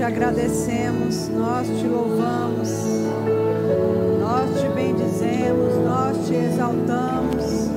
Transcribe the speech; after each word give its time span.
te 0.00 0.04
agradecemos, 0.04 1.28
nós 1.28 1.66
te 1.66 1.86
louvamos, 1.86 2.70
nós 4.18 4.58
te 4.58 4.66
bendizemos, 4.70 5.74
nós 5.84 6.26
te 6.26 6.36
exaltamos. 6.36 7.68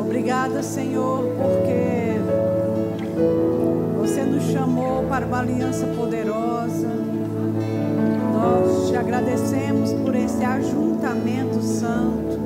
Obrigada, 0.00 0.62
Senhor, 0.62 1.24
porque 1.36 2.16
você 3.98 4.22
nos 4.22 4.44
chamou 4.44 5.04
para 5.10 5.26
uma 5.26 5.40
aliança 5.40 5.86
poderosa. 5.88 6.88
Nós 8.32 8.88
te 8.88 8.96
agradecemos 8.96 9.92
por 9.92 10.14
esse 10.14 10.42
ajuntamento 10.42 11.60
santo. 11.60 12.40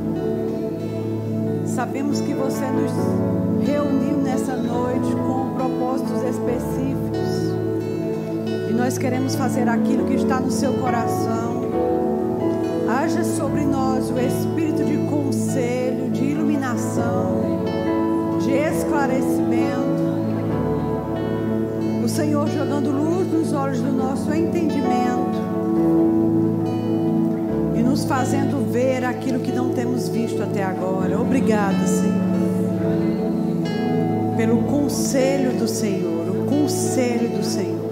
Sabemos 1.64 2.20
que 2.20 2.34
você 2.34 2.66
nos 2.72 3.64
reuniu 3.64 4.16
nessa 4.16 4.56
noite 4.56 5.14
com 5.14 5.54
propósitos 5.54 6.24
específicos. 6.24 7.05
Nós 8.76 8.98
queremos 8.98 9.34
fazer 9.34 9.68
aquilo 9.68 10.04
que 10.04 10.14
está 10.14 10.38
no 10.38 10.50
seu 10.50 10.74
coração. 10.74 11.66
Haja 12.88 13.24
sobre 13.24 13.62
nós 13.62 14.10
o 14.10 14.18
espírito 14.18 14.84
de 14.84 14.98
conselho, 15.08 16.10
de 16.10 16.24
iluminação, 16.24 17.64
de 18.40 18.52
esclarecimento. 18.52 19.96
O 22.04 22.08
Senhor 22.08 22.46
jogando 22.48 22.90
luz 22.90 23.32
nos 23.32 23.52
olhos 23.52 23.80
do 23.80 23.90
nosso 23.90 24.32
entendimento 24.32 25.40
e 27.74 27.82
nos 27.82 28.04
fazendo 28.04 28.70
ver 28.70 29.04
aquilo 29.04 29.40
que 29.40 29.52
não 29.52 29.70
temos 29.70 30.08
visto 30.08 30.42
até 30.42 30.62
agora. 30.62 31.18
Obrigada, 31.18 31.86
Senhor 31.86 32.27
pelo 34.36 34.64
conselho 34.64 35.58
do 35.58 35.66
Senhor, 35.66 36.28
o 36.28 36.44
conselho 36.44 37.30
do 37.30 37.42
Senhor. 37.42 37.85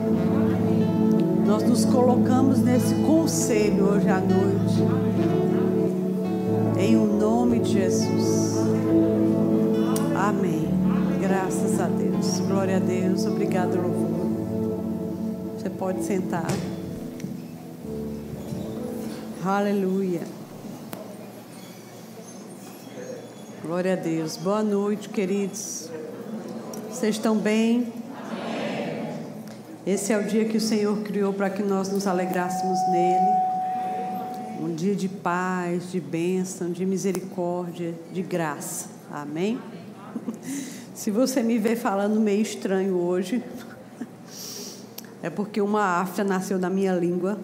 Nós 1.55 1.63
nos 1.63 1.85
colocamos 1.85 2.59
nesse 2.59 2.97
conselho 3.07 3.85
hoje 3.85 4.09
à 4.09 4.19
noite, 4.19 4.75
em 6.77 6.97
o 6.97 7.07
nome 7.07 7.61
de 7.61 7.75
Jesus. 7.75 8.57
Amém. 10.17 10.69
Graças 11.21 11.79
a 11.79 11.87
Deus. 11.87 12.41
Glória 12.41 12.79
a 12.79 12.81
Deus. 12.81 13.25
Obrigado, 13.25 13.77
louvor. 13.77 15.57
Você 15.57 15.71
pode 15.71 16.03
sentar. 16.03 16.51
Aleluia. 19.45 20.23
Glória 23.63 23.93
a 23.93 23.97
Deus. 23.97 24.37
Boa 24.37 24.65
noite, 24.65 25.09
queridos. 25.09 25.89
Vocês 26.91 27.15
estão 27.15 27.37
bem? 27.37 28.04
Esse 29.87 30.15
é 30.15 30.19
o 30.19 30.25
dia 30.25 30.47
que 30.47 30.57
o 30.57 30.61
Senhor 30.61 30.97
criou 31.03 31.31
para 31.35 31.51
que 31.51 31.63
nós 31.63 31.91
nos 31.91 32.07
alegrássemos 32.07 32.79
nele. 32.91 33.37
Um 34.63 34.75
dia 34.75 34.95
de 34.95 35.11
paz, 35.11 35.93
de 35.93 36.01
bênção, 36.01 36.71
de 36.71 36.87
misericórdia, 36.87 37.95
de 38.11 38.23
graça. 38.23 38.89
Amém? 39.13 39.61
Se 40.95 41.11
você 41.11 41.43
me 41.43 41.59
vê 41.59 41.77
falando 41.77 42.19
meio 42.19 42.41
estranho 42.41 42.97
hoje, 42.97 43.45
é 45.23 45.29
porque 45.29 45.61
uma 45.61 46.01
afta 46.01 46.25
nasceu 46.25 46.59
na 46.59 46.71
minha 46.71 46.95
língua. 46.95 47.39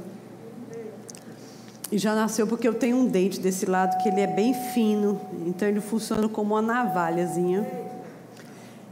E 1.92 1.98
já 1.98 2.14
nasceu 2.14 2.47
porque 2.47 2.66
eu 2.66 2.72
tenho 2.72 2.97
um 2.97 3.06
dente 3.06 3.38
desse 3.38 3.66
lado 3.66 4.02
que 4.02 4.08
ele 4.08 4.22
é 4.22 4.27
bem 4.27 4.54
fino, 4.72 5.20
então 5.44 5.69
ele 5.69 5.82
funciona 5.82 6.27
como 6.27 6.54
uma 6.54 6.62
navalhazinha. 6.62 7.66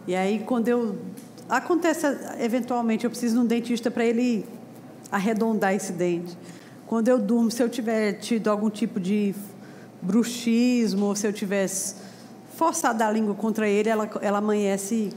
E 0.07 0.15
aí, 0.15 0.39
quando 0.41 0.69
eu. 0.69 0.97
Acontece, 1.49 2.07
eventualmente, 2.41 3.05
eu 3.05 3.11
preciso 3.11 3.37
de 3.37 3.41
um 3.41 3.47
dentista 3.47 3.91
para 3.91 4.05
ele 4.05 4.47
arredondar 5.11 5.75
esse 5.75 5.93
dente. 5.93 6.37
Quando 6.87 7.09
eu 7.09 7.19
durmo, 7.19 7.51
se 7.51 7.63
eu 7.63 7.69
tiver 7.69 8.15
tido 8.15 8.49
algum 8.49 8.69
tipo 8.69 9.01
de 9.01 9.35
bruxismo, 10.03 11.07
ou 11.07 11.17
se 11.17 11.27
eu 11.27 11.33
tivesse 11.33 11.95
forçado 12.55 13.03
a 13.03 13.11
língua 13.11 13.35
contra 13.35 13.69
ele, 13.69 13.89
ela, 13.89 14.11
ela 14.21 14.39
amanhece 14.39 15.11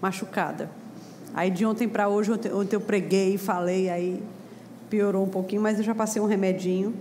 machucada. 0.00 0.70
Aí 1.34 1.50
de 1.50 1.66
ontem 1.66 1.88
para 1.88 2.08
hoje, 2.08 2.32
ontem, 2.32 2.52
ontem 2.52 2.76
eu 2.76 2.80
preguei, 2.80 3.36
falei, 3.36 3.90
aí 3.90 4.22
piorou 4.88 5.24
um 5.24 5.28
pouquinho, 5.28 5.60
mas 5.60 5.78
eu 5.78 5.84
já 5.84 5.94
passei 5.94 6.22
um 6.22 6.26
remedinho. 6.26 6.94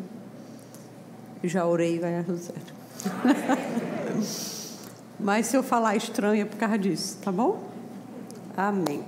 Já 1.43 1.65
orei, 1.65 1.99
vai 1.99 2.11
dar 2.11 2.23
tudo 2.23 2.37
certo. 2.37 2.73
Mas 5.19 5.47
se 5.47 5.55
eu 5.55 5.63
falar 5.63 5.95
estranho 5.95 6.41
é 6.41 6.45
por 6.45 6.57
causa 6.57 6.77
disso, 6.77 7.17
tá 7.21 7.31
bom? 7.31 7.72
Amém. 8.55 9.03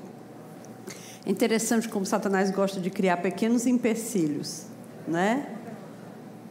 É 1.25 1.31
interessante 1.31 1.89
como 1.89 2.06
Satanás 2.06 2.51
gosta 2.51 2.79
de 2.79 2.89
criar 2.89 3.17
pequenos 3.17 3.66
empecilhos, 3.66 4.63
né? 5.07 5.47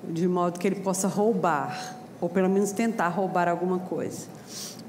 De 0.02 0.26
modo 0.26 0.58
que 0.58 0.66
ele 0.66 0.76
possa 0.76 1.06
roubar, 1.06 1.96
ou 2.20 2.28
pelo 2.28 2.48
menos 2.48 2.72
tentar 2.72 3.08
roubar 3.08 3.48
alguma 3.48 3.78
coisa. 3.78 4.26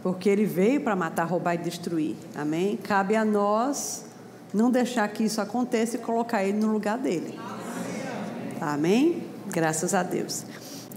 Porque 0.02 0.28
ele 0.28 0.46
veio 0.46 0.82
para 0.82 0.96
matar, 0.96 1.26
roubar 1.26 1.56
e 1.56 1.58
destruir. 1.60 2.16
Amém? 2.36 2.78
Cabe 2.78 3.16
a 3.16 3.24
nós 3.24 4.06
não 4.54 4.72
deixar 4.72 5.08
que 5.10 5.24
isso 5.24 5.42
aconteça 5.42 5.98
e 5.98 6.00
colocar 6.00 6.44
ele 6.44 6.58
no 6.58 6.72
lugar 6.72 6.98
dele. 6.98 7.38
Amém? 8.60 9.24
Graças 9.48 9.94
a 9.94 10.02
Deus. 10.02 10.46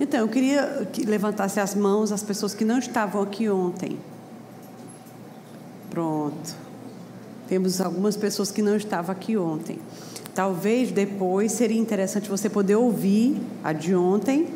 Então, 0.01 0.21
eu 0.21 0.29
queria 0.29 0.89
que 0.93 1.05
levantasse 1.05 1.59
as 1.59 1.75
mãos 1.75 2.13
as 2.13 2.23
pessoas 2.23 2.55
que 2.55 2.65
não 2.65 2.79
estavam 2.79 3.21
aqui 3.21 3.49
ontem. 3.49 3.99
Pronto. 5.91 6.68
Temos 7.49 7.81
algumas 7.81 8.17
pessoas 8.17 8.51
que 8.51 8.61
não 8.61 8.77
estavam 8.77 9.11
aqui 9.11 9.37
ontem. 9.37 9.79
Talvez 10.35 10.91
depois 10.93 11.53
seria 11.53 11.81
interessante 11.81 12.29
você 12.29 12.49
poder 12.49 12.77
ouvir 12.77 13.41
a 13.65 13.73
de 13.73 13.95
ontem, 13.95 14.47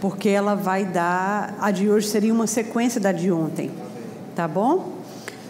porque 0.00 0.28
ela 0.28 0.54
vai 0.54 0.84
dar. 0.84 1.56
A 1.60 1.70
de 1.70 1.88
hoje 1.88 2.08
seria 2.08 2.32
uma 2.32 2.46
sequência 2.46 3.00
da 3.00 3.12
de 3.12 3.30
ontem. 3.30 3.70
Tá 4.34 4.48
bom? 4.48 4.92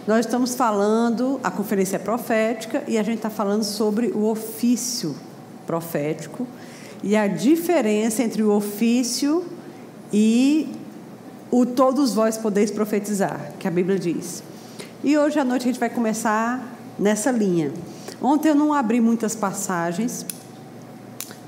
Nós 0.05 0.25
estamos 0.25 0.53
falando, 0.53 1.39
a 1.43 1.49
conferência 1.49 1.95
é 1.95 1.99
profética, 1.99 2.83
e 2.87 2.97
a 2.97 3.03
gente 3.03 3.17
está 3.17 3.29
falando 3.29 3.63
sobre 3.63 4.07
o 4.07 4.25
ofício 4.25 5.15
profético 5.65 6.45
e 7.01 7.15
a 7.15 7.27
diferença 7.27 8.23
entre 8.23 8.43
o 8.43 8.51
ofício 8.51 9.45
e 10.11 10.69
o 11.49 11.65
todos 11.65 12.13
vós 12.13 12.37
podeis 12.37 12.71
profetizar, 12.71 13.53
que 13.59 13.67
a 13.67 13.71
Bíblia 13.71 13.97
diz. 13.97 14.43
E 15.03 15.17
hoje 15.17 15.39
à 15.39 15.43
noite 15.43 15.63
a 15.63 15.65
gente 15.65 15.79
vai 15.79 15.89
começar 15.89 16.73
nessa 17.03 17.29
linha. 17.29 17.69
Ontem 18.21 18.47
eu 18.47 18.55
não 18.55 18.73
abri 18.73 19.01
muitas 19.01 19.35
passagens, 19.35 20.25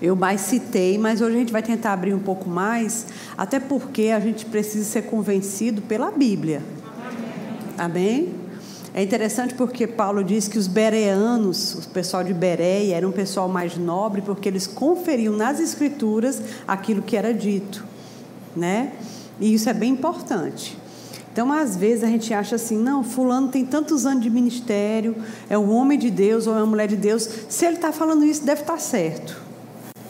eu 0.01 0.13
mais 0.13 0.41
citei, 0.41 0.97
mas 0.97 1.21
hoje 1.21 1.37
a 1.37 1.39
gente 1.39 1.53
vai 1.53 1.63
tentar 1.63 1.93
abrir 1.93 2.13
um 2.13 2.19
pouco 2.19 2.49
mais, 2.49 3.07
até 3.37 3.57
porque 3.57 4.09
a 4.09 4.19
gente 4.19 4.45
precisa 4.45 4.83
ser 4.83 5.03
convencido 5.03 5.81
pela 5.81 6.11
Bíblia. 6.11 6.61
Amém? 7.77 8.35
É 8.93 9.01
interessante 9.01 9.53
porque 9.53 9.87
Paulo 9.87 10.25
diz 10.25 10.49
que 10.49 10.57
os 10.57 10.67
bereanos, 10.67 11.75
o 11.75 11.89
pessoal 11.89 12.23
de 12.23 12.33
Bereia, 12.33 12.95
era 12.95 13.07
um 13.07 13.11
pessoal 13.11 13.47
mais 13.47 13.77
nobre 13.77 14.21
porque 14.21 14.49
eles 14.49 14.67
conferiam 14.67 15.35
nas 15.35 15.61
escrituras 15.61 16.41
aquilo 16.67 17.01
que 17.01 17.15
era 17.15 17.33
dito, 17.33 17.85
né? 18.55 18.91
E 19.39 19.53
isso 19.53 19.69
é 19.69 19.73
bem 19.73 19.93
importante. 19.93 20.77
Então, 21.35 21.51
às 21.51 21.75
vezes 21.75 22.01
a 22.01 22.07
gente 22.07 22.33
acha 22.33 22.55
assim, 22.55 22.77
não, 22.77 23.03
fulano 23.03 23.49
tem 23.49 23.65
tantos 23.65 24.05
anos 24.05 24.23
de 24.23 24.29
ministério, 24.29 25.17
é 25.49 25.57
um 25.57 25.69
homem 25.69 25.99
de 25.99 26.09
Deus 26.09 26.47
ou 26.47 26.53
é 26.53 26.59
uma 26.59 26.65
mulher 26.65 26.87
de 26.87 26.95
Deus, 26.95 27.27
se 27.49 27.65
ele 27.65 27.75
está 27.75 27.91
falando 27.91 28.23
isso, 28.23 28.45
deve 28.45 28.61
estar 28.61 28.75
tá 28.75 28.79
certo. 28.79 29.41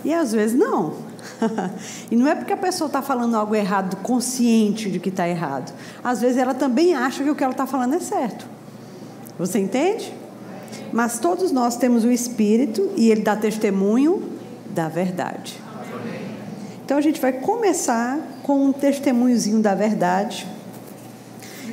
E 0.04 0.14
às 0.14 0.34
vezes 0.34 0.56
não. 0.56 0.94
e 2.12 2.16
não 2.16 2.28
é 2.28 2.36
porque 2.36 2.54
a 2.54 2.58
pessoa 2.58 2.86
está 2.86 3.02
falando 3.02 3.34
algo 3.34 3.56
errado, 3.56 3.96
consciente 4.04 4.92
de 4.92 5.00
que 5.00 5.10
está 5.10 5.28
errado. 5.28 5.74
Às 6.04 6.22
vezes 6.22 6.38
ela 6.38 6.54
também 6.54 6.94
acha 6.94 7.24
que 7.24 7.30
o 7.32 7.34
que 7.34 7.44
ela 7.44 7.54
está 7.54 7.66
falando 7.66 7.96
é 7.96 8.00
certo. 8.00 8.46
Você 9.40 9.58
entende? 9.58 10.14
Mas 10.94 11.18
todos 11.18 11.52
nós 11.52 11.76
temos 11.76 12.04
o 12.04 12.12
Espírito 12.12 12.92
e 12.96 13.10
ele 13.10 13.22
dá 13.22 13.36
testemunho 13.36 14.32
da 14.70 14.90
verdade. 14.90 15.60
Então 16.86 17.00
a 17.00 17.02
gente 17.02 17.20
vai 17.20 17.34
começar 17.34 18.20
com 18.44 18.64
um 18.68 18.72
testemunhozinho 18.72 19.60
da 19.60 19.74
verdade. 19.74 20.54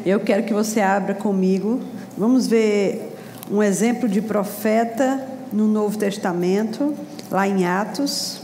Eu 0.05 0.19
quero 0.21 0.43
que 0.45 0.53
você 0.53 0.81
abra 0.81 1.15
comigo. 1.15 1.81
Vamos 2.17 2.47
ver 2.47 3.17
um 3.51 3.63
exemplo 3.63 4.09
de 4.09 4.21
profeta 4.21 5.29
no 5.53 5.69
Novo 5.69 5.97
Testamento, 5.97 6.95
lá 7.31 7.47
em 7.47 7.65
Atos. 7.65 8.41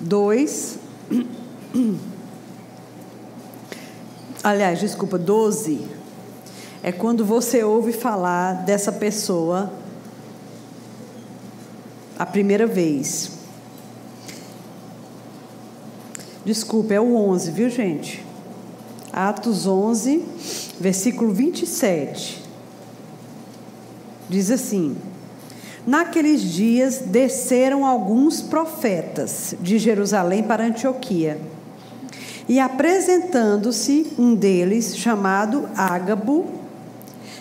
Dois. 0.00 0.78
aliás, 4.44 4.78
desculpa, 4.78 5.18
12, 5.18 5.86
é 6.82 6.92
quando 6.92 7.24
você 7.24 7.64
ouve 7.64 7.92
falar 7.92 8.64
dessa 8.64 8.92
pessoa 8.92 9.72
a 12.18 12.24
primeira 12.24 12.66
vez. 12.66 13.37
Desculpa, 16.48 16.94
é 16.94 16.98
o 16.98 17.14
11, 17.14 17.50
viu, 17.50 17.68
gente? 17.68 18.24
Atos 19.12 19.66
11, 19.66 20.24
versículo 20.80 21.30
27. 21.30 22.42
Diz 24.30 24.50
assim: 24.50 24.96
Naqueles 25.86 26.40
dias 26.40 27.02
desceram 27.04 27.84
alguns 27.84 28.40
profetas 28.40 29.54
de 29.60 29.78
Jerusalém 29.78 30.42
para 30.42 30.64
Antioquia. 30.64 31.38
E 32.48 32.58
apresentando-se 32.58 34.14
um 34.18 34.34
deles, 34.34 34.96
chamado 34.96 35.68
Ágabo, 35.76 36.46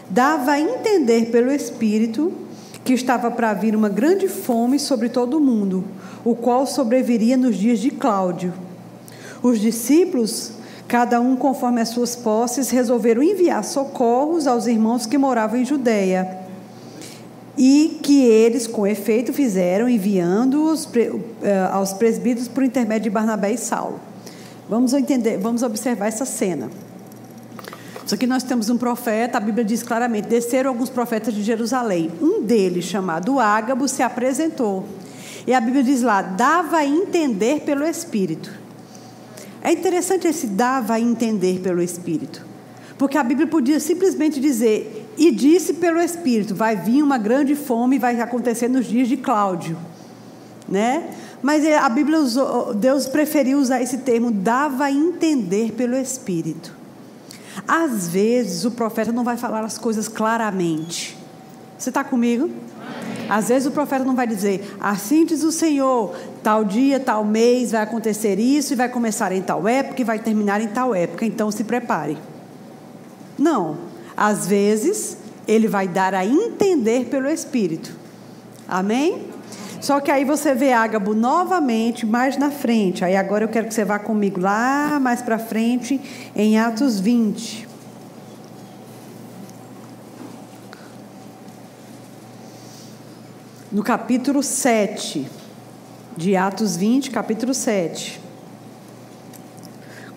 dava 0.10 0.52
a 0.52 0.60
entender 0.60 1.32
pelo 1.32 1.50
Espírito 1.50 2.34
que 2.84 2.92
estava 2.92 3.32
para 3.32 3.54
vir 3.54 3.74
uma 3.74 3.88
grande 3.88 4.28
fome 4.28 4.78
sobre 4.78 5.08
todo 5.08 5.38
o 5.38 5.40
mundo, 5.40 5.86
o 6.26 6.36
qual 6.36 6.68
sobreviria 6.68 7.38
nos 7.38 7.56
dias 7.56 7.80
de 7.80 7.90
Cláudio. 7.90 8.67
Os 9.48 9.62
discípulos, 9.62 10.52
cada 10.90 11.22
um 11.22 11.38
conforme 11.38 11.80
as 11.80 11.88
suas 11.88 12.18
posses, 12.18 12.70
resolveram 12.70 13.24
enviar 13.24 13.64
socorros 13.64 14.46
aos 14.46 14.68
irmãos 14.68 15.06
que 15.06 15.18
moravam 15.18 15.58
em 15.58 15.64
Judéia. 15.64 16.40
E 17.58 17.98
que 18.04 18.26
eles, 18.26 18.68
com 18.68 18.86
efeito, 18.86 19.32
fizeram, 19.32 19.88
enviando-os 19.88 20.90
eh, 21.42 21.70
aos 21.72 21.94
presbíteros 21.94 22.50
por 22.50 22.62
intermédio 22.62 23.04
de 23.04 23.10
Barnabé 23.10 23.54
e 23.54 23.58
Saulo. 23.58 24.02
Vamos 24.70 24.94
entender, 24.94 25.38
vamos 25.38 25.64
observar 25.64 26.08
essa 26.08 26.26
cena. 26.26 26.70
Só 28.06 28.18
que 28.18 28.28
nós 28.28 28.44
temos 28.44 28.70
um 28.70 28.78
profeta, 28.78 29.38
a 29.38 29.42
Bíblia 29.42 29.64
diz 29.64 29.82
claramente: 29.82 30.28
desceram 30.28 30.72
alguns 30.72 30.90
profetas 30.90 31.34
de 31.34 31.42
Jerusalém. 31.42 32.12
Um 32.22 32.44
deles, 32.44 32.84
chamado 32.84 33.40
Ágabo, 33.40 33.88
se 33.88 34.04
apresentou. 34.04 34.86
E 35.48 35.54
a 35.54 35.62
Bíblia 35.62 35.84
diz 35.84 36.02
lá: 36.02 36.22
dava 36.22 36.80
a 36.80 36.86
entender 36.86 37.62
pelo 37.62 37.86
Espírito. 37.86 38.67
É 39.68 39.72
interessante 39.74 40.26
esse 40.26 40.48
dava 40.48 40.94
a 40.94 41.00
entender 41.00 41.60
pelo 41.60 41.82
Espírito. 41.82 42.46
Porque 42.98 43.18
a 43.18 43.24
Bíblia 43.24 43.48
podia 43.48 43.82
simplesmente 43.82 44.40
dizer: 44.40 45.12
e 45.18 45.30
disse 45.30 45.74
pelo 45.74 46.00
Espírito: 46.00 46.56
vai 46.56 46.78
vir 46.78 47.04
uma 47.04 47.18
grande 47.18 47.54
fome, 47.54 48.00
vai 48.00 48.18
acontecer 48.22 48.70
nos 48.70 48.86
dias 48.86 49.10
de 49.10 49.18
Cláudio. 49.18 49.78
Né? 50.70 51.10
Mas 51.44 51.66
a 51.66 51.90
Bíblia 51.90 52.18
usou, 52.18 52.74
Deus 52.74 53.08
preferiu 53.08 53.60
usar 53.60 53.82
esse 53.82 53.98
termo, 53.98 54.32
dava 54.32 54.86
a 54.86 54.92
entender 54.92 55.74
pelo 55.74 55.98
Espírito. 55.98 56.74
Às 57.68 58.08
vezes 58.08 58.64
o 58.64 58.72
profeta 58.72 59.12
não 59.12 59.26
vai 59.26 59.36
falar 59.36 59.66
as 59.66 59.78
coisas 59.78 60.08
claramente. 60.08 61.18
Você 61.78 61.90
está 61.90 62.06
comigo? 62.06 62.50
Amém. 62.80 63.17
Às 63.30 63.50
vezes 63.50 63.68
o 63.68 63.72
profeta 63.72 64.04
não 64.04 64.16
vai 64.16 64.28
dizer, 64.28 64.76
assim 64.80 65.26
diz 65.26 65.44
o 65.44 65.52
Senhor, 65.52 66.16
tal 66.42 66.64
dia, 66.64 67.00
tal 67.00 67.24
mês 67.24 67.72
vai 67.72 67.82
acontecer 67.82 68.40
isso 68.40 68.74
e 68.74 68.76
vai 68.76 68.90
começar 68.90 69.32
em 69.32 69.42
tal 69.42 69.68
época 69.68 70.02
e 70.02 70.06
vai 70.06 70.20
terminar 70.20 70.62
em 70.62 70.68
tal 70.68 70.94
época, 70.96 71.26
então 71.26 71.52
se 71.52 71.64
prepare. 71.64 72.18
Não. 73.38 73.78
Às 74.16 74.48
vezes 74.48 75.18
ele 75.48 75.68
vai 75.68 75.88
dar 75.88 76.14
a 76.14 76.26
entender 76.26 77.06
pelo 77.06 77.30
Espírito. 77.30 77.92
Amém? 78.68 79.28
Só 79.80 80.00
que 80.00 80.10
aí 80.10 80.26
você 80.26 80.54
vê 80.56 80.74
Ágabo 80.74 81.14
novamente 81.14 82.06
mais 82.06 82.36
na 82.36 82.50
frente. 82.50 83.06
Aí 83.06 83.16
agora 83.16 83.44
eu 83.44 83.48
quero 83.48 83.68
que 83.68 83.74
você 83.74 83.86
vá 83.86 84.00
comigo 84.00 84.42
lá 84.42 85.00
mais 85.00 85.22
para 85.22 85.38
frente 85.38 86.02
em 86.36 86.58
Atos 86.58 87.00
20. 87.00 87.67
No 93.70 93.84
capítulo 93.84 94.42
7 94.42 95.30
de 96.16 96.38
Atos 96.38 96.78
20, 96.78 97.12
capítulo 97.12 97.54
7. 97.54 98.18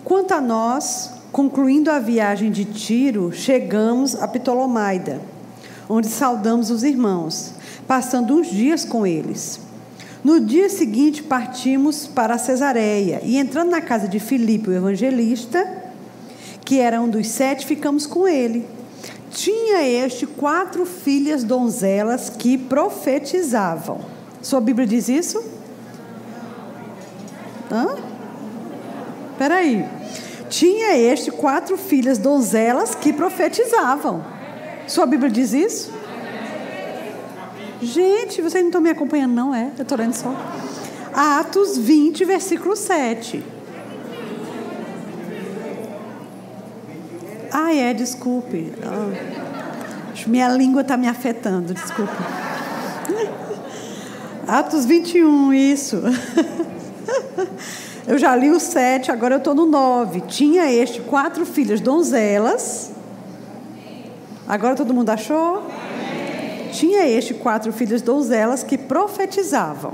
Quanto 0.05 0.33
a 0.33 0.39
nós, 0.39 1.15
concluindo 1.33 1.91
a 1.91 1.99
viagem 1.99 2.49
de 2.49 2.63
Tiro, 2.63 3.29
chegamos 3.33 4.15
a 4.15 4.25
Ptolomaida, 4.25 5.19
onde 5.89 6.07
saudamos 6.07 6.71
os 6.71 6.81
irmãos 6.81 7.51
passando 7.85 8.37
uns 8.37 8.47
dias 8.47 8.85
com 8.85 9.05
eles. 9.05 9.59
No 10.23 10.39
dia 10.39 10.69
seguinte 10.69 11.21
partimos 11.21 12.07
para 12.07 12.37
Cesareia 12.37 13.19
e 13.21 13.37
entrando 13.37 13.71
na 13.71 13.81
casa 13.81 14.07
de 14.07 14.17
Filipe, 14.17 14.69
o 14.69 14.73
evangelista, 14.73 15.91
que 16.63 16.79
era 16.79 17.01
um 17.01 17.09
dos 17.09 17.27
sete, 17.27 17.65
ficamos 17.65 18.05
com 18.05 18.25
ele. 18.25 18.65
Tinha 19.31 19.81
este 19.83 20.27
quatro 20.27 20.85
filhas 20.85 21.43
donzelas 21.43 22.29
que 22.29 22.57
profetizavam. 22.57 24.01
Sua 24.41 24.59
Bíblia 24.59 24.85
diz 24.85 25.07
isso? 25.07 25.41
Hã? 27.71 27.95
Peraí. 29.37 29.85
Tinha 30.49 30.97
este 30.97 31.31
quatro 31.31 31.77
filhas 31.77 32.17
donzelas 32.17 32.93
que 32.93 33.13
profetizavam. 33.13 34.23
Sua 34.85 35.05
Bíblia 35.05 35.31
diz 35.31 35.53
isso? 35.53 35.91
Gente, 37.81 38.41
vocês 38.41 38.61
não 38.61 38.69
estão 38.69 38.81
me 38.81 38.89
acompanhando, 38.89 39.33
não 39.33 39.55
é? 39.55 39.71
Eu 39.77 39.83
estou 39.83 39.97
lendo 39.97 40.13
só. 40.13 40.35
Atos 41.13 41.77
20, 41.77 42.25
versículo 42.25 42.75
7. 42.75 43.43
Ah, 47.51 47.73
é, 47.73 47.93
desculpe. 47.93 48.73
Oh, 48.83 50.29
minha 50.29 50.49
língua 50.49 50.81
está 50.81 50.95
me 50.95 51.07
afetando, 51.07 51.73
desculpe. 51.73 52.13
Atos 54.47 54.85
21, 54.85 55.53
isso. 55.53 56.01
Eu 58.07 58.17
já 58.17 58.35
li 58.35 58.49
o 58.49 58.59
7, 58.59 59.11
agora 59.11 59.35
eu 59.35 59.37
estou 59.37 59.53
no 59.53 59.65
9. 59.65 60.21
Tinha 60.21 60.71
este 60.71 61.01
quatro 61.01 61.45
filhas 61.45 61.79
donzelas. 61.79 62.91
Agora 64.47 64.75
todo 64.75 64.93
mundo 64.93 65.09
achou? 65.09 65.63
tinha 66.71 67.07
este 67.07 67.33
quatro 67.33 67.71
filhas 67.71 68.01
donzelas 68.01 68.63
que 68.63 68.77
profetizavam. 68.77 69.93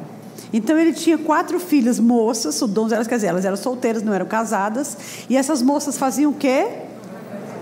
Então 0.54 0.78
ele 0.80 0.94
tinha 0.94 1.18
quatro 1.18 1.60
filhas 1.60 2.00
moças, 2.00 2.60
donzelas, 2.62 3.08
quer 3.08 3.16
dizer, 3.16 3.28
elas 3.28 3.44
eram 3.44 3.58
solteiras, 3.58 4.02
não 4.02 4.14
eram 4.14 4.26
casadas, 4.26 4.98
e 5.30 5.36
essas 5.36 5.62
moças 5.62 5.98
faziam 5.98 6.32
o 6.32 6.34
quê? 6.34 6.68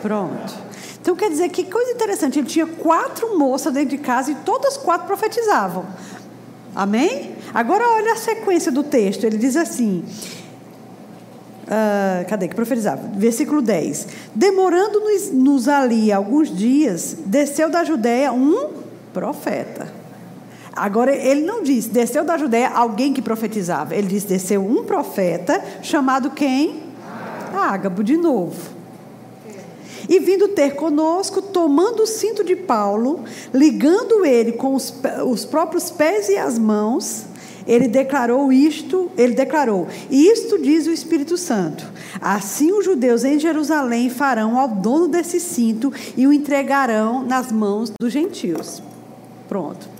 Pronto. 0.05 0.53
Então 1.01 1.15
quer 1.15 1.31
dizer 1.31 1.49
que 1.49 1.63
coisa 1.63 1.91
interessante, 1.91 2.37
ele 2.37 2.47
tinha 2.47 2.67
quatro 2.67 3.39
moças 3.39 3.73
dentro 3.73 3.89
de 3.89 3.97
casa 3.97 4.29
e 4.29 4.35
todas 4.35 4.77
quatro 4.77 5.07
profetizavam. 5.07 5.83
Amém? 6.75 7.35
Agora 7.51 7.83
olha 7.89 8.13
a 8.13 8.15
sequência 8.15 8.71
do 8.71 8.83
texto, 8.83 9.23
ele 9.23 9.39
diz 9.39 9.55
assim: 9.55 10.05
Uh, 11.63 12.29
cadê 12.29 12.47
que 12.47 12.53
profetizava? 12.53 13.01
Versículo 13.15 13.63
10. 13.63 14.07
Demorando-nos 14.35 15.67
ali 15.67 16.11
alguns 16.11 16.55
dias, 16.55 17.17
desceu 17.25 17.67
da 17.71 17.83
Judéia 17.83 18.31
um 18.31 18.73
profeta. 19.11 19.91
Agora, 20.75 21.15
ele 21.15 21.41
não 21.41 21.63
diz, 21.63 21.87
desceu 21.87 22.23
da 22.23 22.37
Judéia 22.37 22.69
alguém 22.69 23.11
que 23.11 23.23
profetizava. 23.23 23.95
Ele 23.95 24.07
diz, 24.07 24.23
desceu 24.23 24.63
um 24.63 24.83
profeta, 24.83 25.59
chamado 25.81 26.29
quem? 26.29 26.83
Ágabo, 27.55 28.03
de 28.03 28.17
novo. 28.17 28.74
E 30.07 30.19
vindo 30.19 30.49
ter 30.49 30.75
conosco, 30.75 31.41
tomando 31.41 32.03
o 32.03 32.07
cinto 32.07 32.43
de 32.43 32.55
Paulo, 32.55 33.23
ligando 33.53 34.25
ele 34.25 34.53
com 34.53 34.75
os, 34.75 34.93
os 35.25 35.45
próprios 35.45 35.89
pés 35.89 36.29
e 36.29 36.37
as 36.37 36.59
mãos, 36.59 37.25
ele 37.67 37.87
declarou 37.87 38.51
isto, 38.53 39.09
ele 39.17 39.33
declarou: 39.33 39.87
Isto 40.09 40.59
diz 40.59 40.85
o 40.85 40.91
Espírito 40.91 41.37
Santo. 41.37 41.85
Assim 42.21 42.71
os 42.71 42.85
judeus 42.85 43.23
em 43.23 43.39
Jerusalém 43.39 44.09
farão 44.09 44.57
ao 44.57 44.67
dono 44.67 45.07
desse 45.07 45.39
cinto 45.39 45.91
e 46.15 46.27
o 46.27 46.33
entregarão 46.33 47.23
nas 47.23 47.51
mãos 47.51 47.91
dos 47.99 48.13
gentios. 48.13 48.81
Pronto. 49.49 49.95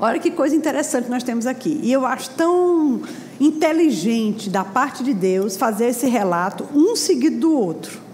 Olha 0.00 0.20
que 0.20 0.30
coisa 0.30 0.54
interessante 0.54 1.10
nós 1.10 1.24
temos 1.24 1.46
aqui. 1.46 1.80
E 1.82 1.92
eu 1.92 2.06
acho 2.06 2.30
tão 2.30 3.02
inteligente 3.40 4.48
da 4.48 4.64
parte 4.64 5.02
de 5.02 5.12
Deus 5.12 5.56
fazer 5.56 5.86
esse 5.86 6.06
relato, 6.06 6.68
um 6.74 6.94
seguido 6.94 7.38
do 7.38 7.52
outro. 7.52 8.07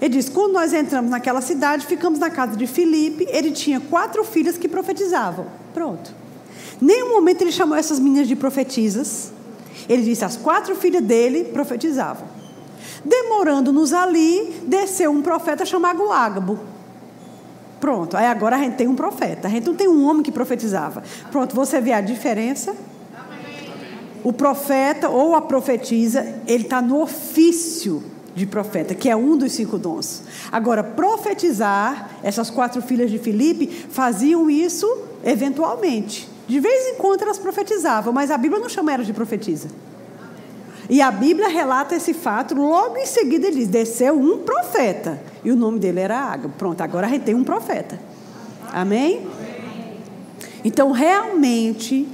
Ele 0.00 0.14
diz: 0.14 0.28
quando 0.28 0.52
nós 0.52 0.72
entramos 0.72 1.10
naquela 1.10 1.40
cidade, 1.40 1.86
ficamos 1.86 2.18
na 2.18 2.30
casa 2.30 2.56
de 2.56 2.66
Filipe, 2.66 3.26
ele 3.28 3.50
tinha 3.50 3.78
quatro 3.78 4.24
filhas 4.24 4.56
que 4.56 4.68
profetizavam. 4.68 5.46
Pronto. 5.74 6.14
Nenhum 6.80 7.10
momento 7.10 7.42
ele 7.42 7.52
chamou 7.52 7.76
essas 7.76 8.00
meninas 8.00 8.26
de 8.26 8.34
profetisas. 8.34 9.32
Ele 9.88 10.02
disse: 10.02 10.24
as 10.24 10.36
quatro 10.36 10.74
filhas 10.74 11.02
dele 11.02 11.44
profetizavam. 11.44 12.26
Demorando-nos 13.04 13.92
ali, 13.92 14.62
desceu 14.66 15.10
um 15.10 15.20
profeta 15.22 15.64
chamado 15.64 16.10
Ágabo. 16.10 16.58
Pronto, 17.80 18.16
aí 18.16 18.26
agora 18.26 18.56
a 18.56 18.58
gente 18.58 18.76
tem 18.76 18.86
um 18.86 18.94
profeta. 18.94 19.48
A 19.48 19.50
gente 19.50 19.66
não 19.66 19.74
tem 19.74 19.88
um 19.88 20.04
homem 20.04 20.22
que 20.22 20.30
profetizava. 20.30 21.02
Pronto, 21.30 21.54
você 21.54 21.80
vê 21.80 21.92
a 21.92 22.00
diferença? 22.00 22.74
O 24.22 24.34
profeta 24.34 25.08
ou 25.08 25.34
a 25.34 25.40
profetisa, 25.40 26.40
ele 26.46 26.64
está 26.64 26.82
no 26.82 27.00
ofício 27.00 28.02
de 28.34 28.46
profeta, 28.46 28.94
que 28.94 29.08
é 29.08 29.16
um 29.16 29.36
dos 29.36 29.52
cinco 29.52 29.78
dons. 29.78 30.22
Agora, 30.50 30.82
profetizar, 30.82 32.10
essas 32.22 32.50
quatro 32.50 32.80
filhas 32.80 33.10
de 33.10 33.18
Filipe 33.18 33.66
faziam 33.66 34.48
isso 34.48 34.86
eventualmente. 35.24 36.28
De 36.46 36.58
vez 36.58 36.88
em 36.88 36.94
quando 36.96 37.22
elas 37.22 37.38
profetizavam, 37.38 38.12
mas 38.12 38.30
a 38.30 38.38
Bíblia 38.38 38.60
não 38.60 38.68
chama 38.68 38.92
elas 38.92 39.06
de 39.06 39.12
profetisa. 39.12 39.68
E 40.88 41.00
a 41.00 41.10
Bíblia 41.10 41.48
relata 41.48 41.94
esse 41.94 42.12
fato, 42.12 42.54
logo 42.56 42.96
em 42.96 43.06
seguida 43.06 43.46
ele 43.46 43.56
diz: 43.56 43.68
desceu 43.68 44.18
um 44.18 44.38
profeta. 44.38 45.22
E 45.44 45.50
o 45.52 45.56
nome 45.56 45.78
dele 45.78 46.00
era 46.00 46.18
Água. 46.18 46.50
Pronto, 46.58 46.80
agora 46.80 47.08
gente 47.08 47.22
tem 47.22 47.34
um 47.34 47.44
profeta. 47.44 48.00
Amém? 48.72 49.26
Então, 50.64 50.90
realmente, 50.90 52.08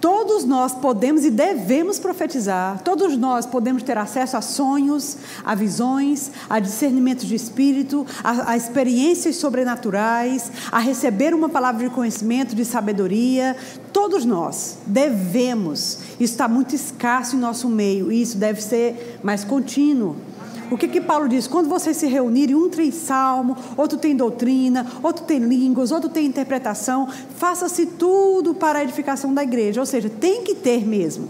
Todos 0.00 0.44
nós 0.44 0.72
podemos 0.72 1.24
e 1.24 1.30
devemos 1.30 1.98
profetizar, 1.98 2.80
todos 2.84 3.16
nós 3.16 3.46
podemos 3.46 3.82
ter 3.82 3.98
acesso 3.98 4.36
a 4.36 4.40
sonhos, 4.40 5.16
a 5.44 5.56
visões, 5.56 6.30
a 6.48 6.60
discernimento 6.60 7.26
de 7.26 7.34
espírito, 7.34 8.06
a, 8.22 8.52
a, 8.52 8.56
experiências 8.56 9.36
sobrenaturais, 9.36 10.52
a 10.70 10.78
receber 10.78 11.34
uma 11.34 11.48
palavra 11.48 11.88
de 11.88 11.92
conhecimento, 11.92 12.54
de 12.54 12.64
sabedoria. 12.64 13.56
Todos 13.92 14.24
nós 14.24 14.78
devemos. 14.86 15.98
Isso 16.20 16.34
está 16.34 16.46
muito 16.46 16.76
escasso 16.76 17.34
em 17.34 17.40
nosso 17.40 17.68
meio 17.68 18.12
e 18.12 18.22
isso 18.22 18.38
deve 18.38 18.62
ser 18.62 19.18
mais 19.24 19.42
contínuo. 19.42 20.27
O 20.70 20.76
que 20.76 20.86
que 20.86 21.00
Paulo 21.00 21.28
diz? 21.28 21.46
Quando 21.46 21.68
vocês 21.68 21.96
se 21.96 22.06
reunirem, 22.06 22.54
um 22.54 22.68
tem 22.68 22.90
salmo, 22.90 23.56
outro 23.76 23.96
tem 23.96 24.14
doutrina, 24.14 24.86
outro 25.02 25.24
tem 25.24 25.38
línguas, 25.38 25.90
outro 25.90 26.10
tem 26.10 26.26
interpretação, 26.26 27.08
faça-se 27.36 27.86
tudo 27.86 28.54
para 28.54 28.80
a 28.80 28.82
edificação 28.82 29.32
da 29.32 29.42
igreja. 29.42 29.80
Ou 29.80 29.86
seja, 29.86 30.10
tem 30.10 30.42
que 30.42 30.54
ter 30.54 30.86
mesmo. 30.86 31.28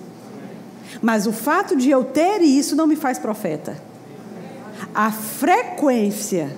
Mas 1.00 1.26
o 1.26 1.32
fato 1.32 1.76
de 1.76 1.90
eu 1.90 2.02
ter 2.04 2.40
isso 2.40 2.74
não 2.74 2.86
me 2.86 2.96
faz 2.96 3.18
profeta. 3.18 3.80
A 4.94 5.12
frequência 5.12 6.56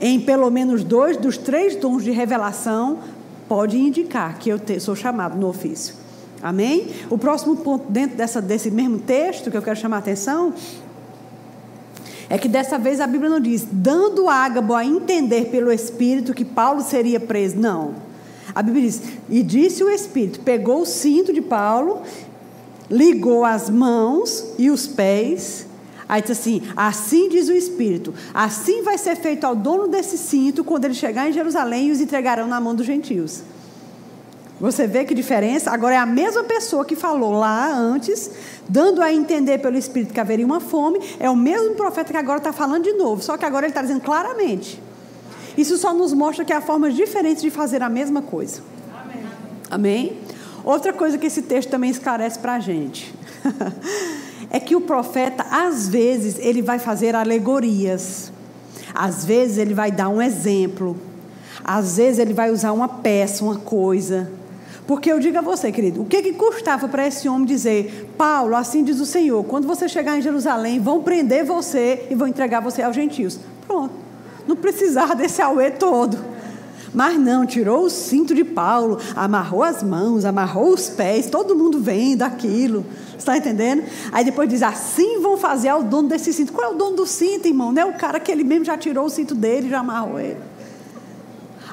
em 0.00 0.20
pelo 0.20 0.50
menos 0.50 0.84
dois 0.84 1.16
dos 1.16 1.36
três 1.38 1.76
dons 1.76 2.04
de 2.04 2.10
revelação 2.10 2.98
pode 3.48 3.78
indicar 3.78 4.38
que 4.38 4.50
eu 4.50 4.58
te, 4.58 4.78
sou 4.78 4.94
chamado 4.94 5.36
no 5.38 5.48
ofício. 5.48 5.94
Amém? 6.42 6.88
O 7.08 7.16
próximo 7.16 7.56
ponto 7.56 7.90
dentro 7.90 8.16
dessa, 8.16 8.42
desse 8.42 8.70
mesmo 8.70 8.98
texto 8.98 9.50
que 9.50 9.56
eu 9.56 9.62
quero 9.62 9.78
chamar 9.78 9.96
a 9.96 9.98
atenção 10.00 10.52
é 12.28 12.38
que 12.38 12.48
dessa 12.48 12.78
vez 12.78 13.00
a 13.00 13.06
Bíblia 13.06 13.30
não 13.30 13.40
diz, 13.40 13.66
dando 13.70 14.28
Ágabo 14.28 14.74
a 14.74 14.84
entender 14.84 15.46
pelo 15.46 15.72
Espírito 15.72 16.34
que 16.34 16.44
Paulo 16.44 16.82
seria 16.82 17.20
preso. 17.20 17.56
Não. 17.56 17.94
A 18.54 18.62
Bíblia 18.62 18.84
diz, 18.84 19.02
e 19.28 19.42
disse 19.42 19.82
o 19.82 19.90
Espírito, 19.90 20.40
pegou 20.40 20.82
o 20.82 20.86
cinto 20.86 21.32
de 21.32 21.42
Paulo, 21.42 22.02
ligou 22.90 23.44
as 23.44 23.68
mãos 23.68 24.52
e 24.58 24.70
os 24.70 24.86
pés. 24.86 25.66
Aí 26.08 26.20
diz 26.20 26.32
assim: 26.32 26.62
assim 26.76 27.28
diz 27.28 27.48
o 27.48 27.52
Espírito, 27.52 28.14
assim 28.32 28.82
vai 28.82 28.98
ser 28.98 29.16
feito 29.16 29.44
ao 29.44 29.56
dono 29.56 29.88
desse 29.88 30.18
cinto 30.18 30.62
quando 30.62 30.84
ele 30.84 30.94
chegar 30.94 31.28
em 31.28 31.32
Jerusalém 31.32 31.88
e 31.88 31.92
os 31.92 32.00
entregarão 32.00 32.46
na 32.46 32.60
mão 32.60 32.74
dos 32.74 32.86
gentios. 32.86 33.42
Você 34.60 34.86
vê 34.86 35.04
que 35.04 35.14
diferença? 35.14 35.70
Agora 35.70 35.96
é 35.96 35.98
a 35.98 36.06
mesma 36.06 36.44
pessoa 36.44 36.84
que 36.84 36.94
falou 36.94 37.32
lá 37.32 37.72
antes, 37.72 38.30
dando 38.68 39.02
a 39.02 39.12
entender 39.12 39.58
pelo 39.58 39.76
Espírito 39.76 40.14
que 40.14 40.20
haveria 40.20 40.46
uma 40.46 40.60
fome, 40.60 41.00
é 41.18 41.28
o 41.28 41.36
mesmo 41.36 41.74
profeta 41.74 42.12
que 42.12 42.16
agora 42.16 42.38
está 42.38 42.52
falando 42.52 42.84
de 42.84 42.92
novo, 42.92 43.20
só 43.20 43.36
que 43.36 43.44
agora 43.44 43.66
ele 43.66 43.72
está 43.72 43.82
dizendo 43.82 44.00
claramente. 44.00 44.80
Isso 45.56 45.76
só 45.76 45.92
nos 45.92 46.12
mostra 46.12 46.44
que 46.44 46.52
há 46.52 46.60
formas 46.60 46.94
diferentes 46.94 47.42
de 47.42 47.50
fazer 47.50 47.82
a 47.82 47.88
mesma 47.88 48.22
coisa. 48.22 48.62
Amém? 49.70 50.18
Outra 50.64 50.92
coisa 50.92 51.18
que 51.18 51.26
esse 51.26 51.42
texto 51.42 51.68
também 51.68 51.90
esclarece 51.90 52.38
para 52.38 52.54
a 52.54 52.60
gente 52.60 53.14
é 54.50 54.60
que 54.60 54.74
o 54.74 54.80
profeta, 54.80 55.44
às 55.50 55.88
vezes, 55.88 56.38
ele 56.38 56.62
vai 56.62 56.78
fazer 56.78 57.14
alegorias, 57.14 58.32
às 58.94 59.24
vezes, 59.24 59.58
ele 59.58 59.74
vai 59.74 59.90
dar 59.90 60.08
um 60.08 60.22
exemplo, 60.22 60.96
às 61.62 61.96
vezes, 61.96 62.18
ele 62.18 62.32
vai 62.32 62.50
usar 62.50 62.72
uma 62.72 62.88
peça, 62.88 63.44
uma 63.44 63.56
coisa. 63.56 64.30
Porque 64.86 65.10
eu 65.10 65.18
digo 65.18 65.38
a 65.38 65.40
você, 65.40 65.72
querido, 65.72 66.02
o 66.02 66.04
que, 66.04 66.20
que 66.20 66.32
custava 66.34 66.86
para 66.88 67.06
esse 67.06 67.26
homem 67.28 67.46
dizer, 67.46 68.12
Paulo, 68.18 68.54
assim 68.54 68.84
diz 68.84 69.00
o 69.00 69.06
Senhor, 69.06 69.42
quando 69.44 69.66
você 69.66 69.88
chegar 69.88 70.18
em 70.18 70.22
Jerusalém, 70.22 70.78
vão 70.78 71.02
prender 71.02 71.44
você 71.44 72.06
e 72.10 72.14
vão 72.14 72.28
entregar 72.28 72.60
você 72.60 72.82
aos 72.82 72.94
gentios. 72.94 73.38
Pronto. 73.66 73.94
Não 74.46 74.56
precisava 74.56 75.14
desse 75.16 75.40
auê 75.40 75.70
todo. 75.70 76.18
Mas 76.92 77.18
não, 77.18 77.44
tirou 77.44 77.84
o 77.84 77.90
cinto 77.90 78.34
de 78.34 78.44
Paulo, 78.44 79.00
amarrou 79.16 79.64
as 79.64 79.82
mãos, 79.82 80.24
amarrou 80.24 80.72
os 80.72 80.88
pés, 80.88 81.28
todo 81.28 81.56
mundo 81.56 81.80
vendo 81.80 82.22
aquilo. 82.22 82.86
Está 83.18 83.36
entendendo? 83.36 83.82
Aí 84.12 84.24
depois 84.24 84.48
diz: 84.48 84.62
assim 84.62 85.20
vão 85.20 85.36
fazer 85.36 85.70
ao 85.70 85.82
dono 85.82 86.08
desse 86.08 86.32
cinto. 86.32 86.52
Qual 86.52 86.70
é 86.70 86.72
o 86.72 86.76
dono 86.76 86.94
do 86.94 87.06
cinto, 87.06 87.48
irmão? 87.48 87.72
Não 87.72 87.82
é 87.82 87.84
o 87.84 87.94
cara 87.94 88.20
que 88.20 88.30
ele 88.30 88.44
mesmo 88.44 88.64
já 88.64 88.78
tirou 88.78 89.06
o 89.06 89.10
cinto 89.10 89.34
dele, 89.34 89.68
já 89.68 89.80
amarrou 89.80 90.20
ele. 90.20 90.38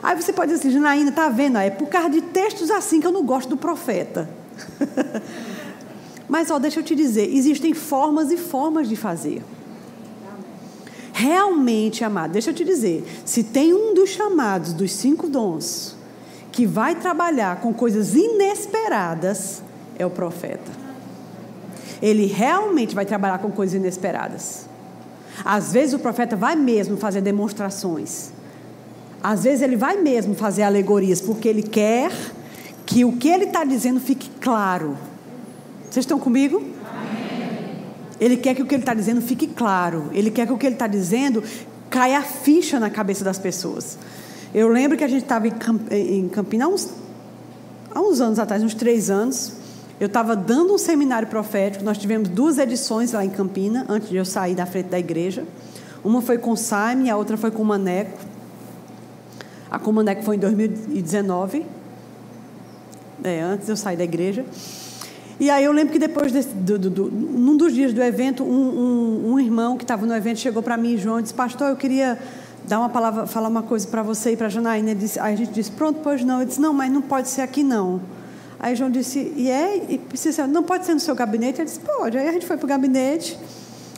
Aí 0.04 0.20
você 0.20 0.34
pode 0.34 0.52
dizer 0.52 0.68
assim, 0.68 0.74
Janaína, 0.74 1.10
está 1.10 1.30
vendo? 1.30 1.58
É 1.58 1.70
por 1.70 1.88
causa 1.88 2.10
de 2.10 2.22
textos 2.22 2.72
assim 2.72 3.00
que 3.00 3.08
eu 3.08 3.12
não 3.12 3.24
gosto 3.24 3.50
do 3.50 3.58
profeta. 3.58 4.30
Mas, 6.28 6.50
ó, 6.50 6.58
deixa 6.58 6.80
eu 6.80 6.84
te 6.84 6.96
dizer, 6.96 7.34
existem 7.34 7.74
formas 7.74 8.32
e 8.32 8.38
formas 8.38 8.88
de 8.88 8.96
fazer. 8.96 9.44
Realmente, 11.14 12.04
amado, 12.04 12.32
deixa 12.32 12.52
eu 12.52 12.54
te 12.54 12.64
dizer, 12.64 13.06
se 13.26 13.44
tem 13.44 13.74
um 13.74 13.94
dos 13.94 14.10
chamados 14.10 14.74
dos 14.74 14.94
cinco 14.94 15.28
dons 15.28 15.96
que 16.52 16.66
vai 16.66 16.96
trabalhar 16.96 17.62
com 17.62 17.74
coisas 17.74 18.16
inesperadas, 18.16 19.62
é 20.00 20.06
o 20.06 20.10
profeta. 20.10 20.72
Ele 22.02 22.26
realmente 22.26 22.96
vai 22.96 23.06
trabalhar 23.06 23.38
com 23.38 23.52
coisas 23.52 23.76
inesperadas. 23.76 24.66
Às 25.46 25.74
vezes 25.74 25.94
o 25.94 26.00
profeta 26.00 26.36
vai 26.36 26.56
mesmo 26.56 26.98
fazer 26.98 27.22
demonstrações. 27.22 28.32
Às 29.24 29.44
vezes 29.44 29.62
ele 29.62 29.76
vai 29.76 30.02
mesmo 30.02 30.34
fazer 30.34 30.64
alegorias, 30.64 31.22
porque 31.22 31.48
ele 31.48 31.64
quer 31.64 32.12
que 32.86 33.06
o 33.06 33.14
que 33.14 33.30
ele 33.30 33.46
está 33.46 33.64
dizendo 33.64 34.00
fique 34.00 34.30
claro. 34.42 34.98
Vocês 35.90 36.04
estão 36.04 36.20
comigo? 36.20 36.58
Amém. 36.58 37.80
Ele 38.20 38.38
quer 38.38 38.56
que 38.56 38.62
o 38.62 38.66
que 38.66 38.76
ele 38.76 38.82
está 38.82 38.94
dizendo 38.94 39.22
fique 39.22 39.48
claro. 39.48 40.10
Ele 40.12 40.32
quer 40.32 40.48
que 40.48 40.54
o 40.54 40.58
que 40.58 40.66
ele 40.66 40.76
está 40.76 40.88
dizendo 40.88 41.44
caia 41.90 42.20
a 42.20 42.24
ficha 42.24 42.80
na 42.80 42.90
cabeça 42.90 43.24
das 43.24 43.38
pessoas. 43.38 43.98
Eu 44.54 44.68
lembro 44.68 44.98
que 44.98 45.04
a 45.04 45.08
gente 45.08 45.24
estava 45.24 45.48
em, 45.48 46.28
Campinas 46.30 46.68
há 46.68 46.70
uns, 46.70 46.90
há 47.94 48.02
uns 48.02 48.22
anos 48.22 48.40
atrás, 48.40 48.64
uns 48.64 48.74
três 48.74 49.10
anos. 49.10 49.54
Eu 50.00 50.08
estava 50.08 50.36
dando 50.36 50.74
um 50.74 50.78
seminário 50.78 51.28
profético. 51.28 51.84
Nós 51.84 51.98
tivemos 51.98 52.28
duas 52.28 52.58
edições 52.58 53.12
lá 53.12 53.24
em 53.24 53.30
Campina, 53.30 53.86
antes 53.88 54.10
de 54.10 54.16
eu 54.16 54.26
sair 54.26 54.56
da 54.56 54.66
frente 54.66 54.88
da 54.88 54.98
igreja. 54.98 55.46
Uma 56.04 56.22
foi 56.22 56.38
com 56.38 56.52
o 56.52 56.58
Saime, 56.58 57.10
a 57.10 57.16
outra 57.16 57.38
foi 57.38 57.52
com 57.52 57.62
o 57.62 57.66
Maneco. 57.66 58.31
A 59.72 59.80
Comandec 59.80 60.26
foi 60.26 60.36
em 60.36 60.40
2019, 60.40 61.66
é, 63.24 63.40
antes 63.40 63.70
eu 63.70 63.78
sair 63.78 63.96
da 63.96 64.04
igreja. 64.04 64.46
E 65.40 65.50
aí 65.50 65.64
eu 65.64 65.72
lembro 65.72 65.94
que 65.94 65.98
depois, 65.98 66.32
desse, 66.32 66.50
do, 66.50 66.78
do, 66.78 66.90
do, 66.90 67.06
num 67.10 67.56
dos 67.56 67.74
dias 67.74 67.94
do 67.94 68.04
evento, 68.04 68.44
um, 68.44 68.48
um, 68.50 69.32
um 69.32 69.40
irmão 69.40 69.78
que 69.78 69.84
estava 69.84 70.06
no 70.06 70.14
evento 70.14 70.40
chegou 70.40 70.62
para 70.62 70.76
mim, 70.76 70.98
João, 70.98 71.20
e 71.20 71.24
disse, 71.24 71.34
pastor, 71.34 71.70
eu 71.70 71.78
queria 71.78 72.20
dar 72.68 72.80
uma 72.80 72.90
palavra, 72.90 73.26
falar 73.26 73.48
uma 73.48 73.64
coisa 73.64 73.88
para 73.88 74.04
você 74.04 74.34
e 74.34 74.38
para 74.38 74.48
a 74.48 74.50
Janaína. 74.50 74.94
Disse, 74.94 75.20
aí 75.20 75.34
a 75.34 75.38
gente 75.38 75.52
disse, 75.52 75.72
pronto, 75.72 76.02
pois 76.04 76.24
não. 76.24 76.42
Eu 76.42 76.46
disse, 76.46 76.60
não, 76.60 76.74
mas 76.74 76.92
não 76.92 77.02
pode 77.02 77.30
ser 77.30 77.42
aqui 77.42 77.64
não. 77.64 78.02
Aí 78.60 78.76
João 78.76 78.92
disse, 78.92 79.34
e 79.36 79.50
é? 79.50 79.86
E 79.90 79.98
precisa, 79.98 80.46
não 80.46 80.64
pode 80.64 80.86
ser 80.86 80.94
no 80.94 81.00
seu 81.00 81.16
gabinete? 81.16 81.62
Ele 81.62 81.66
disse, 81.66 81.80
pode. 81.80 82.18
Aí 82.18 82.28
a 82.28 82.32
gente 82.34 82.46
foi 82.46 82.58
para 82.58 82.66
o 82.66 82.70
gabinete. 82.70 83.40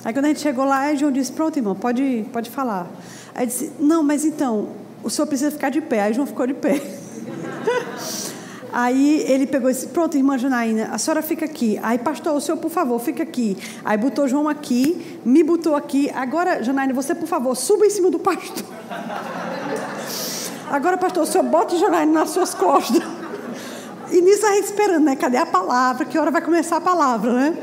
Aí 0.05 0.13
quando 0.13 0.25
a 0.25 0.27
gente 0.27 0.39
chegou 0.39 0.65
lá, 0.65 0.81
aí 0.81 0.97
João 0.97 1.11
disse, 1.11 1.31
pronto, 1.31 1.57
irmão, 1.57 1.75
pode, 1.75 2.25
pode 2.31 2.49
falar. 2.49 2.89
Aí 3.33 3.47
disse, 3.47 3.71
não, 3.79 4.03
mas 4.03 4.23
então, 4.23 4.69
o 5.03 5.10
senhor 5.10 5.27
precisa 5.27 5.51
ficar 5.51 5.69
de 5.69 5.81
pé. 5.81 6.01
Aí 6.01 6.13
João 6.13 6.25
ficou 6.25 6.48
de 6.48 6.53
pé. 6.53 6.81
Aí 8.72 9.24
ele 9.27 9.45
pegou 9.45 9.69
e 9.69 9.74
disse: 9.74 9.88
Pronto, 9.88 10.17
irmã 10.17 10.36
Janaína, 10.36 10.89
a 10.91 10.98
senhora 10.98 11.22
fica 11.22 11.45
aqui. 11.45 11.79
Aí, 11.83 12.00
pastor, 12.00 12.33
o 12.33 12.41
senhor, 12.41 12.57
por 12.57 12.72
favor, 12.72 13.00
fica 13.00 13.22
aqui. 13.22 13.55
Aí 13.86 13.95
botou 13.98 14.27
João 14.27 14.50
aqui, 14.50 15.19
me 15.24 15.43
botou 15.43 15.75
aqui. 15.75 16.10
Agora, 16.10 16.63
Janaína, 16.63 16.91
você, 16.93 17.13
por 17.13 17.27
favor, 17.27 17.53
suba 17.55 17.86
em 17.86 17.89
cima 17.91 18.10
do 18.10 18.17
pastor. 18.17 18.65
Agora, 20.72 20.98
pastor, 20.98 21.22
o 21.22 21.25
senhor 21.27 21.43
bota 21.43 21.77
Janaína 21.77 22.22
nas 22.22 22.31
suas 22.31 22.55
costas. 22.55 23.03
E 24.12 24.22
nisso 24.22 24.45
a 24.45 24.53
gente 24.53 24.65
esperando, 24.65 25.03
né? 25.03 25.15
Cadê 25.15 25.38
a 25.38 25.45
palavra? 25.45 26.05
Que 26.05 26.17
hora 26.17 26.31
vai 26.31 26.41
começar 26.41 26.77
a 26.77 26.81
palavra, 26.81 27.31
né? 27.31 27.57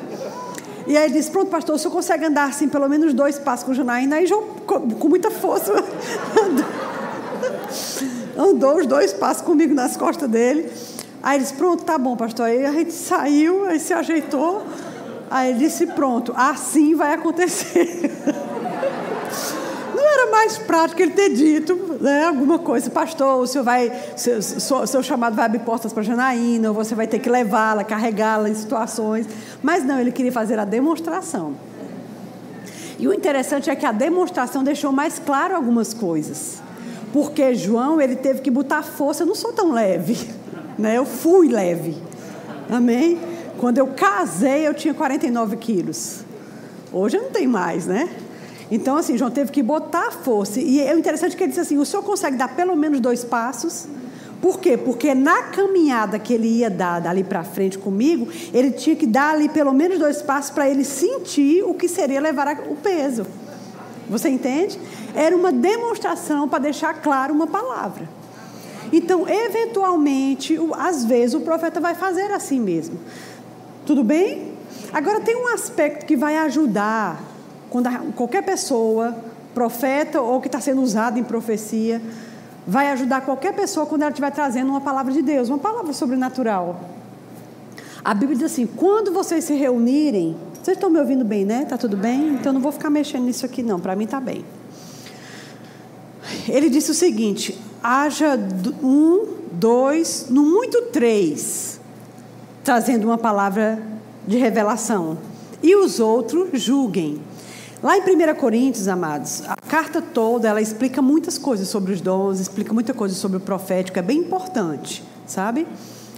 E 0.87 0.97
aí 0.97 1.07
ele 1.07 1.15
disse: 1.15 1.31
Pronto, 1.31 1.51
pastor, 1.51 1.75
o 1.75 1.79
senhor 1.79 1.93
consegue 1.93 2.27
andar 2.27 2.45
assim, 2.45 2.69
pelo 2.69 2.89
menos 2.89 3.13
dois 3.15 3.37
passos 3.37 3.67
com 3.67 3.75
Janaína? 3.75 4.17
Aí 4.17 4.27
João, 4.27 4.43
com 4.65 5.09
muita 5.09 5.31
força, 5.31 5.73
andou 6.41 6.90
os 8.77 8.87
dois 8.87 9.13
passos 9.13 9.43
comigo 9.43 9.75
nas 9.75 9.97
costas 9.97 10.29
dele. 10.29 10.71
Aí 11.23 11.37
ele 11.37 11.45
disse: 11.45 11.55
Pronto, 11.55 11.85
tá 11.85 11.99
bom, 11.99 12.17
pastor. 12.17 12.47
Aí 12.47 12.65
a 12.65 12.73
gente 12.73 12.93
saiu, 12.93 13.67
aí 13.67 13.79
se 13.79 13.93
ajeitou. 13.93 14.63
Aí 15.31 15.51
ele 15.51 15.59
disse: 15.59 15.87
Pronto, 15.89 16.33
assim 16.37 16.95
vai 16.95 17.15
acontecer. 17.15 18.11
Não 19.95 20.07
era 20.07 20.31
mais 20.31 20.57
prático 20.59 21.03
ele 21.03 21.13
ter 21.13 21.31
dito 21.31 21.91
né, 22.01 22.25
alguma 22.25 22.59
coisa, 22.59 22.89
pastor, 22.89 23.43
o 23.43 23.47
senhor 23.47 23.65
vai, 23.65 23.93
seu, 24.17 24.41
seu, 24.41 24.87
seu 24.87 25.03
chamado 25.03 25.37
vai 25.37 25.45
abrir 25.45 25.59
portas 25.61 25.93
para 25.93 26.03
Janaína, 26.03 26.69
ou 26.69 26.75
você 26.75 26.95
vai 26.95 27.07
ter 27.07 27.19
que 27.19 27.29
levá-la, 27.29 27.85
carregá-la 27.85 28.49
em 28.49 28.55
situações. 28.55 29.27
Mas 29.63 29.85
não, 29.85 30.01
ele 30.01 30.11
queria 30.11 30.33
fazer 30.33 30.59
a 30.59 30.65
demonstração. 30.65 31.55
E 32.99 33.07
o 33.07 33.15
interessante 33.15 33.69
é 33.71 33.77
que 33.77 33.85
a 33.85 33.93
demonstração 33.93 34.65
deixou 34.65 34.93
mais 34.93 35.19
claro 35.19 35.55
algumas 35.55 35.93
coisas. 35.93 36.63
Porque 37.13 37.55
João, 37.55 38.01
ele 38.01 38.17
teve 38.17 38.41
que 38.41 38.51
botar 38.51 38.83
força, 38.83 39.23
eu 39.23 39.27
não 39.27 39.35
sou 39.35 39.53
tão 39.53 39.73
leve, 39.73 40.17
né? 40.79 40.97
Eu 40.97 41.05
fui 41.05 41.49
leve. 41.49 41.97
Amém? 42.69 43.19
Quando 43.59 43.79
eu 43.79 43.89
casei, 43.89 44.67
eu 44.67 44.75
tinha 44.75 44.95
49 44.95 45.57
quilos. 45.57 46.21
Hoje 46.93 47.17
eu 47.17 47.23
não 47.23 47.31
tenho 47.31 47.51
mais, 47.51 47.87
né? 47.87 48.09
Então, 48.71 48.97
assim, 48.97 49.19
João 49.19 49.31
teve 49.31 49.51
que 49.51 49.63
botar 49.63 50.13
força. 50.13 50.61
E 50.61 50.81
é 50.81 50.97
interessante 50.97 51.37
que 51.37 51.43
ele 51.43 51.51
disse 51.51 51.61
assim: 51.61 51.79
o 51.79 51.85
senhor 51.85 52.03
consegue 52.03 52.37
dar 52.37 52.55
pelo 52.55 52.77
menos 52.77 53.01
dois 53.01 53.25
passos? 53.25 53.87
Por 54.41 54.59
quê? 54.59 54.77
Porque 54.77 55.15
na 55.15 55.43
caminhada 55.43 56.19
que 56.19 56.33
ele 56.33 56.49
ia 56.49 56.71
dar 56.71 57.01
dali 57.01 57.23
para 57.23 57.45
frente 57.45 57.77
comigo, 57.77 58.29
ele 58.55 58.71
tinha 58.71 58.97
que 58.97 59.07
dar 59.07 59.35
ali 59.35 59.49
pelo 59.49 59.73
menos 59.75 59.99
dois 59.99 60.23
passos 60.23 60.51
para 60.51 60.69
ele 60.69 60.85
sentir 60.85 61.63
o 61.63 61.75
que 61.75 61.89
seria 61.89 62.21
levar 62.21 62.49
o 62.71 62.77
peso. 62.77 63.27
Você 64.11 64.29
entende? 64.29 64.79
Era 65.15 65.37
uma 65.37 65.53
demonstração 65.53 66.49
para 66.49 66.59
deixar 66.59 66.95
claro 66.95 67.33
uma 67.33 67.47
palavra. 67.47 68.09
Então, 68.93 69.29
eventualmente, 69.29 70.59
às 70.77 71.05
vezes, 71.05 71.35
o 71.35 71.41
profeta 71.41 71.81
vai 71.81 71.95
fazer 71.95 72.33
assim 72.33 72.59
mesmo. 72.59 72.99
Tudo 73.87 74.03
bem? 74.03 74.53
Agora, 74.93 75.21
tem 75.21 75.37
um 75.37 75.47
aspecto 75.55 76.05
que 76.07 76.17
vai 76.17 76.37
ajudar 76.39 77.23
quando 77.71 77.89
qualquer 78.15 78.43
pessoa, 78.43 79.17
profeta 79.55 80.21
ou 80.21 80.41
que 80.41 80.49
está 80.49 80.61
sendo 80.61 80.83
usado 80.83 81.17
em 81.17 81.23
profecia, 81.23 82.03
vai 82.67 82.91
ajudar 82.91 83.21
qualquer 83.21 83.55
pessoa 83.55 83.87
quando 83.87 84.03
ela 84.03 84.11
estiver 84.11 84.33
trazendo 84.33 84.71
uma 84.71 84.81
palavra 84.81 85.13
de 85.13 85.23
Deus, 85.23 85.49
uma 85.49 85.59
palavra 85.59 85.93
sobrenatural. 85.93 86.81
A 88.05 88.13
Bíblia 88.13 88.39
diz 88.39 88.53
assim: 88.53 88.67
quando 88.67 89.13
vocês 89.13 89.45
se 89.45 89.55
reunirem, 89.55 90.37
vocês 90.63 90.77
estão 90.77 90.91
me 90.91 90.99
ouvindo 90.99 91.25
bem, 91.25 91.45
né? 91.45 91.65
Tá 91.65 91.79
tudo 91.79 91.97
bem? 91.97 92.35
Então 92.35 92.53
não 92.53 92.61
vou 92.61 92.71
ficar 92.71 92.91
mexendo 92.91 93.25
nisso 93.25 93.47
aqui, 93.47 93.63
não. 93.63 93.81
Para 93.81 93.97
mim 93.97 94.07
tá 94.07 94.21
bem. 94.21 94.45
Ele 96.47 96.69
disse 96.69 96.91
o 96.91 96.95
seguinte: 96.95 97.59
haja 97.83 98.39
um, 98.83 99.27
dois, 99.53 100.27
no 100.29 100.43
muito 100.43 100.83
três, 100.93 101.81
trazendo 102.63 103.05
uma 103.05 103.17
palavra 103.17 103.83
de 104.27 104.37
revelação, 104.37 105.19
e 105.63 105.75
os 105.75 105.99
outros 105.99 106.61
julguem. 106.61 107.21
Lá 107.83 107.97
em 107.97 108.03
1 108.03 108.35
Coríntios, 108.35 108.89
amados, 108.89 109.43
a 109.49 109.57
carta 109.57 110.03
toda 110.03 110.47
ela 110.47 110.61
explica 110.61 111.01
muitas 111.01 111.39
coisas 111.39 111.67
sobre 111.67 111.95
os 111.95 112.03
dons, 112.03 112.39
explica 112.39 112.75
muita 112.75 112.93
coisa 112.93 113.15
sobre 113.15 113.39
o 113.39 113.41
profético, 113.41 113.99
é 113.99 114.03
bem 114.03 114.19
importante, 114.19 115.03
sabe? 115.27 115.67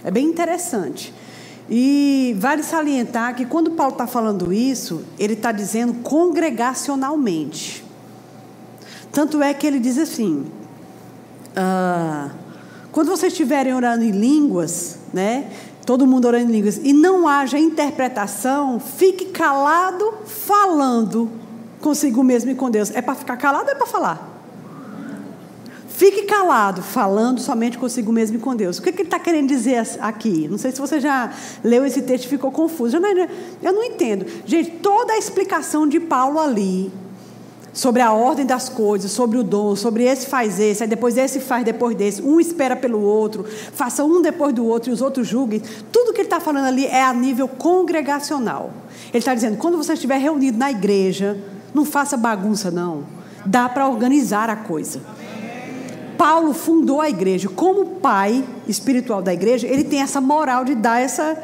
É 0.03 0.11
bem 0.11 0.25
interessante. 0.25 1.13
E 1.69 2.35
vale 2.39 2.63
salientar 2.63 3.35
que 3.35 3.45
quando 3.45 3.71
Paulo 3.71 3.93
está 3.93 4.05
falando 4.05 4.51
isso, 4.51 5.03
ele 5.17 5.33
está 5.33 5.51
dizendo 5.51 5.93
congregacionalmente. 5.95 7.83
Tanto 9.11 9.41
é 9.41 9.53
que 9.53 9.65
ele 9.65 9.79
diz 9.79 9.97
assim: 9.97 10.45
ah, 11.55 12.31
quando 12.91 13.09
vocês 13.09 13.31
estiverem 13.31 13.73
orando 13.73 14.03
em 14.03 14.11
línguas, 14.11 14.97
né? 15.13 15.49
Todo 15.85 16.07
mundo 16.07 16.25
orando 16.25 16.49
em 16.49 16.51
línguas, 16.51 16.79
e 16.81 16.93
não 16.93 17.27
haja 17.27 17.59
interpretação, 17.59 18.79
fique 18.79 19.25
calado 19.25 20.13
falando 20.25 21.29
consigo 21.81 22.23
mesmo 22.23 22.49
e 22.49 22.55
com 22.55 22.71
Deus. 22.71 22.89
É 22.91 23.01
para 23.01 23.13
ficar 23.13 23.35
calado 23.35 23.65
ou 23.65 23.71
é 23.71 23.75
para 23.75 23.85
falar? 23.85 24.32
Fique 26.03 26.23
calado, 26.23 26.81
falando 26.81 27.39
somente 27.39 27.77
consigo 27.77 28.11
mesmo 28.11 28.35
e 28.35 28.39
com 28.41 28.53
Deus. 28.53 28.77
O 28.77 28.81
que, 28.81 28.91
que 28.91 29.03
ele 29.03 29.07
está 29.07 29.17
querendo 29.17 29.47
dizer 29.47 29.81
aqui? 30.01 30.49
Não 30.49 30.57
sei 30.57 30.69
se 30.73 30.77
você 30.81 30.99
já 30.99 31.31
leu 31.63 31.85
esse 31.85 32.01
texto 32.01 32.25
e 32.25 32.27
ficou 32.27 32.51
confuso. 32.51 32.97
Eu 32.97 32.99
não, 32.99 33.09
eu 33.09 33.71
não 33.71 33.81
entendo. 33.85 34.25
Gente, 34.45 34.71
toda 34.81 35.13
a 35.13 35.17
explicação 35.17 35.87
de 35.87 36.01
Paulo 36.01 36.41
ali, 36.41 36.91
sobre 37.71 38.01
a 38.01 38.11
ordem 38.11 38.45
das 38.45 38.67
coisas, 38.67 39.13
sobre 39.13 39.37
o 39.37 39.43
dom, 39.43 39.77
sobre 39.77 40.03
esse 40.03 40.27
faz 40.27 40.59
esse, 40.59 40.83
aí 40.83 40.89
depois 40.89 41.15
esse 41.15 41.39
faz 41.39 41.63
depois 41.63 41.95
desse, 41.95 42.21
um 42.21 42.37
espera 42.37 42.75
pelo 42.75 42.99
outro, 42.99 43.45
faça 43.71 44.03
um 44.03 44.21
depois 44.21 44.53
do 44.53 44.65
outro 44.65 44.89
e 44.89 44.93
os 44.93 45.01
outros 45.01 45.25
julguem. 45.25 45.61
Tudo 45.89 46.11
que 46.11 46.19
ele 46.19 46.27
está 46.27 46.41
falando 46.41 46.65
ali 46.65 46.85
é 46.85 47.01
a 47.01 47.13
nível 47.13 47.47
congregacional. 47.47 48.73
Ele 49.07 49.19
está 49.19 49.33
dizendo: 49.33 49.55
quando 49.55 49.77
você 49.77 49.93
estiver 49.93 50.17
reunido 50.17 50.57
na 50.57 50.69
igreja, 50.69 51.41
não 51.73 51.85
faça 51.85 52.17
bagunça, 52.17 52.69
não. 52.69 53.05
Dá 53.45 53.69
para 53.69 53.87
organizar 53.87 54.49
a 54.49 54.57
coisa. 54.57 55.22
Paulo 56.17 56.53
fundou 56.53 57.01
a 57.01 57.09
igreja. 57.09 57.49
Como 57.49 57.97
pai 57.99 58.43
espiritual 58.67 59.21
da 59.21 59.33
igreja, 59.33 59.67
ele 59.67 59.83
tem 59.83 60.01
essa 60.01 60.21
moral 60.21 60.65
de 60.65 60.75
dar 60.75 61.01
essa, 61.01 61.37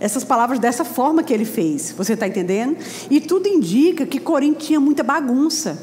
essas 0.00 0.24
palavras 0.24 0.58
dessa 0.58 0.84
forma 0.84 1.22
que 1.22 1.32
ele 1.32 1.44
fez. 1.44 1.92
Você 1.96 2.14
está 2.14 2.26
entendendo? 2.26 2.76
E 3.10 3.20
tudo 3.20 3.48
indica 3.48 4.06
que 4.06 4.18
Corinto 4.18 4.64
tinha 4.64 4.80
muita 4.80 5.02
bagunça. 5.02 5.78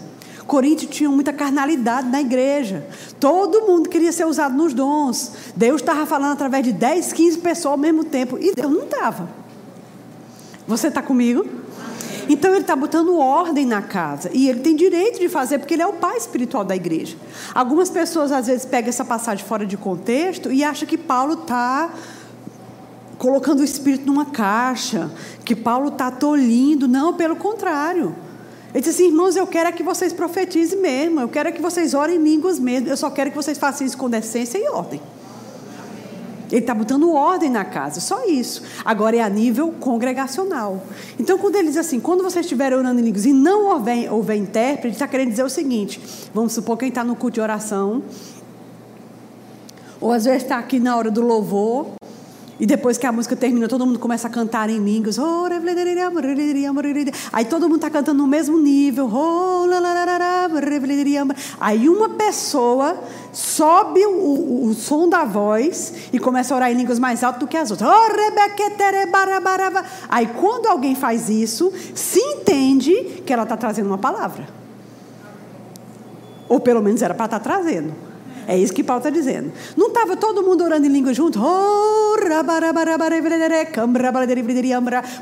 Corinto 0.45 0.85
tinha 0.85 1.09
muita 1.09 1.31
carnalidade 1.31 2.09
na 2.09 2.21
igreja. 2.21 2.85
Todo 3.19 3.61
mundo 3.61 3.89
queria 3.89 4.11
ser 4.11 4.25
usado 4.25 4.55
nos 4.55 4.73
dons. 4.73 5.31
Deus 5.55 5.81
estava 5.81 6.05
falando 6.05 6.33
através 6.33 6.63
de 6.63 6.73
10, 6.73 7.13
15 7.13 7.37
pessoas 7.39 7.71
ao 7.73 7.77
mesmo 7.77 8.03
tempo. 8.03 8.37
E 8.37 8.53
Deus 8.53 8.71
não 8.71 8.83
estava. 8.83 9.29
Você 10.67 10.87
está 10.87 11.01
comigo? 11.01 11.62
Então 12.29 12.51
ele 12.51 12.61
está 12.61 12.75
botando 12.75 13.17
ordem 13.17 13.65
na 13.65 13.81
casa. 13.81 14.29
E 14.33 14.49
ele 14.49 14.59
tem 14.59 14.75
direito 14.75 15.19
de 15.19 15.29
fazer, 15.29 15.59
porque 15.59 15.73
ele 15.73 15.83
é 15.83 15.87
o 15.87 15.93
pai 15.93 16.17
espiritual 16.17 16.63
da 16.63 16.75
igreja. 16.75 17.17
Algumas 17.53 17.89
pessoas 17.89 18.31
às 18.31 18.47
vezes 18.47 18.65
pegam 18.65 18.89
essa 18.89 19.05
passagem 19.05 19.45
fora 19.45 19.65
de 19.65 19.77
contexto 19.77 20.51
e 20.51 20.63
acham 20.63 20.87
que 20.87 20.97
Paulo 20.97 21.33
está 21.33 21.93
colocando 23.17 23.59
o 23.59 23.63
espírito 23.63 24.05
numa 24.05 24.25
caixa, 24.25 25.11
que 25.45 25.55
Paulo 25.55 25.89
está 25.89 26.11
tolhindo. 26.11 26.87
Não, 26.87 27.13
pelo 27.13 27.35
contrário. 27.35 28.15
Ele 28.73 28.81
disse 28.81 29.01
assim, 29.01 29.11
irmãos, 29.11 29.35
eu 29.35 29.45
quero 29.45 29.69
é 29.69 29.71
que 29.71 29.83
vocês 29.83 30.11
profetizem 30.11 30.79
mesmo, 30.79 31.19
eu 31.19 31.29
quero 31.29 31.49
é 31.49 31.51
que 31.51 31.61
vocês 31.61 31.93
orem 31.93 32.15
em 32.15 32.23
línguas 32.23 32.57
mesmo, 32.57 32.89
eu 32.89 32.97
só 32.97 33.09
quero 33.11 33.29
que 33.29 33.35
vocês 33.35 33.55
façam 33.55 33.85
isso 33.85 33.95
com 33.95 34.09
decência 34.09 34.57
e 34.57 34.67
ordem. 34.67 34.99
Ele 36.53 36.61
está 36.61 36.75
botando 36.75 37.11
ordem 37.11 37.49
na 37.49 37.65
casa, 37.65 37.99
só 37.99 38.27
isso. 38.27 38.61
Agora 38.85 39.15
é 39.15 39.21
a 39.21 39.27
nível 39.27 39.71
congregacional. 39.79 40.83
Então, 41.19 41.35
quando 41.39 41.55
ele 41.55 41.69
diz 41.69 41.77
assim, 41.77 41.99
quando 41.99 42.21
você 42.21 42.41
estiver 42.41 42.71
orando 42.71 42.99
em 42.99 43.03
línguas 43.03 43.25
e 43.25 43.33
não 43.33 43.71
houver, 43.71 44.13
houver 44.13 44.35
intérprete, 44.35 44.85
ele 44.85 44.93
está 44.93 45.07
querendo 45.07 45.31
dizer 45.31 45.43
o 45.43 45.49
seguinte: 45.49 45.99
vamos 46.31 46.53
supor 46.53 46.77
que 46.77 46.85
ele 46.85 46.91
está 46.91 47.03
no 47.03 47.15
culto 47.15 47.33
de 47.33 47.41
oração, 47.41 48.03
ou 49.99 50.11
às 50.11 50.25
vezes 50.25 50.43
está 50.43 50.59
aqui 50.59 50.79
na 50.79 50.95
hora 50.95 51.09
do 51.09 51.21
louvor, 51.21 51.87
e 52.63 52.65
depois 52.65 52.97
que 52.97 53.05
a 53.05 53.11
música 53.11 53.35
termina, 53.35 53.67
todo 53.67 53.85
mundo 53.85 53.99
começa 53.99 54.25
a 54.25 54.29
cantar 54.29 54.69
em 54.69 54.79
línguas. 54.79 55.17
Aí 57.33 57.43
todo 57.43 57.63
mundo 57.63 57.75
está 57.75 57.89
cantando 57.89 58.19
no 58.19 58.25
mesmo 58.25 58.57
nível. 58.57 59.11
Aí 61.59 61.89
uma 61.89 62.11
pessoa 62.11 62.97
sobe 63.33 64.05
o, 64.05 64.11
o, 64.11 64.67
o, 64.67 64.73
som 64.73 65.09
da 65.09 65.25
voz 65.25 65.93
e 66.13 66.17
começa 66.17 66.53
a 66.53 66.55
orar 66.55 66.71
em 66.71 66.75
línguas 66.75 66.99
mais 66.99 67.21
alto 67.21 67.41
do 67.41 67.47
que 67.47 67.57
as 67.57 67.69
outras. 67.69 67.89
Aí 70.07 70.27
quando 70.27 70.67
alguém 70.67 70.95
faz 70.95 71.27
isso, 71.27 71.69
se 71.93 72.21
entende 72.21 73.23
que 73.25 73.33
ela 73.33 73.43
está 73.43 73.57
trazendo 73.57 73.87
uma 73.87 73.97
palavra. 73.97 74.47
Ou 76.47 76.61
pelo 76.61 76.81
menos 76.81 77.01
era 77.01 77.13
para 77.13 77.25
estar 77.25 77.39
tá 77.39 77.43
trazendo. 77.43 78.12
É 78.47 78.57
isso 78.57 78.73
que 78.73 78.83
Paulo 78.83 78.99
está 78.99 79.09
dizendo. 79.09 79.51
Não 79.75 79.87
estava 79.87 80.17
todo 80.17 80.43
mundo 80.43 80.63
orando 80.63 80.85
em 80.85 80.89
língua 80.89 81.13
junto? 81.13 81.39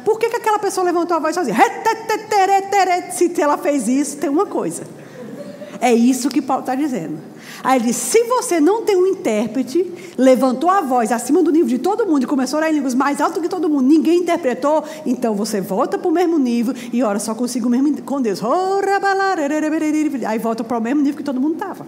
Por 0.03 0.19
que, 0.19 0.29
que 0.29 0.35
aquela 0.35 0.59
pessoa 0.59 0.85
levantou 0.85 1.17
a 1.17 1.19
voz 1.19 1.35
sozinha? 1.35 1.55
Se 3.11 3.41
ela 3.41 3.57
fez 3.57 3.87
isso, 3.87 4.17
tem 4.17 4.29
uma 4.29 4.45
coisa. 4.45 4.83
É 5.79 5.91
isso 5.91 6.29
que 6.29 6.41
Paulo 6.41 6.61
está 6.61 6.75
dizendo. 6.75 7.17
Aí 7.63 7.79
ele 7.79 7.85
diz: 7.87 7.95
se 7.95 8.23
você 8.25 8.59
não 8.59 8.83
tem 8.83 8.95
um 8.95 9.07
intérprete, 9.07 9.91
levantou 10.15 10.69
a 10.69 10.81
voz 10.81 11.11
acima 11.11 11.41
do 11.41 11.51
nível 11.51 11.67
de 11.67 11.79
todo 11.79 12.05
mundo 12.05 12.23
e 12.23 12.27
começou 12.27 12.57
a 12.57 12.59
orar 12.59 12.71
em 12.71 12.75
línguas 12.75 12.93
mais 12.93 13.19
alto 13.19 13.41
que 13.41 13.49
todo 13.49 13.67
mundo, 13.67 13.87
ninguém 13.87 14.19
interpretou, 14.19 14.83
então 15.05 15.33
você 15.33 15.59
volta 15.59 15.97
para 15.97 16.07
o 16.07 16.11
mesmo 16.11 16.37
nível 16.37 16.75
e 16.93 17.01
ora 17.01 17.17
só 17.17 17.33
consigo 17.33 17.67
mesmo 17.67 17.99
com 18.03 18.21
Deus. 18.21 18.39
Aí 20.27 20.37
volta 20.37 20.63
para 20.63 20.77
o 20.77 20.81
mesmo 20.81 21.01
nível 21.01 21.17
que 21.17 21.23
todo 21.23 21.41
mundo 21.41 21.53
estava. 21.53 21.85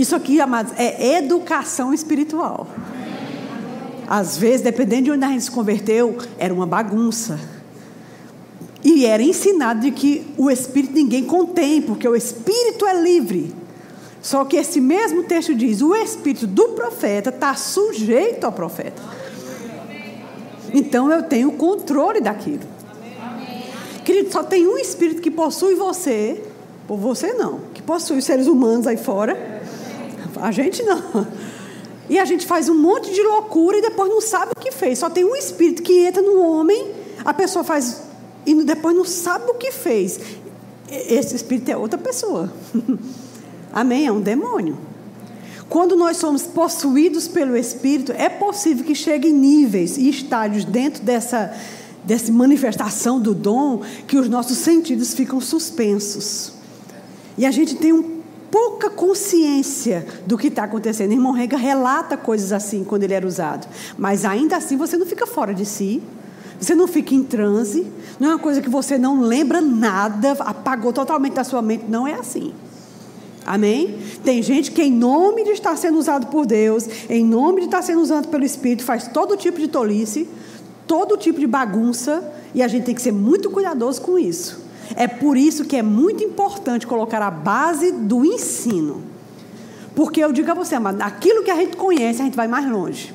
Isso 0.00 0.16
aqui, 0.16 0.40
amados, 0.40 0.72
é 0.78 1.18
educação 1.18 1.92
espiritual. 1.92 2.66
Às 4.08 4.38
vezes, 4.38 4.62
dependendo 4.62 5.02
de 5.02 5.10
onde 5.10 5.24
a 5.26 5.28
gente 5.28 5.44
se 5.44 5.50
converteu, 5.50 6.16
era 6.38 6.54
uma 6.54 6.64
bagunça. 6.64 7.38
E 8.82 9.04
era 9.04 9.22
ensinado 9.22 9.82
de 9.82 9.90
que 9.90 10.26
o 10.38 10.50
espírito 10.50 10.94
ninguém 10.94 11.22
contém, 11.24 11.82
porque 11.82 12.08
o 12.08 12.16
espírito 12.16 12.86
é 12.86 12.98
livre. 12.98 13.54
Só 14.22 14.42
que 14.46 14.56
esse 14.56 14.80
mesmo 14.80 15.24
texto 15.24 15.54
diz: 15.54 15.82
o 15.82 15.94
espírito 15.94 16.46
do 16.46 16.70
profeta 16.70 17.28
está 17.28 17.54
sujeito 17.54 18.44
ao 18.44 18.52
profeta. 18.52 19.02
Então 20.72 21.12
eu 21.12 21.24
tenho 21.24 21.52
controle 21.52 22.22
daquilo. 22.22 22.64
Querido, 24.02 24.32
só 24.32 24.42
tem 24.42 24.66
um 24.66 24.78
espírito 24.78 25.20
que 25.20 25.30
possui 25.30 25.74
você, 25.74 26.42
por 26.88 26.96
você 26.96 27.34
não, 27.34 27.60
que 27.74 27.82
possui 27.82 28.16
os 28.16 28.24
seres 28.24 28.46
humanos 28.46 28.86
aí 28.86 28.96
fora 28.96 29.59
a 30.40 30.50
gente 30.50 30.82
não. 30.82 31.26
E 32.08 32.18
a 32.18 32.24
gente 32.24 32.46
faz 32.46 32.68
um 32.68 32.74
monte 32.74 33.12
de 33.12 33.22
loucura 33.22 33.78
e 33.78 33.82
depois 33.82 34.10
não 34.10 34.20
sabe 34.20 34.52
o 34.56 34.60
que 34.60 34.72
fez. 34.72 34.98
Só 34.98 35.08
tem 35.08 35.24
um 35.24 35.36
espírito 35.36 35.82
que 35.82 36.04
entra 36.04 36.20
no 36.20 36.40
homem, 36.40 36.92
a 37.24 37.32
pessoa 37.32 37.64
faz 37.64 38.02
e 38.44 38.54
depois 38.64 38.96
não 38.96 39.04
sabe 39.04 39.50
o 39.50 39.54
que 39.54 39.70
fez. 39.70 40.18
Esse 40.90 41.36
espírito 41.36 41.70
é 41.70 41.76
outra 41.76 41.98
pessoa. 41.98 42.52
Amém? 43.72 44.06
É 44.06 44.12
um 44.12 44.20
demônio. 44.20 44.76
Quando 45.68 45.94
nós 45.94 46.16
somos 46.16 46.42
possuídos 46.42 47.28
pelo 47.28 47.56
Espírito, 47.56 48.10
é 48.10 48.28
possível 48.28 48.84
que 48.84 48.94
cheguem 48.94 49.32
níveis 49.32 49.96
e 49.96 50.08
estádios 50.08 50.64
dentro 50.64 51.00
dessa, 51.04 51.54
dessa 52.02 52.32
manifestação 52.32 53.20
do 53.20 53.32
dom 53.32 53.82
que 54.08 54.18
os 54.18 54.28
nossos 54.28 54.58
sentidos 54.58 55.14
ficam 55.14 55.40
suspensos. 55.40 56.54
E 57.38 57.46
a 57.46 57.52
gente 57.52 57.76
tem 57.76 57.92
um 57.92 58.19
pouca 58.50 58.90
consciência 58.90 60.06
do 60.26 60.36
que 60.36 60.48
está 60.48 60.64
acontecendo. 60.64 61.12
Irmão 61.12 61.32
Rega 61.32 61.56
relata 61.56 62.16
coisas 62.16 62.52
assim 62.52 62.84
quando 62.84 63.04
ele 63.04 63.14
era 63.14 63.26
usado. 63.26 63.66
Mas 63.96 64.24
ainda 64.24 64.56
assim 64.56 64.76
você 64.76 64.96
não 64.96 65.06
fica 65.06 65.26
fora 65.26 65.54
de 65.54 65.64
si. 65.64 66.02
Você 66.60 66.74
não 66.74 66.86
fica 66.86 67.14
em 67.14 67.22
transe. 67.22 67.86
Não 68.18 68.28
é 68.28 68.34
uma 68.34 68.38
coisa 68.38 68.60
que 68.60 68.68
você 68.68 68.98
não 68.98 69.20
lembra 69.20 69.60
nada, 69.60 70.32
apagou 70.40 70.92
totalmente 70.92 71.32
da 71.34 71.44
sua 71.44 71.62
mente. 71.62 71.84
Não 71.88 72.06
é 72.06 72.14
assim. 72.14 72.52
Amém? 73.46 73.98
Tem 74.22 74.42
gente 74.42 74.70
que, 74.70 74.82
em 74.82 74.92
nome 74.92 75.44
de 75.44 75.50
estar 75.50 75.76
sendo 75.76 75.98
usado 75.98 76.26
por 76.26 76.44
Deus, 76.44 76.86
em 77.08 77.24
nome 77.24 77.60
de 77.60 77.66
estar 77.66 77.82
sendo 77.82 78.00
usado 78.00 78.28
pelo 78.28 78.44
Espírito, 78.44 78.84
faz 78.84 79.08
todo 79.08 79.36
tipo 79.36 79.58
de 79.58 79.66
tolice, 79.66 80.28
todo 80.86 81.16
tipo 81.16 81.40
de 81.40 81.46
bagunça, 81.46 82.22
e 82.54 82.62
a 82.62 82.68
gente 82.68 82.84
tem 82.84 82.94
que 82.94 83.00
ser 83.00 83.12
muito 83.12 83.50
cuidadoso 83.50 84.02
com 84.02 84.18
isso. 84.18 84.60
É 84.94 85.06
por 85.06 85.36
isso 85.36 85.64
que 85.64 85.76
é 85.76 85.82
muito 85.82 86.22
importante 86.24 86.86
colocar 86.86 87.22
a 87.22 87.30
base 87.30 87.92
do 87.92 88.24
ensino. 88.24 89.02
Porque 89.94 90.20
eu 90.20 90.32
digo 90.32 90.50
a 90.50 90.54
você, 90.54 90.78
mas 90.78 91.00
aquilo 91.00 91.42
que 91.42 91.50
a 91.50 91.56
gente 91.56 91.76
conhece, 91.76 92.22
a 92.22 92.24
gente 92.24 92.36
vai 92.36 92.48
mais 92.48 92.68
longe. 92.68 93.14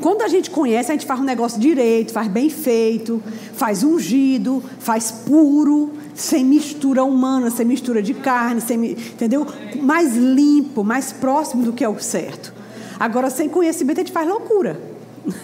Quando 0.00 0.22
a 0.22 0.28
gente 0.28 0.50
conhece, 0.50 0.90
a 0.90 0.94
gente 0.94 1.06
faz 1.06 1.20
um 1.20 1.24
negócio 1.24 1.58
direito, 1.58 2.12
faz 2.12 2.28
bem 2.28 2.50
feito, 2.50 3.22
faz 3.54 3.82
ungido, 3.82 4.62
faz 4.78 5.10
puro, 5.10 5.92
sem 6.14 6.44
mistura 6.44 7.02
humana, 7.02 7.50
sem 7.50 7.66
mistura 7.66 8.02
de 8.02 8.14
carne, 8.14 8.60
sem, 8.60 8.92
entendeu? 8.92 9.46
Mais 9.80 10.14
limpo, 10.14 10.84
mais 10.84 11.12
próximo 11.12 11.64
do 11.64 11.72
que 11.72 11.82
é 11.82 11.88
o 11.88 11.98
certo. 11.98 12.52
Agora, 13.00 13.30
sem 13.30 13.48
conhecimento, 13.48 13.98
a 13.98 14.04
gente 14.04 14.12
faz 14.12 14.28
loucura. 14.28 14.80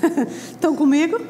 Estão 0.53 0.77
comigo? 0.77 1.21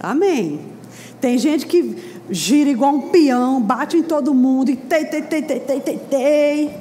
Amém. 0.00 0.58
Amém. 0.58 0.73
Tem 1.20 1.38
gente 1.38 1.66
que 1.66 1.96
gira 2.30 2.70
igual 2.70 2.94
um 2.94 3.08
peão, 3.08 3.60
bate 3.60 3.96
em 3.96 4.02
todo 4.02 4.34
mundo 4.34 4.70
e 4.70 4.76
tei, 4.76 5.04
tei, 5.04 5.22
tei, 5.22 5.42
tei, 5.42 5.60
tei, 5.60 5.80
tei, 5.80 5.98
tei. 5.98 6.76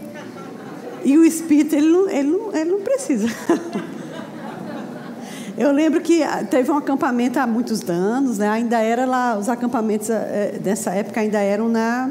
E 1.04 1.18
o 1.18 1.26
espírito, 1.26 1.76
ele 1.76 1.88
não, 1.88 2.10
ele 2.10 2.30
não, 2.30 2.56
ele 2.56 2.72
não 2.72 2.82
precisa. 2.82 3.28
Eu 5.56 5.72
lembro 5.72 6.02
que 6.02 6.22
teve 6.50 6.72
um 6.72 6.78
acampamento 6.78 7.38
há 7.38 7.46
muitos 7.46 7.88
anos, 7.88 8.40
né? 8.40 8.50
ainda 8.50 8.80
era 8.80 9.06
lá, 9.06 9.38
os 9.38 9.48
acampamentos 9.48 10.10
é, 10.10 10.58
dessa 10.60 10.92
época 10.92 11.20
ainda 11.20 11.40
eram 11.40 11.70
na, 11.70 12.10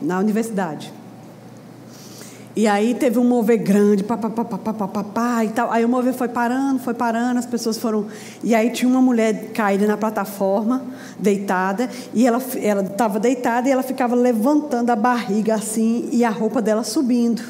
na 0.00 0.18
universidade. 0.18 0.90
E 2.56 2.66
aí 2.66 2.94
teve 2.94 3.16
um 3.18 3.24
mover 3.24 3.58
grande, 3.58 4.02
pá, 4.02 4.16
pá, 4.16 4.28
pá, 4.28 4.44
pá, 4.44 4.58
pá, 4.58 4.88
pá, 4.88 5.04
pá, 5.04 5.44
e 5.44 5.50
tal. 5.50 5.70
Aí 5.70 5.84
o 5.84 5.88
mover 5.88 6.12
foi 6.12 6.26
parando, 6.26 6.80
foi 6.80 6.94
parando, 6.94 7.38
as 7.38 7.46
pessoas 7.46 7.78
foram. 7.78 8.06
E 8.42 8.54
aí 8.54 8.70
tinha 8.70 8.88
uma 8.88 9.00
mulher 9.00 9.50
caída 9.52 9.86
na 9.86 9.96
plataforma, 9.96 10.82
deitada, 11.18 11.88
e 12.12 12.26
ela 12.26 12.38
estava 12.38 13.20
deitada 13.20 13.68
e 13.68 13.72
ela 13.72 13.84
ficava 13.84 14.16
levantando 14.16 14.90
a 14.90 14.96
barriga 14.96 15.54
assim 15.54 16.08
e 16.10 16.24
a 16.24 16.30
roupa 16.30 16.60
dela 16.60 16.82
subindo. 16.82 17.42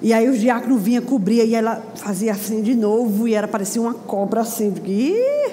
E 0.00 0.12
aí 0.12 0.28
o 0.28 0.38
diácono 0.38 0.78
vinha, 0.78 1.02
cobria 1.02 1.44
e 1.44 1.54
ela 1.54 1.82
fazia 1.96 2.32
assim 2.32 2.62
de 2.62 2.74
novo, 2.74 3.26
e 3.26 3.34
ela 3.34 3.48
parecia 3.48 3.82
uma 3.82 3.94
cobra 3.94 4.42
assim. 4.42 4.72
Ih! 4.86 5.50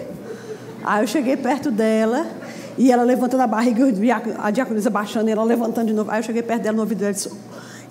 Aí 0.83 1.03
eu 1.03 1.07
cheguei 1.07 1.35
perto 1.35 1.71
dela. 1.71 2.27
E 2.77 2.91
ela 2.91 3.03
levantando 3.03 3.41
a 3.41 3.47
barriga, 3.47 3.85
a 4.39 4.49
diaconisa 4.49 4.89
baixando, 4.89 5.29
e 5.29 5.31
ela 5.31 5.43
levantando 5.43 5.87
de 5.87 5.93
novo. 5.93 6.09
Aí 6.09 6.19
eu 6.19 6.23
cheguei 6.23 6.41
perto 6.41 6.63
dela 6.63 6.75
no 6.75 6.81
ouvido 6.81 6.99
dela 6.99 7.11
e 7.11 7.13
disse: 7.13 7.29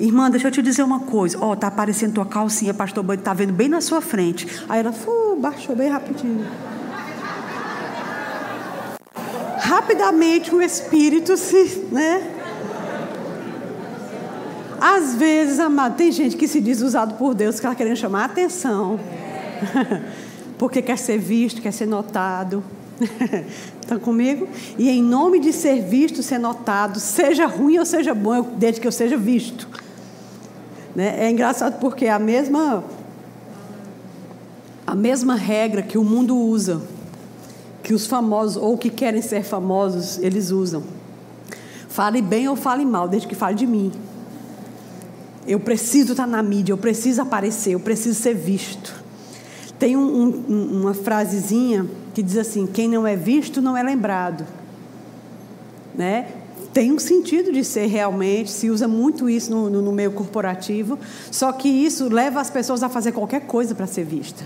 Irmã, 0.01 0.31
deixa 0.31 0.49
eu 0.49 0.51
te 0.51 0.63
dizer 0.63 0.83
uma 0.83 1.01
coisa. 1.01 1.37
Ó, 1.39 1.53
oh, 1.53 1.57
tá 1.57 1.67
aparecendo 1.67 2.15
tua 2.15 2.25
calcinha, 2.25 2.73
pastor 2.73 3.05
Bud 3.05 3.23
tá 3.23 3.35
vendo 3.35 3.53
bem 3.53 3.69
na 3.69 3.83
sua 3.83 4.01
frente. 4.01 4.49
Aí 4.67 4.81
ela, 4.81 4.93
fu, 4.93 5.37
baixou 5.39 5.77
bem 5.77 5.91
rapidinho. 5.91 6.47
Rapidamente 9.59 10.55
o 10.55 10.63
espírito 10.63 11.37
se, 11.37 11.87
né? 11.93 12.37
Às 14.81 15.15
vezes, 15.17 15.61
amado, 15.61 15.97
tem 15.97 16.11
gente 16.11 16.35
que 16.35 16.49
se 16.49 16.63
diz 16.63 16.81
usado 16.81 17.17
por 17.17 17.35
Deus 17.35 17.61
que 17.61 17.67
ela 17.67 17.75
querendo 17.75 17.97
chamar 17.97 18.23
a 18.23 18.25
atenção. 18.25 18.99
Porque 20.57 20.81
quer 20.81 20.97
ser 20.97 21.19
visto, 21.19 21.61
quer 21.61 21.73
ser 21.73 21.87
notado. 21.87 22.65
Estão 23.83 23.99
comigo? 24.01 24.49
E 24.79 24.89
em 24.89 25.03
nome 25.03 25.41
de 25.41 25.53
ser 25.53 25.83
visto, 25.83 26.23
ser 26.23 26.39
notado, 26.39 26.99
seja 26.99 27.47
ruim 27.47 27.79
ou 27.79 27.85
seja 27.85 28.15
bom, 28.15 28.55
desde 28.57 28.81
que 28.81 28.87
eu 28.87 28.93
seja 28.93 29.19
visto. 29.19 29.69
Né? 30.95 31.25
É 31.25 31.31
engraçado 31.31 31.79
porque 31.79 32.07
a 32.07 32.19
mesma, 32.19 32.85
a 34.87 34.95
mesma 34.95 35.35
regra 35.35 35.83
que 35.83 35.97
o 35.97 36.05
mundo 36.05 36.37
usa, 36.37 36.83
que 37.83 37.95
os 37.95 38.07
famosos 38.07 38.57
ou 38.57 38.77
que 38.77 38.91
querem 38.91 39.23
ser 39.23 39.43
famosos, 39.43 40.19
eles 40.19 40.51
usam. 40.51 40.83
Fale 41.89 42.23
bem 42.23 42.49
ou 42.49 42.57
fale 42.57 42.85
mal, 42.85 43.09
desde 43.09 43.27
que 43.27 43.35
fale 43.35 43.57
de 43.57 43.67
mim. 43.67 43.93
Eu 45.47 45.59
preciso 45.59 46.13
estar 46.13 46.27
na 46.27 46.43
mídia, 46.43 46.73
eu 46.73 46.79
preciso 46.79 47.23
aparecer, 47.23 47.73
eu 47.73 47.81
preciso 47.81 48.21
ser 48.21 48.35
visto. 48.35 49.03
Tem 49.79 49.97
um, 49.97 50.27
um, 50.49 50.81
uma 50.81 50.95
frasezinha 50.95 51.87
que 52.15 52.23
diz 52.23 52.37
assim: 52.37 52.67
quem 52.67 52.89
não 52.89 53.07
é 53.07 53.17
visto 53.17 53.63
não 53.63 53.77
é 53.77 53.83
lembrado. 53.83 54.47
Né? 55.95 56.40
Tem 56.73 56.93
um 56.93 56.99
sentido 56.99 57.53
de 57.53 57.65
ser 57.65 57.87
realmente, 57.87 58.51
se 58.51 58.71
usa 58.71 58.87
muito 58.87 59.29
isso 59.29 59.51
no, 59.51 59.69
no, 59.69 59.83
no 59.83 59.93
meio 59.93 60.13
corporativo, 60.13 60.99
só 61.31 61.51
que 61.53 61.69
isso 61.69 62.09
leva 62.09 62.41
as 62.41 62.49
pessoas 62.49 62.83
a 62.83 62.89
fazer 62.89 63.13
qualquer 63.13 63.43
coisa 63.43 63.75
para 63.75 63.87
ser 63.87 64.05
vista. 64.05 64.45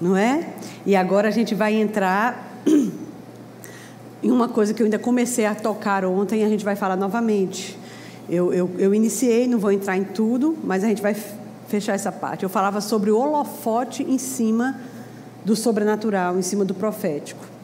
Não 0.00 0.16
é? 0.16 0.48
E 0.84 0.96
agora 0.96 1.28
a 1.28 1.30
gente 1.30 1.54
vai 1.54 1.74
entrar 1.74 2.60
em 4.22 4.30
uma 4.30 4.48
coisa 4.48 4.74
que 4.74 4.82
eu 4.82 4.86
ainda 4.86 4.98
comecei 4.98 5.46
a 5.46 5.54
tocar 5.54 6.04
ontem 6.04 6.40
e 6.40 6.44
a 6.44 6.48
gente 6.48 6.64
vai 6.64 6.74
falar 6.74 6.96
novamente. 6.96 7.78
Eu, 8.28 8.52
eu, 8.52 8.70
eu 8.78 8.94
iniciei, 8.94 9.46
não 9.46 9.58
vou 9.58 9.70
entrar 9.70 9.96
em 9.96 10.04
tudo, 10.04 10.56
mas 10.64 10.82
a 10.82 10.88
gente 10.88 11.00
vai 11.00 11.14
fechar 11.68 11.94
essa 11.94 12.10
parte. 12.10 12.42
Eu 12.42 12.48
falava 12.48 12.80
sobre 12.80 13.10
o 13.10 13.18
holofote 13.18 14.02
em 14.02 14.18
cima 14.18 14.80
do 15.44 15.54
sobrenatural, 15.54 16.38
em 16.38 16.42
cima 16.42 16.64
do 16.64 16.74
profético. 16.74 17.57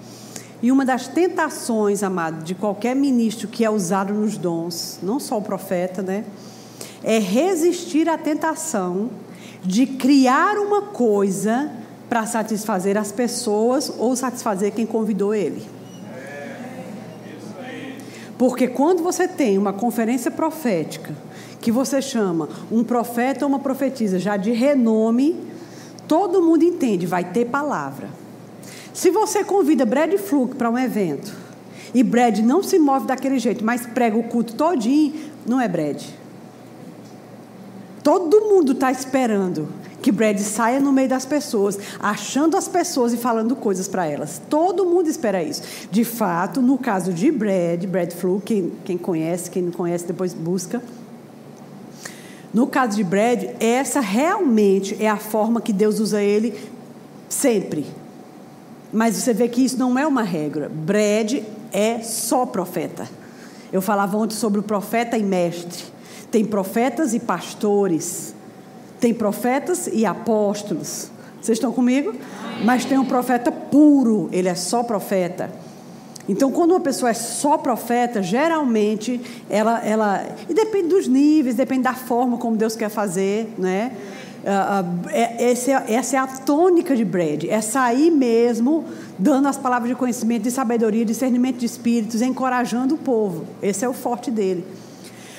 E 0.65 0.73
uma 0.73 0.83
das 0.83 1.07
tentações, 1.07 2.03
amado, 2.03 2.43
de 2.43 2.55
qualquer 2.55 2.97
ministro 2.97 3.47
que 3.47 3.67
é 3.67 3.69
usado 3.69 4.15
nos 4.15 4.39
dons, 4.39 4.99
não 5.03 5.21
só 5.21 5.37
o 5.37 5.43
profeta, 5.43 6.01
né? 6.01 6.25
É 7.03 7.19
resistir 7.19 8.09
à 8.09 8.17
tentação 8.17 9.11
de 9.63 9.85
criar 9.87 10.57
uma 10.57 10.81
coisa 10.81 11.71
para 12.09 12.25
satisfazer 12.25 12.97
as 12.97 13.13
pessoas 13.13 13.93
ou 13.99 14.17
satisfazer 14.17 14.73
quem 14.73 14.87
convidou 14.87 15.35
ele. 15.35 15.63
Porque 18.39 18.67
quando 18.67 19.03
você 19.03 19.29
tem 19.29 19.59
uma 19.59 19.75
conferência 19.75 20.31
profética, 20.31 21.15
que 21.61 21.71
você 21.71 22.01
chama 22.01 22.49
um 22.73 22.83
profeta 22.83 23.45
ou 23.45 23.51
uma 23.51 23.59
profetisa 23.59 24.19
já 24.19 24.39
de 24.39 24.51
renome, 24.51 25.37
todo 26.09 26.41
mundo 26.41 26.65
entende, 26.65 27.05
vai 27.05 27.23
ter 27.23 27.45
palavra. 27.45 28.24
Se 28.95 29.11
você 29.11 29.43
convida 29.43 29.85
Brad 29.85 30.15
Fluke 30.15 30.55
para 30.55 30.71
um 30.71 30.79
evento 30.79 31.35
e 31.93 32.05
Brad 32.05 32.39
não 32.39 32.63
se 32.63 32.79
move 32.79 33.07
daquele 33.09 33.41
jeito, 33.41 33.65
mas 33.65 33.85
prega 33.85 34.17
o 34.17 34.23
culto 34.23 34.55
todinho, 34.55 35.13
não 35.45 35.61
é 35.61 35.67
Brad. 35.67 36.01
Todo 38.05 38.43
mundo 38.43 38.71
está 38.71 38.93
esperando 38.93 39.69
que 40.01 40.13
Brad 40.13 40.39
saia 40.39 40.79
no 40.79 40.93
meio 40.93 41.09
das 41.09 41.27
pessoas, 41.27 41.77
achando 41.99 42.57
as 42.57 42.69
pessoas 42.69 43.13
e 43.13 43.17
falando 43.17 43.57
coisas 43.57 43.89
para 43.89 44.07
elas. 44.07 44.41
Todo 44.49 44.85
mundo 44.85 45.09
espera 45.09 45.43
isso. 45.43 45.63
De 45.91 46.05
fato, 46.05 46.63
no 46.63 46.79
caso 46.79 47.13
de 47.13 47.33
Brad, 47.33 47.85
Brad 47.87 48.13
Fluke, 48.13 48.47
quem, 48.47 48.73
quem 48.85 48.99
conhece, 48.99 49.51
quem 49.51 49.63
não 49.63 49.73
conhece, 49.73 50.07
depois 50.07 50.33
busca. 50.33 50.81
No 52.53 52.69
caso 52.69 52.97
de 52.97 53.03
Brad, 53.03 53.43
essa 53.59 53.99
realmente 53.99 54.97
é 55.03 55.09
a 55.09 55.17
forma 55.17 55.61
que 55.61 55.73
Deus 55.73 55.99
usa 55.99 56.23
ele 56.23 56.55
sempre. 57.29 57.87
Mas 58.95 59.17
você 59.17 59.35
vê 59.35 59.49
que 59.49 59.65
isso 59.65 59.77
não 59.77 59.99
é 59.99 60.07
uma 60.07 60.23
regra. 60.23 60.71
Brad 60.73 61.43
é 61.73 61.99
só 61.99 62.47
profeta. 62.47 63.09
Eu 63.73 63.83
falava 63.83 64.17
ontem 64.17 64.37
sobre 64.37 64.61
o 64.61 64.63
profeta 64.63 65.19
e 65.19 65.23
mestre. 65.25 65.83
Tem 66.31 66.45
profetas 66.45 67.13
e 67.13 67.19
pastores. 67.19 68.33
Tem 69.01 69.13
profetas 69.13 69.89
e 69.93 70.07
apóstolos. 70.07 71.11
Vocês 71.43 71.59
estão 71.59 71.73
comigo? 71.73 72.15
Mas 72.65 72.85
tem 72.85 72.97
um 72.97 73.05
profeta 73.05 73.51
puro, 73.51 74.29
ele 74.31 74.49
é 74.49 74.55
só 74.55 74.85
profeta. 74.85 75.51
Então, 76.29 76.53
quando 76.53 76.71
uma 76.71 76.81
pessoa 76.81 77.11
é 77.11 77.15
só 77.15 77.59
profeta, 77.59 78.23
geralmente 78.23 79.21
ela, 79.51 79.85
ela. 79.85 80.25
E 80.49 80.55
depende 80.55 80.89
dos 80.89 81.09
níveis, 81.09 81.57
depende 81.57 81.83
da 81.83 81.95
forma 81.95 82.39
como 82.39 82.57
Deus 82.57 82.77
quer 82.77 82.89
fazer, 82.89 83.53
né? 83.59 83.93
Uh, 84.45 85.09
essa, 85.09 85.71
é, 85.71 85.95
essa 85.95 86.17
é 86.17 86.19
a 86.19 86.27
tônica 86.27 86.95
de 86.95 87.03
Brad, 87.03 87.45
é 87.45 87.63
sair 87.63 88.11
mesmo 88.11 88.85
dando 89.19 89.49
as 89.49 89.57
palavras 89.57 89.89
de 89.89 89.95
conhecimento, 89.95 90.43
de 90.43 90.51
sabedoria, 90.51 91.03
discernimento 91.03 91.57
de 91.57 91.65
espíritos, 91.65 92.21
encorajando 92.21 92.95
o 92.95 92.99
povo. 92.99 93.47
Esse 93.63 93.87
é 93.87 93.89
o 93.89 93.95
forte 93.95 94.31
dele. 94.31 94.63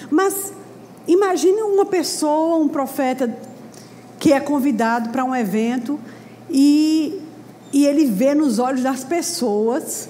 Mas 0.10 0.52
imagine 1.08 1.62
uma 1.62 1.86
pessoa, 1.86 2.58
um 2.58 2.68
profeta, 2.68 3.38
que 4.18 4.34
é 4.34 4.40
convidado 4.40 5.10
para 5.10 5.24
um 5.24 5.36
evento 5.36 6.00
e, 6.50 7.22
e 7.72 7.86
ele 7.86 8.06
vê 8.06 8.34
nos 8.34 8.58
olhos 8.58 8.82
das 8.82 9.04
pessoas 9.04 10.10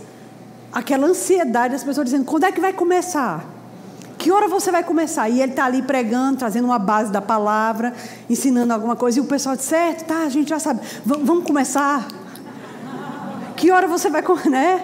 aquela 0.72 1.08
ansiedade 1.08 1.74
das 1.74 1.84
pessoas 1.84 2.06
dizendo: 2.06 2.24
quando 2.24 2.46
é 2.46 2.52
que 2.54 2.62
vai 2.62 2.72
começar? 2.72 3.55
Que 4.18 4.32
hora 4.32 4.48
você 4.48 4.72
vai 4.72 4.84
começar? 4.84 5.30
E 5.30 5.42
ele 5.42 5.52
está 5.52 5.66
ali 5.66 5.82
pregando, 5.82 6.40
trazendo 6.40 6.66
uma 6.66 6.80
base 6.80 7.12
da 7.12 7.22
palavra, 7.22 7.94
ensinando 8.30 8.74
alguma 8.74 8.96
coisa. 8.96 9.20
E 9.20 9.22
o 9.22 9.26
pessoal 9.26 9.56
diz: 9.56 9.66
certo, 9.66 10.06
tá, 10.06 10.20
a 10.20 10.30
gente 10.30 10.50
já 10.50 10.60
sabe. 10.60 10.82
V 11.06 11.18
vamos 11.22 11.46
começar? 11.46 12.08
Que 13.56 13.72
hora 13.72 13.88
você 13.88 14.10
vai, 14.10 14.24
né? 14.50 14.82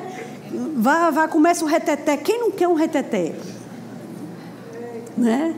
Vá, 0.75 1.09
vá, 1.09 1.27
começa 1.27 1.63
o 1.63 1.67
reteté. 1.67 2.17
Quem 2.17 2.39
não 2.39 2.51
quer 2.51 2.67
um 2.67 2.73
reteté? 2.73 3.33
Né? 5.17 5.55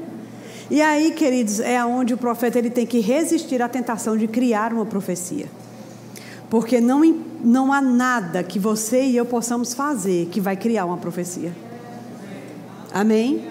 E 0.69 0.81
aí, 0.81 1.11
queridos, 1.11 1.59
é 1.59 1.83
onde 1.83 2.13
o 2.13 2.17
profeta 2.17 2.57
ele 2.57 2.69
tem 2.69 2.85
que 2.85 2.99
resistir 2.99 3.61
à 3.61 3.69
tentação 3.69 4.17
de 4.17 4.27
criar 4.27 4.73
uma 4.73 4.85
profecia. 4.85 5.45
Porque 6.49 6.79
não, 6.79 7.01
não 7.43 7.73
há 7.73 7.81
nada 7.81 8.43
que 8.43 8.59
você 8.59 9.03
e 9.03 9.17
eu 9.17 9.25
possamos 9.25 9.73
fazer 9.73 10.27
que 10.27 10.39
vai 10.39 10.55
criar 10.55 10.85
uma 10.85 10.97
profecia. 10.97 11.51
Amém? 12.93 13.47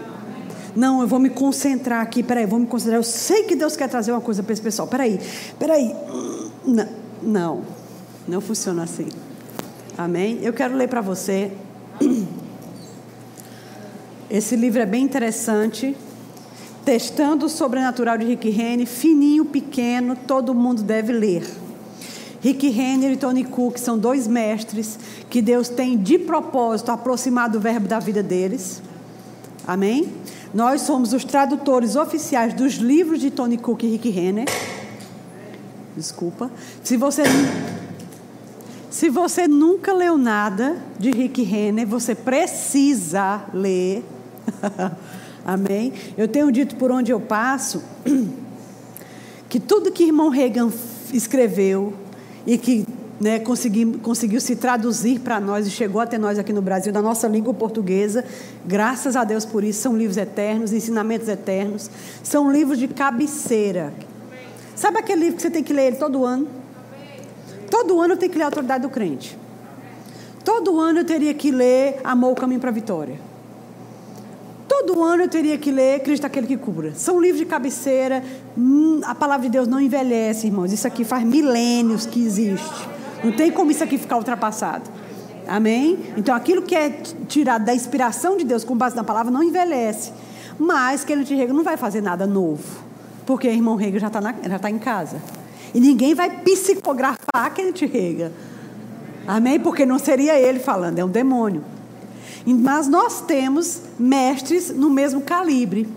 Não, 0.74 1.00
eu 1.02 1.06
vou 1.06 1.18
me 1.18 1.30
concentrar 1.30 2.00
aqui, 2.00 2.22
peraí, 2.22 2.46
vou 2.46 2.58
me 2.58 2.66
concentrar. 2.66 2.98
Eu 2.98 3.02
sei 3.02 3.44
que 3.44 3.54
Deus 3.54 3.76
quer 3.76 3.88
trazer 3.88 4.12
uma 4.12 4.20
coisa 4.20 4.42
para 4.42 4.52
esse 4.52 4.62
pessoal. 4.62 4.88
Peraí, 4.88 5.20
peraí. 5.58 5.94
Não, 6.64 6.88
não, 7.22 7.62
não 8.26 8.40
funciona 8.40 8.85
assim. 8.85 9.08
Amém? 9.96 10.38
Eu 10.42 10.52
quero 10.52 10.74
ler 10.74 10.88
para 10.88 11.00
você. 11.00 11.52
Esse 14.30 14.56
livro 14.56 14.80
é 14.80 14.87
bem 14.87 15.04
interessante. 15.04 15.94
Testando 16.85 17.46
o 17.46 17.48
Sobrenatural 17.48 18.16
de 18.16 18.24
Rick 18.24 18.48
Renner, 18.48 18.87
fininho, 18.87 19.44
pequeno, 19.44 20.16
todo 20.16 20.54
mundo 20.54 20.82
deve 20.82 21.12
ler. 21.12 21.46
Rick 22.40 22.68
Renner 22.70 23.12
e 23.12 23.16
Tony 23.16 23.44
Cook 23.44 23.78
são 23.78 23.96
dois 23.96 24.26
mestres 24.26 24.98
que 25.30 25.40
Deus 25.40 25.68
tem 25.68 25.96
de 25.96 26.18
propósito 26.18 26.90
aproximado 26.90 27.58
do 27.58 27.61
verbo 27.61 27.87
da 27.87 28.00
vida 28.00 28.20
deles. 28.22 28.82
Amém? 29.66 30.12
Nós 30.53 30.83
somos 30.83 31.12
os 31.12 31.25
tradutores 31.25 31.96
oficiais 31.96 32.53
dos 32.55 32.75
livros 32.75 33.20
de 33.20 33.31
Tony 33.31 33.57
Cook 33.57 33.85
e 33.85 33.88
Rick 33.88 34.11
Renner. 34.11 34.46
Desculpa. 35.96 36.51
Se 36.83 36.96
você 36.96 37.22
se 38.90 39.09
você 39.09 39.48
nunca 39.48 39.92
leu 39.94 40.18
nada 40.18 40.77
de 40.98 41.11
Rick 41.11 41.42
Renner, 41.42 41.87
você 41.87 42.14
precisa 42.14 43.42
ler. 43.55 44.05
Amém? 45.44 45.92
Eu 46.16 46.29
tenho 46.29 46.53
dito 46.53 46.77
por 46.77 46.92
onde 46.92 47.11
eu 47.11 47.18
passo 47.18 47.83
que 49.48 49.59
tudo 49.59 49.90
que 49.90 50.05
irmão 50.05 50.29
Reagan 50.29 50.70
escreveu 51.12 51.94
e 52.46 52.59
que 52.59 52.87
né, 53.22 53.38
conseguiu, 53.38 54.00
conseguiu 54.02 54.40
se 54.40 54.56
traduzir 54.56 55.20
para 55.20 55.38
nós 55.38 55.64
e 55.64 55.70
chegou 55.70 56.00
até 56.00 56.18
nós 56.18 56.40
aqui 56.40 56.52
no 56.52 56.61
Brasil, 56.61 56.92
da 56.92 57.00
nossa 57.00 57.28
língua 57.28 57.54
portuguesa, 57.54 58.24
graças 58.66 59.14
a 59.14 59.22
Deus 59.22 59.44
por 59.44 59.62
isso, 59.62 59.80
são 59.80 59.96
livros 59.96 60.16
eternos, 60.16 60.72
ensinamentos 60.72 61.28
eternos, 61.28 61.88
são 62.20 62.50
livros 62.50 62.80
de 62.80 62.88
cabeceira. 62.88 63.94
Sabe 64.74 64.98
aquele 64.98 65.20
livro 65.20 65.37
que 65.37 65.42
você 65.42 65.50
tem 65.50 65.62
que 65.62 65.72
ler 65.72 65.87
ele 65.87 65.96
todo 65.96 66.24
ano? 66.24 66.48
Todo 67.70 68.00
ano 68.00 68.14
eu 68.14 68.16
tenho 68.16 68.32
que 68.32 68.38
ler 68.38 68.44
a 68.44 68.46
autoridade 68.48 68.82
do 68.82 68.90
crente. 68.90 69.38
Todo 70.44 70.80
ano 70.80 70.98
eu 70.98 71.04
teria 71.04 71.32
que 71.32 71.52
ler 71.52 72.00
Amor 72.02 72.32
o 72.32 72.35
Caminho 72.35 72.58
para 72.58 72.70
a 72.70 72.72
Vitória. 72.72 73.20
Todo 74.66 75.00
ano 75.00 75.22
eu 75.22 75.28
teria 75.28 75.56
que 75.56 75.70
ler 75.70 76.00
Cristo 76.00 76.26
aquele 76.26 76.48
que 76.48 76.56
cura. 76.56 76.92
São 76.96 77.20
livros 77.20 77.38
de 77.38 77.46
cabeceira. 77.46 78.24
Hum, 78.58 79.00
a 79.04 79.14
palavra 79.14 79.46
de 79.46 79.52
Deus 79.52 79.68
não 79.68 79.80
envelhece, 79.80 80.48
irmãos. 80.48 80.72
Isso 80.72 80.88
aqui 80.88 81.04
faz 81.04 81.22
milênios 81.22 82.04
que 82.04 82.24
existe. 82.24 83.01
Não 83.22 83.32
tem 83.32 83.50
como 83.50 83.70
isso 83.70 83.85
aqui 83.85 83.98
ficar 83.98 84.16
ultrapassado. 84.16 84.90
Amém? 85.46 85.98
Então 86.16 86.35
aquilo 86.35 86.62
que 86.62 86.74
é 86.74 86.90
tirado 87.28 87.64
da 87.64 87.74
inspiração 87.74 88.37
de 88.37 88.44
Deus 88.44 88.64
com 88.64 88.76
base 88.76 88.94
na 88.96 89.04
palavra 89.04 89.30
não 89.30 89.42
envelhece. 89.42 90.12
Mas 90.58 91.04
que 91.04 91.12
ele 91.12 91.24
te 91.24 91.35
rega 91.35 91.52
não 91.52 91.64
vai 91.64 91.76
fazer 91.76 92.00
nada 92.00 92.26
novo. 92.26 92.62
Porque 93.26 93.48
o 93.48 93.50
irmão 93.52 93.76
rega 93.76 93.98
já 93.98 94.08
está 94.08 94.20
tá 94.61 94.70
em 94.70 94.78
casa. 94.78 95.20
E 95.74 95.80
ninguém 95.80 96.14
vai 96.14 96.30
psicografar 96.30 97.52
que 97.54 97.61
ele 97.61 97.72
te 97.72 97.87
rega. 97.87 98.32
Amém? 99.26 99.58
Porque 99.58 99.87
não 99.87 99.98
seria 99.98 100.38
ele 100.38 100.58
falando, 100.58 100.98
é 100.98 101.04
um 101.04 101.08
demônio. 101.08 101.64
Mas 102.44 102.88
nós 102.88 103.20
temos 103.20 103.82
mestres 103.98 104.70
no 104.70 104.90
mesmo 104.90 105.20
calibre. 105.20 105.88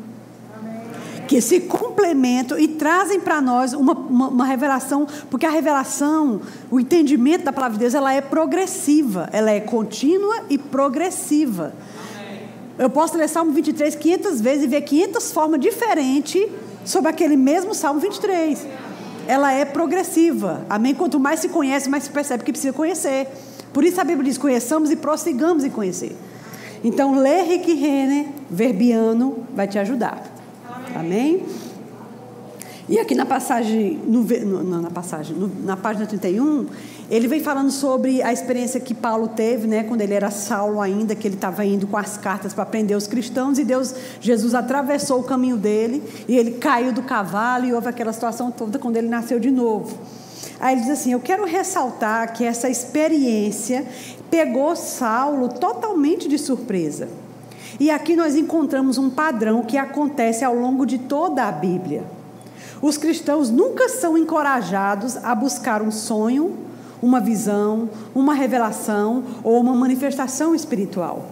Que 1.28 1.42
se 1.42 1.62
complementam 1.62 2.58
e 2.60 2.68
trazem 2.68 3.20
para 3.20 3.42
nós 3.42 3.74
uma, 3.74 3.94
uma, 3.94 4.28
uma, 4.28 4.46
revelação, 4.46 5.08
porque 5.30 5.46
a 5.46 5.50
revelação, 5.50 6.42
o 6.70 6.80
entendimento 6.80 7.46
da 7.46 7.54
palavra 7.54 7.74
de 7.74 7.80
Deus, 7.80 7.94
ela 7.94 8.14
é 8.14 8.22
progressiva, 8.22 9.30
ela 9.32 9.52
é 9.52 9.60
contínua 9.60 10.44
e 10.50 10.58
progressiva. 10.58 11.74
Eu 12.78 12.90
posso 12.90 13.18
ler 13.18 13.30
Salmo 13.30 13.52
23 13.54 13.96
500 13.96 14.42
vezes 14.42 14.66
e 14.66 14.68
ver 14.68 14.82
500 14.82 15.32
formas 15.32 15.60
diferentes 15.62 16.46
sobre 16.84 17.10
aquele 17.10 17.38
mesmo 17.38 17.74
Salmo 17.74 18.00
23. 18.00 18.68
Ela 19.28 19.54
é 19.54 19.66
progressiva. 19.66 20.66
Amém? 20.70 20.94
Quanto 20.94 21.20
mais 21.20 21.40
se 21.40 21.50
conhece, 21.50 21.90
mais 21.90 22.04
se 22.04 22.10
percebe 22.10 22.44
que 22.44 22.52
precisa 22.52 22.74
conhecer. 22.74 23.28
Por 23.74 23.84
isso 23.84 24.00
a 24.00 24.04
Bíblia 24.04 24.26
diz: 24.30 24.38
conheçamos 24.38 24.92
e 24.92 24.96
prossigamos 24.96 25.64
em 25.64 25.70
conhecer. 25.70 26.16
Então, 26.84 27.20
ler 27.20 27.44
Rick 27.46 27.74
Renner, 27.74 28.28
verbiano, 28.50 29.46
vai 29.56 29.68
te 29.68 29.80
ajudar. 29.80 30.35
Amém? 30.96 31.44
E 32.88 33.00
aqui 33.00 33.16
na 33.16 33.26
passagem, 33.26 34.00
no, 34.06 34.24
no, 34.24 34.82
na 34.82 34.90
passagem, 34.90 35.36
no, 35.36 35.52
na 35.64 35.76
página 35.76 36.06
31, 36.06 36.68
ele 37.10 37.28
vem 37.28 37.42
falando 37.42 37.70
sobre 37.70 38.22
a 38.22 38.32
experiência 38.32 38.80
que 38.80 38.94
Paulo 38.94 39.28
teve, 39.28 39.68
né, 39.68 39.84
quando 39.84 40.02
ele 40.02 40.14
era 40.14 40.32
Saulo 40.32 40.80
ainda, 40.80 41.16
que 41.16 41.28
ele 41.28 41.36
estava 41.36 41.66
indo 41.66 41.86
com 41.86 41.98
as 41.98 42.16
cartas 42.16 42.54
para 42.54 42.66
prender 42.66 42.96
os 42.96 43.08
cristãos 43.08 43.60
e 43.60 43.66
Deus, 43.66 43.94
Jesus 44.22 44.54
atravessou 44.54 45.20
o 45.20 45.24
caminho 45.24 45.58
dele 45.58 46.02
e 46.28 46.38
ele 46.38 46.52
caiu 46.52 46.94
do 46.94 47.02
cavalo 47.02 47.66
e 47.66 47.74
houve 47.74 47.90
aquela 47.90 48.14
situação 48.14 48.50
toda 48.50 48.80
quando 48.80 48.96
ele 48.98 49.10
nasceu 49.10 49.40
de 49.40 49.50
novo. 49.52 49.98
Aí 50.60 50.76
ele 50.76 50.82
diz 50.82 50.92
assim: 50.92 51.12
Eu 51.12 51.20
quero 51.20 51.44
ressaltar 51.44 52.34
que 52.34 52.46
essa 52.46 52.70
experiência 52.70 53.86
pegou 54.30 54.76
Saulo 54.76 55.50
totalmente 55.50 56.28
de 56.30 56.38
surpresa. 56.38 57.10
E 57.80 57.90
aqui 57.90 58.16
nós 58.16 58.36
encontramos 58.36 58.98
um 58.98 59.10
padrão 59.10 59.64
que 59.64 59.78
acontece 59.78 60.44
ao 60.44 60.56
longo 60.56 60.86
de 60.86 60.98
toda 60.98 61.44
a 61.44 61.52
Bíblia. 61.52 62.04
Os 62.82 62.98
cristãos 62.98 63.50
nunca 63.50 63.90
são 63.90 64.18
encorajados 64.18 65.18
a 65.18 65.34
buscar 65.34 65.82
um 65.82 65.92
sonho, 65.92 66.56
uma 67.02 67.20
visão, 67.20 67.90
uma 68.14 68.34
revelação 68.34 69.24
ou 69.44 69.60
uma 69.60 69.74
manifestação 69.74 70.56
espiritual. 70.56 71.26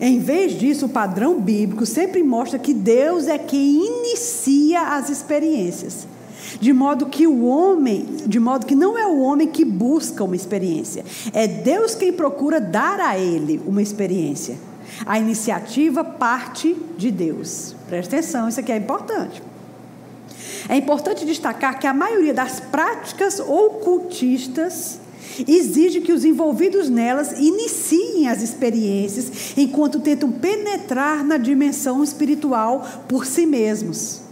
Em 0.00 0.18
vez 0.18 0.52
disso, 0.52 0.86
o 0.86 0.90
padrão 0.90 1.40
bíblico 1.40 1.84
sempre 1.84 2.22
mostra 2.22 2.58
que 2.58 2.72
Deus 2.72 3.26
é 3.26 3.36
quem 3.36 3.86
inicia 3.86 4.94
as 4.94 5.10
experiências. 5.10 6.06
De 6.58 6.72
modo 6.72 7.06
que 7.06 7.26
o 7.26 7.44
homem, 7.44 8.06
de 8.26 8.40
modo 8.40 8.64
que 8.64 8.74
não 8.74 8.96
é 8.96 9.06
o 9.06 9.20
homem 9.20 9.46
que 9.46 9.64
busca 9.64 10.24
uma 10.24 10.34
experiência, 10.34 11.04
é 11.32 11.46
Deus 11.46 11.94
quem 11.94 12.12
procura 12.12 12.60
dar 12.60 12.98
a 12.98 13.18
ele 13.18 13.60
uma 13.66 13.82
experiência. 13.82 14.69
A 15.06 15.18
iniciativa 15.18 16.04
parte 16.04 16.76
de 16.96 17.10
Deus. 17.10 17.74
Preste 17.88 18.14
atenção, 18.14 18.48
isso 18.48 18.60
aqui 18.60 18.72
é 18.72 18.76
importante. 18.76 19.42
É 20.68 20.76
importante 20.76 21.24
destacar 21.24 21.78
que 21.78 21.86
a 21.86 21.94
maioria 21.94 22.34
das 22.34 22.60
práticas 22.60 23.40
ocultistas 23.40 25.00
exige 25.46 26.00
que 26.00 26.12
os 26.12 26.24
envolvidos 26.24 26.88
nelas 26.88 27.32
iniciem 27.32 28.28
as 28.28 28.42
experiências 28.42 29.54
enquanto 29.56 30.00
tentam 30.00 30.30
penetrar 30.30 31.24
na 31.24 31.38
dimensão 31.38 32.02
espiritual 32.02 32.86
por 33.08 33.26
si 33.26 33.46
mesmos. 33.46 34.29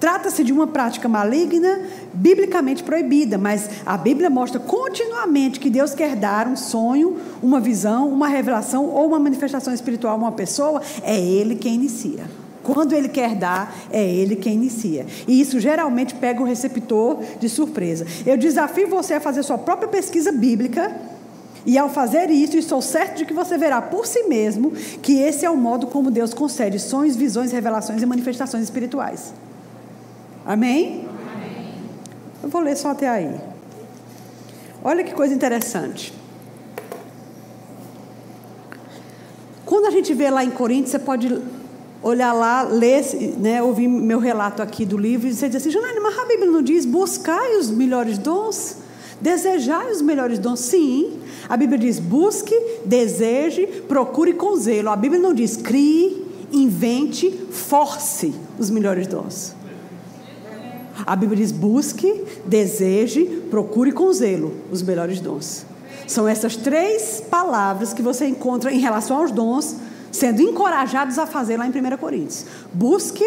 Trata-se 0.00 0.42
de 0.42 0.50
uma 0.50 0.66
prática 0.66 1.06
maligna, 1.06 1.78
biblicamente 2.14 2.82
proibida, 2.82 3.36
mas 3.36 3.68
a 3.84 3.98
Bíblia 3.98 4.30
mostra 4.30 4.58
continuamente 4.58 5.60
que 5.60 5.68
Deus 5.68 5.92
quer 5.92 6.16
dar 6.16 6.48
um 6.48 6.56
sonho, 6.56 7.18
uma 7.42 7.60
visão, 7.60 8.08
uma 8.08 8.26
revelação 8.26 8.86
ou 8.86 9.08
uma 9.08 9.18
manifestação 9.18 9.74
espiritual 9.74 10.14
a 10.14 10.16
uma 10.16 10.32
pessoa, 10.32 10.80
é 11.02 11.20
Ele 11.20 11.54
quem 11.54 11.74
inicia. 11.74 12.24
Quando 12.62 12.94
Ele 12.94 13.10
quer 13.10 13.34
dar, 13.34 13.74
é 13.90 14.02
Ele 14.02 14.36
quem 14.36 14.54
inicia. 14.54 15.04
E 15.28 15.38
isso 15.38 15.60
geralmente 15.60 16.14
pega 16.14 16.40
o 16.40 16.46
receptor 16.46 17.18
de 17.38 17.50
surpresa. 17.50 18.06
Eu 18.24 18.38
desafio 18.38 18.88
você 18.88 19.14
a 19.14 19.20
fazer 19.20 19.42
sua 19.42 19.58
própria 19.58 19.88
pesquisa 19.88 20.32
bíblica. 20.32 20.90
E 21.66 21.76
ao 21.76 21.90
fazer 21.90 22.30
isso, 22.30 22.56
estou 22.56 22.80
certo 22.80 23.18
de 23.18 23.26
que 23.26 23.34
você 23.34 23.58
verá 23.58 23.82
por 23.82 24.06
si 24.06 24.22
mesmo 24.22 24.70
que 25.02 25.18
esse 25.18 25.44
é 25.44 25.50
o 25.50 25.58
modo 25.58 25.88
como 25.88 26.10
Deus 26.10 26.32
concede 26.32 26.78
sonhos, 26.78 27.16
visões, 27.16 27.52
revelações 27.52 28.00
e 28.00 28.06
manifestações 28.06 28.64
espirituais. 28.64 29.34
Amém? 30.50 31.06
Amém? 31.32 31.74
Eu 32.42 32.48
vou 32.48 32.60
ler 32.60 32.76
só 32.76 32.90
até 32.90 33.08
aí. 33.08 33.36
Olha 34.82 35.04
que 35.04 35.14
coisa 35.14 35.32
interessante. 35.32 36.12
Quando 39.64 39.86
a 39.86 39.90
gente 39.92 40.12
vê 40.12 40.28
lá 40.28 40.44
em 40.44 40.50
Coríntios, 40.50 40.90
você 40.90 40.98
pode 40.98 41.40
olhar 42.02 42.32
lá, 42.32 42.62
ler, 42.62 43.04
né, 43.38 43.62
ouvir 43.62 43.86
meu 43.86 44.18
relato 44.18 44.60
aqui 44.60 44.84
do 44.84 44.98
livro 44.98 45.28
e 45.28 45.32
você 45.32 45.46
dizer 45.46 45.58
assim, 45.58 45.70
Janaína, 45.70 46.00
mas 46.00 46.18
a 46.18 46.24
Bíblia 46.24 46.50
não 46.50 46.62
diz 46.62 46.84
buscai 46.84 47.54
os 47.56 47.70
melhores 47.70 48.18
dons? 48.18 48.78
Desejai 49.20 49.92
os 49.92 50.02
melhores 50.02 50.40
dons? 50.40 50.58
Sim. 50.58 51.20
A 51.48 51.56
Bíblia 51.56 51.78
diz 51.78 52.00
busque, 52.00 52.56
deseje, 52.84 53.68
procure 53.86 54.32
com 54.32 54.56
zelo. 54.56 54.88
A 54.88 54.96
Bíblia 54.96 55.22
não 55.22 55.32
diz 55.32 55.56
crie, 55.56 56.26
invente, 56.50 57.30
force 57.52 58.34
os 58.58 58.68
melhores 58.68 59.06
dons. 59.06 59.59
A 61.06 61.16
Bíblia 61.16 61.38
diz 61.38 61.52
busque, 61.52 62.24
deseje, 62.46 63.24
procure 63.50 63.92
com 63.92 64.12
zelo 64.12 64.54
os 64.70 64.82
melhores 64.82 65.20
dons. 65.20 65.64
São 66.06 66.26
essas 66.26 66.56
três 66.56 67.22
palavras 67.30 67.92
que 67.92 68.02
você 68.02 68.26
encontra 68.26 68.72
em 68.72 68.78
relação 68.78 69.18
aos 69.18 69.30
dons 69.30 69.76
sendo 70.10 70.42
encorajados 70.42 71.18
a 71.18 71.26
fazer 71.26 71.56
lá 71.56 71.66
em 71.66 71.70
1 71.70 71.96
Coríntios. 71.96 72.44
Busque, 72.72 73.24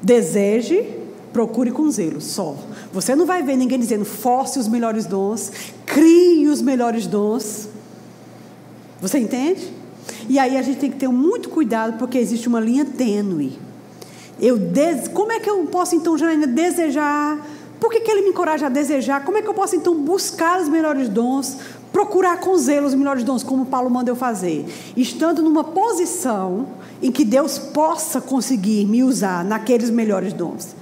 deseje, 0.00 0.86
procure 1.32 1.70
com 1.70 1.90
zelo, 1.90 2.20
só. 2.20 2.56
Você 2.92 3.14
não 3.14 3.26
vai 3.26 3.42
ver 3.42 3.56
ninguém 3.56 3.78
dizendo 3.78 4.04
force 4.04 4.58
os 4.58 4.68
melhores 4.68 5.06
dons, 5.06 5.50
crie 5.84 6.48
os 6.48 6.62
melhores 6.62 7.06
dons. 7.06 7.68
Você 9.00 9.18
entende? 9.18 9.72
E 10.28 10.38
aí 10.38 10.56
a 10.56 10.62
gente 10.62 10.78
tem 10.78 10.90
que 10.90 10.96
ter 10.96 11.08
muito 11.08 11.48
cuidado 11.48 11.98
porque 11.98 12.16
existe 12.16 12.48
uma 12.48 12.60
linha 12.60 12.84
tênue. 12.84 13.58
Eu 14.40 14.58
des... 14.58 15.08
Como 15.08 15.32
é 15.32 15.40
que 15.40 15.48
eu 15.48 15.64
posso 15.66 15.94
então, 15.94 16.16
Janaína, 16.16 16.46
desejar? 16.46 17.38
Por 17.80 17.90
que, 17.90 18.00
que 18.00 18.10
ele 18.10 18.22
me 18.22 18.30
encoraja 18.30 18.66
a 18.66 18.68
desejar? 18.68 19.24
Como 19.24 19.38
é 19.38 19.42
que 19.42 19.48
eu 19.48 19.54
posso 19.54 19.76
então 19.76 19.94
buscar 19.94 20.60
os 20.60 20.68
melhores 20.68 21.08
dons? 21.08 21.58
procurar 21.96 22.38
com 22.40 22.54
zelo 22.58 22.86
os 22.86 22.94
melhores 22.94 23.24
dons, 23.24 23.42
como 23.42 23.64
Paulo 23.64 23.88
mandou 23.88 24.14
fazer, 24.14 24.66
estando 24.94 25.40
numa 25.40 25.64
posição 25.64 26.66
em 27.00 27.10
que 27.10 27.24
Deus 27.24 27.58
possa 27.58 28.20
conseguir 28.20 28.84
me 28.84 29.02
usar 29.02 29.42
naqueles 29.42 29.88
melhores 29.88 30.34
dons. 30.34 30.76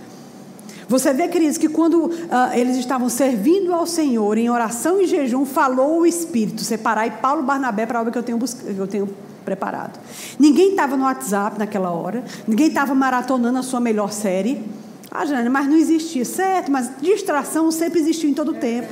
Você 0.89 1.13
vê, 1.13 1.29
queridos, 1.29 1.57
que 1.57 1.69
quando 1.69 2.07
uh, 2.07 2.11
eles 2.53 2.77
estavam 2.77 3.09
servindo 3.09 3.73
ao 3.73 3.87
Senhor 3.87 4.37
em 4.37 4.51
oração 4.51 5.01
e 5.01 5.07
jejum, 5.07 5.45
falou 5.45 6.01
o 6.01 6.07
Espírito, 6.07 6.65
separar 6.65 7.07
e 7.07 7.13
Paulo 7.13 7.45
Barnabé 7.45 7.87
para 7.87 8.01
a 8.01 8.03
obra 8.03 8.13
que 8.13 8.19
eu 8.19 8.23
tenho, 8.25 8.39
que 8.39 8.77
eu 8.77 8.87
tenho 8.89 9.09
preparado. 9.45 9.99
Ninguém 10.39 10.71
estava 10.71 10.97
no 10.97 11.05
WhatsApp 11.05 11.59
naquela 11.59 11.91
hora, 11.91 12.25
ninguém 12.47 12.69
estava 12.69 12.95
maratonando 12.95 13.59
a 13.59 13.63
sua 13.63 13.81
melhor 13.81 14.13
série. 14.13 14.65
Ah, 15.11 15.25
Jane, 15.25 15.49
mas 15.49 15.67
não 15.67 15.77
existia, 15.77 16.25
certo, 16.25 16.73
mas 16.73 16.91
distração 17.01 17.71
sempre 17.71 18.01
existiu 18.01 18.29
em 18.29 18.35
todo 18.35 18.51
o 18.51 18.55
tempo. 18.55 18.89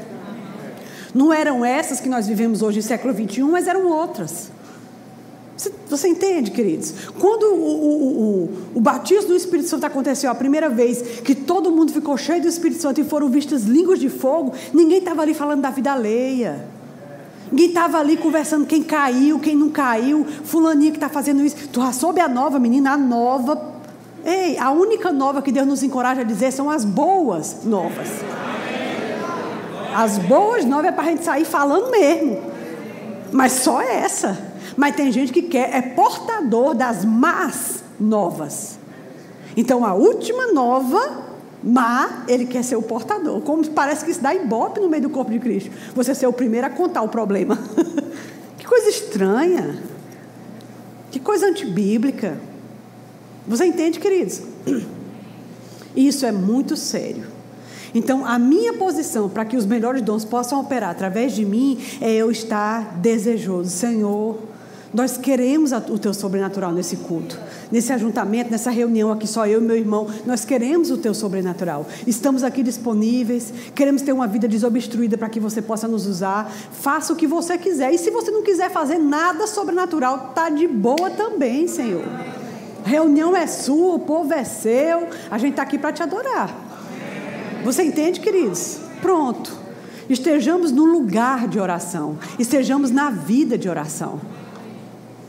Não 1.14 1.32
eram 1.32 1.64
essas 1.64 2.00
que 2.00 2.08
nós 2.08 2.26
vivemos 2.26 2.62
hoje 2.62 2.78
no 2.78 2.82
século 2.82 3.12
XXI, 3.12 3.42
mas 3.42 3.66
eram 3.66 3.86
outras. 3.86 4.50
Você, 5.56 5.72
você 5.88 6.08
entende, 6.08 6.50
queridos? 6.50 6.92
Quando 7.18 7.44
o, 7.44 7.56
o, 7.56 8.22
o, 8.22 8.50
o, 8.76 8.80
batismo 8.80 9.28
do 9.28 9.36
Espírito 9.36 9.68
Santo 9.68 9.84
aconteceu 9.84 10.30
a 10.30 10.34
primeira 10.34 10.68
vez, 10.68 11.20
que 11.20 11.34
todo 11.34 11.70
mundo 11.70 11.92
ficou 11.92 12.16
cheio 12.16 12.40
do 12.40 12.48
Espírito 12.48 12.80
Santo 12.80 13.00
e 13.00 13.04
foram 13.04 13.28
vistas 13.28 13.64
línguas 13.64 13.98
de 13.98 14.08
fogo, 14.08 14.54
ninguém 14.72 14.98
estava 14.98 15.22
ali 15.22 15.34
falando 15.34 15.60
da 15.60 15.70
vida 15.70 15.92
alheia. 15.92 16.66
Ninguém 17.52 17.68
estava 17.68 17.98
ali 17.98 18.16
conversando 18.16 18.64
quem 18.64 18.82
caiu, 18.82 19.38
quem 19.38 19.54
não 19.54 19.68
caiu, 19.68 20.24
fulaninha 20.24 20.90
que 20.90 20.96
está 20.96 21.10
fazendo 21.10 21.44
isso. 21.44 21.68
Tu 21.68 21.80
já 21.82 21.92
soube 21.92 22.18
a 22.18 22.26
nova, 22.26 22.58
menina, 22.58 22.92
a 22.92 22.96
nova. 22.96 23.72
Ei, 24.24 24.56
a 24.56 24.70
única 24.70 25.12
nova 25.12 25.42
que 25.42 25.52
Deus 25.52 25.66
nos 25.66 25.82
encoraja 25.82 26.22
a 26.22 26.24
dizer 26.24 26.50
são 26.50 26.70
as 26.70 26.82
boas 26.82 27.58
novas. 27.62 28.08
As 29.94 30.16
boas 30.16 30.64
novas 30.64 30.86
é 30.86 30.92
para 30.92 31.04
a 31.04 31.06
gente 31.08 31.24
sair 31.24 31.44
falando 31.44 31.90
mesmo. 31.90 32.40
Mas 33.30 33.52
só 33.52 33.82
essa. 33.82 34.50
Mas 34.74 34.96
tem 34.96 35.12
gente 35.12 35.30
que 35.30 35.42
quer, 35.42 35.76
é 35.76 35.82
portador 35.82 36.74
das 36.74 37.04
más 37.04 37.84
novas. 38.00 38.78
Então 39.54 39.84
a 39.84 39.92
última 39.92 40.54
nova, 40.54 41.31
má, 41.62 42.24
ele 42.28 42.46
quer 42.46 42.62
ser 42.62 42.76
o 42.76 42.82
portador. 42.82 43.40
Como 43.42 43.68
parece 43.70 44.04
que 44.04 44.10
isso 44.10 44.20
dá 44.20 44.34
ibope 44.34 44.80
no 44.80 44.88
meio 44.88 45.04
do 45.04 45.10
corpo 45.10 45.30
de 45.30 45.38
Cristo. 45.38 45.70
Você 45.94 46.14
ser 46.14 46.26
o 46.26 46.32
primeiro 46.32 46.66
a 46.66 46.70
contar 46.70 47.02
o 47.02 47.08
problema. 47.08 47.58
que 48.58 48.66
coisa 48.66 48.88
estranha. 48.88 49.82
Que 51.10 51.20
coisa 51.20 51.46
antibíblica. 51.46 52.38
Você 53.46 53.64
entende, 53.64 54.00
queridos? 54.00 54.42
Isso 55.94 56.24
é 56.24 56.32
muito 56.32 56.76
sério. 56.76 57.26
Então, 57.94 58.24
a 58.24 58.38
minha 58.38 58.72
posição 58.74 59.28
para 59.28 59.44
que 59.44 59.56
os 59.56 59.66
melhores 59.66 60.00
dons 60.00 60.24
possam 60.24 60.60
operar 60.60 60.90
através 60.90 61.34
de 61.34 61.44
mim 61.44 61.78
é 62.00 62.10
eu 62.10 62.30
estar 62.30 62.96
desejoso. 62.98 63.68
Senhor, 63.70 64.38
nós 64.94 65.16
queremos 65.16 65.72
o 65.72 65.98
teu 65.98 66.12
sobrenatural 66.12 66.70
nesse 66.70 66.96
culto, 66.96 67.38
nesse 67.70 67.92
ajuntamento, 67.94 68.50
nessa 68.50 68.70
reunião 68.70 69.10
aqui, 69.10 69.26
só 69.26 69.46
eu 69.46 69.60
e 69.62 69.64
meu 69.64 69.76
irmão. 69.76 70.06
Nós 70.26 70.44
queremos 70.44 70.90
o 70.90 70.98
teu 70.98 71.14
sobrenatural. 71.14 71.86
Estamos 72.06 72.44
aqui 72.44 72.62
disponíveis, 72.62 73.52
queremos 73.74 74.02
ter 74.02 74.12
uma 74.12 74.26
vida 74.26 74.46
desobstruída 74.46 75.16
para 75.16 75.30
que 75.30 75.40
você 75.40 75.62
possa 75.62 75.88
nos 75.88 76.06
usar. 76.06 76.52
Faça 76.72 77.10
o 77.10 77.16
que 77.16 77.26
você 77.26 77.56
quiser. 77.56 77.94
E 77.94 77.98
se 77.98 78.10
você 78.10 78.30
não 78.30 78.42
quiser 78.42 78.70
fazer 78.70 78.98
nada 78.98 79.46
sobrenatural, 79.46 80.28
está 80.28 80.50
de 80.50 80.68
boa 80.68 81.08
também, 81.10 81.66
Senhor. 81.66 82.04
reunião 82.84 83.34
é 83.34 83.46
sua, 83.46 83.94
o 83.94 84.00
povo 84.00 84.34
é 84.34 84.44
seu. 84.44 85.08
A 85.30 85.38
gente 85.38 85.52
está 85.52 85.62
aqui 85.62 85.78
para 85.78 85.92
te 85.92 86.02
adorar. 86.02 86.54
Você 87.64 87.82
entende, 87.82 88.20
queridos? 88.20 88.78
Pronto. 89.00 89.62
Estejamos 90.06 90.70
no 90.70 90.84
lugar 90.84 91.48
de 91.48 91.58
oração. 91.58 92.18
Estejamos 92.38 92.90
na 92.90 93.08
vida 93.08 93.56
de 93.56 93.70
oração. 93.70 94.20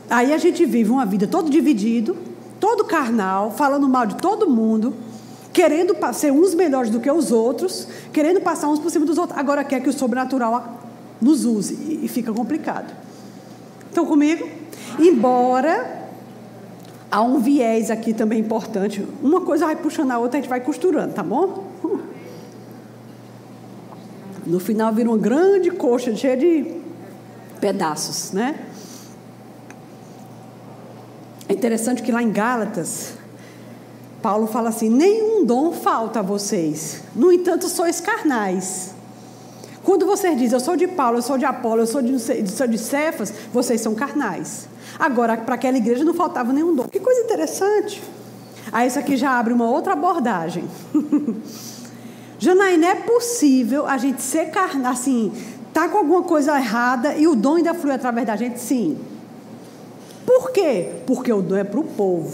Aí 0.09 0.33
a 0.33 0.37
gente 0.37 0.65
vive 0.65 0.91
uma 0.91 1.05
vida 1.05 1.27
todo 1.27 1.49
dividido, 1.49 2.17
todo 2.59 2.83
carnal, 2.83 3.51
falando 3.51 3.87
mal 3.87 4.05
de 4.05 4.15
todo 4.15 4.49
mundo, 4.49 4.93
querendo 5.51 5.95
ser 6.13 6.31
uns 6.31 6.53
melhores 6.53 6.89
do 6.89 6.99
que 6.99 7.09
os 7.09 7.31
outros, 7.31 7.87
querendo 8.11 8.41
passar 8.41 8.69
uns 8.69 8.79
por 8.79 8.89
cima 8.89 9.05
dos 9.05 9.17
outros. 9.17 9.37
Agora 9.37 9.63
quer 9.63 9.81
que 9.81 9.89
o 9.89 9.93
sobrenatural 9.93 10.79
nos 11.21 11.45
use 11.45 11.99
e 12.03 12.07
fica 12.07 12.33
complicado. 12.33 12.93
Estão 13.87 14.05
comigo? 14.05 14.47
Embora 14.99 16.09
há 17.09 17.21
um 17.21 17.39
viés 17.39 17.91
aqui 17.91 18.13
também 18.13 18.39
importante. 18.39 19.07
Uma 19.21 19.41
coisa 19.41 19.65
vai 19.65 19.75
puxando 19.75 20.11
a 20.11 20.17
outra, 20.17 20.39
a 20.39 20.41
gente 20.41 20.49
vai 20.49 20.61
costurando, 20.61 21.13
tá 21.13 21.21
bom? 21.21 21.63
No 24.45 24.59
final 24.59 24.91
vira 24.91 25.09
uma 25.09 25.17
grande 25.17 25.71
coxa 25.71 26.13
cheia 26.15 26.35
de 26.35 26.81
pedaços, 27.61 28.31
né? 28.31 28.59
É 31.53 31.55
interessante 31.55 32.01
que 32.01 32.11
lá 32.11 32.23
em 32.23 32.31
Gálatas, 32.31 33.13
Paulo 34.23 34.47
fala 34.47 34.69
assim: 34.69 34.89
nenhum 34.89 35.45
dom 35.45 35.71
falta 35.71 36.19
a 36.19 36.23
vocês, 36.23 37.03
no 37.15 37.31
entanto, 37.31 37.69
sois 37.69 38.01
carnais. 38.01 38.95
Quando 39.83 40.07
vocês 40.07 40.35
dizem, 40.35 40.53
eu 40.53 40.59
sou 40.59 40.75
de 40.75 40.87
Paulo, 40.87 41.19
eu 41.19 41.21
sou 41.21 41.37
de 41.37 41.45
Apolo, 41.45 41.81
eu 41.81 41.85
sou 41.85 42.01
de, 42.01 42.17
sou 42.19 42.67
de 42.67 42.77
Cefas, 42.79 43.31
vocês 43.53 43.81
são 43.81 43.93
carnais. 43.93 44.67
Agora, 44.97 45.37
para 45.37 45.53
aquela 45.53 45.77
igreja 45.77 46.03
não 46.03 46.15
faltava 46.15 46.51
nenhum 46.51 46.73
dom. 46.73 46.85
Que 46.85 46.99
coisa 46.99 47.21
interessante. 47.21 48.01
Aí, 48.71 48.87
isso 48.87 48.97
aqui 48.97 49.15
já 49.15 49.37
abre 49.37 49.53
uma 49.53 49.69
outra 49.69 49.93
abordagem. 49.93 50.63
Janaína, 52.39 52.87
é 52.87 52.95
possível 52.95 53.85
a 53.85 53.97
gente 53.99 54.23
ser 54.23 54.45
carnal, 54.49 54.93
assim, 54.93 55.31
tá 55.71 55.87
com 55.87 55.99
alguma 55.99 56.23
coisa 56.23 56.57
errada 56.57 57.13
e 57.13 57.27
o 57.27 57.35
dom 57.35 57.57
ainda 57.57 57.75
flui 57.75 57.93
através 57.93 58.25
da 58.25 58.35
gente? 58.35 58.59
Sim. 58.59 59.12
Por 60.25 60.51
quê? 60.51 60.89
Porque 61.05 61.31
o 61.31 61.41
dom 61.41 61.57
é 61.57 61.63
para 61.63 61.79
o 61.79 61.83
povo. 61.83 62.31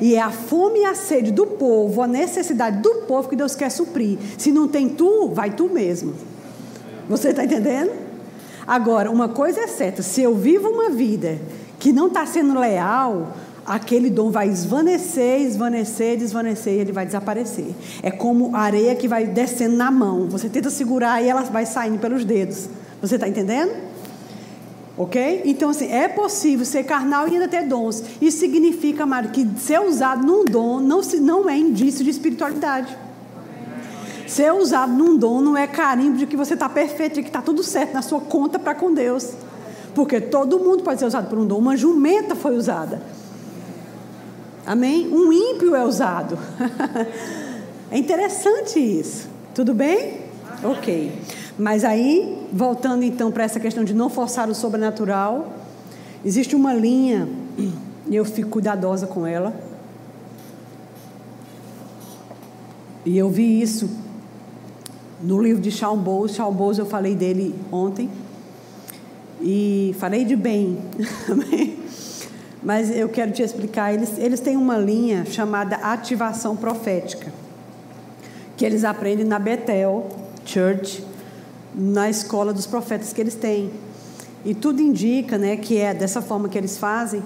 E 0.00 0.14
é 0.14 0.20
a 0.20 0.30
fome 0.30 0.80
e 0.80 0.84
a 0.84 0.94
sede 0.94 1.32
do 1.32 1.46
povo, 1.46 2.02
a 2.02 2.06
necessidade 2.06 2.80
do 2.80 3.02
povo 3.06 3.28
que 3.28 3.36
Deus 3.36 3.54
quer 3.54 3.70
suprir. 3.70 4.18
Se 4.36 4.52
não 4.52 4.68
tem 4.68 4.88
tu, 4.88 5.28
vai 5.28 5.50
tu 5.50 5.68
mesmo. 5.68 6.14
Você 7.08 7.30
está 7.30 7.44
entendendo? 7.44 7.90
Agora, 8.66 9.10
uma 9.10 9.28
coisa 9.28 9.60
é 9.60 9.66
certa: 9.66 10.02
se 10.02 10.22
eu 10.22 10.34
vivo 10.34 10.68
uma 10.68 10.90
vida 10.90 11.38
que 11.78 11.92
não 11.92 12.08
está 12.08 12.26
sendo 12.26 12.58
leal, 12.58 13.34
aquele 13.66 14.08
dom 14.08 14.30
vai 14.30 14.48
esvanecer, 14.48 15.40
esvanecer, 15.40 16.16
desvanecer 16.16 16.74
e 16.74 16.78
ele 16.78 16.92
vai 16.92 17.06
desaparecer. 17.06 17.74
É 18.02 18.10
como 18.10 18.54
areia 18.54 18.94
que 18.94 19.08
vai 19.08 19.26
descendo 19.26 19.76
na 19.76 19.90
mão. 19.90 20.28
Você 20.28 20.48
tenta 20.48 20.70
segurar 20.70 21.22
e 21.22 21.28
ela 21.28 21.42
vai 21.42 21.66
saindo 21.66 21.98
pelos 21.98 22.24
dedos. 22.24 22.68
Você 23.00 23.16
está 23.16 23.28
entendendo? 23.28 23.87
Ok? 24.98 25.42
Então, 25.44 25.70
assim, 25.70 25.86
é 25.92 26.08
possível 26.08 26.66
ser 26.66 26.82
carnal 26.82 27.28
e 27.28 27.34
ainda 27.34 27.46
ter 27.46 27.62
dons. 27.62 28.02
Isso 28.20 28.38
significa, 28.40 29.04
amado, 29.04 29.28
que 29.28 29.46
ser 29.56 29.80
usado 29.80 30.26
num 30.26 30.44
dom 30.44 30.80
não, 30.80 31.00
não 31.20 31.48
é 31.48 31.56
indício 31.56 32.04
de 32.04 32.10
espiritualidade. 32.10 32.98
Ser 34.26 34.52
usado 34.52 34.92
num 34.92 35.16
dom 35.16 35.40
não 35.40 35.56
é 35.56 35.68
carimbo 35.68 36.18
de 36.18 36.26
que 36.26 36.36
você 36.36 36.54
está 36.54 36.68
perfeito, 36.68 37.14
de 37.14 37.22
que 37.22 37.28
está 37.28 37.40
tudo 37.40 37.62
certo 37.62 37.94
na 37.94 38.02
sua 38.02 38.20
conta 38.20 38.58
para 38.58 38.74
com 38.74 38.92
Deus. 38.92 39.32
Porque 39.94 40.20
todo 40.20 40.58
mundo 40.58 40.82
pode 40.82 40.98
ser 40.98 41.06
usado 41.06 41.28
por 41.30 41.38
um 41.38 41.46
dom. 41.46 41.58
Uma 41.58 41.76
jumenta 41.76 42.34
foi 42.34 42.56
usada. 42.56 43.00
Amém? 44.66 45.08
Um 45.12 45.32
ímpio 45.32 45.76
é 45.76 45.84
usado. 45.84 46.36
é 47.90 47.96
interessante 47.96 48.78
isso. 48.78 49.28
Tudo 49.54 49.72
bem? 49.72 50.20
Ok. 50.62 51.12
Mas 51.58 51.84
aí, 51.84 52.46
voltando 52.52 53.02
então 53.02 53.32
para 53.32 53.44
essa 53.44 53.58
questão 53.58 53.82
de 53.82 53.92
não 53.92 54.08
forçar 54.08 54.48
o 54.48 54.54
sobrenatural, 54.54 55.52
existe 56.24 56.54
uma 56.54 56.72
linha 56.72 57.28
E 58.10 58.16
eu 58.16 58.24
fico 58.24 58.48
cuidadosa 58.48 59.06
com 59.06 59.26
ela. 59.26 59.54
E 63.04 63.16
eu 63.18 63.28
vi 63.28 63.60
isso 63.60 63.90
no 65.22 65.40
livro 65.42 65.60
de 65.60 65.70
Shawn 65.70 65.98
Bowles. 65.98 66.34
Shawn 66.34 66.52
Bowles 66.52 66.78
eu 66.78 66.86
falei 66.86 67.14
dele 67.14 67.54
ontem. 67.70 68.08
E 69.40 69.94
falei 69.98 70.24
de 70.24 70.36
bem. 70.36 70.78
Mas 72.62 72.90
eu 72.90 73.08
quero 73.08 73.30
te 73.30 73.42
explicar. 73.42 73.92
Eles, 73.92 74.18
eles 74.18 74.40
têm 74.40 74.56
uma 74.56 74.78
linha 74.78 75.24
chamada 75.26 75.76
ativação 75.76 76.56
profética. 76.56 77.32
Que 78.56 78.64
eles 78.64 78.84
aprendem 78.84 79.24
na 79.24 79.38
Bethel 79.38 80.08
Church, 80.44 81.04
na 81.78 82.10
escola 82.10 82.52
dos 82.52 82.66
profetas 82.66 83.12
que 83.12 83.20
eles 83.20 83.34
têm. 83.34 83.70
E 84.44 84.52
tudo 84.52 84.82
indica 84.82 85.38
né, 85.38 85.56
que 85.56 85.78
é 85.78 85.94
dessa 85.94 86.20
forma 86.20 86.48
que 86.48 86.58
eles 86.58 86.76
fazem. 86.76 87.22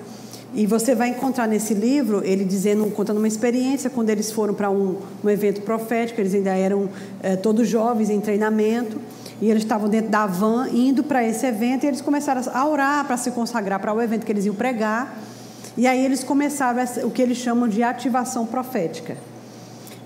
E 0.55 0.67
você 0.67 0.95
vai 0.95 1.09
encontrar 1.09 1.49
nesse 1.49 1.73
livro 1.73 2.21
ele 2.23 2.45
dizendo, 2.45 2.85
contando 2.91 3.17
uma 3.17 3.29
experiência 3.29 3.89
quando 3.89 4.11
eles 4.11 4.31
foram 4.31 4.53
para 4.53 4.71
um, 4.71 4.99
um, 5.25 5.31
evento 5.31 5.63
profético, 5.63 6.21
eles 6.21 6.35
ainda 6.35 6.51
eram 6.51 6.91
é, 7.23 7.37
todos 7.37 7.67
jovens 7.67 8.11
em 8.11 8.21
treinamento, 8.21 9.01
e 9.41 9.51
eles 9.51 9.63
estavam 9.63 9.89
dentro 9.89 10.11
da 10.11 10.27
van 10.27 10.69
indo 10.69 11.03
para 11.03 11.25
esse 11.25 11.47
evento, 11.47 11.85
e 11.85 11.87
eles 11.87 12.03
começaram 12.03 12.43
a 12.53 12.69
orar 12.69 13.07
para 13.07 13.17
se 13.17 13.31
consagrar 13.31 13.81
para 13.81 13.95
o 13.95 14.03
evento 14.03 14.27
que 14.27 14.33
eles 14.33 14.45
iam 14.45 14.55
pregar. 14.55 15.17
E 15.75 15.87
aí 15.87 16.05
eles 16.05 16.23
começaram 16.23 16.85
o 17.05 17.11
que 17.11 17.23
eles 17.23 17.39
chamam 17.39 17.67
de 17.67 17.83
ativação 17.83 18.45
profética. 18.45 19.17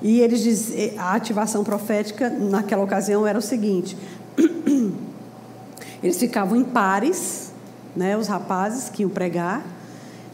E 0.01 0.20
eles 0.20 0.42
dizem, 0.42 0.92
a 0.97 1.14
ativação 1.14 1.64
profética 1.64 2.28
naquela 2.28 2.84
ocasião 2.84 3.26
era 3.26 3.38
o 3.38 3.42
seguinte: 3.42 3.97
eles 6.03 6.18
ficavam 6.18 6.57
em 6.57 6.64
pares, 6.64 7.53
né, 7.95 8.16
os 8.16 8.26
rapazes 8.26 8.89
que 8.89 9.03
iam 9.03 9.11
pregar, 9.11 9.64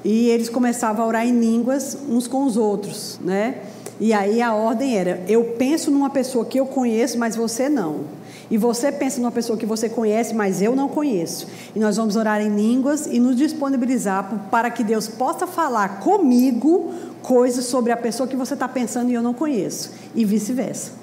e 0.05 0.29
eles 0.29 0.49
começavam 0.49 1.05
a 1.05 1.09
orar 1.09 1.27
em 1.27 1.39
línguas 1.39 1.97
uns 2.09 2.27
com 2.27 2.45
os 2.45 2.57
outros, 2.57 3.21
né? 3.23 3.63
E 4.01 4.13
aí 4.13 4.43
a 4.43 4.53
ordem 4.53 4.97
era: 4.97 5.23
eu 5.29 5.45
penso 5.57 5.91
numa 5.91 6.11
pessoa 6.11 6.45
que 6.45 6.59
eu 6.59 6.67
conheço, 6.67 7.19
mas 7.19 7.37
você 7.37 7.69
não. 7.69 8.01
E 8.51 8.59
você 8.59 8.91
pensa 8.93 9.21
numa 9.21 9.31
pessoa 9.31 9.57
que 9.57 9.65
você 9.65 9.89
conhece, 9.89 10.35
mas 10.35 10.61
eu 10.61 10.75
não 10.75 10.89
conheço. 10.89 11.47
E 11.75 11.79
nós 11.79 11.97
vamos 11.97 12.17
orar 12.17 12.41
em 12.41 12.55
línguas 12.55 13.07
e 13.07 13.19
nos 13.19 13.37
disponibilizar 13.37 14.49
para 14.51 14.71
que 14.71 14.85
Deus 14.85 15.09
possa 15.09 15.47
falar 15.47 16.01
comigo 16.01 16.93
coisas 17.23 17.65
sobre 17.65 17.93
a 17.93 17.97
pessoa 17.97 18.29
que 18.29 18.37
você 18.37 18.55
está 18.55 18.69
pensando 18.69 19.11
e 19.11 19.15
eu 19.15 19.23
não 19.23 19.33
conheço. 19.33 19.93
E 20.15 20.25
vice-versa. 20.25 21.02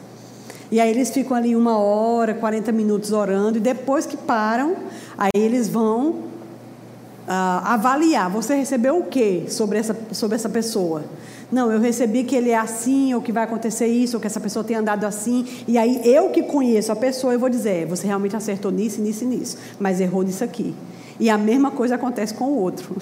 E 0.72 0.80
aí 0.80 0.90
eles 0.90 1.10
ficam 1.10 1.36
ali 1.36 1.56
uma 1.56 1.78
hora, 1.78 2.34
40 2.34 2.72
minutos 2.72 3.12
orando, 3.12 3.58
e 3.58 3.62
depois 3.62 4.06
que 4.06 4.16
param, 4.16 4.76
aí 5.18 5.32
eles 5.34 5.68
vão 5.68 6.10
uh, 6.10 7.64
avaliar. 7.64 8.30
Você 8.30 8.56
recebeu 8.56 9.00
o 9.00 9.06
que 9.06 9.46
sobre 9.50 9.80
essa, 9.80 9.96
sobre 10.12 10.36
essa 10.36 10.50
pessoa? 10.50 11.04
Não, 11.52 11.72
eu 11.72 11.80
recebi 11.80 12.24
que 12.24 12.36
ele 12.36 12.52
é 12.52 12.58
assim, 12.58 13.14
ou 13.16 13.22
que 13.22 13.32
vai 13.32 13.44
acontecer 13.44 13.88
isso, 13.88 14.18
ou 14.18 14.22
que 14.22 14.28
essa 14.28 14.40
pessoa 14.40 14.64
tem 14.64 14.76
andado 14.76 15.06
assim. 15.06 15.48
E 15.68 15.78
aí 15.78 16.02
eu 16.04 16.30
que 16.30 16.44
conheço 16.44 16.92
a 16.92 16.96
pessoa, 16.96 17.34
eu 17.34 17.40
vou 17.40 17.50
dizer: 17.50 17.84
é, 17.84 17.86
você 17.86 18.06
realmente 18.06 18.36
acertou 18.36 18.72
nisso, 18.72 19.02
nisso 19.02 19.24
e 19.24 19.28
nisso, 19.28 19.58
mas 19.80 20.00
errou 20.00 20.22
nisso 20.22 20.44
aqui. 20.44 20.76
E 21.20 21.30
a 21.30 21.38
mesma 21.38 21.72
coisa 21.72 21.96
acontece 21.96 22.34
com 22.36 22.46
o 22.46 22.56
outro. 22.56 22.96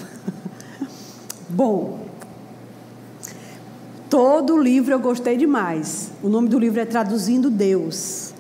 Bom, 1.50 2.07
todo 4.10 4.56
o 4.56 4.62
livro 4.62 4.94
eu 4.94 5.00
gostei 5.00 5.38
demais. 5.38 6.12
O 6.24 6.30
nome 6.30 6.48
do 6.48 6.58
livro 6.58 6.80
é 6.80 6.86
Traduzindo 6.86 7.50
Deus, 7.50 8.34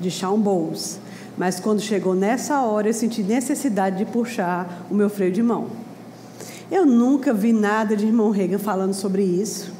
de 0.00 0.10
Shawn 0.10 0.38
Bowles. 0.38 0.98
Mas 1.36 1.58
quando 1.60 1.80
chegou 1.80 2.14
nessa 2.14 2.60
hora, 2.62 2.88
eu 2.88 2.94
senti 2.94 3.22
necessidade 3.22 3.98
de 3.98 4.04
puxar 4.04 4.86
o 4.90 4.94
meu 4.94 5.08
freio 5.08 5.32
de 5.32 5.42
mão. 5.42 5.68
Eu 6.70 6.84
nunca 6.86 7.32
vi 7.32 7.52
nada 7.52 7.96
de 7.96 8.06
irmão 8.06 8.30
Reagan 8.30 8.58
falando 8.58 8.94
sobre 8.94 9.22
isso. 9.22 9.72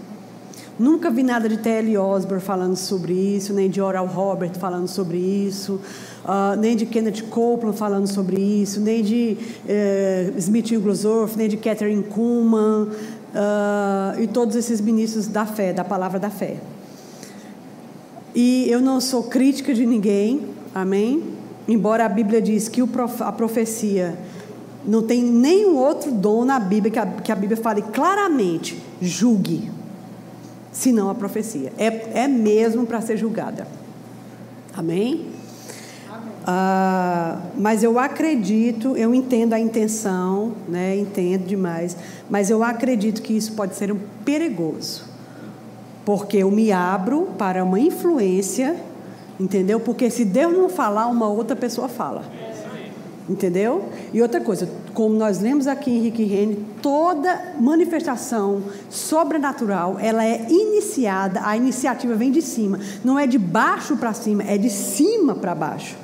Nunca 0.78 1.10
vi 1.10 1.22
nada 1.22 1.46
de 1.46 1.58
T.L. 1.58 1.98
Osborne 1.98 2.42
falando 2.42 2.74
sobre 2.74 3.12
isso, 3.12 3.52
nem 3.52 3.68
de 3.68 3.82
Oral 3.82 4.06
Robert 4.06 4.58
falando 4.58 4.88
sobre 4.88 5.18
isso, 5.18 5.78
uh, 6.24 6.58
nem 6.58 6.74
de 6.74 6.86
Kenneth 6.86 7.24
Copeland 7.28 7.76
falando 7.76 8.06
sobre 8.06 8.40
isso, 8.40 8.80
nem 8.80 9.02
de 9.02 9.36
uh, 9.66 10.38
Smith 10.38 10.70
Wigglesworth, 10.70 11.36
nem 11.36 11.50
de 11.50 11.58
Catherine 11.58 12.02
Kuhlman 12.02 12.88
uh, 13.34 14.20
e 14.20 14.26
todos 14.26 14.56
esses 14.56 14.80
ministros 14.80 15.26
da 15.26 15.46
fé, 15.46 15.72
da 15.72 15.84
palavra 15.84 16.18
da 16.18 16.30
fé. 16.30 16.56
E 18.34 18.66
eu 18.68 18.80
não 18.80 19.00
sou 19.00 19.24
crítica 19.24 19.74
de 19.74 19.84
ninguém, 19.84 20.42
amém? 20.74 21.22
Embora 21.66 22.06
a 22.06 22.08
Bíblia 22.08 22.40
diz 22.40 22.68
que 22.68 22.80
a 23.20 23.32
profecia 23.32 24.16
não 24.84 25.02
tem 25.02 25.22
nenhum 25.22 25.76
outro 25.76 26.10
dom 26.10 26.44
na 26.44 26.58
Bíblia 26.58 26.92
que 26.92 26.98
a, 26.98 27.06
que 27.06 27.32
a 27.32 27.36
Bíblia 27.36 27.56
fale 27.56 27.82
claramente, 27.82 28.80
julgue, 29.00 29.70
senão 30.72 31.10
a 31.10 31.14
profecia. 31.14 31.72
É, 31.76 32.22
é 32.22 32.28
mesmo 32.28 32.86
para 32.86 33.00
ser 33.00 33.16
julgada. 33.16 33.66
Amém? 34.72 35.26
Ah, 36.52 37.38
mas 37.56 37.84
eu 37.84 37.98
acredito, 37.98 38.96
eu 38.96 39.14
entendo 39.14 39.52
a 39.52 39.60
intenção, 39.60 40.52
né, 40.68 40.96
entendo 40.96 41.46
demais, 41.46 41.96
mas 42.28 42.50
eu 42.50 42.64
acredito 42.64 43.22
que 43.22 43.36
isso 43.36 43.52
pode 43.52 43.76
ser 43.76 43.92
um 43.92 43.98
perigoso, 44.24 45.04
porque 46.04 46.38
eu 46.38 46.50
me 46.50 46.72
abro 46.72 47.28
para 47.38 47.62
uma 47.62 47.78
influência 47.78 48.76
Entendeu? 49.40 49.80
Porque 49.80 50.10
se 50.10 50.22
Deus 50.22 50.52
não 50.52 50.68
falar, 50.68 51.06
uma 51.06 51.26
outra 51.26 51.56
pessoa 51.56 51.88
fala. 51.88 52.24
Entendeu? 53.26 53.84
E 54.12 54.20
outra 54.20 54.38
coisa, 54.38 54.68
como 54.92 55.14
nós 55.14 55.40
lemos 55.40 55.66
aqui 55.66 55.90
em 55.90 56.00
Rick 56.02 56.22
Rene, 56.24 56.66
toda 56.82 57.54
manifestação 57.58 58.62
sobrenatural, 58.90 59.96
ela 59.98 60.22
é 60.22 60.46
iniciada, 60.50 61.40
a 61.42 61.56
iniciativa 61.56 62.14
vem 62.14 62.30
de 62.30 62.42
cima. 62.42 62.78
Não 63.02 63.18
é 63.18 63.26
de 63.26 63.38
baixo 63.38 63.96
para 63.96 64.12
cima, 64.12 64.42
é 64.42 64.58
de 64.58 64.68
cima 64.68 65.34
para 65.34 65.54
baixo. 65.54 65.96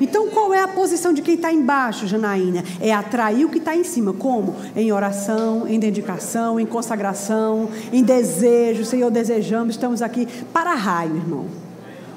Então, 0.00 0.28
qual 0.28 0.54
é 0.54 0.60
a 0.60 0.68
posição 0.68 1.12
de 1.12 1.20
quem 1.20 1.34
está 1.34 1.52
embaixo, 1.52 2.06
Janaína? 2.06 2.64
É 2.80 2.92
atrair 2.92 3.44
o 3.44 3.48
que 3.50 3.58
está 3.58 3.76
em 3.76 3.84
cima. 3.84 4.12
Como? 4.12 4.56
Em 4.74 4.90
oração, 4.92 5.68
em 5.68 5.78
dedicação, 5.78 6.58
em 6.58 6.66
consagração, 6.66 7.68
em 7.92 8.02
desejo. 8.02 8.84
Senhor, 8.84 9.10
desejamos, 9.10 9.74
estamos 9.74 10.00
aqui 10.00 10.26
para 10.52 10.74
raio, 10.74 11.16
irmão. 11.16 11.46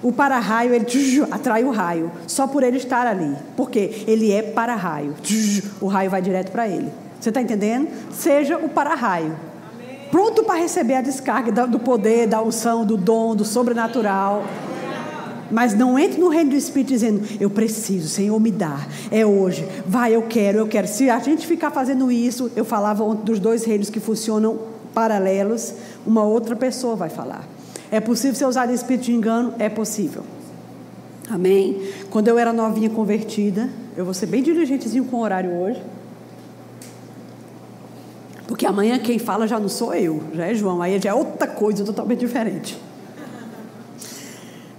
O 0.01 0.11
para-raio, 0.11 0.73
ele 0.73 0.85
atrai 1.31 1.63
o 1.63 1.71
raio, 1.71 2.11
só 2.27 2.45
por 2.45 2.61
ele 2.61 2.75
estar 2.75 3.07
ali. 3.07 3.37
Porque 3.55 4.03
ele 4.05 4.33
é 4.33 4.41
para-raio. 4.41 5.15
O 5.79 5.87
raio 5.87 6.11
vai 6.11 6.21
direto 6.21 6.51
para 6.51 6.67
ele. 6.67 6.91
Você 7.19 7.29
está 7.29 7.41
entendendo? 7.41 7.87
Seja 8.11 8.57
o 8.57 8.67
para-raio. 8.67 9.33
Pronto 10.11 10.43
para 10.43 10.59
receber 10.59 10.95
a 10.95 11.01
descarga 11.01 11.65
do 11.65 11.79
poder, 11.79 12.27
da 12.27 12.41
unção, 12.41 12.85
do 12.85 12.97
dom, 12.97 13.33
do 13.33 13.45
sobrenatural. 13.45 14.43
Mas 15.51 15.73
não 15.73 15.97
entre 15.97 16.19
no 16.19 16.29
reino 16.29 16.51
do 16.51 16.55
Espírito 16.55 16.89
dizendo, 16.89 17.21
eu 17.39 17.49
preciso, 17.49 18.09
Senhor, 18.09 18.39
me 18.39 18.51
dá. 18.51 18.87
É 19.11 19.25
hoje. 19.25 19.67
Vai, 19.85 20.15
eu 20.15 20.23
quero, 20.23 20.57
eu 20.57 20.67
quero. 20.67 20.87
Se 20.87 21.09
a 21.09 21.19
gente 21.19 21.45
ficar 21.45 21.71
fazendo 21.71 22.11
isso, 22.11 22.51
eu 22.55 22.65
falava 22.65 23.03
dos 23.15 23.39
dois 23.39 23.63
reinos 23.63 23.89
que 23.89 23.99
funcionam 23.99 24.59
paralelos, 24.93 25.73
uma 26.05 26.23
outra 26.23 26.55
pessoa 26.55 26.95
vai 26.95 27.09
falar. 27.09 27.47
É 27.91 27.99
possível 27.99 28.35
ser 28.35 28.45
usado 28.45 28.71
espírito 28.71 29.05
de 29.05 29.13
engano? 29.13 29.53
É 29.59 29.69
possível. 29.69 30.23
Amém? 31.29 31.81
Quando 32.09 32.27
eu 32.27 32.37
era 32.37 32.51
novinha 32.51 32.89
convertida, 32.89 33.69
eu 33.95 34.03
vou 34.03 34.13
ser 34.13 34.25
bem 34.25 34.41
diligentezinho 34.41 35.05
com 35.05 35.17
o 35.17 35.21
horário 35.21 35.51
hoje. 35.51 35.81
Porque 38.47 38.65
amanhã 38.65 38.99
quem 38.99 39.17
fala 39.17 39.47
já 39.47 39.59
não 39.59 39.69
sou 39.69 39.93
eu, 39.93 40.21
já 40.33 40.45
é 40.45 40.53
João, 40.53 40.81
aí 40.81 40.99
já 40.99 41.11
é 41.11 41.13
outra 41.13 41.47
coisa 41.47 41.83
totalmente 41.83 42.19
diferente. 42.19 42.77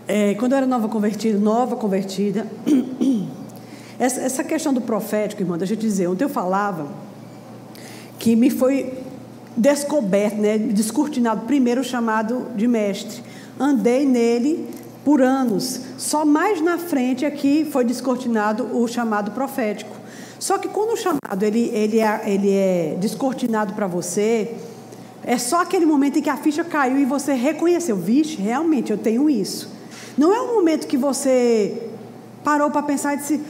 É, 0.07 0.35
quando 0.35 0.53
eu 0.53 0.59
era 0.59 0.67
nova 0.67 0.89
convertida, 0.89 1.39
nova 1.39 1.77
convertida, 1.77 2.47
essa, 3.99 4.21
essa 4.21 4.45
questão 4.45 4.73
do 4.73 4.81
profético, 4.81 5.41
irmã, 5.41 5.57
deixa 5.57 5.73
eu 5.73 5.79
te 5.79 5.87
dizer, 5.87 6.09
ontem 6.09 6.25
eu 6.25 6.29
falava 6.29 6.89
que 8.19 8.37
me 8.37 8.51
foi 8.51 8.93
descoberto, 9.57 10.37
né, 10.37 10.59
descortinado, 10.59 11.47
primeiro 11.47 11.83
chamado 11.83 12.49
de 12.55 12.67
mestre. 12.67 13.23
Andei 13.59 14.05
nele 14.05 14.69
por 15.05 15.23
anos. 15.23 15.81
Só 15.97 16.25
mais 16.25 16.61
na 16.61 16.79
frente 16.79 17.25
aqui 17.25 17.65
foi 17.71 17.85
descortinado 17.85 18.77
o 18.77 18.87
chamado 18.87 19.31
profético. 19.31 19.95
Só 20.39 20.59
que 20.59 20.69
quando 20.69 20.93
o 20.93 20.97
chamado 20.97 21.43
ele, 21.43 21.71
ele, 21.73 22.01
é, 22.01 22.23
ele 22.27 22.51
é 22.51 22.97
descortinado 23.01 23.73
para 23.73 23.87
você, 23.87 24.55
é 25.23 25.39
só 25.39 25.63
aquele 25.63 25.87
momento 25.87 26.19
em 26.19 26.23
que 26.23 26.29
a 26.29 26.37
ficha 26.37 26.63
caiu 26.63 26.99
e 26.99 27.05
você 27.07 27.33
reconheceu, 27.33 27.97
vixe, 27.97 28.37
realmente 28.37 28.91
eu 28.91 28.99
tenho 28.99 29.31
isso. 29.31 29.74
Não 30.17 30.35
é 30.35 30.41
um 30.41 30.55
momento 30.55 30.87
que 30.87 30.97
você 30.97 31.91
parou 32.43 32.71
para 32.71 32.83
pensar 32.83 33.15
e 33.15 33.17
disse, 33.19 33.41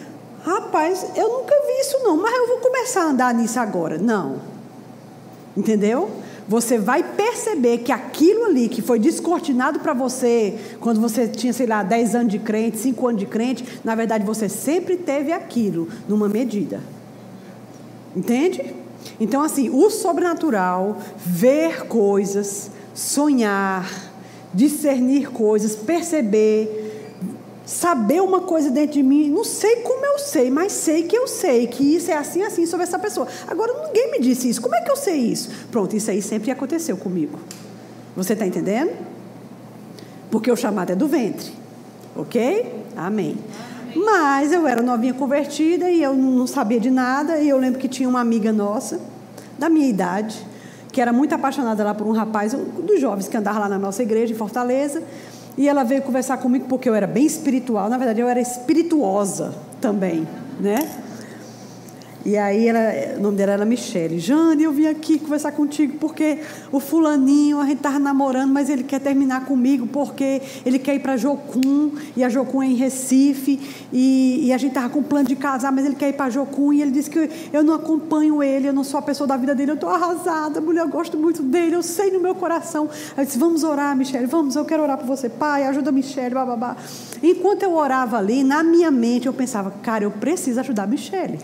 rapaz, 0.44 1.06
eu 1.16 1.28
nunca 1.28 1.54
vi 1.66 1.80
isso 1.80 1.98
não, 2.02 2.16
mas 2.16 2.34
eu 2.34 2.48
vou 2.48 2.58
começar 2.58 3.02
a 3.02 3.06
andar 3.06 3.34
nisso 3.34 3.58
agora. 3.58 3.98
Não. 3.98 4.36
Entendeu? 5.56 6.10
Você 6.46 6.78
vai 6.78 7.02
perceber 7.02 7.78
que 7.78 7.90
aquilo 7.90 8.44
ali 8.44 8.68
que 8.68 8.82
foi 8.82 8.98
descortinado 8.98 9.80
para 9.80 9.94
você, 9.94 10.58
quando 10.80 11.00
você 11.00 11.26
tinha, 11.26 11.52
sei 11.52 11.66
lá, 11.66 11.82
10 11.82 12.14
anos 12.14 12.32
de 12.32 12.38
crente, 12.38 12.78
5 12.78 13.08
anos 13.08 13.20
de 13.20 13.26
crente, 13.26 13.80
na 13.82 13.94
verdade 13.94 14.24
você 14.24 14.48
sempre 14.48 14.96
teve 14.96 15.32
aquilo 15.32 15.88
numa 16.06 16.28
medida. 16.28 16.80
Entende? 18.14 18.74
Então, 19.18 19.42
assim, 19.42 19.70
o 19.70 19.88
sobrenatural, 19.90 20.98
ver 21.16 21.86
coisas, 21.86 22.70
sonhar, 22.92 23.90
discernir 24.54 25.30
coisas, 25.30 25.74
perceber, 25.74 26.84
saber 27.66 28.22
uma 28.22 28.40
coisa 28.40 28.70
dentro 28.70 28.92
de 28.94 29.02
mim, 29.02 29.28
não 29.28 29.42
sei 29.42 29.76
como 29.76 30.04
eu 30.04 30.18
sei, 30.18 30.50
mas 30.50 30.72
sei 30.72 31.02
que 31.02 31.16
eu 31.16 31.26
sei 31.26 31.66
que 31.66 31.96
isso 31.96 32.10
é 32.10 32.14
assim, 32.14 32.42
assim 32.42 32.64
sobre 32.66 32.84
essa 32.84 32.98
pessoa. 32.98 33.26
Agora, 33.48 33.86
ninguém 33.86 34.12
me 34.12 34.20
disse 34.20 34.48
isso, 34.48 34.60
como 34.60 34.74
é 34.74 34.82
que 34.82 34.90
eu 34.90 34.96
sei 34.96 35.16
isso? 35.16 35.50
Pronto, 35.70 35.96
isso 35.96 36.10
aí 36.10 36.22
sempre 36.22 36.50
aconteceu 36.50 36.96
comigo. 36.96 37.38
Você 38.16 38.34
está 38.34 38.46
entendendo? 38.46 38.92
Porque 40.30 40.50
o 40.50 40.56
chamado 40.56 40.92
é 40.92 40.94
do 40.94 41.08
ventre, 41.08 41.52
ok? 42.14 42.72
Amém. 42.96 43.36
Amém. 43.86 44.04
Mas 44.04 44.52
eu 44.52 44.66
era 44.66 44.82
novinha 44.82 45.14
convertida 45.14 45.90
e 45.90 46.02
eu 46.02 46.14
não 46.14 46.46
sabia 46.46 46.78
de 46.78 46.90
nada, 46.90 47.38
e 47.38 47.48
eu 47.48 47.58
lembro 47.58 47.80
que 47.80 47.88
tinha 47.88 48.08
uma 48.08 48.20
amiga 48.20 48.52
nossa, 48.52 49.00
da 49.58 49.68
minha 49.68 49.88
idade, 49.88 50.44
que 50.94 51.00
era 51.00 51.12
muito 51.12 51.34
apaixonada 51.34 51.82
lá 51.82 51.92
por 51.92 52.06
um 52.06 52.12
rapaz, 52.12 52.54
um 52.54 52.86
dos 52.86 53.00
jovens 53.00 53.26
que 53.26 53.36
andava 53.36 53.58
lá 53.58 53.68
na 53.68 53.78
nossa 53.80 54.00
igreja 54.00 54.32
em 54.32 54.36
Fortaleza. 54.36 55.02
E 55.58 55.68
ela 55.68 55.82
veio 55.82 56.02
conversar 56.02 56.36
comigo 56.36 56.66
porque 56.68 56.88
eu 56.88 56.94
era 56.94 57.06
bem 57.06 57.26
espiritual. 57.26 57.88
Na 57.88 57.98
verdade, 57.98 58.20
eu 58.20 58.28
era 58.28 58.40
espirituosa 58.40 59.52
também, 59.80 60.26
né? 60.60 60.88
E 62.24 62.38
aí, 62.38 62.68
ela, 62.68 63.18
o 63.18 63.20
nome 63.20 63.36
dela 63.36 63.52
era 63.52 63.64
Michele. 63.66 64.18
Jane, 64.18 64.62
eu 64.62 64.72
vim 64.72 64.86
aqui 64.86 65.18
conversar 65.18 65.52
contigo 65.52 65.98
porque 65.98 66.38
o 66.72 66.80
fulaninho, 66.80 67.60
a 67.60 67.66
gente 67.66 67.76
estava 67.76 67.98
namorando, 67.98 68.50
mas 68.50 68.70
ele 68.70 68.82
quer 68.82 68.98
terminar 68.98 69.44
comigo 69.44 69.86
porque 69.86 70.40
ele 70.64 70.78
quer 70.78 70.94
ir 70.94 71.00
para 71.00 71.18
Jocum, 71.18 71.92
e 72.16 72.24
a 72.24 72.30
Jocum 72.30 72.62
é 72.62 72.66
em 72.66 72.74
Recife, 72.74 73.60
e, 73.92 74.46
e 74.46 74.52
a 74.54 74.56
gente 74.56 74.70
estava 74.70 74.88
com 74.88 75.02
plano 75.02 75.28
de 75.28 75.36
casar, 75.36 75.70
mas 75.70 75.84
ele 75.84 75.96
quer 75.96 76.08
ir 76.08 76.14
para 76.14 76.30
Jocum, 76.30 76.72
e 76.72 76.80
ele 76.80 76.92
disse 76.92 77.10
que 77.10 77.30
eu 77.52 77.62
não 77.62 77.74
acompanho 77.74 78.42
ele, 78.42 78.68
eu 78.68 78.72
não 78.72 78.84
sou 78.84 78.98
a 78.98 79.02
pessoa 79.02 79.26
da 79.26 79.36
vida 79.36 79.54
dele, 79.54 79.72
eu 79.72 79.74
estou 79.74 79.90
arrasada, 79.90 80.62
mulher, 80.62 80.80
eu 80.80 80.88
gosto 80.88 81.18
muito 81.18 81.42
dele, 81.42 81.76
eu 81.76 81.82
sei 81.82 82.10
no 82.10 82.20
meu 82.20 82.34
coração. 82.34 82.88
Aí 83.18 83.26
disse, 83.26 83.38
vamos 83.38 83.64
orar, 83.64 83.94
Michele, 83.94 84.26
vamos, 84.26 84.56
eu 84.56 84.64
quero 84.64 84.82
orar 84.82 84.96
por 84.96 85.06
você, 85.06 85.28
pai, 85.28 85.64
ajuda 85.64 85.90
a 85.90 85.92
Michele, 85.92 86.34
bababá. 86.34 86.74
Enquanto 87.22 87.64
eu 87.64 87.74
orava 87.74 88.16
ali, 88.16 88.42
na 88.42 88.62
minha 88.62 88.90
mente, 88.90 89.26
eu 89.26 89.32
pensava, 89.34 89.70
cara, 89.82 90.04
eu 90.04 90.10
preciso 90.10 90.58
ajudar 90.60 90.84
a 90.84 90.86
Michele. 90.86 91.38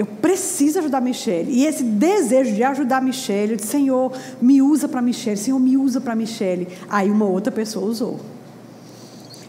Eu 0.00 0.06
preciso 0.06 0.78
ajudar 0.78 0.96
a 0.96 1.00
Michelle. 1.02 1.52
E 1.52 1.66
esse 1.66 1.84
desejo 1.84 2.54
de 2.54 2.64
ajudar 2.64 2.96
a 2.96 3.00
Michelle, 3.02 3.54
disse, 3.56 3.68
Senhor, 3.68 4.10
me 4.40 4.62
usa 4.62 4.88
para 4.88 5.02
Michelle, 5.02 5.36
Senhor, 5.36 5.60
me 5.60 5.76
usa 5.76 6.00
para 6.00 6.14
Michelle. 6.14 6.66
Aí 6.88 7.10
uma 7.10 7.26
outra 7.26 7.52
pessoa 7.52 7.84
usou. 7.84 8.18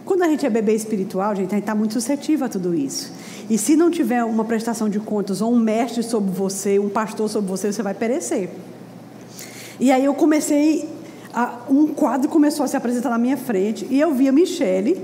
Quando 0.03 0.23
a 0.23 0.27
gente 0.27 0.45
é 0.45 0.49
bebê 0.49 0.75
espiritual, 0.75 1.33
gente, 1.33 1.51
a 1.51 1.55
gente 1.55 1.61
está 1.61 1.73
muito 1.73 1.93
suscetível 1.93 2.47
a 2.47 2.49
tudo 2.49 2.75
isso. 2.75 3.13
E 3.49 3.57
se 3.57 3.77
não 3.77 3.89
tiver 3.89 4.25
uma 4.25 4.43
prestação 4.43 4.89
de 4.89 4.99
contas 4.99 5.39
ou 5.39 5.53
um 5.53 5.57
mestre 5.57 6.03
sobre 6.03 6.29
você, 6.29 6.77
um 6.77 6.89
pastor 6.89 7.29
sobre 7.29 7.49
você, 7.49 7.71
você 7.71 7.81
vai 7.81 7.93
perecer. 7.93 8.49
E 9.79 9.89
aí 9.89 10.03
eu 10.03 10.13
comecei, 10.13 10.89
a, 11.33 11.59
um 11.69 11.87
quadro 11.87 12.27
começou 12.27 12.65
a 12.65 12.67
se 12.67 12.75
apresentar 12.75 13.09
na 13.09 13.17
minha 13.17 13.37
frente 13.37 13.87
e 13.89 13.97
eu 13.97 14.13
via 14.13 14.33
Michele, 14.33 15.01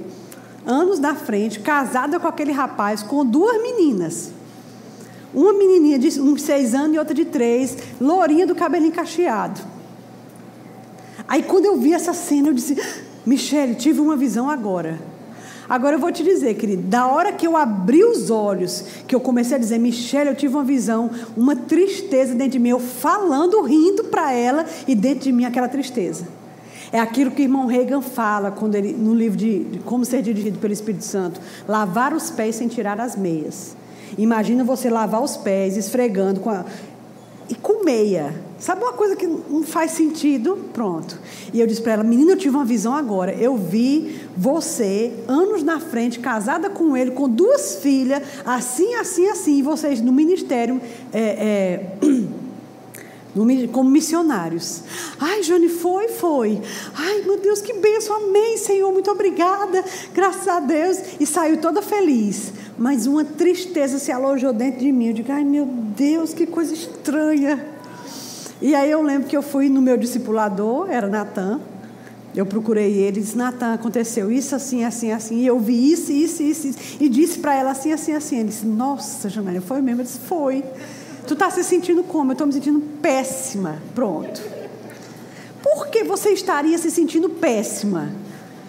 anos 0.65 0.99
na 0.99 1.15
frente, 1.15 1.61
casada 1.61 2.19
com 2.19 2.27
aquele 2.27 2.51
rapaz, 2.51 3.01
com 3.01 3.25
duas 3.25 3.61
meninas. 3.61 4.35
Uma 5.37 5.53
menininha 5.53 5.99
de 5.99 6.19
uns 6.19 6.41
seis 6.41 6.73
anos 6.73 6.95
e 6.95 6.97
outra 6.97 7.13
de 7.13 7.23
três, 7.23 7.77
lourinha 8.01 8.47
do 8.47 8.55
cabelinho 8.55 8.91
cacheado. 8.91 9.61
Aí 11.27 11.43
quando 11.43 11.65
eu 11.65 11.77
vi 11.77 11.93
essa 11.93 12.11
cena, 12.11 12.47
eu 12.47 12.53
disse, 12.53 12.75
Michele, 13.23 13.75
tive 13.75 14.01
uma 14.01 14.15
visão 14.15 14.49
agora. 14.49 14.99
Agora 15.69 15.95
eu 15.95 15.99
vou 15.99 16.11
te 16.11 16.23
dizer, 16.23 16.55
querido, 16.55 16.81
da 16.81 17.05
hora 17.05 17.31
que 17.31 17.45
eu 17.45 17.55
abri 17.55 18.03
os 18.03 18.31
olhos, 18.31 18.83
que 19.07 19.13
eu 19.13 19.19
comecei 19.19 19.57
a 19.57 19.59
dizer, 19.59 19.77
Michele, 19.77 20.31
eu 20.31 20.35
tive 20.35 20.55
uma 20.55 20.63
visão, 20.63 21.11
uma 21.35 21.55
tristeza 21.55 22.33
dentro 22.33 22.53
de 22.53 22.59
mim, 22.59 22.69
eu 22.69 22.79
falando, 22.79 23.61
rindo 23.61 24.05
para 24.05 24.33
ela 24.33 24.65
e 24.87 24.95
dentro 24.95 25.25
de 25.25 25.31
mim 25.31 25.45
aquela 25.45 25.67
tristeza. 25.67 26.27
É 26.91 26.99
aquilo 26.99 27.29
que 27.29 27.43
o 27.43 27.45
irmão 27.45 27.67
Reagan 27.67 28.01
fala 28.01 28.49
quando 28.49 28.73
ele, 28.73 28.91
no 28.91 29.13
livro 29.13 29.37
de, 29.37 29.65
de 29.65 29.79
Como 29.79 30.03
Ser 30.03 30.23
Dirigido 30.23 30.57
pelo 30.57 30.73
Espírito 30.73 31.03
Santo: 31.03 31.39
lavar 31.67 32.11
os 32.15 32.31
pés 32.31 32.55
sem 32.55 32.67
tirar 32.67 32.99
as 32.99 33.15
meias. 33.15 33.77
Imagina 34.17 34.63
você 34.63 34.89
lavar 34.89 35.23
os 35.23 35.37
pés, 35.37 35.77
esfregando 35.77 36.39
com 36.39 36.49
a... 36.49 36.65
e 37.49 37.55
com 37.55 37.83
meia. 37.83 38.47
Sabe 38.59 38.83
uma 38.83 38.93
coisa 38.93 39.15
que 39.15 39.27
não 39.27 39.63
faz 39.63 39.91
sentido? 39.91 40.57
Pronto. 40.73 41.17
E 41.53 41.59
eu 41.59 41.67
disse 41.67 41.81
para 41.81 41.93
ela, 41.93 42.03
menina, 42.03 42.31
eu 42.31 42.37
tive 42.37 42.55
uma 42.55 42.65
visão 42.65 42.93
agora. 42.93 43.31
Eu 43.33 43.55
vi 43.55 44.19
você, 44.35 45.13
anos 45.27 45.61
na 45.61 45.79
frente, 45.79 46.19
casada 46.19 46.69
com 46.69 46.97
ele, 46.97 47.11
com 47.11 47.29
duas 47.29 47.75
filhas, 47.75 48.23
assim, 48.45 48.95
assim, 48.95 49.27
assim, 49.27 49.59
e 49.59 49.61
vocês 49.61 50.01
no 50.01 50.11
ministério. 50.11 50.81
É, 51.13 51.21
é, 51.21 51.97
como 53.71 53.89
missionários. 53.89 54.81
Ai, 55.19 55.43
Jane, 55.43 55.69
foi, 55.69 56.07
foi. 56.07 56.59
Ai, 56.95 57.21
meu 57.21 57.39
Deus, 57.39 57.61
que 57.61 57.73
bênção, 57.73 58.15
amém, 58.15 58.57
Senhor, 58.57 58.91
muito 58.91 59.11
obrigada, 59.11 59.83
graças 60.13 60.47
a 60.47 60.59
Deus. 60.59 60.97
E 61.19 61.25
saiu 61.27 61.61
toda 61.61 61.81
feliz. 61.83 62.51
Mas 62.77 63.07
uma 63.07 63.25
tristeza 63.25 63.97
se 63.97 64.11
alojou 64.11 64.53
dentro 64.53 64.81
de 64.81 64.91
mim. 64.91 65.07
Eu 65.07 65.13
digo, 65.13 65.31
ai, 65.31 65.43
meu 65.43 65.65
Deus, 65.65 66.33
que 66.33 66.45
coisa 66.45 66.73
estranha. 66.73 67.65
E 68.61 68.75
aí 68.75 68.89
eu 68.91 69.01
lembro 69.01 69.27
que 69.27 69.35
eu 69.35 69.41
fui 69.41 69.69
no 69.69 69.81
meu 69.81 69.97
discipulador, 69.97 70.89
era 70.89 71.07
Natan. 71.07 71.59
Eu 72.35 72.45
procurei 72.45 72.93
ele 72.93 73.19
e 73.19 73.23
disse, 73.23 73.35
Natan, 73.35 73.73
aconteceu 73.73 74.31
isso, 74.31 74.55
assim, 74.55 74.83
assim, 74.83 75.11
assim. 75.11 75.37
E 75.39 75.47
eu 75.47 75.59
vi 75.59 75.91
isso, 75.91 76.11
isso, 76.11 76.43
isso, 76.43 76.67
isso. 76.67 76.77
E 76.99 77.09
disse 77.09 77.39
para 77.39 77.55
ela 77.55 77.71
assim, 77.71 77.91
assim, 77.91 78.13
assim. 78.13 78.37
Ele 78.37 78.49
disse, 78.49 78.65
nossa, 78.65 79.27
Janaína, 79.27 79.61
foi 79.61 79.81
mesmo? 79.81 80.01
Eu 80.01 80.05
disse, 80.05 80.19
foi. 80.19 80.63
Tu 81.25 81.33
está 81.33 81.49
se 81.49 81.63
sentindo 81.63 82.03
como? 82.03 82.31
Eu 82.31 82.33
estou 82.33 82.45
me 82.45 82.53
sentindo 82.53 82.79
péssima. 83.01 83.81
Pronto. 83.95 84.39
Por 85.63 85.87
que 85.87 86.03
você 86.03 86.29
estaria 86.29 86.77
se 86.77 86.91
sentindo 86.91 87.29
péssima 87.29 88.11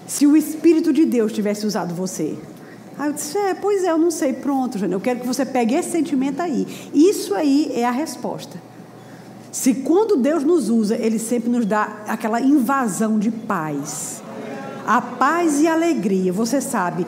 se 0.07 0.27
o 0.27 0.35
Espírito 0.35 0.93
de 0.93 1.05
Deus 1.05 1.33
tivesse 1.33 1.67
usado 1.67 1.95
você? 1.95 2.39
Aí 2.99 3.09
eu 3.09 3.13
disse, 3.13 3.39
é, 3.39 3.55
pois 3.55 3.85
é, 3.85 3.91
eu 3.91 3.99
não 3.99 4.11
sei. 4.11 4.33
Pronto, 4.33 4.77
Jana, 4.77 4.95
eu 4.95 5.01
quero 5.01 5.21
que 5.21 5.27
você 5.27 5.47
pegue 5.47 5.75
esse 5.75 5.91
sentimento 5.91 6.43
aí. 6.43 6.67
Isso 6.93 7.35
aí 7.35 7.71
é 7.75 7.85
a 7.85 7.91
resposta. 7.91 8.61
Se 9.53 9.75
quando 9.75 10.17
Deus 10.17 10.45
nos 10.45 10.69
usa, 10.69 10.97
Ele 10.97 11.19
sempre 11.19 11.49
nos 11.49 11.65
dá 11.65 12.03
aquela 12.07 12.41
invasão 12.41 13.19
de 13.19 13.31
paz. 13.31 14.23
A 14.87 15.01
paz 15.01 15.61
e 15.61 15.67
a 15.67 15.75
alegria, 15.75 16.33
você 16.33 16.61
sabe, 16.61 17.07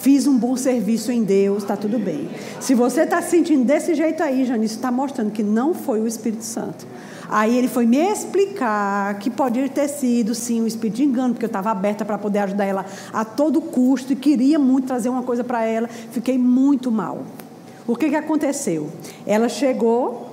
fiz 0.00 0.26
um 0.26 0.36
bom 0.36 0.56
serviço 0.56 1.12
em 1.12 1.22
Deus, 1.22 1.62
está 1.62 1.76
tudo 1.76 1.98
bem. 1.98 2.28
Se 2.58 2.74
você 2.74 3.02
está 3.02 3.22
se 3.22 3.30
sentindo 3.30 3.64
desse 3.64 3.94
jeito 3.94 4.22
aí, 4.22 4.44
Janice, 4.44 4.74
está 4.76 4.90
mostrando 4.90 5.30
que 5.30 5.42
não 5.42 5.72
foi 5.74 6.00
o 6.00 6.06
Espírito 6.06 6.44
Santo. 6.44 6.86
Aí 7.32 7.56
ele 7.56 7.68
foi 7.68 7.86
me 7.86 7.96
explicar 7.96 9.16
que 9.20 9.30
podia 9.30 9.68
ter 9.68 9.86
sido, 9.86 10.34
sim, 10.34 10.60
um 10.60 10.66
espírito 10.66 10.96
de 10.96 11.04
engano, 11.04 11.32
porque 11.32 11.44
eu 11.44 11.48
estava 11.48 11.70
aberta 11.70 12.04
para 12.04 12.18
poder 12.18 12.40
ajudar 12.40 12.64
ela 12.64 12.84
a 13.12 13.24
todo 13.24 13.60
custo 13.60 14.12
e 14.12 14.16
queria 14.16 14.58
muito 14.58 14.88
trazer 14.88 15.08
uma 15.08 15.22
coisa 15.22 15.44
para 15.44 15.64
ela. 15.64 15.86
Fiquei 15.86 16.36
muito 16.36 16.90
mal. 16.90 17.22
O 17.86 17.94
que, 17.94 18.08
que 18.08 18.16
aconteceu? 18.16 18.90
Ela 19.24 19.48
chegou 19.48 20.28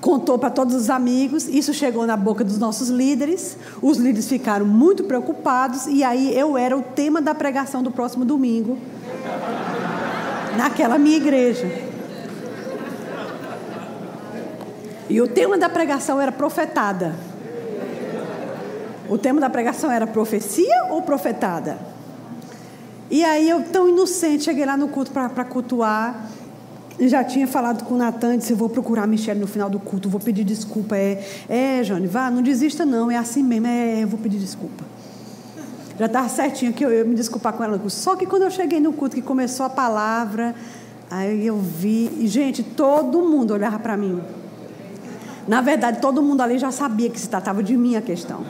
contou 0.00 0.38
para 0.38 0.50
todos 0.50 0.74
os 0.74 0.90
amigos, 0.90 1.48
isso 1.48 1.74
chegou 1.74 2.06
na 2.06 2.16
boca 2.16 2.44
dos 2.44 2.56
nossos 2.56 2.88
líderes, 2.88 3.56
os 3.82 3.98
líderes 3.98 4.28
ficaram 4.28 4.64
muito 4.64 5.04
preocupados, 5.04 5.86
e 5.86 6.04
aí 6.04 6.36
eu 6.38 6.56
era 6.56 6.76
o 6.76 6.82
tema 6.82 7.20
da 7.20 7.34
pregação 7.34 7.82
do 7.82 7.90
próximo 7.90 8.24
domingo, 8.24 8.78
naquela 10.56 10.98
minha 10.98 11.16
igreja. 11.16 11.87
E 15.08 15.20
o 15.20 15.28
tema 15.28 15.56
da 15.56 15.68
pregação 15.68 16.20
era 16.20 16.30
profetada. 16.30 17.14
O 19.08 19.16
tema 19.16 19.40
da 19.40 19.48
pregação 19.48 19.90
era 19.90 20.06
profecia 20.06 20.86
ou 20.90 21.00
profetada? 21.00 21.78
E 23.10 23.24
aí 23.24 23.48
eu, 23.48 23.62
tão 23.62 23.88
inocente, 23.88 24.44
cheguei 24.44 24.66
lá 24.66 24.76
no 24.76 24.88
culto 24.88 25.10
para 25.10 25.44
cultuar. 25.44 26.28
E 26.98 27.08
já 27.08 27.24
tinha 27.24 27.46
falado 27.46 27.84
com 27.84 27.94
o 27.94 27.96
Natan, 27.96 28.36
disse, 28.36 28.52
eu 28.52 28.56
vou 28.56 28.68
procurar 28.68 29.04
a 29.04 29.06
Michelle 29.06 29.38
no 29.40 29.46
final 29.46 29.70
do 29.70 29.78
culto, 29.78 30.10
vou 30.10 30.20
pedir 30.20 30.44
desculpa. 30.44 30.96
É, 30.96 31.24
é, 31.48 31.82
Jane, 31.82 32.06
vá, 32.06 32.30
não 32.30 32.42
desista 32.42 32.84
não, 32.84 33.10
é 33.10 33.16
assim 33.16 33.42
mesmo, 33.42 33.68
é, 33.68 34.02
eu 34.02 34.08
vou 34.08 34.18
pedir 34.18 34.38
desculpa. 34.38 34.84
Já 35.98 36.06
estava 36.06 36.28
certinho 36.28 36.72
que 36.72 36.84
eu 36.84 36.92
ia 36.92 37.04
me 37.04 37.14
desculpar 37.14 37.52
com 37.52 37.64
ela. 37.64 37.80
Só 37.88 38.14
que 38.14 38.26
quando 38.26 38.42
eu 38.42 38.50
cheguei 38.50 38.80
no 38.80 38.92
culto, 38.92 39.14
que 39.14 39.22
começou 39.22 39.64
a 39.64 39.70
palavra, 39.70 40.54
aí 41.10 41.46
eu 41.46 41.56
vi, 41.58 42.10
e 42.18 42.26
gente, 42.26 42.62
todo 42.62 43.22
mundo 43.22 43.54
olhava 43.54 43.78
para 43.78 43.96
mim. 43.96 44.20
Na 45.48 45.62
verdade, 45.62 45.98
todo 46.00 46.22
mundo 46.22 46.42
ali 46.42 46.58
já 46.58 46.70
sabia 46.70 47.08
que 47.08 47.18
se 47.18 47.26
tratava 47.26 47.62
de 47.62 47.74
mim 47.74 47.96
a 47.96 48.02
questão. 48.02 48.44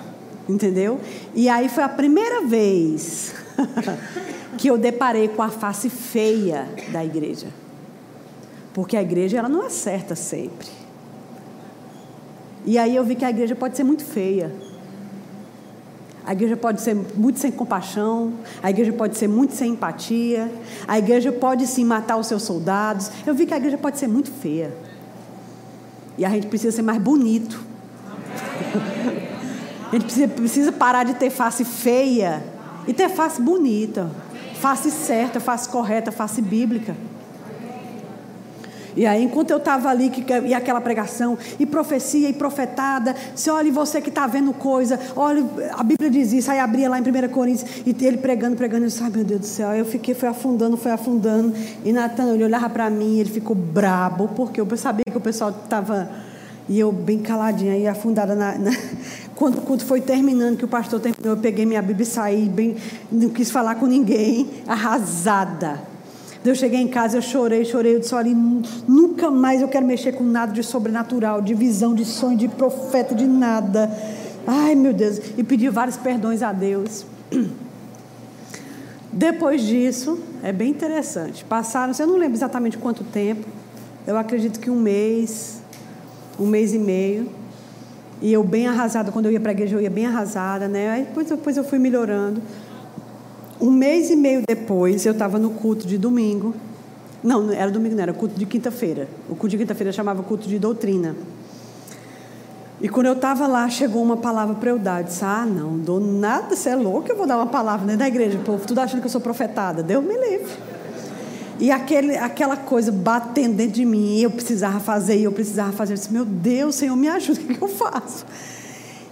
Entendeu? 0.49 0.99
E 1.32 1.49
aí 1.49 1.68
foi 1.68 1.84
a 1.84 1.88
primeira 1.88 2.42
vez 2.42 3.34
que 4.59 4.68
eu 4.68 4.76
deparei 4.76 5.28
com 5.28 5.40
a 5.40 5.49
face 5.49 5.88
feia 5.88 6.68
da 6.90 7.05
igreja. 7.05 7.46
Porque 8.74 8.96
a 8.96 9.03
igreja 9.03 9.38
ela 9.38 9.49
não 9.49 9.64
acerta 9.64 10.16
sempre. 10.16 10.66
E 12.66 12.76
aí 12.76 12.96
eu 12.96 13.05
vi 13.05 13.14
que 13.14 13.24
a 13.24 13.30
igreja 13.30 13.55
pode 13.55 13.76
ser 13.76 13.84
muito 13.84 14.05
feia. 14.05 14.53
A 16.26 16.32
igreja 16.32 16.57
pode 16.57 16.80
ser 16.80 16.94
muito 16.94 17.38
sem 17.38 17.51
compaixão, 17.51 18.34
a 18.62 18.70
igreja 18.70 18.92
pode 18.92 19.16
ser 19.16 19.28
muito 19.28 19.55
sem 19.55 19.72
empatia, 19.72 20.53
a 20.86 20.99
igreja 20.99 21.32
pode 21.32 21.66
sim 21.66 21.84
matar 21.84 22.16
os 22.18 22.26
seus 22.26 22.42
soldados. 22.42 23.11
Eu 23.24 23.34
vi 23.34 23.46
que 23.46 23.55
a 23.55 23.57
igreja 23.57 23.78
pode 23.78 23.99
ser 23.99 24.09
muito 24.09 24.30
feia. 24.30 24.74
E 26.19 26.25
a 26.25 26.29
gente 26.29 26.49
precisa 26.49 26.77
ser 26.77 26.83
mais 26.83 27.01
bonito. 27.01 27.59
A 29.87 29.93
gente 29.93 30.05
precisa, 30.05 30.29
precisa 30.29 30.73
parar 30.73 31.05
de 31.05 31.14
ter 31.14 31.31
face 31.31 31.64
feia 31.64 32.43
e 32.87 32.93
ter 32.93 33.09
face 33.09 33.41
bonita, 33.41 34.11
face 34.61 34.91
certa, 34.91 35.41
face 35.41 35.69
correta, 35.69 36.12
face 36.12 36.43
bíblica. 36.43 36.95
E 38.99 39.07
aí, 39.07 39.22
enquanto 39.22 39.53
eu 39.53 39.59
estava 39.59 39.88
ali, 39.88 40.11
que, 40.11 40.24
e 40.44 40.53
aquela 40.53 40.80
pregação, 40.80 41.38
e 41.57 41.64
profecia, 41.64 42.28
e 42.28 42.32
profetada, 42.32 43.14
se 43.32 43.49
olha, 43.49 43.70
você 43.70 44.01
que 44.01 44.09
está 44.09 44.26
vendo 44.26 44.53
coisa, 44.53 44.99
olha, 45.14 45.46
a 45.74 45.84
Bíblia 45.84 46.11
diz 46.11 46.32
isso, 46.32 46.51
aí 46.51 46.59
abria 46.59 46.90
lá 46.90 46.99
em 46.99 47.03
1 47.03 47.28
Coríntios, 47.28 47.70
e 47.86 47.94
ele 48.05 48.16
pregando, 48.16 48.57
pregando, 48.57 48.86
eu 48.86 48.88
disse, 48.88 49.01
ai 49.01 49.11
meu 49.11 49.22
Deus 49.22 49.40
do 49.40 49.46
céu, 49.46 49.68
aí 49.68 49.78
eu 49.78 49.84
fiquei, 49.84 50.16
foi 50.16 50.28
afundando, 50.28 50.76
foi 50.76 50.90
afundando, 50.90 51.55
e 51.84 51.92
Natan, 51.92 52.34
ele 52.34 52.42
olhava 52.42 52.68
para 52.68 52.90
mim, 52.90 53.20
ele 53.20 53.30
ficou 53.30 53.55
brabo, 53.55 54.30
porque 54.34 54.61
eu 54.61 54.66
sabia 54.76 55.05
que 55.09 55.16
o 55.16 55.20
pessoal 55.20 55.51
estava, 55.51 56.11
e 56.68 56.80
eu 56.80 56.90
bem 56.90 57.20
caladinha, 57.20 57.78
e 57.78 57.86
afundada 57.86 58.34
na, 58.34 58.59
na 58.59 58.72
quando, 59.36 59.61
quando, 59.61 59.84
foi 59.84 60.01
terminando, 60.01 60.57
que 60.57 60.64
o 60.64 60.68
pastor 60.68 60.99
terminou, 60.99 61.36
eu 61.36 61.40
peguei 61.40 61.64
minha 61.64 61.80
Bíblia 61.80 62.03
e 62.03 62.07
saí, 62.07 62.49
bem, 62.49 62.74
não 63.12 63.28
quis 63.28 63.49
falar 63.49 63.76
com 63.76 63.86
ninguém, 63.86 64.51
arrasada. 64.66 65.88
Eu 66.45 66.55
cheguei 66.55 66.80
em 66.80 66.89
casa, 66.89 67.18
eu 67.18 67.22
chorei, 67.22 67.64
chorei, 67.64 67.97
eu 67.97 68.01
disse, 68.01 68.14
olha, 68.14 68.32
nunca 68.86 69.30
mais 69.30 69.61
eu 69.61 69.68
quero 69.68 69.84
mexer 69.84 70.12
com 70.12 70.24
nada 70.24 70.53
de 70.53 70.62
sobrenatural, 70.62 71.43
de 71.43 71.53
visão, 71.53 71.95
de 71.95 72.05
sonho, 72.05 72.36
de 72.36 72.49
profeta, 72.49 73.14
de 73.14 73.26
nada. 73.26 73.91
Ai, 74.47 74.74
meu 74.74 74.95
Deus. 74.95 75.20
E 75.36 75.43
pedi 75.43 75.68
vários 75.68 75.97
perdões 75.97 76.43
a 76.43 76.53
Deus. 76.53 77.05
Depois 79.12 79.62
disso, 79.62 80.18
é 80.43 80.53
bem 80.53 80.70
interessante. 80.70 81.45
Passaram, 81.45 81.93
eu 81.99 82.07
não 82.07 82.16
lembro 82.16 82.36
exatamente 82.36 82.78
quanto 82.78 83.03
tempo, 83.03 83.47
eu 84.07 84.16
acredito 84.16 84.61
que 84.61 84.70
um 84.70 84.80
mês, 84.80 85.61
um 86.39 86.47
mês 86.47 86.72
e 86.72 86.78
meio. 86.78 87.28
E 88.20 88.32
eu 88.32 88.43
bem 88.43 88.66
arrasada, 88.66 89.12
quando 89.12 89.26
eu 89.26 89.32
ia 89.32 89.41
para 89.41 89.51
a 89.51 89.53
igreja, 89.53 89.76
eu 89.76 89.80
ia 89.80 89.91
bem 89.91 90.07
arrasada, 90.07 90.66
né? 90.66 90.91
Aí 90.91 91.03
depois, 91.05 91.28
depois 91.28 91.57
eu 91.57 91.64
fui 91.64 91.78
melhorando. 91.78 92.41
Um 93.61 93.70
mês 93.70 94.09
e 94.11 94.16
meio 94.16 94.42
depois, 94.46 95.04
eu 95.04 95.12
estava 95.12 95.38
no 95.38 95.50
culto 95.50 95.86
de 95.86 95.98
domingo. 95.98 96.54
Não, 97.22 97.50
era 97.50 97.70
domingo, 97.70 97.96
não, 97.96 98.02
era 98.02 98.12
culto 98.12 98.38
de 98.38 98.46
quinta-feira. 98.46 99.09
O 99.28 99.34
culto 99.34 99.48
de 99.48 99.59
quinta-feira 99.59 99.92
chamava 99.92 100.22
culto 100.22 100.48
de 100.48 100.59
doutrina. 100.59 101.16
E 102.80 102.88
quando 102.88 103.06
eu 103.06 103.14
estava 103.14 103.48
lá, 103.48 103.68
chegou 103.68 104.02
uma 104.02 104.16
palavra 104.16 104.54
para 104.54 104.70
eu 104.70 104.78
dar. 104.78 105.00
Eu 105.00 105.06
disse: 105.06 105.24
Ah, 105.24 105.44
não, 105.44 105.76
dou 105.76 105.98
nada, 105.98 106.54
você 106.54 106.70
é 106.70 106.76
louco, 106.76 107.11
eu 107.11 107.16
vou 107.16 107.26
dar 107.26 107.36
uma 107.36 107.48
palavra 107.48 107.84
dentro 107.84 107.98
da 107.98 108.09
igreja. 108.09 108.38
O 108.38 108.42
povo, 108.42 108.64
tudo 108.64 108.80
achando 108.80 109.00
que 109.00 109.06
eu 109.06 109.11
sou 109.11 109.20
profetada. 109.20 109.82
Deus 109.82 110.04
me 110.04 110.14
livre. 110.14 110.52
E 111.59 111.72
aquele, 111.72 112.16
aquela 112.16 112.56
coisa 112.56 112.92
batendo 112.92 113.56
dentro 113.56 113.72
de 113.72 113.84
mim, 113.84 114.20
eu 114.20 114.30
precisava 114.30 114.78
fazer, 114.78 115.18
eu 115.18 115.32
precisava 115.32 115.72
fazer. 115.72 115.94
Eu 115.94 115.96
disse: 115.96 116.12
Meu 116.12 116.24
Deus, 116.24 116.76
Senhor, 116.76 116.94
me 116.94 117.09
ajuda, 117.09 117.40
o 117.40 117.44
que 117.44 117.61
eu 117.61 117.68
faço? 117.68 118.24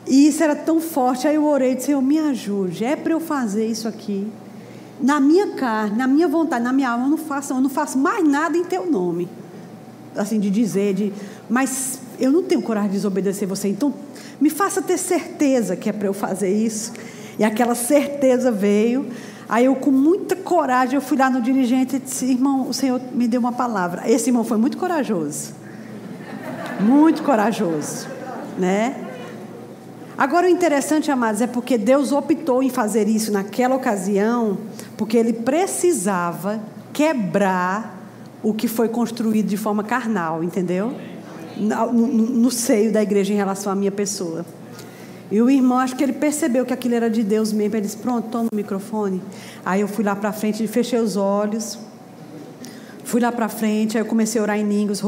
E 0.06 0.28
isso 0.28 0.42
era 0.42 0.54
tão 0.54 0.80
forte. 0.80 1.26
Aí 1.26 1.34
eu 1.34 1.44
orei 1.44 1.72
e 1.72 1.74
disse: 1.74 1.86
Senhor, 1.86 2.02
me 2.02 2.18
ajude. 2.18 2.84
É 2.84 2.94
para 2.94 3.12
eu 3.12 3.20
fazer 3.20 3.66
isso 3.66 3.88
aqui. 3.88 4.26
Na 5.00 5.20
minha 5.20 5.48
carne, 5.48 5.98
na 5.98 6.06
minha 6.06 6.26
vontade, 6.26 6.64
na 6.64 6.72
minha 6.72 6.90
alma, 6.90 7.04
eu 7.04 7.10
não 7.10 7.18
faço, 7.18 7.52
eu 7.52 7.60
não 7.60 7.68
faço 7.68 7.98
mais 7.98 8.26
nada 8.26 8.56
em 8.56 8.64
teu 8.64 8.90
nome. 8.90 9.28
Assim, 10.14 10.40
de 10.40 10.48
dizer, 10.48 10.94
de, 10.94 11.12
mas 11.50 12.00
eu 12.18 12.32
não 12.32 12.42
tenho 12.42 12.62
coragem 12.62 12.90
de 12.90 12.96
desobedecer 12.96 13.46
você. 13.46 13.68
Então, 13.68 13.92
me 14.40 14.48
faça 14.48 14.80
ter 14.80 14.96
certeza 14.96 15.76
que 15.76 15.90
é 15.90 15.92
para 15.92 16.08
eu 16.08 16.14
fazer 16.14 16.50
isso. 16.50 16.92
E 17.38 17.44
aquela 17.44 17.74
certeza 17.74 18.50
veio. 18.50 19.06
Aí 19.48 19.66
eu, 19.66 19.76
com 19.76 19.90
muita 19.90 20.34
coragem, 20.34 20.94
eu 20.94 21.00
fui 21.00 21.18
lá 21.18 21.28
no 21.28 21.42
dirigente 21.42 21.96
e 21.96 21.98
disse: 21.98 22.24
Irmão, 22.24 22.68
o 22.68 22.72
Senhor 22.72 23.00
me 23.12 23.28
deu 23.28 23.40
uma 23.40 23.52
palavra. 23.52 24.08
Esse 24.10 24.30
irmão 24.30 24.44
foi 24.44 24.56
muito 24.56 24.78
corajoso. 24.78 25.52
Muito 26.80 27.22
corajoso. 27.22 28.08
Né? 28.58 29.05
Agora, 30.18 30.46
o 30.46 30.50
interessante, 30.50 31.10
amados, 31.10 31.42
é 31.42 31.46
porque 31.46 31.76
Deus 31.76 32.10
optou 32.10 32.62
em 32.62 32.70
fazer 32.70 33.06
isso 33.06 33.30
naquela 33.30 33.74
ocasião, 33.74 34.56
porque 34.96 35.16
Ele 35.16 35.32
precisava 35.32 36.60
quebrar 36.92 37.96
o 38.42 38.54
que 38.54 38.66
foi 38.66 38.88
construído 38.88 39.46
de 39.46 39.56
forma 39.56 39.84
carnal, 39.84 40.42
entendeu? 40.42 40.94
No, 41.56 41.92
no, 41.92 42.06
no, 42.08 42.50
seio 42.50 42.92
da 42.92 43.02
igreja 43.02 43.32
em 43.32 43.36
relação 43.36 43.72
à 43.72 43.74
minha 43.74 43.90
pessoa. 43.90 44.46
E 45.30 45.42
o 45.42 45.50
irmão, 45.50 45.78
acho 45.78 45.96
que 45.96 46.04
ele 46.04 46.12
percebeu 46.12 46.64
que 46.64 46.72
aquilo 46.72 46.94
era 46.94 47.10
de 47.10 47.22
Deus 47.22 47.52
mesmo. 47.52 47.74
Ele 47.74 47.82
disse: 47.82 47.96
Pronto, 47.96 48.28
toma 48.28 48.48
o 48.52 48.54
microfone. 48.54 49.20
Aí 49.64 49.80
eu 49.80 49.88
fui 49.88 50.04
lá 50.04 50.14
para 50.14 50.32
frente 50.32 50.66
fechei 50.68 51.00
os 51.00 51.16
olhos. 51.16 51.78
Fui 53.06 53.20
lá 53.20 53.30
para 53.30 53.48
frente, 53.48 53.96
aí 53.96 54.02
eu 54.02 54.06
comecei 54.06 54.40
a 54.40 54.42
orar 54.42 54.58
em 54.58 54.68
línguas. 54.68 55.00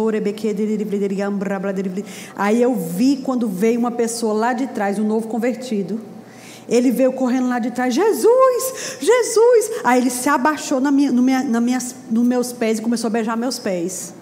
Aí 2.36 2.62
eu 2.62 2.72
vi 2.72 3.16
quando 3.16 3.48
veio 3.48 3.80
uma 3.80 3.90
pessoa 3.90 4.32
lá 4.32 4.52
de 4.52 4.68
trás, 4.68 5.00
um 5.00 5.04
novo 5.04 5.26
convertido. 5.26 6.00
Ele 6.68 6.92
veio 6.92 7.12
correndo 7.12 7.48
lá 7.48 7.58
de 7.58 7.72
trás, 7.72 7.92
Jesus, 7.92 8.98
Jesus. 9.00 9.80
Aí 9.82 10.00
ele 10.00 10.10
se 10.10 10.28
abaixou 10.28 10.80
na 10.80 10.92
minha, 10.92 11.10
no 11.10 11.20
minha, 11.20 11.42
na 11.42 11.60
minhas, 11.60 11.92
nos 12.08 12.24
meus 12.24 12.52
pés 12.52 12.78
e 12.78 12.82
começou 12.82 13.08
a 13.08 13.10
beijar 13.10 13.36
meus 13.36 13.58
pés. 13.58 14.14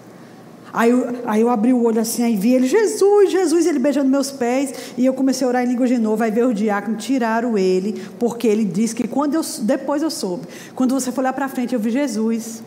Aí 0.73 0.89
eu, 0.89 1.15
aí 1.27 1.41
eu 1.41 1.49
abri 1.49 1.71
o 1.71 1.83
olho 1.83 2.01
assim, 2.01 2.23
aí 2.23 2.35
vi 2.35 2.53
ele, 2.53 2.65
Jesus, 2.65 3.31
Jesus, 3.31 3.67
ele 3.67 3.77
beijando 3.77 4.09
meus 4.09 4.31
pés. 4.31 4.73
E 4.97 5.05
eu 5.05 5.13
comecei 5.13 5.45
a 5.45 5.49
orar 5.49 5.63
em 5.63 5.67
línguas 5.67 5.87
de 5.87 5.99
novo. 5.99 6.23
Aí 6.23 6.31
veio 6.31 6.49
o 6.49 6.53
diácono, 6.53 6.97
tiraram 6.97 7.55
ele, 7.55 8.01
porque 8.17 8.47
ele 8.47 8.65
disse 8.65 8.95
que 8.95 9.07
quando 9.07 9.35
eu, 9.35 9.41
depois 9.61 10.01
eu 10.01 10.09
soube, 10.09 10.47
quando 10.73 10.99
você 10.99 11.11
for 11.11 11.23
lá 11.23 11.31
para 11.31 11.47
frente, 11.47 11.75
eu 11.75 11.79
vi 11.79 11.91
Jesus 11.91 12.63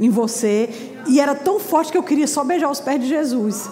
em 0.00 0.08
você. 0.08 0.68
E 1.06 1.20
era 1.20 1.34
tão 1.34 1.58
forte 1.60 1.92
que 1.92 1.98
eu 1.98 2.02
queria 2.02 2.26
só 2.26 2.44
beijar 2.44 2.70
os 2.70 2.80
pés 2.80 3.00
de 3.00 3.08
Jesus. 3.08 3.68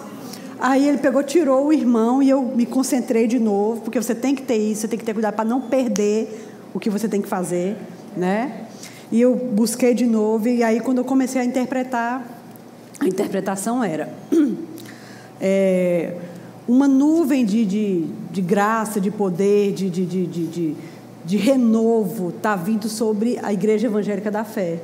Aí 0.59 0.87
ele 0.87 0.97
pegou, 0.97 1.21
tirou 1.23 1.67
o 1.67 1.73
irmão 1.73 2.23
e 2.23 2.29
eu 2.29 2.41
me 2.41 2.65
concentrei 2.65 3.27
de 3.27 3.39
novo, 3.39 3.81
porque 3.81 4.01
você 4.01 4.15
tem 4.15 4.33
que 4.33 4.41
ter 4.41 4.55
isso, 4.55 4.81
você 4.81 4.87
tem 4.87 4.97
que 4.97 5.03
ter 5.03 5.13
cuidado 5.13 5.35
para 5.35 5.43
não 5.43 5.61
perder 5.61 6.49
o 6.73 6.79
que 6.79 6.89
você 6.89 7.07
tem 7.07 7.21
que 7.21 7.27
fazer, 7.27 7.75
né? 8.15 8.67
E 9.11 9.19
eu 9.19 9.35
busquei 9.35 9.93
de 9.93 10.05
novo, 10.05 10.47
e 10.47 10.63
aí 10.63 10.79
quando 10.79 10.99
eu 10.99 11.03
comecei 11.03 11.41
a 11.41 11.45
interpretar, 11.45 12.25
a 12.99 13.05
interpretação 13.05 13.83
era 13.83 14.09
é, 15.41 16.15
uma 16.67 16.87
nuvem 16.87 17.45
de, 17.45 17.65
de, 17.65 18.05
de, 18.31 18.41
graça, 18.41 19.01
de 19.01 19.11
poder, 19.11 19.73
de, 19.73 19.89
de, 19.89 20.05
de, 20.05 20.27
de, 20.27 20.75
de 21.25 21.37
renovo 21.37 22.29
está 22.29 22.55
vindo 22.55 22.87
sobre 22.87 23.37
a 23.43 23.51
igreja 23.51 23.87
evangélica 23.87 24.31
da 24.31 24.43
fé. 24.43 24.79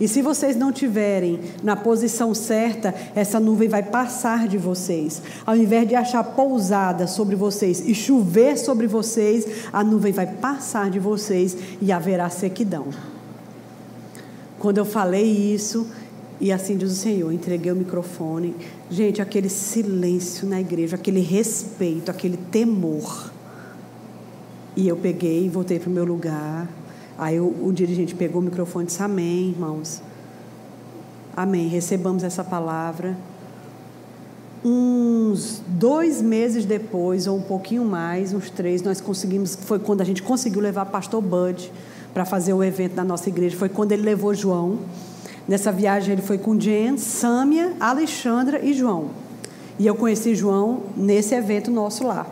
E 0.00 0.06
se 0.06 0.22
vocês 0.22 0.56
não 0.56 0.70
tiverem 0.70 1.40
na 1.62 1.74
posição 1.74 2.32
certa, 2.34 2.94
essa 3.14 3.40
nuvem 3.40 3.68
vai 3.68 3.82
passar 3.82 4.46
de 4.46 4.56
vocês. 4.56 5.20
Ao 5.44 5.56
invés 5.56 5.88
de 5.88 5.94
achar 5.94 6.22
pousada 6.22 7.06
sobre 7.06 7.34
vocês 7.34 7.80
e 7.80 7.94
chover 7.94 8.56
sobre 8.56 8.86
vocês, 8.86 9.46
a 9.72 9.82
nuvem 9.82 10.12
vai 10.12 10.26
passar 10.26 10.88
de 10.88 10.98
vocês 10.98 11.56
e 11.82 11.90
haverá 11.90 12.30
sequidão. 12.30 12.86
Quando 14.58 14.78
eu 14.78 14.84
falei 14.84 15.24
isso, 15.24 15.86
e 16.40 16.52
assim 16.52 16.76
diz 16.76 16.92
o 16.92 16.94
Senhor, 16.94 17.32
entreguei 17.32 17.72
o 17.72 17.76
microfone. 17.76 18.54
Gente, 18.88 19.20
aquele 19.20 19.48
silêncio 19.48 20.48
na 20.48 20.60
igreja, 20.60 20.94
aquele 20.94 21.20
respeito, 21.20 22.10
aquele 22.10 22.36
temor. 22.36 23.32
E 24.76 24.86
eu 24.86 24.96
peguei 24.96 25.46
e 25.46 25.48
voltei 25.48 25.80
para 25.80 25.90
o 25.90 25.92
meu 25.92 26.04
lugar. 26.04 26.68
Aí 27.18 27.40
o, 27.40 27.66
o 27.66 27.72
dirigente 27.72 28.14
pegou 28.14 28.40
o 28.40 28.44
microfone 28.44 28.84
e 28.84 28.86
disse: 28.86 29.02
Amém, 29.02 29.50
irmãos. 29.50 30.00
Amém. 31.36 31.66
Recebamos 31.66 32.22
essa 32.22 32.44
palavra. 32.44 33.16
Uns 34.64 35.60
dois 35.66 36.22
meses 36.22 36.64
depois, 36.64 37.26
ou 37.26 37.36
um 37.36 37.42
pouquinho 37.42 37.84
mais, 37.84 38.32
uns 38.32 38.50
três, 38.50 38.82
nós 38.82 39.00
conseguimos. 39.00 39.56
Foi 39.56 39.80
quando 39.80 40.00
a 40.00 40.04
gente 40.04 40.22
conseguiu 40.22 40.60
levar 40.60 40.86
pastor 40.86 41.20
Bud 41.20 41.72
para 42.14 42.24
fazer 42.24 42.52
o 42.52 42.62
evento 42.62 42.94
na 42.94 43.04
nossa 43.04 43.28
igreja. 43.28 43.56
Foi 43.56 43.68
quando 43.68 43.92
ele 43.92 44.02
levou 44.02 44.32
João. 44.32 44.78
Nessa 45.46 45.72
viagem 45.72 46.12
ele 46.12 46.22
foi 46.22 46.38
com 46.38 46.58
Jen, 46.60 46.98
Sâmia, 46.98 47.72
Alexandra 47.80 48.64
e 48.64 48.72
João. 48.74 49.10
E 49.78 49.86
eu 49.86 49.94
conheci 49.94 50.34
João 50.34 50.82
nesse 50.96 51.34
evento 51.34 51.70
nosso 51.70 52.06
lá. 52.06 52.26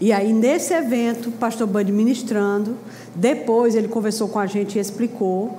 E 0.00 0.12
aí, 0.12 0.32
nesse 0.32 0.74
evento, 0.74 1.30
pastor 1.32 1.66
Bud 1.66 1.90
ministrando, 1.92 2.76
depois 3.14 3.74
ele 3.74 3.88
conversou 3.88 4.28
com 4.28 4.38
a 4.38 4.46
gente 4.46 4.76
e 4.76 4.80
explicou 4.80 5.58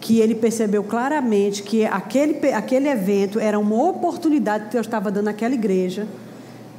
que 0.00 0.18
ele 0.18 0.34
percebeu 0.34 0.82
claramente 0.82 1.62
que 1.62 1.84
aquele, 1.84 2.52
aquele 2.52 2.88
evento 2.88 3.38
era 3.38 3.58
uma 3.58 3.88
oportunidade 3.88 4.66
que 4.66 4.72
Deus 4.72 4.86
estava 4.86 5.10
dando 5.10 5.28
àquela 5.28 5.54
igreja 5.54 6.06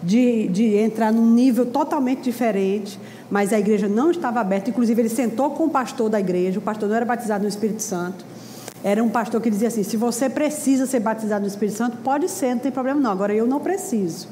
de, 0.01 0.47
de 0.47 0.75
entrar 0.75 1.13
num 1.13 1.31
nível 1.31 1.65
totalmente 1.65 2.23
diferente, 2.23 2.99
mas 3.29 3.53
a 3.53 3.59
igreja 3.59 3.87
não 3.87 4.09
estava 4.09 4.39
aberta. 4.39 4.69
Inclusive, 4.69 5.01
ele 5.01 5.09
sentou 5.09 5.51
com 5.51 5.65
o 5.65 5.69
pastor 5.69 6.09
da 6.09 6.19
igreja, 6.19 6.59
o 6.59 6.61
pastor 6.61 6.89
não 6.89 6.95
era 6.95 7.05
batizado 7.05 7.43
no 7.43 7.49
Espírito 7.49 7.83
Santo. 7.83 8.25
Era 8.83 9.03
um 9.03 9.09
pastor 9.09 9.39
que 9.39 9.49
dizia 9.49 9.67
assim: 9.67 9.83
se 9.83 9.95
você 9.95 10.27
precisa 10.27 10.87
ser 10.87 10.99
batizado 10.99 11.41
no 11.41 11.47
Espírito 11.47 11.77
Santo, 11.77 11.97
pode 11.97 12.27
ser, 12.29 12.55
não 12.55 12.61
tem 12.61 12.71
problema 12.71 12.99
não. 12.99 13.11
Agora 13.11 13.33
eu 13.33 13.45
não 13.45 13.59
preciso. 13.59 14.27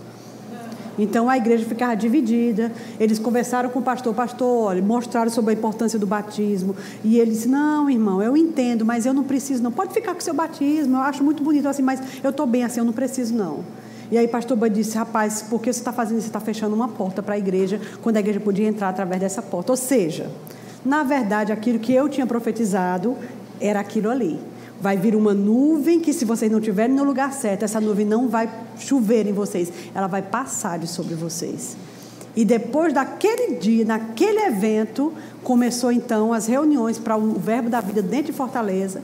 Então 0.99 1.29
a 1.29 1.37
igreja 1.37 1.65
ficava 1.65 1.95
dividida. 1.95 2.71
Eles 2.99 3.17
conversaram 3.17 3.69
com 3.69 3.79
o 3.79 3.81
pastor, 3.81 4.13
pastor, 4.13 4.67
olha, 4.67 4.81
mostraram 4.81 5.31
sobre 5.31 5.51
a 5.51 5.57
importância 5.57 5.97
do 5.97 6.05
batismo. 6.05 6.75
E 7.03 7.17
ele 7.17 7.31
disse: 7.31 7.47
Não, 7.47 7.89
irmão, 7.89 8.21
eu 8.21 8.35
entendo, 8.35 8.85
mas 8.85 9.05
eu 9.05 9.13
não 9.13 9.23
preciso, 9.23 9.63
não. 9.63 9.71
Pode 9.71 9.93
ficar 9.93 10.13
com 10.13 10.19
o 10.19 10.23
seu 10.23 10.33
batismo, 10.33 10.97
eu 10.97 11.01
acho 11.01 11.23
muito 11.23 11.41
bonito 11.43 11.67
assim, 11.67 11.81
mas 11.81 12.01
eu 12.23 12.29
estou 12.29 12.45
bem 12.45 12.63
assim, 12.63 12.79
eu 12.79 12.85
não 12.85 12.93
preciso, 12.93 13.33
não. 13.33 13.63
E 14.11 14.17
aí 14.17 14.27
pastor 14.27 14.57
Bud 14.57 14.73
disse, 14.73 14.97
rapaz, 14.97 15.43
por 15.43 15.61
que 15.61 15.71
você 15.71 15.79
está 15.79 15.93
fazendo 15.93 16.17
isso? 16.17 16.25
Você 16.25 16.29
está 16.29 16.39
fechando 16.39 16.75
uma 16.75 16.87
porta 16.87 17.21
para 17.21 17.35
a 17.35 17.37
igreja, 17.37 17.79
quando 18.01 18.17
a 18.17 18.19
igreja 18.19 18.39
podia 18.39 18.67
entrar 18.67 18.89
através 18.89 19.21
dessa 19.21 19.41
porta. 19.41 19.71
Ou 19.71 19.77
seja, 19.77 20.31
na 20.83 21.03
verdade, 21.03 21.51
aquilo 21.51 21.77
que 21.77 21.93
eu 21.93 22.09
tinha 22.09 22.25
profetizado 22.25 23.15
era 23.61 23.79
aquilo 23.79 24.09
ali. 24.09 24.39
Vai 24.81 24.97
vir 24.97 25.15
uma 25.15 25.33
nuvem 25.33 25.99
que, 25.99 26.13
se 26.13 26.23
vocês 26.23 26.51
não 26.51 26.59
estiverem 26.59 26.95
no 26.95 27.03
lugar 27.03 27.33
certo, 27.33 27.63
essa 27.63 27.81
nuvem 27.81 28.05
não 28.05 28.29
vai 28.29 28.49
chover 28.77 29.27
em 29.27 29.33
vocês, 29.33 29.71
ela 29.93 30.07
vai 30.07 30.21
passar 30.21 30.79
de 30.79 30.87
sobre 30.87 31.15
vocês. 31.15 31.75
E 32.35 32.45
depois 32.45 32.93
daquele 32.93 33.55
dia, 33.55 33.83
naquele 33.83 34.39
evento, 34.39 35.13
começou 35.43 35.91
então 35.91 36.31
as 36.31 36.47
reuniões 36.47 36.97
para 36.97 37.17
o 37.17 37.33
Verbo 37.33 37.69
da 37.69 37.81
Vida 37.81 38.01
dentro 38.01 38.27
de 38.27 38.33
Fortaleza. 38.33 39.01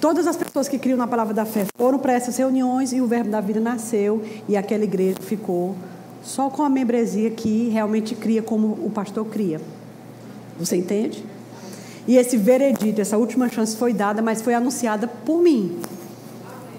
Todas 0.00 0.26
as 0.26 0.36
pessoas 0.36 0.68
que 0.68 0.78
criam 0.78 0.96
na 0.96 1.06
palavra 1.06 1.34
da 1.34 1.44
fé 1.44 1.66
foram 1.76 1.98
para 1.98 2.12
essas 2.12 2.36
reuniões 2.36 2.92
e 2.92 3.00
o 3.00 3.06
Verbo 3.06 3.30
da 3.30 3.40
Vida 3.40 3.60
nasceu 3.60 4.22
e 4.48 4.56
aquela 4.56 4.84
igreja 4.84 5.18
ficou 5.20 5.74
só 6.22 6.48
com 6.48 6.62
a 6.62 6.68
membresia 6.68 7.30
que 7.30 7.68
realmente 7.68 8.14
cria 8.14 8.42
como 8.42 8.78
o 8.84 8.90
pastor 8.90 9.26
cria. 9.26 9.60
Você 10.58 10.76
entende? 10.76 11.24
E 12.10 12.16
esse 12.16 12.36
veredito, 12.36 13.00
essa 13.00 13.16
última 13.16 13.48
chance 13.48 13.76
foi 13.76 13.92
dada, 13.92 14.20
mas 14.20 14.42
foi 14.42 14.52
anunciada 14.52 15.06
por 15.06 15.40
mim. 15.40 15.78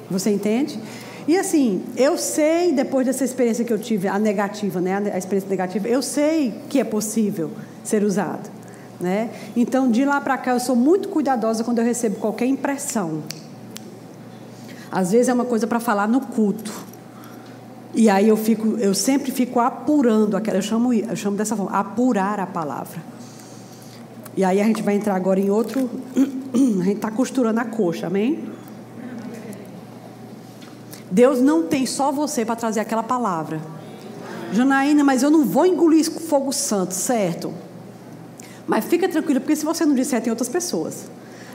Você 0.10 0.30
entende? 0.30 0.78
E 1.26 1.38
assim, 1.38 1.86
eu 1.96 2.18
sei, 2.18 2.74
depois 2.74 3.06
dessa 3.06 3.24
experiência 3.24 3.64
que 3.64 3.72
eu 3.72 3.80
tive, 3.80 4.10
a 4.10 4.20
negativa, 4.20 4.82
né, 4.82 4.98
a 5.14 5.18
experiência 5.18 5.50
negativa, 5.50 5.88
eu 5.88 6.02
sei 6.02 6.54
que 6.68 6.82
é 6.82 6.84
possível 6.84 7.50
ser 7.82 8.04
usado. 8.04 8.50
Né? 9.00 9.30
Então, 9.56 9.90
de 9.90 10.04
lá 10.04 10.20
para 10.20 10.38
cá, 10.38 10.52
eu 10.52 10.60
sou 10.60 10.76
muito 10.76 11.08
cuidadosa 11.08 11.64
quando 11.64 11.80
eu 11.80 11.86
recebo 11.86 12.18
qualquer 12.18 12.48
impressão. 12.48 13.24
Às 14.92 15.14
vezes 15.14 15.30
é 15.30 15.34
uma 15.34 15.46
coisa 15.46 15.66
para 15.66 15.80
falar 15.80 16.10
no 16.10 16.20
culto. 16.20 16.74
E 17.96 18.10
aí 18.10 18.28
eu 18.28 18.36
fico, 18.36 18.76
eu 18.80 18.94
sempre 18.94 19.32
fico 19.32 19.62
apurando 19.62 20.36
aquela, 20.36 20.58
eu 20.58 20.62
chamo, 20.62 20.92
eu 20.92 21.16
chamo 21.16 21.38
dessa 21.38 21.56
forma, 21.56 21.72
apurar 21.72 22.38
a 22.38 22.46
palavra. 22.46 23.21
E 24.36 24.44
aí 24.44 24.62
a 24.62 24.64
gente 24.64 24.82
vai 24.82 24.96
entrar 24.96 25.16
agora 25.16 25.40
em 25.40 25.50
outro. 25.50 25.90
A 26.54 26.84
gente 26.84 26.98
está 26.98 27.10
costurando 27.10 27.60
a 27.62 27.66
coxa, 27.66 28.08
amém? 28.08 28.44
Deus 31.10 31.40
não 31.40 31.64
tem 31.64 31.86
só 31.86 32.12
você 32.12 32.44
para 32.44 32.56
trazer 32.56 32.82
aquela 32.82 33.04
palavra. 33.04 33.62
Janaína, 34.52 35.04
mas 35.04 35.24
eu 35.24 35.30
não 35.30 35.46
vou 35.46 35.66
engolir 35.66 36.10
fogo 36.10 36.52
santo, 36.52 36.94
certo? 36.94 37.54
Mas 38.68 38.86
fica 38.86 39.08
tranquila, 39.08 39.40
porque 39.40 39.56
se 39.56 39.66
você 39.66 39.86
não 39.86 39.96
disser, 39.96 40.22
tem 40.22 40.30
outras 40.30 40.50
pessoas. 40.50 41.06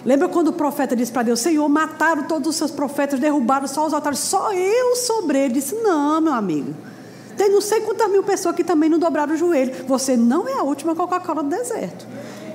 Lembra 0.05 0.29
quando 0.29 0.49
o 0.49 0.53
profeta 0.53 0.95
disse 0.95 1.11
para 1.11 1.23
Deus: 1.23 1.41
Senhor, 1.41 1.69
mataram 1.69 2.25
todos 2.25 2.49
os 2.49 2.57
seus 2.57 2.71
profetas, 2.71 3.19
derrubaram 3.19 3.67
só 3.67 3.87
os 3.87 3.93
altares, 3.93 4.19
só 4.19 4.53
eu 4.53 4.97
sobre 4.97 5.39
ele. 5.39 5.55
Disse: 5.55 5.75
Não, 5.75 6.21
meu 6.21 6.33
amigo. 6.33 6.75
Tem 7.37 7.51
não 7.51 7.61
sei 7.61 7.81
quantas 7.81 8.11
mil 8.11 8.23
pessoas 8.23 8.57
que 8.57 8.65
também 8.65 8.89
não 8.89 8.99
dobraram 8.99 9.35
o 9.35 9.37
joelho. 9.37 9.85
Você 9.87 10.17
não 10.17 10.49
é 10.49 10.55
a 10.55 10.63
última 10.63 10.95
Coca-Cola 10.95 11.43
do 11.43 11.51
deserto. 11.51 12.07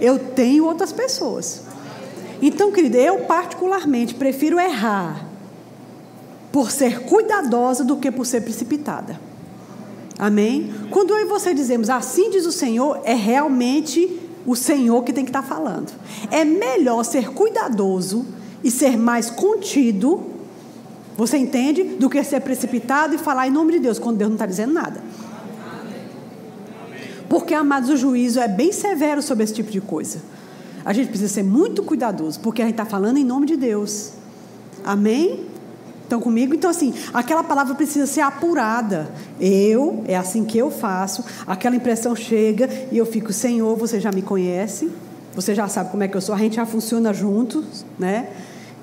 Eu 0.01 0.17
tenho 0.17 0.65
outras 0.65 0.91
pessoas. 0.91 1.61
Então, 2.41 2.71
querida, 2.71 2.97
eu 2.97 3.19
particularmente 3.19 4.15
prefiro 4.15 4.59
errar 4.59 5.27
por 6.51 6.71
ser 6.71 7.03
cuidadosa 7.03 7.83
do 7.83 7.97
que 7.97 8.11
por 8.11 8.25
ser 8.25 8.41
precipitada. 8.41 9.19
Amém? 10.17 10.73
Quando 10.89 11.11
eu 11.11 11.21
e 11.21 11.25
você 11.25 11.53
dizemos 11.53 11.89
assim 11.89 12.29
diz 12.29 12.45
o 12.45 12.51
Senhor, 12.51 12.99
é 13.05 13.13
realmente 13.13 14.19
o 14.45 14.55
Senhor 14.55 15.03
que 15.03 15.13
tem 15.13 15.23
que 15.23 15.29
estar 15.29 15.43
falando. 15.43 15.91
É 16.29 16.43
melhor 16.43 17.03
ser 17.03 17.29
cuidadoso 17.29 18.25
e 18.63 18.69
ser 18.69 18.97
mais 18.97 19.29
contido, 19.29 20.23
você 21.17 21.37
entende? 21.37 21.83
Do 21.83 22.09
que 22.09 22.23
ser 22.23 22.41
precipitado 22.41 23.15
e 23.15 23.17
falar 23.17 23.47
em 23.47 23.51
nome 23.51 23.73
de 23.73 23.79
Deus, 23.79 23.99
quando 23.99 24.17
Deus 24.17 24.29
não 24.29 24.35
está 24.35 24.45
dizendo 24.45 24.73
nada. 24.73 25.01
Porque, 27.31 27.53
amados, 27.53 27.89
o 27.89 27.95
juízo 27.95 28.41
é 28.41 28.47
bem 28.49 28.73
severo 28.73 29.21
sobre 29.21 29.45
esse 29.45 29.53
tipo 29.53 29.71
de 29.71 29.79
coisa. 29.79 30.19
A 30.83 30.91
gente 30.91 31.07
precisa 31.07 31.33
ser 31.33 31.43
muito 31.43 31.81
cuidadoso, 31.81 32.37
porque 32.41 32.61
a 32.61 32.65
gente 32.65 32.73
está 32.73 32.83
falando 32.83 33.15
em 33.15 33.23
nome 33.23 33.45
de 33.45 33.55
Deus. 33.55 34.11
Amém? 34.83 35.45
Estão 36.03 36.19
comigo? 36.19 36.53
Então, 36.53 36.69
assim, 36.69 36.93
aquela 37.13 37.41
palavra 37.41 37.73
precisa 37.73 38.05
ser 38.05 38.19
apurada. 38.19 39.09
Eu, 39.39 40.03
é 40.09 40.17
assim 40.17 40.43
que 40.43 40.57
eu 40.57 40.69
faço. 40.69 41.23
Aquela 41.47 41.73
impressão 41.73 42.13
chega 42.17 42.69
e 42.91 42.97
eu 42.97 43.05
fico, 43.05 43.31
Senhor, 43.31 43.77
você 43.77 43.97
já 43.97 44.11
me 44.11 44.21
conhece, 44.21 44.91
você 45.33 45.55
já 45.55 45.69
sabe 45.69 45.89
como 45.89 46.03
é 46.03 46.09
que 46.09 46.17
eu 46.17 46.21
sou, 46.21 46.35
a 46.35 46.37
gente 46.37 46.57
já 46.57 46.65
funciona 46.65 47.13
juntos, 47.13 47.85
né? 47.97 48.27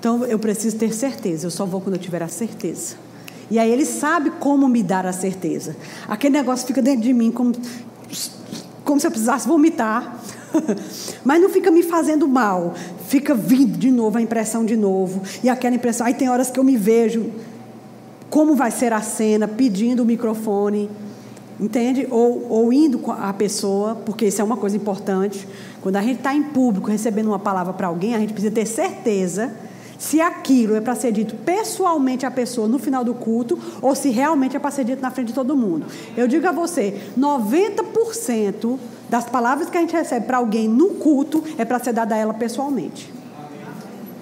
Então, 0.01 0.25
eu 0.25 0.39
preciso 0.39 0.79
ter 0.79 0.95
certeza. 0.95 1.49
Eu 1.49 1.51
só 1.51 1.67
vou 1.67 1.83
quando 1.83 1.97
eu 1.97 2.01
tiver 2.01 2.23
a 2.23 2.29
certeza. 2.29 2.97
E 3.51 3.59
aí 3.59 3.71
ele 3.71 3.85
sabe 3.85 4.31
como 4.41 4.67
me 4.69 4.83
dar 4.83 5.05
a 5.05 5.13
certeza. 5.13 5.77
Aquele 6.09 6.33
negócio 6.33 6.67
fica 6.67 6.81
dentro 6.81 7.03
de 7.03 7.13
mim 7.13 7.31
como 7.31 7.53
como 8.89 8.99
se 8.99 9.07
eu 9.07 9.11
precisasse 9.11 9.47
vomitar. 9.47 10.19
Mas 11.23 11.43
não 11.43 11.51
fica 11.51 11.71
me 11.71 11.83
fazendo 11.83 12.27
mal. 12.27 12.73
Fica 13.07 13.35
vindo 13.35 13.77
de 13.77 13.91
novo 13.91 14.17
a 14.17 14.23
impressão 14.23 14.65
de 14.65 14.77
novo. 14.77 15.21
E 15.45 15.49
aquela 15.51 15.77
impressão. 15.77 16.07
Aí 16.07 16.15
tem 16.15 16.31
horas 16.31 16.51
que 16.51 16.59
eu 16.59 16.65
me 16.65 16.75
vejo 16.75 17.31
como 18.31 18.55
vai 18.55 18.71
ser 18.71 18.95
a 18.95 19.03
cena, 19.03 19.47
pedindo 19.47 20.03
o 20.03 20.07
microfone. 20.07 20.89
Entende? 21.61 22.09
Ou, 22.11 22.47
ou 22.49 22.73
indo 22.73 22.99
com 22.99 23.13
a 23.13 23.31
pessoa, 23.35 23.95
porque 23.95 24.25
isso 24.25 24.41
é 24.41 24.45
uma 24.45 24.57
coisa 24.57 24.75
importante. 24.75 25.47
Quando 25.83 25.97
a 25.97 26.03
gente 26.03 26.17
está 26.17 26.35
em 26.35 26.45
público 26.45 26.91
recebendo 26.91 27.27
uma 27.27 27.39
palavra 27.39 27.75
para 27.75 27.89
alguém, 27.89 28.15
a 28.15 28.19
gente 28.19 28.33
precisa 28.33 28.55
ter 28.55 28.65
certeza 28.65 29.53
se 29.99 30.21
aquilo 30.21 30.77
é 30.77 30.81
para 30.81 30.95
ser 30.95 31.11
dito 31.11 31.35
pessoalmente 31.35 32.25
à 32.25 32.31
pessoa 32.31 32.69
no 32.69 32.79
final 32.79 33.05
do 33.05 33.13
culto 33.13 33.59
ou 33.83 33.95
se 33.95 34.11
realmente 34.11 34.57
é 34.57 34.61
para 34.61 34.71
ser 34.71 34.85
dito 34.85 35.03
na 35.03 35.11
frente 35.11 35.29
de 35.29 35.35
todo 35.35 35.57
mundo. 35.57 35.87
Eu 36.17 36.29
digo 36.29 36.47
a 36.47 36.53
você, 36.53 37.03
90% 37.19 38.79
das 39.11 39.27
palavras 39.27 39.69
que 39.69 39.77
a 39.77 39.81
gente 39.81 39.95
recebe 39.95 40.27
para 40.27 40.39
alguém 40.39 40.69
no 40.69 40.91
culto 40.91 41.43
é 41.59 41.65
para 41.65 41.81
ser 41.81 41.93
dada 41.93 42.15
a 42.15 42.19
ela 42.19 42.33
pessoalmente. 42.33 43.13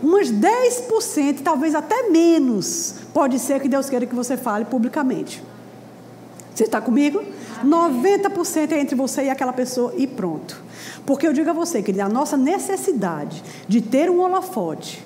Umas 0.03 0.31
10%, 0.31 1.41
talvez 1.43 1.75
até 1.75 2.09
menos, 2.09 2.95
pode 3.13 3.39
ser 3.39 3.61
que 3.61 3.69
Deus 3.69 3.89
queira 3.91 4.07
que 4.07 4.15
você 4.15 4.37
fale 4.37 4.65
publicamente. 4.65 5.43
Você 6.55 6.65
está 6.65 6.81
comigo? 6.81 7.23
90% 7.65 8.73
é 8.73 8.81
entre 8.81 8.95
você 8.95 9.25
e 9.25 9.31
aquela 9.31 9.53
pessoa 9.53 9.93
e 9.97 10.07
pronto. 10.07 10.63
Porque 11.05 11.27
eu 11.27 11.33
digo 11.33 11.51
a 11.51 11.53
você, 11.53 11.83
que 11.83 12.01
a 12.01 12.09
nossa 12.09 12.37
necessidade 12.37 13.43
de 13.69 13.81
ter 13.81 14.09
um 14.11 14.21
holofote 14.21 15.06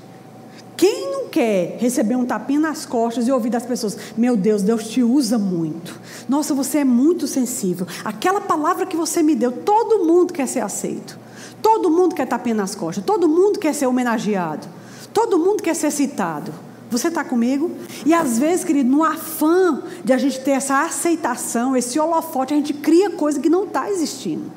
quem 0.80 1.12
não 1.12 1.28
quer 1.28 1.76
receber 1.78 2.16
um 2.16 2.24
tapinha 2.24 2.58
nas 2.58 2.86
costas 2.86 3.28
e 3.28 3.30
ouvir 3.30 3.50
das 3.50 3.66
pessoas: 3.66 3.98
Meu 4.16 4.34
Deus, 4.34 4.62
Deus 4.62 4.88
te 4.88 5.02
usa 5.02 5.36
muito. 5.36 6.00
Nossa, 6.26 6.54
você 6.54 6.78
é 6.78 6.84
muito 6.86 7.26
sensível. 7.26 7.86
Aquela 8.02 8.40
palavra 8.40 8.86
que 8.86 8.96
você 8.96 9.22
me 9.22 9.34
deu, 9.34 9.52
todo 9.52 10.06
mundo 10.06 10.32
quer 10.32 10.48
ser 10.48 10.60
aceito. 10.60 11.18
Todo 11.60 11.90
mundo 11.90 12.14
quer 12.14 12.26
tapinha 12.26 12.54
nas 12.54 12.74
costas. 12.74 13.04
Todo 13.04 13.28
mundo 13.28 13.58
quer 13.58 13.74
ser 13.74 13.84
homenageado. 13.84 14.66
Todo 15.12 15.38
mundo 15.38 15.62
quer 15.62 15.74
ser 15.74 15.90
citado. 15.90 16.50
Você 16.90 17.08
está 17.08 17.22
comigo? 17.22 17.70
E 18.06 18.14
às 18.14 18.38
vezes, 18.38 18.64
querido, 18.64 18.88
no 18.88 19.04
afã 19.04 19.82
de 20.02 20.14
a 20.14 20.16
gente 20.16 20.40
ter 20.40 20.52
essa 20.52 20.80
aceitação, 20.82 21.76
esse 21.76 22.00
holofote, 22.00 22.54
a 22.54 22.56
gente 22.56 22.72
cria 22.72 23.10
coisa 23.10 23.38
que 23.38 23.50
não 23.50 23.64
está 23.64 23.90
existindo. 23.90 24.50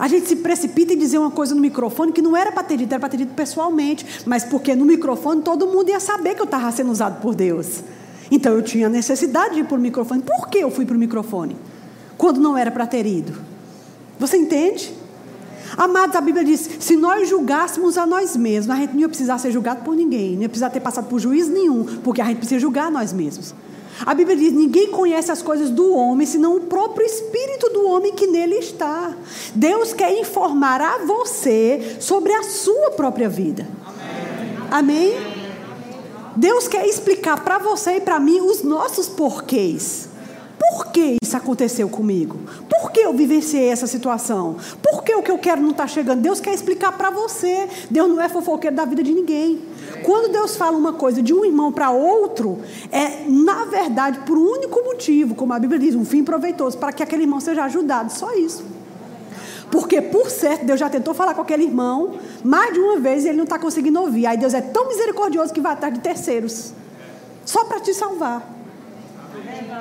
A 0.00 0.08
gente 0.08 0.26
se 0.26 0.36
precipita 0.36 0.94
em 0.94 0.96
dizer 0.96 1.18
uma 1.18 1.30
coisa 1.30 1.54
no 1.54 1.60
microfone 1.60 2.10
que 2.10 2.22
não 2.22 2.34
era 2.34 2.50
para 2.50 2.62
ter 2.62 2.78
dito, 2.78 2.90
era 2.90 2.98
para 2.98 3.10
ter 3.10 3.18
dito 3.18 3.34
pessoalmente, 3.34 4.22
mas 4.24 4.42
porque 4.42 4.74
no 4.74 4.86
microfone 4.86 5.42
todo 5.42 5.66
mundo 5.66 5.90
ia 5.90 6.00
saber 6.00 6.34
que 6.34 6.40
eu 6.40 6.46
estava 6.46 6.72
sendo 6.72 6.90
usado 6.90 7.20
por 7.20 7.34
Deus. 7.34 7.82
Então 8.30 8.54
eu 8.54 8.62
tinha 8.62 8.88
necessidade 8.88 9.56
de 9.56 9.60
ir 9.60 9.64
para 9.64 9.76
o 9.76 9.78
microfone. 9.78 10.22
Por 10.22 10.48
que 10.48 10.56
eu 10.56 10.70
fui 10.70 10.86
para 10.86 10.96
o 10.96 10.98
microfone? 10.98 11.54
Quando 12.16 12.40
não 12.40 12.56
era 12.56 12.70
para 12.70 12.86
ter 12.86 13.04
ido. 13.04 13.34
Você 14.18 14.38
entende? 14.38 14.90
Amados, 15.76 16.16
a 16.16 16.22
Bíblia 16.22 16.46
diz: 16.46 16.66
se 16.80 16.96
nós 16.96 17.28
julgássemos 17.28 17.98
a 17.98 18.06
nós 18.06 18.34
mesmos, 18.34 18.74
a 18.74 18.80
gente 18.80 18.94
não 18.94 19.00
ia 19.00 19.08
precisar 19.08 19.36
ser 19.36 19.52
julgado 19.52 19.84
por 19.84 19.94
ninguém, 19.94 20.34
não 20.34 20.42
ia 20.42 20.48
precisar 20.48 20.70
ter 20.70 20.80
passado 20.80 21.08
por 21.08 21.18
juiz 21.18 21.46
nenhum, 21.46 21.84
porque 22.02 22.22
a 22.22 22.24
gente 22.24 22.38
precisa 22.38 22.58
julgar 22.58 22.86
a 22.86 22.90
nós 22.90 23.12
mesmos. 23.12 23.54
A 24.04 24.14
Bíblia 24.14 24.36
diz: 24.36 24.52
ninguém 24.52 24.90
conhece 24.90 25.30
as 25.30 25.42
coisas 25.42 25.70
do 25.70 25.92
homem, 25.94 26.26
senão 26.26 26.56
o 26.56 26.60
próprio 26.60 27.06
espírito 27.06 27.70
do 27.70 27.86
homem 27.86 28.12
que 28.12 28.26
nele 28.26 28.56
está. 28.56 29.14
Deus 29.54 29.92
quer 29.92 30.18
informar 30.18 30.80
a 30.80 30.98
você 30.98 31.96
sobre 32.00 32.32
a 32.32 32.42
sua 32.42 32.92
própria 32.92 33.28
vida. 33.28 33.66
Amém? 34.70 35.16
Amém? 35.16 35.40
Deus 36.36 36.68
quer 36.68 36.86
explicar 36.86 37.42
para 37.44 37.58
você 37.58 37.96
e 37.96 38.00
para 38.00 38.18
mim 38.18 38.40
os 38.40 38.62
nossos 38.62 39.08
porquês. 39.08 40.08
Por 40.58 40.92
que 40.92 41.16
isso 41.22 41.36
aconteceu 41.36 41.88
comigo? 41.88 42.38
Por 42.68 42.92
que 42.92 43.00
eu 43.00 43.12
vivenciei 43.12 43.68
essa 43.68 43.86
situação? 43.86 44.56
Por 44.82 45.02
que 45.02 45.14
o 45.14 45.22
que 45.22 45.30
eu 45.30 45.38
quero 45.38 45.60
não 45.60 45.70
está 45.70 45.86
chegando? 45.86 46.20
Deus 46.20 46.40
quer 46.40 46.54
explicar 46.54 46.92
para 46.92 47.10
você. 47.10 47.68
Deus 47.90 48.08
não 48.08 48.20
é 48.20 48.28
fofoqueiro 48.28 48.76
da 48.76 48.84
vida 48.84 49.02
de 49.02 49.12
ninguém. 49.12 49.60
Quando 50.02 50.32
Deus 50.32 50.56
fala 50.56 50.76
uma 50.76 50.92
coisa 50.92 51.22
de 51.22 51.32
um 51.34 51.44
irmão 51.44 51.72
para 51.72 51.90
outro, 51.90 52.58
é 52.90 53.24
na 53.28 53.64
verdade 53.64 54.20
por 54.20 54.38
um 54.38 54.52
único 54.52 54.82
motivo, 54.82 55.34
como 55.34 55.52
a 55.52 55.58
Bíblia 55.58 55.78
diz, 55.78 55.94
um 55.94 56.04
fim 56.04 56.24
proveitoso, 56.24 56.78
para 56.78 56.92
que 56.92 57.02
aquele 57.02 57.22
irmão 57.22 57.40
seja 57.40 57.64
ajudado, 57.64 58.12
só 58.12 58.32
isso. 58.34 58.64
Porque, 59.70 60.00
por 60.02 60.28
certo, 60.28 60.64
Deus 60.64 60.80
já 60.80 60.90
tentou 60.90 61.14
falar 61.14 61.32
com 61.32 61.42
aquele 61.42 61.62
irmão 61.64 62.14
mais 62.42 62.72
de 62.72 62.80
uma 62.80 62.98
vez 62.98 63.24
e 63.24 63.28
ele 63.28 63.36
não 63.36 63.44
está 63.44 63.58
conseguindo 63.58 64.00
ouvir. 64.00 64.26
Aí 64.26 64.36
Deus 64.36 64.52
é 64.52 64.60
tão 64.60 64.88
misericordioso 64.88 65.52
que 65.52 65.60
vai 65.60 65.72
atrás 65.72 65.94
de 65.94 66.00
terceiros 66.00 66.72
só 67.44 67.64
para 67.64 67.80
te 67.80 67.94
salvar. 67.94 68.42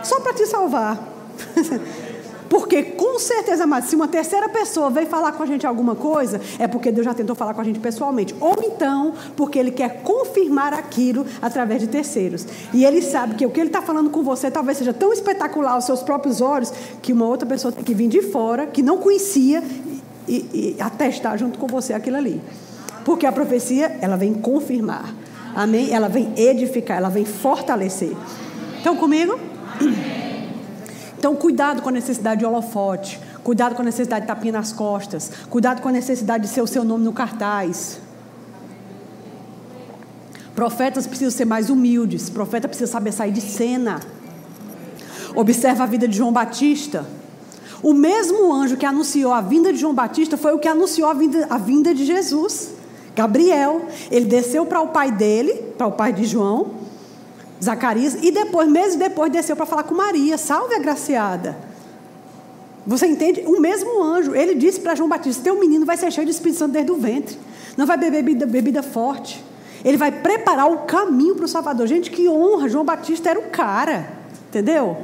Só 0.04 0.20
para 0.20 0.34
te 0.34 0.45
salvar. 0.45 0.97
Porque 2.50 2.82
com 2.82 3.20
certeza, 3.20 3.66
amado, 3.66 3.86
se 3.86 3.95
uma 3.95 4.08
terceira 4.08 4.50
pessoa 4.50 4.89
veio 4.89 5.08
falar 5.08 5.34
com 5.34 5.43
a 5.43 5.45
gente 5.45 5.68
alguma 5.68 5.95
coisa, 5.95 6.41
é 6.58 6.68
porque 6.68 6.91
Deus 6.91 7.06
já 7.06 7.14
tentou 7.14 7.36
falar 7.36 7.54
com 7.54 7.62
a 7.62 7.64
gente 7.64 7.80
pessoalmente. 7.80 8.36
Ou 8.39 8.56
então, 8.64 9.14
porque 9.36 9.60
Ele 9.60 9.72
quer 9.72 10.02
confirmar 10.02 10.74
aquilo 10.74 11.26
através 11.41 11.80
de 11.80 11.88
terceiros. 11.88 12.45
E 12.74 12.84
Ele 12.84 13.02
sabe 13.02 13.36
que 13.36 13.45
o 13.45 13.52
que 13.52 13.60
Ele 13.60 13.70
está 13.70 13.82
falando 13.82 14.10
com 14.10 14.24
você 14.24 14.50
talvez 14.50 14.80
seja 14.80 14.93
tão 14.93 15.14
espetacular 15.14 15.74
aos 15.74 15.86
seus 15.86 16.02
próprios 16.02 16.41
olhos, 16.41 16.74
que 17.02 17.14
uma 17.14 17.26
outra 17.26 17.47
pessoa 17.47 17.72
tem 17.72 17.84
que 17.84 17.93
vir 17.93 18.08
de 18.08 18.22
fora, 18.22 18.66
que 18.66 18.82
não 18.82 18.97
conhecia, 18.97 19.64
e, 20.28 20.76
e 20.78 20.82
atestar 20.82 21.38
junto 21.38 21.58
com 21.58 21.68
você 21.68 21.93
aquilo 21.93 22.18
ali. 22.18 22.41
Porque 23.04 23.26
a 23.26 23.32
profecia, 23.32 23.97
ela 24.02 24.16
vem 24.16 24.34
confirmar. 24.34 25.14
Amém? 25.56 25.91
Ela 25.91 26.08
vem 26.08 26.32
edificar, 26.38 26.97
ela 26.97 27.10
vem 27.10 27.26
fortalecer. 27.26 28.16
Estão 28.78 28.95
comigo? 28.95 29.38
Então, 31.20 31.36
cuidado 31.36 31.82
com 31.82 31.89
a 31.89 31.91
necessidade 31.91 32.39
de 32.39 32.45
holofote. 32.45 33.20
Cuidado 33.43 33.76
com 33.76 33.82
a 33.82 33.86
necessidade 33.86 34.22
de 34.22 34.28
tapinha 34.28 34.53
nas 34.53 34.72
costas. 34.72 35.30
Cuidado 35.49 35.82
com 35.82 35.89
a 35.89 35.91
necessidade 35.91 36.45
de 36.45 36.49
ser 36.49 36.61
o 36.61 36.67
seu 36.67 36.82
nome 36.86 37.03
no 37.03 37.11
cartaz. 37.11 37.99
Profetas 40.55 41.05
precisam 41.05 41.30
ser 41.30 41.43
mais 41.43 41.70
humildes. 41.70 42.30
Profeta 42.30 42.70
precisa 42.70 42.89
saber 42.89 43.11
sair 43.11 43.34
de 43.34 43.41
cena. 43.41 43.99
Observa 45.36 45.84
a 45.84 45.86
vida 45.86 46.07
de 46.07 46.15
João 46.15 46.32
Batista. 46.32 47.05
O 47.84 47.93
mesmo 47.93 48.53
anjo 48.53 48.78
que 48.78 48.86
anunciou 48.86 49.34
a 49.34 49.41
vinda 49.41 49.74
de 49.74 49.80
João 49.80 49.93
Batista 49.93 50.38
foi 50.38 50.53
o 50.53 50.59
que 50.59 50.70
anunciou 50.70 51.09
a 51.09 51.13
vinda, 51.13 51.47
a 51.49 51.57
vinda 51.57 51.93
de 51.93 52.05
Jesus. 52.05 52.70
Gabriel, 53.13 53.82
ele 54.09 54.26
desceu 54.26 54.65
para 54.65 54.80
o 54.80 54.88
pai 54.88 55.11
dele, 55.11 55.53
para 55.78 55.88
o 55.88 55.91
pai 55.91 56.13
de 56.13 56.24
João, 56.24 56.80
Zacarias, 57.64 58.18
e 58.22 58.32
depois, 58.32 58.70
meses 58.70 58.95
depois, 58.95 59.32
desceu 59.32 59.55
para 59.55 59.66
falar 59.66 59.84
com 59.84 59.93
Maria, 59.93 60.38
salve 60.38 60.76
a 60.76 60.80
graciada. 60.80 61.57
Você 62.88 63.05
entende? 63.05 63.43
O 63.45 63.60
mesmo 63.60 64.01
anjo, 64.01 64.34
ele 64.34 64.55
disse 64.55 64.80
para 64.80 64.95
João 64.95 65.10
Batista: 65.10 65.43
Teu 65.43 65.60
menino 65.60 65.86
vai 65.86 65.97
ser 65.97 66.12
cheio 66.12 66.26
de 66.26 66.32
Espírito 66.32 66.57
Santo 66.60 66.72
desde 66.72 66.91
o 66.91 66.95
ventre, 66.95 67.38
não 67.76 67.86
vai 67.86 67.97
beber 67.97 68.24
bebida, 68.24 68.45
bebida 68.45 68.82
forte. 68.82 69.43
Ele 69.84 69.97
vai 69.97 70.12
preparar 70.12 70.70
o 70.72 70.80
caminho 70.80 71.36
para 71.36 71.45
o 71.45 71.47
Salvador. 71.47 71.88
Gente, 71.88 72.12
que 72.12 72.28
honra! 72.28 72.68
João 72.68 72.84
Batista 72.84 73.30
era 73.30 73.39
o 73.39 73.49
cara, 73.49 74.12
entendeu? 74.47 74.97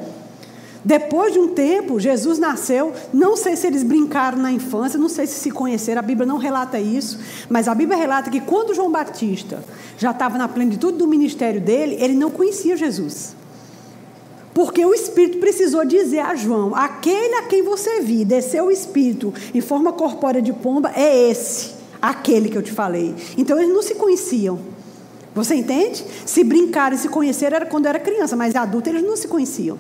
Depois 0.86 1.34
de 1.34 1.40
um 1.40 1.48
tempo, 1.48 2.00
Jesus 2.00 2.38
nasceu. 2.38 2.94
Não 3.12 3.36
sei 3.36 3.56
se 3.56 3.66
eles 3.66 3.82
brincaram 3.82 4.38
na 4.38 4.52
infância, 4.52 5.00
não 5.00 5.10
sei 5.10 5.26
se 5.26 5.40
se 5.40 5.50
conheceram, 5.50 5.98
a 5.98 6.04
Bíblia 6.04 6.28
não 6.28 6.38
relata 6.38 6.80
isso, 6.80 7.20
mas 7.50 7.68
a 7.68 7.74
Bíblia 7.74 7.98
relata 7.98 8.30
que 8.30 8.40
quando 8.40 8.76
João 8.76 8.92
Batista 8.92 9.64
já 9.98 10.12
estava 10.12 10.38
na 10.38 10.48
plenitude 10.48 11.00
do 11.00 11.08
ministério 11.08 11.60
dele, 11.60 11.98
ele 12.00 12.14
não 12.14 12.30
conhecia 12.30 12.78
Jesus. 12.78 13.36
Porque 14.54 14.86
o 14.86 14.94
Espírito 14.94 15.40
precisou 15.40 15.84
dizer 15.84 16.20
a 16.20 16.36
João: 16.36 16.76
aquele 16.76 17.34
a 17.34 17.44
quem 17.44 17.64
você 17.64 18.02
viu, 18.02 18.24
desceu 18.24 18.66
o 18.66 18.72
Espírito 18.72 19.34
em 19.56 19.62
forma 19.62 19.92
corpórea 19.92 20.42
de 20.42 20.54
pomba, 20.54 20.92
é 20.96 21.30
esse, 21.32 21.72
aquele 22.00 22.48
que 22.48 22.58
eu 22.60 22.62
te 22.62 22.72
falei. 22.72 23.16
Então 23.36 23.58
eles 23.58 23.74
não 23.74 23.82
se 23.82 23.96
conheciam. 23.96 24.60
Você 25.34 25.56
entende? 25.56 26.06
Se 26.26 26.44
brincaram 26.44 26.96
e 26.96 27.00
se 27.00 27.10
conheceram 27.10 27.56
era 27.56 27.66
quando 27.66 27.88
era 27.88 28.00
criança, 28.00 28.36
mas 28.36 28.56
adulto 28.56 28.88
eles 28.88 29.02
não 29.02 29.18
se 29.18 29.28
conheciam. 29.28 29.78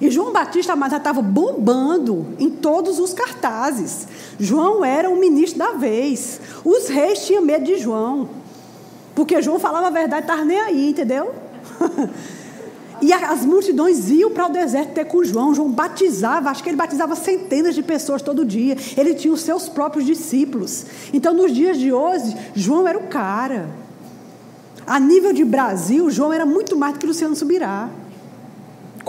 E 0.00 0.10
João 0.10 0.32
Batista 0.32 0.76
já 0.88 0.96
estava 0.96 1.20
bombando 1.20 2.26
em 2.38 2.48
todos 2.48 2.98
os 2.98 3.12
cartazes. 3.12 4.06
João 4.38 4.84
era 4.84 5.10
o 5.10 5.16
ministro 5.16 5.58
da 5.58 5.72
vez. 5.72 6.40
Os 6.64 6.88
reis 6.88 7.26
tinham 7.26 7.42
medo 7.42 7.64
de 7.64 7.78
João. 7.78 8.28
Porque 9.14 9.42
João 9.42 9.58
falava 9.58 9.88
a 9.88 9.90
verdade, 9.90 10.22
estava 10.22 10.44
nem 10.44 10.60
aí, 10.60 10.90
entendeu? 10.90 11.34
E 13.00 13.12
as 13.12 13.44
multidões 13.44 14.10
iam 14.10 14.32
para 14.32 14.48
o 14.48 14.52
deserto 14.52 14.92
ter 14.92 15.04
com 15.04 15.22
João. 15.22 15.54
João 15.54 15.70
batizava, 15.70 16.50
acho 16.50 16.64
que 16.64 16.68
ele 16.68 16.76
batizava 16.76 17.14
centenas 17.14 17.76
de 17.76 17.80
pessoas 17.80 18.22
todo 18.22 18.44
dia. 18.44 18.76
Ele 18.96 19.14
tinha 19.14 19.32
os 19.32 19.40
seus 19.40 19.68
próprios 19.68 20.04
discípulos. 20.04 20.84
Então, 21.12 21.32
nos 21.32 21.54
dias 21.54 21.78
de 21.78 21.92
hoje, 21.92 22.36
João 22.56 22.88
era 22.88 22.98
o 22.98 23.06
cara. 23.06 23.68
A 24.84 24.98
nível 24.98 25.32
de 25.32 25.44
Brasil, 25.44 26.10
João 26.10 26.32
era 26.32 26.44
muito 26.44 26.74
mais 26.74 26.94
do 26.94 26.98
que 26.98 27.06
Luciano 27.06 27.36
Subirá 27.36 27.88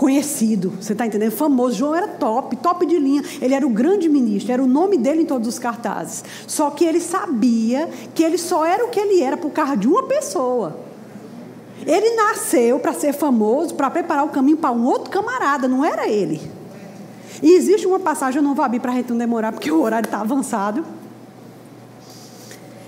conhecido, 0.00 0.72
você 0.80 0.94
está 0.94 1.04
entendendo? 1.04 1.30
Famoso. 1.30 1.76
João 1.76 1.94
era 1.94 2.08
top, 2.08 2.56
top 2.56 2.86
de 2.86 2.98
linha. 2.98 3.22
Ele 3.38 3.52
era 3.52 3.66
o 3.66 3.68
grande 3.68 4.08
ministro, 4.08 4.50
era 4.50 4.62
o 4.62 4.66
nome 4.66 4.96
dele 4.96 5.20
em 5.20 5.26
todos 5.26 5.46
os 5.46 5.58
cartazes. 5.58 6.24
Só 6.46 6.70
que 6.70 6.86
ele 6.86 6.98
sabia 6.98 7.86
que 8.14 8.24
ele 8.24 8.38
só 8.38 8.64
era 8.64 8.82
o 8.82 8.88
que 8.88 8.98
ele 8.98 9.22
era 9.22 9.36
por 9.36 9.50
causa 9.50 9.76
de 9.76 9.86
uma 9.86 10.04
pessoa. 10.04 10.78
Ele 11.84 12.16
nasceu 12.16 12.78
para 12.78 12.94
ser 12.94 13.12
famoso, 13.12 13.74
para 13.74 13.90
preparar 13.90 14.24
o 14.24 14.30
caminho 14.30 14.56
para 14.56 14.72
um 14.72 14.86
outro 14.86 15.10
camarada, 15.10 15.68
não 15.68 15.84
era 15.84 16.08
ele. 16.08 16.40
E 17.42 17.52
existe 17.52 17.86
uma 17.86 18.00
passagem, 18.00 18.38
eu 18.38 18.42
não 18.42 18.54
vou 18.54 18.64
abrir 18.64 18.80
para 18.80 18.92
a 18.92 18.94
gente 18.94 19.10
não 19.10 19.18
demorar, 19.18 19.52
porque 19.52 19.70
o 19.70 19.82
horário 19.82 20.06
está 20.06 20.22
avançado. 20.22 20.82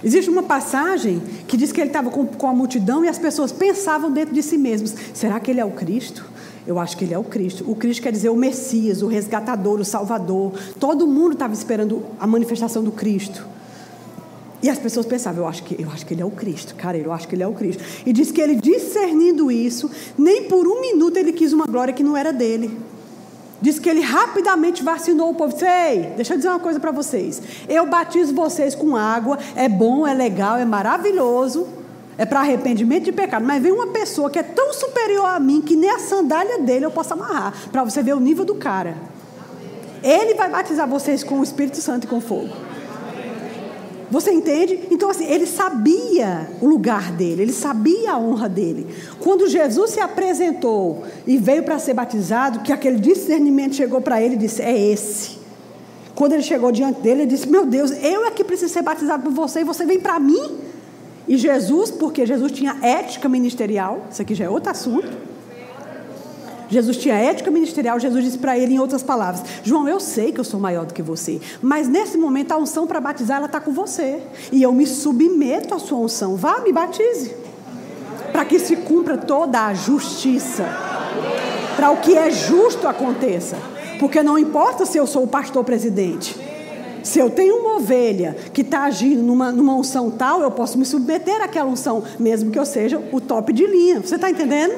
Existe 0.03 0.31
uma 0.31 0.43
passagem 0.43 1.23
que 1.47 1.59
diz 1.59 1.73
que 1.73 1.81
ele 1.83 1.91
estava 1.91 2.11
com, 2.11 2.27
com 2.27 2.49
a 2.49 2.55
multidão 2.55 3.05
e 3.05 3.09
as 3.09 3.19
pessoas 3.19 3.53
pensavam 3.53 4.11
dentro 4.11 4.35
de 4.35 4.43
si 4.43 4.57
mesmos: 4.57 4.95
será 5.13 5.39
que 5.39 5.51
ele 5.51 5.61
é 5.61 5.65
o 5.65 5.73
Cristo? 5.73 6.32
Eu 6.67 6.79
acho 6.79 6.97
que 6.97 7.05
ele 7.05 7.15
é 7.15 7.19
o 7.19 7.25
Cristo. 7.25 7.65
O 7.69 7.75
Cristo 7.75 8.03
quer 8.03 8.13
dizer 8.13 8.29
o 8.29 8.37
Messias, 8.37 9.03
o 9.03 9.09
resgatador, 9.09 9.81
o 9.81 9.85
Salvador. 9.85 10.53
Todo 10.79 11.07
mundo 11.07 11.33
estava 11.33 11.53
esperando 11.53 12.05
a 12.21 12.27
manifestação 12.27 12.85
do 12.85 12.93
Cristo. 12.93 13.45
E 14.63 14.71
as 14.71 14.79
pessoas 14.79 15.05
pensavam, 15.05 15.43
eu 15.43 15.49
acho 15.49 15.65
que, 15.65 15.83
eu 15.83 15.91
acho 15.91 16.07
que 16.07 16.15
ele 16.15 16.23
é 16.23 16.25
o 16.25 16.31
Cristo, 16.31 16.77
cara, 16.77 16.97
eu 16.97 17.13
acho 17.13 17.27
que 17.27 17.35
ele 17.35 17.43
é 17.43 17.49
o 17.49 17.53
Cristo. 17.53 17.83
E 18.07 18.13
diz 18.13 18.31
que 18.31 18.41
ele, 18.41 18.55
discernindo 18.55 19.51
isso, 19.51 19.91
nem 20.17 20.45
por 20.45 20.69
um 20.69 20.81
minuto 20.81 21.17
ele 21.17 21.33
quis 21.33 21.53
uma 21.53 21.67
glória 21.67 21.93
que 21.93 22.05
não 22.05 22.17
era 22.17 22.33
dele. 22.33 22.79
Diz 23.61 23.81
que 23.81 23.89
ele 23.89 24.01
rapidamente 24.01 24.85
vacinou 24.85 25.31
o 25.31 25.35
povo. 25.35 25.57
Ei, 25.65 26.13
deixa 26.15 26.35
eu 26.35 26.37
dizer 26.37 26.49
uma 26.49 26.61
coisa 26.61 26.79
para 26.79 26.93
vocês. 26.93 27.43
Eu 27.69 27.87
batizo 27.87 28.33
vocês 28.35 28.77
com 28.77 28.95
água, 28.95 29.37
é 29.57 29.69
bom, 29.69 30.07
é 30.07 30.15
legal, 30.15 30.57
é 30.57 30.65
maravilhoso 30.65 31.82
é 32.19 32.25
para 32.25 32.41
arrependimento 32.41 33.05
de 33.05 33.13
pecado. 33.13 33.45
Mas 33.45 33.63
vem 33.63 33.73
uma 33.73 33.89
pessoa 33.89 34.31
que 34.31 34.39
é 34.39 34.43
tão 34.43 34.73
superior 34.73 35.27
a 35.27 35.41
mim 35.41 35.61
que 35.61 35.77
nem 35.77 35.91
a 35.91 35.99
sandália 35.99 36.59
dele 36.59 36.85
eu 36.85 36.91
posso 36.91 37.13
amarrar, 37.13 37.55
para 37.71 37.85
você 37.85 38.03
ver 38.03 38.15
o 38.15 38.21
nível 38.21 38.45
do 38.45 38.55
cara. 38.55 38.97
Ele 40.03 40.35
vai 40.35 40.51
batizar 40.51 40.89
vocês 40.89 41.23
com 41.23 41.41
o 41.41 41.43
Espírito 41.43 41.79
Santo 41.79 42.05
e 42.05 42.07
com 42.09 42.21
fogo. 42.21 42.51
Você 44.13 44.31
entende? 44.31 44.79
Então, 44.91 45.09
assim, 45.09 45.25
ele 45.25 45.47
sabia 45.47 46.51
o 46.61 46.67
lugar 46.67 47.13
dele, 47.13 47.45
ele 47.45 47.53
sabia 47.53 48.13
a 48.13 48.19
honra 48.19 48.47
dele. 48.47 48.87
Quando 49.19 49.49
Jesus 49.49 49.93
se 49.93 50.01
apresentou 50.01 51.05
e 51.27 51.39
veio 51.39 51.63
para 51.63 51.79
ser 51.79 51.95
batizado, 51.95 52.61
que 52.61 52.75
aquele 52.75 53.01
discernimento 53.01 53.75
chegou 53.75 54.03
para 54.03 54.21
ele 54.21 54.35
e 54.35 54.39
disse: 54.39 54.61
É 54.61 54.77
esse. 54.77 55.39
Quando 56.15 56.35
ele 56.35 56.43
chegou 56.43 56.71
diante 56.71 57.01
dele, 57.01 57.23
ele 57.23 57.31
disse: 57.31 57.49
Meu 57.49 57.65
Deus, 57.65 57.91
eu 57.91 58.27
é 58.27 58.31
que 58.31 58.45
preciso 58.45 58.71
ser 58.71 58.83
batizado 58.83 59.23
por 59.23 59.33
você 59.33 59.61
e 59.61 59.65
você 59.65 59.87
vem 59.87 59.99
para 59.99 60.21
mim? 60.21 60.59
E 61.27 61.37
Jesus, 61.37 61.91
porque 61.91 62.27
Jesus 62.27 62.53
tinha 62.53 62.77
ética 62.83 63.29
ministerial, 63.29 64.07
isso 64.11 64.21
aqui 64.23 64.35
já 64.35 64.45
é 64.45 64.51
outro 64.51 64.71
assunto. 64.71 65.33
Jesus 66.73 66.97
tinha 66.97 67.15
ética 67.15 67.51
ministerial, 67.51 68.01
Jesus 68.01 68.25
disse 68.25 68.39
para 68.39 68.59
ele 68.59 68.75
em 68.75 68.79
outras 68.79 69.03
palavras: 69.03 69.45
João, 69.63 69.87
eu 69.87 70.01
sei 70.01 70.33
que 70.33 70.41
eu 70.41 70.45
sou 70.45 70.59
maior 70.59 70.87
do 70.87 70.95
que 70.95 71.03
você, 71.03 71.39
mas 71.61 71.87
nesse 71.87 72.17
momento 72.17 72.53
a 72.53 72.57
unção 72.57 72.87
para 72.87 72.99
batizar 72.99 73.37
ela 73.37 73.47
está 73.47 73.61
com 73.61 73.73
você. 73.73 74.23
E 74.51 74.63
eu 74.63 74.73
me 74.73 74.87
submeto 74.87 75.75
à 75.75 75.79
sua 75.79 75.99
unção. 75.99 76.35
Vá, 76.35 76.61
me 76.61 76.73
batize. 76.73 77.37
Para 78.33 78.47
que 78.47 78.59
se 78.59 78.77
cumpra 78.77 79.19
toda 79.19 79.67
a 79.67 79.75
justiça. 79.75 80.65
Para 81.77 81.91
o 81.91 81.99
que 81.99 82.17
é 82.17 82.31
justo 82.31 82.89
aconteça. 82.89 83.59
Porque 84.01 84.23
não 84.23 84.39
importa 84.39 84.87
se 84.87 84.97
eu 84.97 85.07
sou 85.07 85.25
o 85.25 85.29
pastor 85.29 85.63
presidente. 85.65 86.35
Se 87.03 87.19
eu 87.19 87.31
tenho 87.31 87.57
uma 87.57 87.77
ovelha 87.77 88.37
que 88.53 88.61
está 88.61 88.85
agindo 88.85 89.23
numa, 89.23 89.51
numa 89.51 89.75
unção 89.75 90.11
tal, 90.11 90.43
eu 90.43 90.51
posso 90.51 90.79
me 90.79 90.85
submeter 90.85 91.43
àquela 91.43 91.69
unção, 91.69 92.03
mesmo 92.19 92.51
que 92.51 92.59
eu 92.59 92.67
seja 92.67 93.03
o 93.11 93.21
top 93.21 93.53
de 93.53 93.67
linha. 93.67 94.01
Você 94.01 94.15
está 94.15 94.31
entendendo? 94.31 94.75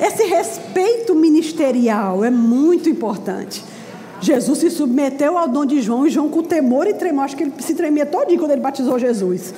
Esse 0.00 0.24
respeito 0.24 1.14
ministerial 1.14 2.24
é 2.24 2.30
muito 2.30 2.88
importante. 2.88 3.64
Jesus 4.20 4.58
se 4.58 4.70
submeteu 4.70 5.36
ao 5.36 5.48
dom 5.48 5.64
de 5.64 5.80
João 5.80 6.06
e 6.06 6.10
João, 6.10 6.28
com 6.28 6.42
temor 6.42 6.86
e 6.86 6.94
tremor, 6.94 7.24
acho 7.24 7.36
que 7.36 7.44
ele 7.44 7.52
se 7.58 7.74
tremia 7.74 8.06
todinho 8.06 8.38
quando 8.38 8.52
ele 8.52 8.60
batizou 8.60 8.98
Jesus. 8.98 9.54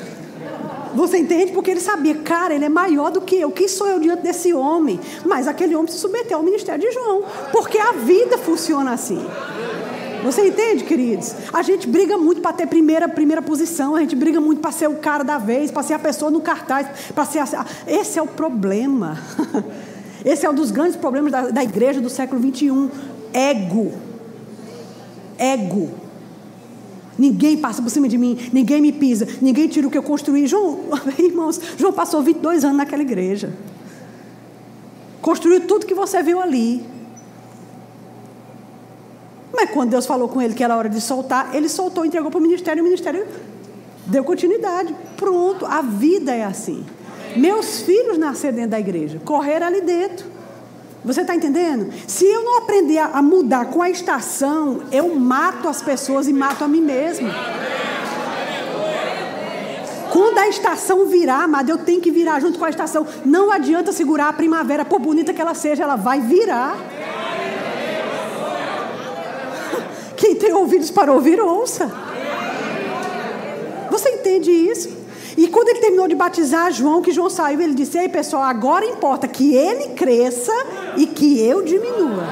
Você 0.95 1.19
entende? 1.19 1.53
Porque 1.53 1.71
ele 1.71 1.81
sabia, 1.81 2.15
cara, 2.15 2.55
ele 2.55 2.65
é 2.65 2.69
maior 2.71 3.11
do 3.11 3.21
que 3.21 3.37
eu. 3.37 3.51
Quem 3.51 3.69
sou 3.69 3.87
eu 3.87 4.01
diante 4.01 4.23
desse 4.23 4.55
homem? 4.55 4.99
Mas 5.27 5.47
aquele 5.47 5.77
homem 5.77 5.89
se 5.93 5.99
submeteu 5.99 6.39
ao 6.39 6.43
ministério 6.43 6.81
de 6.81 6.91
João. 6.91 7.23
Porque 7.53 7.77
a 7.77 7.93
vida 7.93 8.39
funciona 8.39 8.93
assim. 8.93 9.23
Você 10.27 10.49
entende, 10.49 10.83
queridos? 10.83 11.37
A 11.53 11.63
gente 11.63 11.87
briga 11.87 12.19
muito 12.19 12.41
para 12.41 12.53
ter 12.53 12.67
primeira, 12.67 13.09
primeira 13.09 13.41
posição, 13.41 13.95
a 13.95 14.01
gente 14.01 14.17
briga 14.17 14.41
muito 14.41 14.61
para 14.61 14.73
ser 14.73 14.89
o 14.89 14.97
cara 14.97 15.23
da 15.23 15.39
vez, 15.39 15.71
para 15.71 15.85
ser 15.85 15.95
a 15.95 16.01
pessoa 16.01 16.33
no 16.33 16.41
cartaz, 16.41 16.89
para 17.15 17.25
ser 17.25 17.39
a... 17.39 17.65
Esse 17.87 18.19
é 18.19 18.23
o 18.23 18.27
problema. 18.27 19.17
Esse 20.25 20.45
é 20.45 20.51
um 20.51 20.55
dos 20.55 20.73
grandes 20.73 20.97
problemas 20.97 21.31
da, 21.31 21.51
da 21.51 21.63
igreja 21.63 22.01
do 22.01 22.11
século 22.11 22.41
21. 22.41 22.91
Ego. 23.33 23.93
Ego. 25.39 25.91
Ninguém 27.17 27.57
passa 27.59 27.81
por 27.81 27.89
cima 27.89 28.09
de 28.09 28.19
mim, 28.19 28.51
ninguém 28.53 28.83
me 28.83 28.91
pisa, 28.91 29.29
ninguém 29.41 29.69
tira 29.69 29.87
o 29.87 29.91
que 29.91 29.97
eu 29.97 30.03
construí. 30.03 30.49
João, 30.49 30.81
irmãos, 31.17 31.61
João 31.79 31.93
passou 31.93 32.21
22 32.21 32.65
anos 32.65 32.79
naquela 32.79 33.03
igreja. 33.03 33.55
Construiu 35.23 35.61
tudo 35.69 35.87
que 35.87 35.95
você 35.95 36.21
viu 36.21 36.41
ali. 36.41 36.96
Mas 39.57 39.71
quando 39.71 39.91
Deus 39.91 40.05
falou 40.05 40.29
com 40.29 40.41
ele 40.41 40.53
que 40.53 40.63
era 40.63 40.77
hora 40.77 40.89
de 40.89 41.01
soltar, 41.01 41.55
ele 41.55 41.67
soltou, 41.67 42.05
entregou 42.05 42.31
para 42.31 42.39
o 42.39 42.43
ministério, 42.43 42.81
e 42.81 42.83
o 42.83 42.85
ministério 42.85 43.27
deu 44.05 44.23
continuidade. 44.23 44.95
Pronto, 45.17 45.65
a 45.65 45.81
vida 45.81 46.35
é 46.35 46.45
assim. 46.45 46.85
Meus 47.35 47.81
filhos 47.81 48.19
nasceram 48.19 48.55
dentro 48.55 48.71
da 48.73 48.81
igreja, 48.81 49.19
correram 49.25 49.67
ali 49.67 49.81
dentro. 49.81 50.27
Você 51.03 51.23
está 51.23 51.35
entendendo? 51.35 51.91
Se 52.07 52.27
eu 52.27 52.43
não 52.43 52.59
aprender 52.59 52.99
a, 52.99 53.23
mudar 53.23 53.67
com 53.67 53.81
a 53.81 53.89
estação, 53.89 54.83
eu 54.93 55.15
mato 55.15 55.69
as 55.69 55.81
pessoas 55.81 56.29
e 56.29 56.33
mato 56.33 56.65
a 56.65 56.69
mim 56.69 56.83
mesmo. 56.83 57.31
Quando 60.13 60.39
a 60.39 60.49
estação 60.49 61.07
virar, 61.07 61.45
amado, 61.45 61.71
eu 61.71 61.79
tenho 61.79 62.01
que 62.01 62.11
virar 62.11 62.41
junto 62.41 62.59
com 62.59 62.65
a 62.65 62.71
estação. 62.71 63.07
Não 63.25 63.51
adianta 63.51 63.93
segurar 63.93 64.29
a 64.29 64.33
primavera, 64.33 64.85
por 64.85 64.99
bonita 64.99 65.33
que 65.33 65.41
ela 65.41 65.55
seja, 65.55 65.83
ela 65.83 65.97
vai 65.97 66.21
virar. 66.21 66.77
Quem 70.17 70.35
tem 70.35 70.53
ouvidos 70.53 70.91
para 70.91 71.13
ouvir, 71.13 71.41
ouça. 71.41 71.91
Você 73.91 74.11
entende 74.11 74.51
isso? 74.51 74.97
E 75.37 75.49
quando 75.49 75.69
ele 75.69 75.81
terminou 75.81 76.09
de 76.09 76.15
batizar 76.15 76.73
João, 76.73 77.03
que 77.03 77.13
João 77.13 77.29
saiu, 77.29 77.61
ele 77.61 77.75
disse: 77.75 77.99
Ei, 77.99 78.09
pessoal, 78.09 78.43
agora 78.43 78.87
importa 78.87 79.29
que 79.29 79.55
ele 79.55 79.89
cresça 79.91 80.53
e 80.97 81.07
que 81.07 81.41
eu 81.41 81.63
diminua. 81.63 82.25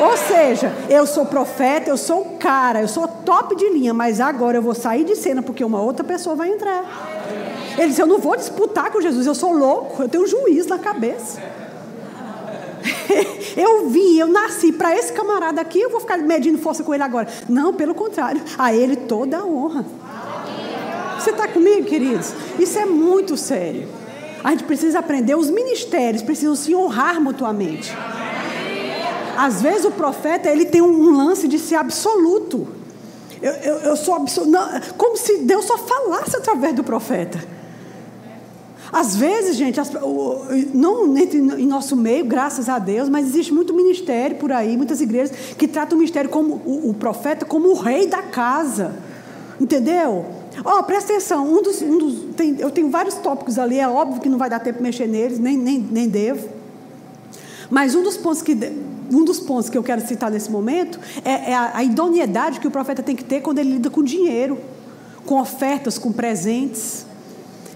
Ou 0.00 0.16
seja, 0.16 0.74
eu 0.90 1.06
sou 1.06 1.26
profeta, 1.26 1.88
eu 1.90 1.96
sou 1.96 2.36
cara, 2.38 2.80
eu 2.82 2.88
sou 2.88 3.06
top 3.08 3.56
de 3.56 3.68
linha, 3.68 3.94
mas 3.94 4.20
agora 4.20 4.58
eu 4.58 4.62
vou 4.62 4.74
sair 4.74 5.04
de 5.04 5.16
cena 5.16 5.42
porque 5.42 5.64
uma 5.64 5.80
outra 5.80 6.04
pessoa 6.04 6.34
vai 6.34 6.50
entrar. 6.50 6.84
Ele 7.76 7.88
disse: 7.88 8.00
Eu 8.00 8.06
não 8.06 8.18
vou 8.18 8.36
disputar 8.36 8.90
com 8.90 9.00
Jesus, 9.00 9.26
eu 9.26 9.34
sou 9.34 9.52
louco, 9.52 10.02
eu 10.02 10.08
tenho 10.08 10.24
um 10.24 10.26
juiz 10.26 10.66
na 10.66 10.78
cabeça. 10.78 11.40
eu 13.56 13.88
vim, 13.88 14.18
eu 14.18 14.28
nasci 14.28 14.72
para 14.72 14.96
esse 14.96 15.12
camarada 15.12 15.60
aqui, 15.60 15.80
eu 15.80 15.90
vou 15.90 16.00
ficar 16.00 16.18
medindo 16.18 16.58
força 16.58 16.82
com 16.82 16.94
ele 16.94 17.02
agora. 17.02 17.28
Não, 17.48 17.74
pelo 17.74 17.94
contrário, 17.94 18.40
a 18.58 18.74
ele 18.74 18.96
toda 18.96 19.38
a 19.38 19.44
honra. 19.44 19.84
Você 21.18 21.30
está 21.30 21.48
comigo, 21.48 21.86
queridos? 21.86 22.32
Isso 22.58 22.78
é 22.78 22.84
muito 22.84 23.36
sério. 23.36 23.88
A 24.44 24.50
gente 24.50 24.64
precisa 24.64 25.00
aprender, 25.00 25.34
os 25.34 25.50
ministérios 25.50 26.22
precisam 26.22 26.54
se 26.54 26.74
honrar 26.74 27.20
mutuamente. 27.20 27.92
Às 29.36 29.60
vezes 29.60 29.84
o 29.84 29.90
profeta 29.90 30.48
ele 30.48 30.66
tem 30.66 30.80
um 30.80 31.16
lance 31.16 31.48
de 31.48 31.58
ser 31.58 31.76
absoluto. 31.76 32.68
Eu, 33.42 33.52
eu, 33.52 33.74
eu 33.80 33.96
sou 33.96 34.14
absoluto. 34.14 34.56
como 34.96 35.16
se 35.16 35.38
Deus 35.38 35.64
só 35.64 35.76
falasse 35.76 36.36
através 36.36 36.74
do 36.74 36.84
profeta. 36.84 37.55
Às 38.92 39.16
vezes, 39.16 39.56
gente, 39.56 39.80
as, 39.80 39.92
o, 39.94 40.44
não 40.72 41.16
em 41.16 41.66
nosso 41.66 41.96
meio, 41.96 42.24
graças 42.24 42.68
a 42.68 42.78
Deus, 42.78 43.08
mas 43.08 43.26
existe 43.26 43.52
muito 43.52 43.74
ministério 43.74 44.36
por 44.36 44.52
aí, 44.52 44.76
muitas 44.76 45.00
igrejas 45.00 45.36
que 45.56 45.66
tratam 45.66 45.96
o 45.96 45.98
ministério 45.98 46.30
como 46.30 46.62
o, 46.64 46.90
o 46.90 46.94
profeta 46.94 47.44
como 47.44 47.68
o 47.68 47.74
rei 47.74 48.06
da 48.06 48.22
casa. 48.22 48.94
Entendeu? 49.60 50.26
Ó, 50.64 50.78
oh, 50.78 50.82
presta 50.84 51.12
atenção, 51.12 51.46
um 51.46 51.62
dos, 51.62 51.82
um 51.82 51.98
dos, 51.98 52.34
tem, 52.34 52.56
eu 52.58 52.70
tenho 52.70 52.90
vários 52.90 53.14
tópicos 53.16 53.58
ali, 53.58 53.78
é 53.78 53.88
óbvio 53.88 54.20
que 54.20 54.28
não 54.28 54.38
vai 54.38 54.48
dar 54.48 54.60
tempo 54.60 54.78
de 54.78 54.82
mexer 54.82 55.06
neles, 55.06 55.38
nem, 55.38 55.56
nem, 55.56 55.78
nem 55.78 56.08
devo. 56.08 56.48
Mas 57.70 57.94
um 57.94 58.02
dos 58.02 58.16
pontos 58.16 58.42
que, 58.42 58.56
um 59.10 59.24
dos 59.24 59.40
pontos 59.40 59.68
que 59.68 59.76
eu 59.76 59.82
quero 59.82 60.06
citar 60.06 60.30
nesse 60.30 60.50
momento 60.50 60.98
é, 61.24 61.50
é 61.50 61.54
a, 61.54 61.78
a 61.78 61.84
idoneidade 61.84 62.60
que 62.60 62.66
o 62.66 62.70
profeta 62.70 63.02
tem 63.02 63.16
que 63.16 63.24
ter 63.24 63.40
quando 63.40 63.58
ele 63.58 63.72
lida 63.72 63.90
com 63.90 64.02
dinheiro, 64.02 64.58
com 65.24 65.40
ofertas, 65.40 65.98
com 65.98 66.12
presentes. 66.12 67.04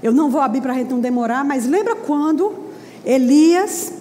Eu 0.03 0.13
não 0.13 0.31
vou 0.31 0.41
abrir 0.41 0.61
para 0.61 0.73
a 0.73 0.77
gente 0.77 0.91
não 0.91 1.01
demorar, 1.01 1.45
mas 1.45 1.67
lembra 1.67 1.95
quando 1.95 2.55
Elias 3.05 3.93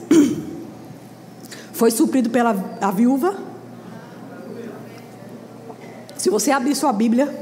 foi 1.74 1.91
suprido 1.91 2.30
pela 2.30 2.56
a 2.82 2.91
viúva? 2.91 3.36
Se 6.18 6.30
você 6.30 6.52
abrir 6.52 6.76
sua 6.76 6.91
Bíblia, 6.91 7.34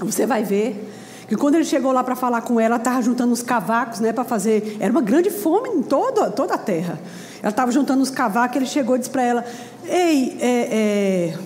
você 0.00 0.26
vai 0.26 0.44
ver 0.44 0.92
que 1.28 1.34
quando 1.34 1.56
ele 1.56 1.64
chegou 1.64 1.90
lá 1.90 2.04
para 2.04 2.14
falar 2.14 2.42
com 2.42 2.60
ela, 2.60 2.76
estava 2.76 3.02
juntando 3.02 3.32
os 3.32 3.42
cavacos, 3.42 3.98
né, 3.98 4.12
para 4.12 4.22
fazer. 4.24 4.76
Era 4.78 4.92
uma 4.92 5.02
grande 5.02 5.30
fome 5.30 5.70
em 5.70 5.82
toda, 5.82 6.30
toda 6.30 6.54
a 6.54 6.58
terra. 6.58 7.00
Ela 7.40 7.50
estava 7.50 7.72
juntando 7.72 8.02
os 8.02 8.10
cavacos, 8.10 8.56
ele 8.56 8.66
chegou 8.66 8.94
e 8.94 9.00
disse 9.00 9.10
para 9.10 9.22
ela: 9.22 9.44
Ei, 9.84 10.36
é, 10.40 10.48
é, 10.48 11.38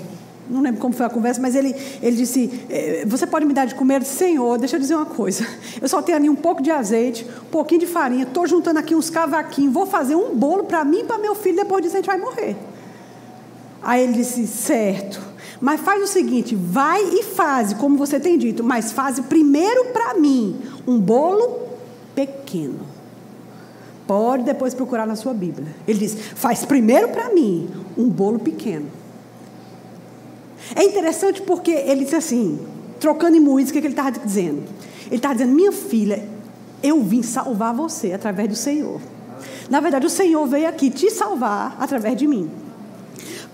não 0.50 0.60
lembro 0.60 0.80
como 0.80 0.92
foi 0.92 1.06
a 1.06 1.08
conversa, 1.10 1.40
mas 1.40 1.54
ele, 1.54 1.74
ele 2.02 2.16
disse: 2.16 2.64
é, 2.68 3.04
Você 3.06 3.26
pode 3.26 3.46
me 3.46 3.54
dar 3.54 3.66
de 3.66 3.74
comer? 3.74 4.02
Senhor, 4.04 4.58
deixa 4.58 4.76
eu 4.76 4.80
dizer 4.80 4.94
uma 4.94 5.06
coisa. 5.06 5.46
Eu 5.80 5.88
só 5.88 6.02
tenho 6.02 6.18
ali 6.18 6.28
um 6.28 6.34
pouco 6.34 6.62
de 6.62 6.70
azeite, 6.70 7.26
um 7.42 7.50
pouquinho 7.50 7.80
de 7.80 7.86
farinha, 7.86 8.24
estou 8.24 8.46
juntando 8.46 8.78
aqui 8.78 8.94
uns 8.94 9.08
cavaquinhos, 9.08 9.72
vou 9.72 9.86
fazer 9.86 10.16
um 10.16 10.34
bolo 10.34 10.64
para 10.64 10.84
mim 10.84 11.00
e 11.00 11.04
para 11.04 11.18
meu 11.18 11.34
filho, 11.34 11.56
depois 11.56 11.82
disso 11.82 11.96
a 11.96 11.98
gente 11.98 12.06
vai 12.06 12.18
morrer. 12.18 12.56
Aí 13.80 14.02
ele 14.02 14.12
disse: 14.12 14.46
Certo. 14.46 15.30
Mas 15.60 15.80
faz 15.80 16.02
o 16.02 16.06
seguinte: 16.06 16.56
vai 16.56 17.02
e 17.02 17.22
faz, 17.22 17.72
como 17.72 17.96
você 17.96 18.18
tem 18.18 18.36
dito, 18.36 18.64
mas 18.64 18.92
faz 18.92 19.20
primeiro 19.20 19.86
para 19.86 20.14
mim 20.14 20.56
um 20.86 20.98
bolo 20.98 21.68
pequeno. 22.14 22.80
Pode 24.06 24.42
depois 24.42 24.74
procurar 24.74 25.06
na 25.06 25.14
sua 25.14 25.32
Bíblia. 25.32 25.68
Ele 25.86 25.98
diz: 25.98 26.16
faz 26.34 26.64
primeiro 26.64 27.10
para 27.10 27.32
mim 27.32 27.70
um 27.96 28.08
bolo 28.08 28.38
pequeno. 28.38 28.99
É 30.74 30.84
interessante 30.84 31.42
porque 31.42 31.70
ele 31.70 32.04
diz 32.04 32.14
assim, 32.14 32.58
trocando 32.98 33.36
em 33.36 33.40
música, 33.40 33.78
o 33.78 33.82
que 33.82 33.86
ele 33.86 33.94
estava 33.94 34.12
dizendo? 34.12 34.62
Ele 35.06 35.16
estava 35.16 35.34
dizendo: 35.34 35.52
minha 35.52 35.72
filha, 35.72 36.28
eu 36.82 37.02
vim 37.02 37.22
salvar 37.22 37.74
você 37.74 38.12
através 38.12 38.48
do 38.48 38.56
Senhor. 38.56 39.00
Na 39.68 39.80
verdade, 39.80 40.06
o 40.06 40.10
Senhor 40.10 40.46
veio 40.46 40.68
aqui 40.68 40.90
te 40.90 41.10
salvar 41.10 41.76
através 41.78 42.16
de 42.16 42.26
mim. 42.26 42.50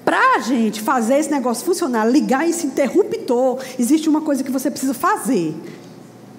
Para 0.04 0.36
a 0.36 0.38
gente 0.38 0.80
fazer 0.80 1.18
esse 1.18 1.30
negócio 1.30 1.64
funcionar, 1.64 2.04
ligar 2.04 2.48
esse 2.48 2.66
interruptor, 2.66 3.58
existe 3.78 4.08
uma 4.08 4.20
coisa 4.20 4.44
que 4.44 4.50
você 4.50 4.70
precisa 4.70 4.94
fazer. 4.94 5.54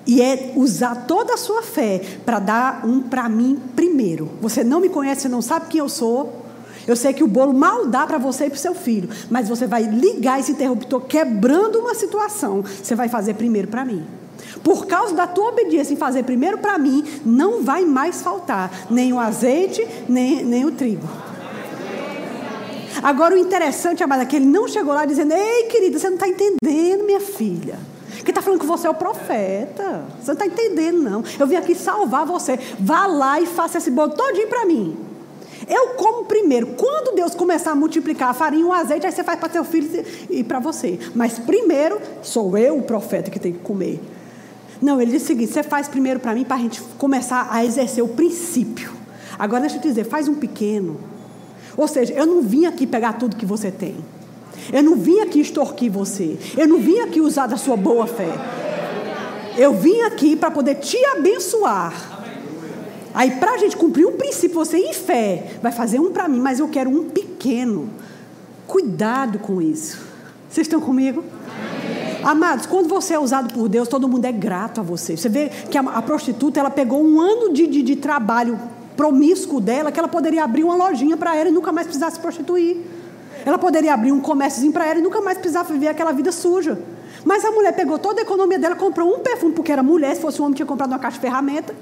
E 0.06 0.22
é 0.22 0.54
usar 0.56 1.06
toda 1.06 1.34
a 1.34 1.38
sua 1.38 1.62
fé 1.62 2.02
para 2.26 2.40
dar 2.40 2.86
um 2.86 3.02
para 3.02 3.28
mim 3.28 3.60
primeiro. 3.76 4.30
Você 4.40 4.64
não 4.64 4.80
me 4.80 4.88
conhece, 4.88 5.24
você 5.24 5.30
não 5.30 5.42
sabe 5.42 5.68
quem 5.68 5.80
eu 5.80 5.90
sou. 5.90 6.47
Eu 6.88 6.96
sei 6.96 7.14
que 7.14 7.24
o 7.24 7.28
bolo 7.28 7.54
mal 7.54 7.86
dá 7.86 8.08
para 8.08 8.18
você 8.18 8.46
e 8.46 8.50
para 8.50 8.56
o 8.56 8.60
seu 8.60 8.74
filho, 8.74 9.10
mas 9.30 9.50
você 9.50 9.68
vai 9.68 9.84
ligar 9.84 10.40
esse 10.40 10.54
interruptor 10.54 11.02
quebrando 11.02 11.80
uma 11.80 11.94
situação. 11.94 12.64
Você 12.64 12.96
vai 12.96 13.10
fazer 13.10 13.34
primeiro 13.34 13.68
para 13.68 13.84
mim. 13.84 14.06
Por 14.64 14.86
causa 14.86 15.14
da 15.14 15.28
tua 15.28 15.50
obediência 15.50 15.94
em 15.94 15.98
fazer 15.98 16.24
primeiro 16.24 16.60
para 16.60 16.78
mim, 16.78 17.04
não 17.26 17.62
vai 17.64 17.84
mais 17.84 18.22
faltar 18.22 18.72
nem 18.90 19.12
o 19.12 19.20
azeite, 19.20 19.86
nem, 20.08 20.44
nem 20.46 20.64
o 20.66 20.72
trigo. 20.72 21.08
Agora, 23.04 23.36
o 23.36 23.38
interessante, 23.38 24.02
amada, 24.02 24.24
é 24.24 24.26
que 24.26 24.38
ele 24.38 24.46
não 24.46 24.68
chegou 24.68 24.94
lá 24.94 25.06
dizendo: 25.06 25.34
Ei, 25.34 25.64
querida, 25.64 26.00
você 26.00 26.08
não 26.08 26.16
está 26.16 26.28
entendendo, 26.28 27.04
minha 27.06 27.20
filha. 27.20 27.78
Quem 28.24 28.30
está 28.30 28.42
falando 28.42 28.60
que 28.60 28.66
você 28.66 28.88
é 28.88 28.90
o 28.90 28.94
profeta. 28.94 30.06
Você 30.20 30.34
não 30.34 30.34
está 30.34 30.46
entendendo, 30.46 31.02
não. 31.02 31.24
Eu 31.40 31.48
vim 31.48 31.56
aqui 31.56 31.76
salvar 31.76 32.26
você. 32.26 32.60
Vá 32.80 33.06
lá 33.08 33.40
e 33.40 33.46
faça 33.46 33.78
esse 33.78 33.92
bolo 33.92 34.14
todinho 34.14 34.48
para 34.48 34.66
mim. 34.66 35.07
Eu 35.68 35.90
como 35.90 36.26
primeiro. 36.26 36.68
Quando 36.68 37.16
Deus 37.16 37.36
começar 37.36 37.72
a 37.72 37.76
multiplicar 37.76 38.30
a 38.30 38.34
farinha 38.34 38.62
e 38.62 38.66
o 38.66 38.72
azeite, 38.72 39.06
aí 39.06 39.12
você 39.12 39.24
faz 39.24 39.40
para 39.40 39.50
seu 39.52 39.64
filho 39.64 40.06
e 40.30 40.44
para 40.44 40.60
você. 40.60 40.98
Mas 41.14 41.38
primeiro, 41.38 42.00
sou 42.22 42.58
eu 42.58 42.78
o 42.78 42.84
profeta 42.84 43.30
que 43.30 43.40
tem 43.40 43.54
que 43.54 43.60
comer. 43.60 44.00
Não, 44.82 45.02
ele 45.02 45.12
disse 45.12 45.26
o 45.26 45.28
seguinte: 45.28 45.52
você 45.52 45.64
faz 45.64 45.88
primeiro 45.88 46.20
para 46.20 46.34
mim, 46.34 46.44
para 46.44 46.56
a 46.56 46.60
gente 46.60 46.82
começar 46.98 47.50
a 47.52 47.66
exercer 47.66 48.04
o 48.04 48.08
princípio. 48.08 48.92
Agora 49.38 49.62
deixa 49.62 49.76
eu 49.76 49.82
te 49.82 49.88
dizer, 49.88 50.06
faz 50.06 50.28
um 50.28 50.36
pequeno. 50.36 50.98
Ou 51.76 51.88
seja, 51.88 52.14
eu 52.14 52.26
não 52.26 52.42
vim 52.42 52.66
aqui 52.66 52.88
pegar 52.88 53.14
tudo 53.14 53.36
que 53.36 53.46
você 53.46 53.70
tem. 53.70 53.96
Eu 54.74 54.82
não 54.82 54.96
vim 54.96 55.20
aqui 55.20 55.40
extorquir 55.40 55.92
você. 55.92 56.38
Eu 56.58 56.68
não 56.68 56.80
vim 56.80 57.00
aqui 57.00 57.22
usar 57.22 57.48
da 57.48 57.58
sua 57.58 57.78
boa 57.78 58.08
fé. 58.08 58.34
Eu 59.58 59.74
vim 59.74 60.02
aqui 60.02 60.36
para 60.36 60.50
poder 60.52 60.76
te 60.76 60.98
abençoar. 61.06 62.17
Aí, 63.18 63.32
para 63.32 63.54
a 63.54 63.58
gente 63.58 63.76
cumprir 63.76 64.06
um 64.06 64.12
princípio, 64.12 64.54
você 64.54 64.78
em 64.78 64.94
fé 64.94 65.54
vai 65.60 65.72
fazer 65.72 66.00
um 66.00 66.12
para 66.12 66.28
mim, 66.28 66.40
mas 66.40 66.60
eu 66.60 66.68
quero 66.68 66.88
um 66.88 67.10
pequeno. 67.10 67.90
Cuidado 68.68 69.40
com 69.40 69.60
isso. 69.60 70.00
Vocês 70.48 70.68
estão 70.68 70.80
comigo? 70.80 71.24
Amados, 72.24 72.68
quando 72.68 72.88
você 72.88 73.16
é 73.16 73.20
usado 73.20 73.52
por 73.52 73.68
Deus, 73.68 73.88
todo 73.88 74.08
mundo 74.08 74.26
é 74.26 74.32
grato 74.32 74.82
a 74.82 74.84
você. 74.84 75.18
Você 75.18 75.30
vê 75.30 75.50
que 75.50 75.76
a, 75.80 75.82
a 75.82 76.02
prostituta 76.04 76.60
ela 76.60 76.70
pegou 76.70 77.04
um 77.04 77.20
ano 77.20 77.52
de, 77.52 77.66
de, 77.66 77.82
de 77.82 77.96
trabalho 77.96 78.60
promíscuo 78.96 79.60
dela 79.60 79.92
que 79.92 79.98
ela 79.98 80.08
poderia 80.08 80.44
abrir 80.44 80.64
uma 80.64 80.76
lojinha 80.76 81.18
para 81.18 81.36
ela 81.36 81.50
e 81.50 81.52
nunca 81.52 81.72
mais 81.72 81.88
precisar 81.88 82.12
se 82.12 82.20
prostituir. 82.20 82.78
Ela 83.44 83.58
poderia 83.58 83.96
abrir 83.96 84.12
um 84.12 84.20
comérciozinho 84.20 84.72
para 84.72 84.86
ela 84.86 85.00
e 85.00 85.02
nunca 85.02 85.22
mais 85.22 85.40
precisava 85.40 85.74
viver 85.74 85.88
aquela 85.88 86.12
vida 86.12 86.32
suja. 86.32 86.80
Mas 87.26 87.44
a 87.44 87.50
mulher 87.50 87.76
pegou 87.76 87.98
toda 87.98 88.22
a 88.22 88.24
economia 88.24 88.60
dela, 88.60 88.76
comprou 88.76 89.12
um 89.12 89.22
perfume, 89.22 89.54
porque 89.54 89.72
era 89.72 89.82
mulher, 89.82 90.16
se 90.16 90.22
fosse 90.22 90.40
um 90.40 90.46
homem, 90.46 90.56
tinha 90.56 90.68
comprado 90.68 90.92
uma 90.92 91.00
caixa 91.00 91.16
de 91.16 91.22
ferramenta. 91.22 91.74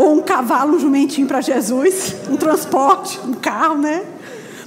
Ou 0.00 0.14
um 0.14 0.22
cavalo, 0.22 0.76
um 0.76 0.80
jumentinho 0.80 1.26
para 1.26 1.42
Jesus, 1.42 2.16
um 2.30 2.34
transporte, 2.34 3.20
um 3.20 3.34
carro, 3.34 3.76
né? 3.76 4.02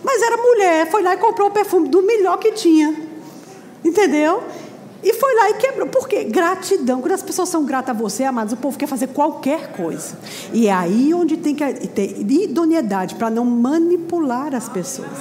Mas 0.03 0.21
era 0.21 0.37
mulher, 0.37 0.91
foi 0.91 1.01
lá 1.01 1.15
e 1.15 1.17
comprou 1.17 1.47
o 1.47 1.51
perfume 1.51 1.89
do 1.89 2.03
melhor 2.03 2.37
que 2.37 2.51
tinha. 2.51 2.95
Entendeu? 3.83 4.43
E 5.01 5.11
foi 5.11 5.33
lá 5.33 5.49
e 5.49 5.55
quebrou. 5.55 5.87
Por 5.87 6.07
quê? 6.07 6.25
Gratidão. 6.25 7.01
Quando 7.01 7.13
as 7.13 7.23
pessoas 7.23 7.49
são 7.49 7.65
gratas 7.65 7.95
a 7.95 7.99
você, 7.99 8.23
amados, 8.23 8.53
o 8.53 8.57
povo 8.57 8.77
quer 8.77 8.85
fazer 8.85 9.07
qualquer 9.07 9.71
coisa. 9.71 10.15
E 10.53 10.67
é 10.67 10.71
aí 10.71 11.11
onde 11.15 11.35
tem 11.35 11.55
que 11.55 11.87
ter 11.87 12.15
idoneidade 12.19 13.15
para 13.15 13.31
não 13.31 13.43
manipular 13.43 14.53
as 14.53 14.69
pessoas. 14.69 15.17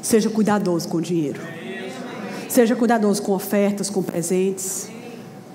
Seja 0.00 0.30
cuidadoso 0.30 0.86
com 0.86 0.98
o 0.98 1.02
dinheiro. 1.02 1.40
Seja 2.48 2.76
cuidadoso 2.76 3.20
com 3.20 3.32
ofertas, 3.32 3.90
com 3.90 4.04
presentes. 4.04 4.89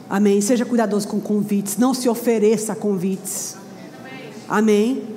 Amém. 0.10 0.40
Seja 0.42 0.66
cuidadoso 0.66 1.08
com 1.08 1.20
convites. 1.20 1.78
Não 1.78 1.94
se 1.94 2.08
ofereça 2.08 2.74
a 2.74 2.76
convites. 2.76 3.56
Amém. 4.48 5.16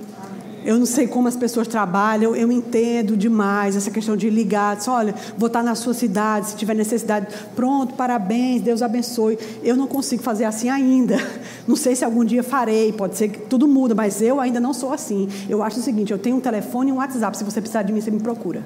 Eu 0.65 0.79
não 0.79 0.87
sei 0.87 1.07
como 1.07 1.29
as 1.29 1.37
pessoas 1.37 1.69
trabalham, 1.69 2.35
eu 2.35 2.51
entendo 2.51 3.17
demais 3.17 3.77
essa 3.77 3.91
questão 3.91 4.17
de 4.17 4.29
ligar, 4.29 4.77
olha, 4.89 5.15
vou 5.37 5.47
estar 5.47 5.63
na 5.63 5.75
sua 5.75 5.95
cidade, 5.95 6.49
se 6.49 6.57
tiver 6.57 6.75
necessidade, 6.75 7.29
pronto, 7.55 7.95
parabéns, 7.95 8.61
Deus 8.61 8.83
abençoe. 8.83 9.39
Eu 9.63 9.77
não 9.77 9.87
consigo 9.87 10.23
fazer 10.23 10.45
assim 10.45 10.69
ainda. 10.69 11.17
Não 11.67 11.77
sei 11.77 11.95
se 11.95 12.05
algum 12.05 12.25
dia 12.25 12.43
farei, 12.43 12.93
pode 12.93 13.17
ser 13.17 13.29
que 13.29 13.39
tudo 13.41 13.69
muda, 13.69 13.95
mas 13.95 14.21
eu 14.21 14.41
ainda 14.41 14.59
não 14.59 14.73
sou 14.73 14.91
assim. 14.91 15.29
Eu 15.51 15.63
acho 15.63 15.79
o 15.79 15.83
seguinte, 15.83 16.11
eu 16.11 16.19
tenho 16.19 16.37
um 16.37 16.41
telefone 16.41 16.89
e 16.89 16.93
um 16.93 16.97
WhatsApp, 16.97 17.37
se 17.37 17.45
você 17.45 17.61
precisar 17.61 17.83
de 17.83 17.93
mim, 17.93 18.01
você 18.01 18.11
me 18.11 18.21
procura 18.21 18.65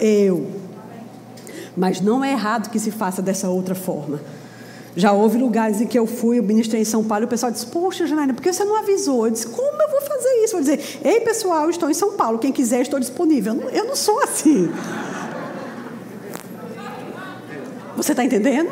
eu. 0.00 0.46
Mas 1.76 2.00
não 2.00 2.24
é 2.24 2.32
errado 2.32 2.70
que 2.70 2.78
se 2.78 2.90
faça 2.90 3.22
dessa 3.22 3.48
outra 3.48 3.74
forma. 3.74 4.20
Já 4.96 5.12
houve 5.12 5.38
lugares 5.38 5.80
em 5.80 5.86
que 5.86 5.98
eu 5.98 6.06
fui, 6.06 6.38
eu 6.38 6.42
ministrei 6.42 6.82
em 6.82 6.84
São 6.84 7.04
Paulo, 7.04 7.24
e 7.24 7.26
o 7.26 7.28
pessoal 7.28 7.52
disse: 7.52 7.66
Poxa, 7.66 8.06
Janaína, 8.06 8.34
por 8.34 8.42
que 8.42 8.52
você 8.52 8.64
não 8.64 8.76
avisou? 8.76 9.26
Eu 9.26 9.32
disse: 9.32 9.46
Como 9.46 9.82
eu 9.82 9.90
vou 9.90 10.00
fazer 10.00 10.44
isso? 10.44 10.56
Eu 10.56 10.62
vou 10.62 10.74
dizer: 10.74 11.00
Ei, 11.04 11.20
pessoal, 11.20 11.70
estou 11.70 11.88
em 11.88 11.94
São 11.94 12.12
Paulo, 12.12 12.38
quem 12.38 12.52
quiser, 12.52 12.82
estou 12.82 12.98
disponível. 12.98 13.54
Eu 13.54 13.60
não, 13.60 13.70
eu 13.70 13.84
não 13.84 13.96
sou 13.96 14.20
assim. 14.22 14.70
Você 17.96 18.12
está 18.12 18.24
entendendo? 18.24 18.70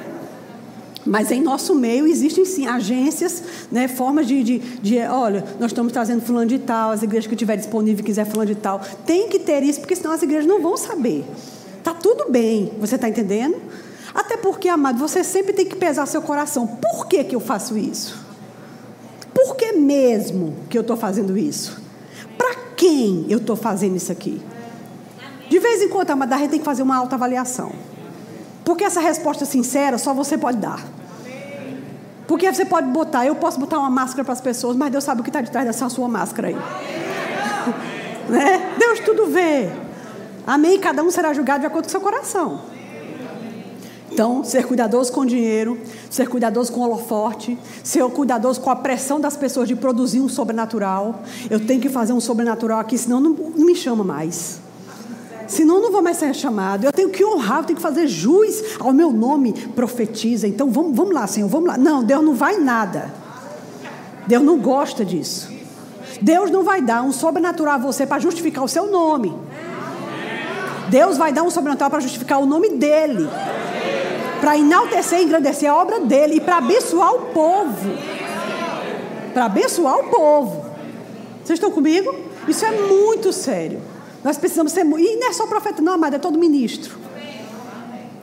Mas 1.04 1.30
em 1.30 1.40
nosso 1.40 1.74
meio 1.74 2.06
existem 2.06 2.44
sim 2.44 2.66
agências, 2.66 3.42
né, 3.70 3.88
formas 3.88 4.26
de, 4.26 4.42
de, 4.42 4.58
de, 4.58 4.98
olha, 4.98 5.42
nós 5.58 5.70
estamos 5.70 5.92
trazendo 5.92 6.20
fulano 6.20 6.46
de 6.46 6.58
tal, 6.58 6.90
as 6.90 7.02
igrejas 7.02 7.26
que 7.26 7.36
tiver 7.36 7.56
disponível 7.56 8.04
quiser 8.04 8.26
fulano 8.26 8.54
de 8.54 8.60
tal. 8.60 8.80
Tem 9.06 9.28
que 9.28 9.38
ter 9.38 9.62
isso, 9.62 9.80
porque 9.80 9.96
senão 9.96 10.12
as 10.12 10.22
igrejas 10.22 10.46
não 10.46 10.60
vão 10.60 10.76
saber. 10.76 11.24
Tá 11.82 11.94
tudo 11.94 12.30
bem, 12.30 12.72
você 12.78 12.96
está 12.96 13.08
entendendo? 13.08 13.56
Até 14.18 14.36
porque, 14.36 14.68
amado, 14.68 14.98
você 14.98 15.22
sempre 15.22 15.52
tem 15.52 15.64
que 15.64 15.76
pesar 15.76 16.04
seu 16.04 16.20
coração. 16.20 16.66
Por 16.66 17.06
que, 17.06 17.22
que 17.22 17.36
eu 17.36 17.40
faço 17.40 17.78
isso? 17.78 18.18
Por 19.32 19.54
que 19.54 19.70
mesmo 19.70 20.56
que 20.68 20.76
eu 20.76 20.80
estou 20.80 20.96
fazendo 20.96 21.38
isso? 21.38 21.80
Para 22.36 22.52
quem 22.76 23.26
eu 23.28 23.38
estou 23.38 23.54
fazendo 23.54 23.94
isso 23.94 24.10
aqui? 24.10 24.42
De 25.48 25.60
vez 25.60 25.80
em 25.82 25.88
quando, 25.88 26.10
amado, 26.10 26.32
a 26.32 26.38
gente 26.38 26.50
tem 26.50 26.58
que 26.58 26.64
fazer 26.64 26.82
uma 26.82 26.96
autoavaliação. 26.96 27.70
Porque 28.64 28.82
essa 28.82 28.98
resposta 28.98 29.44
sincera 29.44 29.98
só 29.98 30.12
você 30.12 30.36
pode 30.36 30.58
dar. 30.58 30.84
Porque 32.26 32.52
você 32.52 32.64
pode 32.64 32.88
botar, 32.88 33.24
eu 33.24 33.36
posso 33.36 33.60
botar 33.60 33.78
uma 33.78 33.88
máscara 33.88 34.24
para 34.24 34.32
as 34.32 34.40
pessoas, 34.40 34.76
mas 34.76 34.90
Deus 34.90 35.04
sabe 35.04 35.20
o 35.20 35.22
que 35.22 35.30
está 35.30 35.40
de 35.40 35.50
trás 35.52 35.64
dessa 35.64 35.88
sua 35.88 36.08
máscara 36.08 36.48
aí. 36.48 36.56
né? 38.28 38.74
Deus 38.76 38.98
tudo 38.98 39.26
vê. 39.26 39.70
Amém? 40.44 40.76
Cada 40.80 41.04
um 41.04 41.10
será 41.12 41.32
julgado 41.32 41.60
de 41.60 41.66
acordo 41.66 41.84
com 41.84 41.90
seu 41.90 42.00
coração. 42.00 42.67
Então, 44.10 44.42
ser 44.42 44.66
cuidadoso 44.66 45.12
com 45.12 45.24
dinheiro, 45.24 45.78
ser 46.10 46.28
cuidadoso 46.28 46.72
com 46.72 46.80
holoforte, 46.80 47.58
ser 47.84 48.02
cuidadoso 48.04 48.60
com 48.60 48.70
a 48.70 48.76
pressão 48.76 49.20
das 49.20 49.36
pessoas 49.36 49.68
de 49.68 49.76
produzir 49.76 50.20
um 50.20 50.28
sobrenatural. 50.28 51.22
Eu 51.50 51.60
tenho 51.60 51.80
que 51.80 51.88
fazer 51.88 52.12
um 52.12 52.20
sobrenatural 52.20 52.80
aqui, 52.80 52.96
senão 52.96 53.20
não, 53.20 53.30
não 53.30 53.66
me 53.66 53.76
chama 53.76 54.02
mais. 54.02 54.60
Senão 55.46 55.80
não 55.80 55.90
vou 55.90 56.02
mais 56.02 56.18
ser 56.18 56.34
chamado. 56.34 56.84
Eu 56.84 56.92
tenho 56.92 57.08
que 57.08 57.24
honrar, 57.24 57.60
eu 57.60 57.64
tenho 57.64 57.76
que 57.76 57.82
fazer 57.82 58.06
jus 58.06 58.62
ao 58.78 58.92
meu 58.92 59.10
nome, 59.10 59.52
profetiza. 59.74 60.46
Então 60.46 60.70
vamos, 60.70 60.94
vamos 60.94 61.14
lá, 61.14 61.26
Senhor, 61.26 61.48
vamos 61.48 61.68
lá. 61.68 61.78
Não, 61.78 62.04
Deus 62.04 62.22
não 62.22 62.34
vai 62.34 62.58
nada. 62.58 63.12
Deus 64.26 64.42
não 64.42 64.58
gosta 64.58 65.04
disso. 65.04 65.50
Deus 66.20 66.50
não 66.50 66.64
vai 66.64 66.82
dar 66.82 67.02
um 67.02 67.12
sobrenatural 67.12 67.74
a 67.74 67.78
você 67.78 68.06
para 68.06 68.18
justificar 68.18 68.62
o 68.62 68.68
seu 68.68 68.90
nome. 68.90 69.34
Deus 70.90 71.16
vai 71.16 71.32
dar 71.32 71.42
um 71.42 71.50
sobrenatural 71.50 71.90
para 71.90 72.00
justificar 72.00 72.40
o 72.40 72.46
nome 72.46 72.70
dele. 72.70 73.28
Para 74.40 74.56
enaltecer 74.56 75.20
e 75.20 75.24
engrandecer 75.24 75.70
a 75.70 75.76
obra 75.76 76.00
dele 76.00 76.36
e 76.36 76.40
para 76.40 76.58
abençoar 76.58 77.14
o 77.14 77.26
povo. 77.26 77.90
Para 79.34 79.46
abençoar 79.46 79.98
o 79.98 80.04
povo. 80.04 80.64
Vocês 81.44 81.58
estão 81.58 81.70
comigo? 81.70 82.14
Isso 82.46 82.64
é 82.64 82.70
muito 82.70 83.32
sério. 83.32 83.80
Nós 84.22 84.36
precisamos 84.36 84.72
ser. 84.72 84.84
E 84.84 85.16
não 85.16 85.28
é 85.28 85.32
só 85.32 85.46
profeta, 85.46 85.82
não, 85.82 85.94
amado, 85.94 86.16
é 86.16 86.18
todo 86.18 86.38
ministro. 86.38 86.96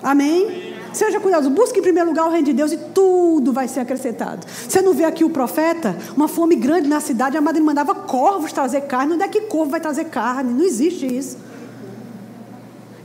Amém? 0.01 0.75
Seja 0.93 1.19
cuidadoso, 1.19 1.49
busque 1.49 1.79
em 1.79 1.81
primeiro 1.81 2.09
lugar 2.09 2.25
o 2.27 2.29
reino 2.29 2.45
de 2.45 2.53
Deus 2.53 2.71
e 2.71 2.77
tudo 2.77 3.51
vai 3.51 3.67
ser 3.67 3.81
acrescentado. 3.81 4.47
Você 4.47 4.81
não 4.81 4.93
vê 4.93 5.03
aqui 5.03 5.25
o 5.25 5.29
profeta, 5.29 5.97
uma 6.15 6.29
fome 6.29 6.55
grande 6.55 6.87
na 6.87 7.01
cidade, 7.01 7.35
a 7.35 7.41
madre 7.41 7.61
mandava 7.61 7.93
corvos 7.93 8.53
trazer 8.53 8.81
carne. 8.81 9.13
Onde 9.13 9.23
é 9.23 9.27
que 9.27 9.41
corvo 9.41 9.71
vai 9.71 9.81
trazer 9.81 10.05
carne? 10.05 10.53
Não 10.53 10.63
existe 10.63 11.05
isso. 11.05 11.37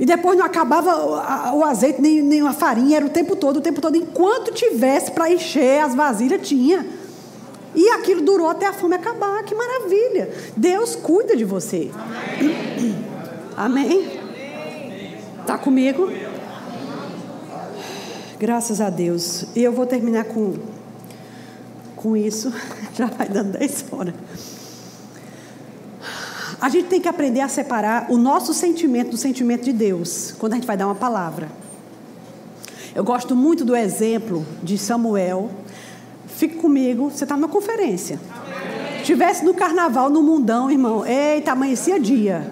E 0.00 0.06
depois 0.06 0.38
não 0.38 0.46
acabava 0.46 1.52
o 1.54 1.62
azeite, 1.62 2.00
nem, 2.00 2.22
nem 2.22 2.40
a 2.40 2.54
farinha, 2.54 2.96
era 2.96 3.04
o 3.04 3.10
tempo 3.10 3.36
todo, 3.36 3.58
o 3.58 3.60
tempo 3.60 3.82
todo. 3.82 3.96
Enquanto 3.96 4.50
tivesse 4.50 5.10
para 5.10 5.30
encher 5.30 5.84
as 5.84 5.94
vasilhas, 5.94 6.40
tinha. 6.48 6.86
E 7.74 7.86
aquilo 7.90 8.22
durou 8.22 8.48
até 8.48 8.66
a 8.66 8.72
fome 8.72 8.94
acabar. 8.96 9.44
Que 9.44 9.54
maravilha! 9.54 10.32
Deus 10.56 10.96
cuida 10.96 11.36
de 11.36 11.44
você. 11.44 11.90
Amém? 13.54 14.20
Está 15.42 15.58
comigo? 15.58 16.10
Graças 18.38 18.80
a 18.80 18.88
Deus. 18.88 19.44
E 19.54 19.62
eu 19.62 19.70
vou 19.70 19.84
terminar 19.84 20.24
com, 20.24 20.54
com 21.94 22.16
isso. 22.16 22.50
Já 22.96 23.04
vai 23.04 23.28
dando 23.28 23.58
10 23.58 23.84
horas. 23.92 24.14
A 26.60 26.68
gente 26.68 26.88
tem 26.88 27.00
que 27.00 27.08
aprender 27.08 27.40
a 27.40 27.48
separar 27.48 28.06
o 28.10 28.18
nosso 28.18 28.52
sentimento 28.52 29.10
do 29.10 29.16
sentimento 29.16 29.64
de 29.64 29.72
Deus, 29.72 30.34
quando 30.38 30.52
a 30.52 30.56
gente 30.56 30.66
vai 30.66 30.76
dar 30.76 30.86
uma 30.86 30.94
palavra. 30.94 31.48
Eu 32.94 33.04
gosto 33.04 33.34
muito 33.34 33.64
do 33.64 33.74
exemplo 33.74 34.44
de 34.62 34.76
Samuel, 34.76 35.50
Fique 36.40 36.54
comigo, 36.54 37.10
você 37.10 37.24
está 37.24 37.36
numa 37.36 37.48
conferência. 37.50 38.18
Tivesse 39.04 39.44
no 39.44 39.52
carnaval, 39.52 40.08
no 40.08 40.22
mundão, 40.22 40.70
irmão. 40.70 41.04
Eita, 41.04 41.52
amanhecia 41.52 42.00
dia. 42.00 42.50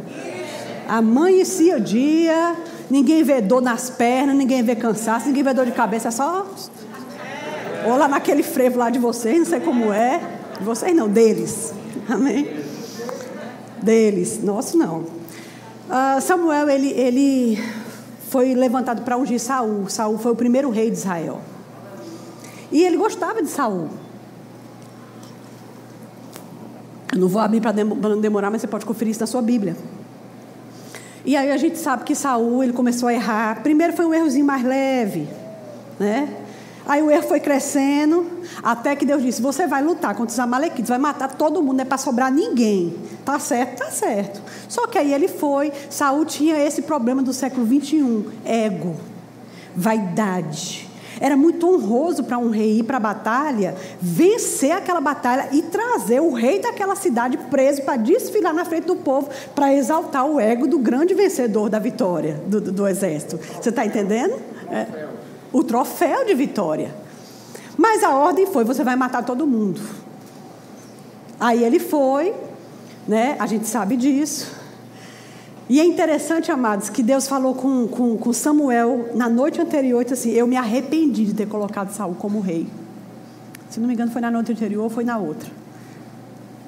Amanhecia 0.87 1.81
dia. 1.81 2.55
Ninguém 2.91 3.23
vê 3.23 3.41
dor 3.41 3.63
nas 3.63 3.89
pernas, 3.89 4.37
ninguém 4.37 4.63
vê 4.63 4.77
cansaço, 4.77 5.29
ninguém 5.29 5.43
vê 5.43 5.55
dor 5.55 5.65
de 5.65 5.73
cabeça, 5.73 6.09
é 6.09 6.11
só. 6.11 6.47
Ou 7.87 7.97
lá 7.97 8.07
naquele 8.09 8.43
frevo 8.43 8.79
lá 8.79 8.91
de 8.91 8.99
vocês, 8.99 9.39
não 9.39 9.47
sei 9.47 9.61
como 9.61 9.91
é. 9.91 10.21
De 10.59 10.65
vocês 10.67 10.95
não, 10.95 11.09
deles. 11.09 11.73
Amém? 12.07 12.68
Deles. 13.83 14.43
Nosso 14.43 14.77
não. 14.77 15.01
Uh, 15.01 16.21
Samuel, 16.21 16.69
ele, 16.69 16.91
ele 16.91 17.59
foi 18.29 18.55
levantado 18.55 19.03
para 19.03 19.17
ungir 19.17 19.41
Saul. 19.41 19.89
Saul 19.89 20.19
foi 20.19 20.33
o 20.33 20.37
primeiro 20.37 20.71
rei 20.71 20.91
de 20.91 20.97
Israel. 20.97 21.41
E 22.71 22.85
ele 22.85 22.97
gostava 22.97 23.43
de 23.43 23.49
Saul. 23.49 23.89
Eu 27.13 27.19
não 27.19 27.29
vou 27.29 27.41
abrir 27.41 27.61
para 27.61 27.73
não 27.73 28.21
demorar, 28.21 28.51
mas 28.51 28.61
você 28.61 28.67
pode 28.67 28.85
conferir 28.85 29.13
isso 29.13 29.21
na 29.21 29.27
sua 29.27 29.41
Bíblia. 29.41 29.77
E 31.25 31.37
aí 31.37 31.51
a 31.51 31.57
gente 31.57 31.79
sabe 31.79 32.05
que 32.05 32.15
Saul 32.15 32.63
ele 32.63 32.73
começou 32.73 33.09
a 33.09 33.15
errar. 33.15 33.63
Primeiro 33.63 33.93
foi 33.95 34.05
um 34.05 34.15
errozinho 34.15 34.45
mais 34.45 34.63
leve, 34.63 35.27
né? 35.99 36.48
Aí 36.89 37.03
o 37.03 37.11
erro 37.11 37.29
foi 37.29 37.39
crescendo, 37.39 38.27
até 38.63 38.97
que 38.97 39.05
Deus 39.05 39.23
disse: 39.23 39.43
Você 39.43 39.67
vai 39.67 39.83
lutar 39.83 40.15
contra 40.15 40.33
os 40.33 40.39
Amalequites, 40.39 40.89
vai 40.89 40.97
matar 40.97 41.35
todo 41.35 41.63
mundo, 41.63 41.77
não 41.77 41.83
é 41.83 41.85
para 41.85 41.99
sobrar 41.99 42.33
ninguém. 42.33 42.97
Tá 43.27 43.39
certo? 43.39 43.81
Tá 43.81 43.91
certo. 43.91 44.41
Só 44.67 44.87
que 44.87 44.97
aí 44.97 45.13
ele 45.13 45.29
foi. 45.29 45.71
Saul 45.91 46.25
tinha 46.25 46.57
esse 46.57 46.81
problema 46.81 47.23
do 47.23 47.35
século 47.35 47.67
21, 47.67 48.25
ego, 48.43 48.97
vaidade. 49.77 50.89
Era 51.21 51.37
muito 51.37 51.69
honroso 51.69 52.25
para 52.25 52.39
um 52.39 52.49
rei 52.49 52.79
ir 52.79 52.85
para 52.85 52.97
a 52.97 53.01
batalha, 53.01 53.75
vencer 54.01 54.71
aquela 54.71 55.01
batalha 55.01 55.49
e 55.53 55.63
trazer 55.63 56.21
o 56.21 56.33
rei 56.33 56.61
daquela 56.61 56.95
cidade 56.95 57.37
preso 57.51 57.83
para 57.83 57.97
desfilar 57.97 58.55
na 58.55 58.65
frente 58.65 58.87
do 58.87 58.97
povo, 58.97 59.29
para 59.55 59.75
exaltar 59.75 60.25
o 60.25 60.41
ego 60.41 60.67
do 60.67 60.79
grande 60.79 61.15
vencedor 61.15 61.69
da 61.69 61.79
vitória 61.79 62.41
do, 62.47 62.61
do, 62.61 62.73
do 62.73 62.87
exército. 62.87 63.39
Você 63.61 63.69
está 63.69 63.85
entendendo? 63.85 64.37
É. 64.71 65.08
O 65.53 65.63
troféu 65.65 66.25
de 66.25 66.35
vitória. 66.35 66.95
Mas 67.77 68.03
a 68.03 68.11
ordem 68.11 68.47
foi: 68.47 68.65
você 68.65 68.83
vai 68.83 68.97
matar 68.97 69.25
todo 69.25 69.47
mundo. 69.47 69.81
Aí 71.39 71.63
ele 71.63 71.79
foi, 71.79 72.35
né? 73.07 73.37
A 73.39 73.47
gente 73.47 73.67
sabe 73.67 73.97
disso. 73.97 74.59
E 75.69 75.81
é 75.81 75.85
interessante, 75.85 76.51
amados, 76.51 76.89
que 76.89 77.03
Deus 77.03 77.29
falou 77.29 77.55
com, 77.55 77.87
com, 77.87 78.17
com 78.17 78.33
Samuel 78.33 79.11
na 79.15 79.29
noite 79.29 79.61
anterior, 79.61 80.05
assim, 80.11 80.31
eu 80.31 80.47
me 80.47 80.57
arrependi 80.57 81.27
de 81.27 81.35
ter 81.35 81.47
colocado 81.47 81.91
Saul 81.93 82.15
como 82.15 82.41
rei. 82.41 82.67
Se 83.69 83.79
não 83.79 83.87
me 83.87 83.93
engano, 83.93 84.11
foi 84.11 84.23
na 84.23 84.31
noite 84.31 84.51
anterior 84.51 84.85
ou 84.85 84.91
foi 84.91 85.05
na 85.05 85.19
outra. 85.19 85.51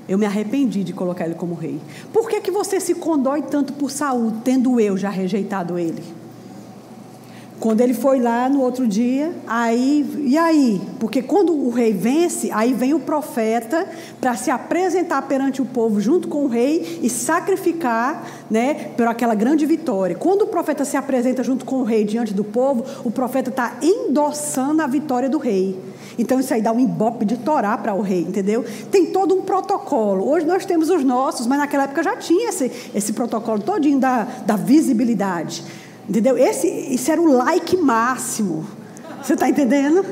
Eu 0.07 0.19
me 0.19 0.27
arrependi 0.27 0.85
de 0.85 0.93
colocar 0.93 1.25
ele 1.25 1.35
como 1.35 1.55
rei. 1.55 1.81
Por 2.13 2.29
que, 2.29 2.43
que 2.43 2.51
você 2.51 2.79
se 2.79 2.95
condói 2.95 3.41
tanto 3.43 3.73
por 3.73 3.91
Saul, 3.91 4.33
tendo 4.45 4.79
eu 4.79 4.99
já 4.99 5.09
rejeitado 5.09 5.79
ele? 5.79 6.03
Quando 7.61 7.83
ele 7.83 7.93
foi 7.93 8.19
lá 8.19 8.49
no 8.49 8.63
outro 8.63 8.89
dia, 8.89 9.35
aí, 9.47 10.23
e 10.25 10.39
aí? 10.39 10.81
Porque 10.99 11.21
quando 11.21 11.55
o 11.55 11.69
rei 11.69 11.93
vence, 11.93 12.51
aí 12.51 12.73
vem 12.73 12.95
o 12.95 13.01
profeta 13.01 13.87
para 14.19 14.35
se 14.35 14.51
apresentar 14.51 15.21
perante 15.29 15.61
o 15.61 15.67
povo 15.67 16.01
junto 16.01 16.27
com 16.27 16.47
o 16.47 16.49
rei 16.49 17.01
e 17.03 17.11
sacrificar, 17.11 18.27
né, 18.51 18.93
por 18.97 19.07
aquela 19.07 19.35
grande 19.35 19.67
vitória. 19.67 20.17
Quando 20.17 20.43
o 20.43 20.47
profeta 20.47 20.87
se 20.87 20.97
apresenta 20.97 21.45
junto 21.45 21.67
com 21.67 21.77
o 21.77 21.85
rei 21.85 22.03
diante 22.03 22.33
do 22.33 22.43
povo, 22.43 22.83
o 23.05 23.11
profeta 23.11 23.51
está 23.51 23.77
endossando 23.83 24.81
a 24.81 24.87
vitória 24.87 25.29
do 25.29 25.37
rei. 25.37 25.79
Então 26.19 26.41
isso 26.41 26.55
aí 26.55 26.63
dá 26.63 26.73
um 26.73 26.81
embope 26.81 27.27
de 27.27 27.37
Torá 27.37 27.77
para 27.77 27.93
o 27.93 28.01
rei, 28.01 28.23
entendeu? 28.23 28.65
Tem 28.91 29.07
todo 29.07 29.35
um 29.35 29.43
protocolo. 29.43 30.27
Hoje 30.31 30.47
nós 30.47 30.65
temos 30.65 30.89
os 30.89 31.05
nossos, 31.05 31.47
mas 31.47 31.59
naquela 31.59 31.85
época 31.85 32.03
já 32.03 32.17
tinha 32.17 32.49
esse, 32.49 32.73
esse 32.95 33.13
protocolo 33.13 33.61
todinho 33.61 33.99
da, 33.99 34.27
da 34.47 34.57
visibilidade. 34.57 35.63
Entendeu? 36.11 36.37
Esse, 36.37 36.67
esse 36.67 37.09
era 37.09 37.21
o 37.23 37.33
like 37.33 37.77
máximo. 37.77 38.67
Você 39.23 39.35
está 39.35 39.49
entendendo? 39.49 40.05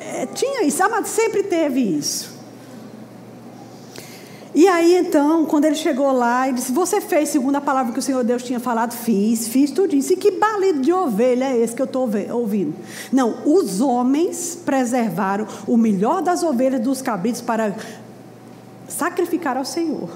É, 0.00 0.26
tinha 0.26 0.64
isso, 0.64 0.82
mas 0.90 1.06
sempre 1.06 1.44
teve 1.44 1.78
isso. 1.78 2.34
E 4.52 4.66
aí 4.66 4.96
então, 4.96 5.46
quando 5.46 5.66
ele 5.66 5.76
chegou 5.76 6.10
lá, 6.10 6.48
ele 6.48 6.56
disse: 6.56 6.72
Você 6.72 7.00
fez 7.00 7.28
segundo 7.28 7.54
a 7.54 7.60
palavra 7.60 7.92
que 7.92 8.00
o 8.00 8.02
Senhor 8.02 8.24
Deus 8.24 8.42
tinha 8.42 8.58
falado? 8.58 8.92
Fiz, 8.92 9.46
fiz 9.46 9.70
tudo 9.70 9.94
isso. 9.94 10.14
E 10.14 10.16
que 10.16 10.32
balido 10.32 10.80
de 10.80 10.92
ovelha 10.92 11.44
é 11.44 11.58
esse 11.58 11.72
que 11.72 11.82
eu 11.82 11.86
estou 11.86 12.10
ouvindo? 12.32 12.74
Não, 13.12 13.46
os 13.46 13.80
homens 13.80 14.58
preservaram 14.66 15.46
o 15.68 15.76
melhor 15.76 16.22
das 16.22 16.42
ovelhas 16.42 16.80
dos 16.80 17.00
cabritos 17.00 17.40
para 17.40 17.72
sacrificar 18.88 19.56
ao 19.56 19.64
Senhor. 19.64 20.08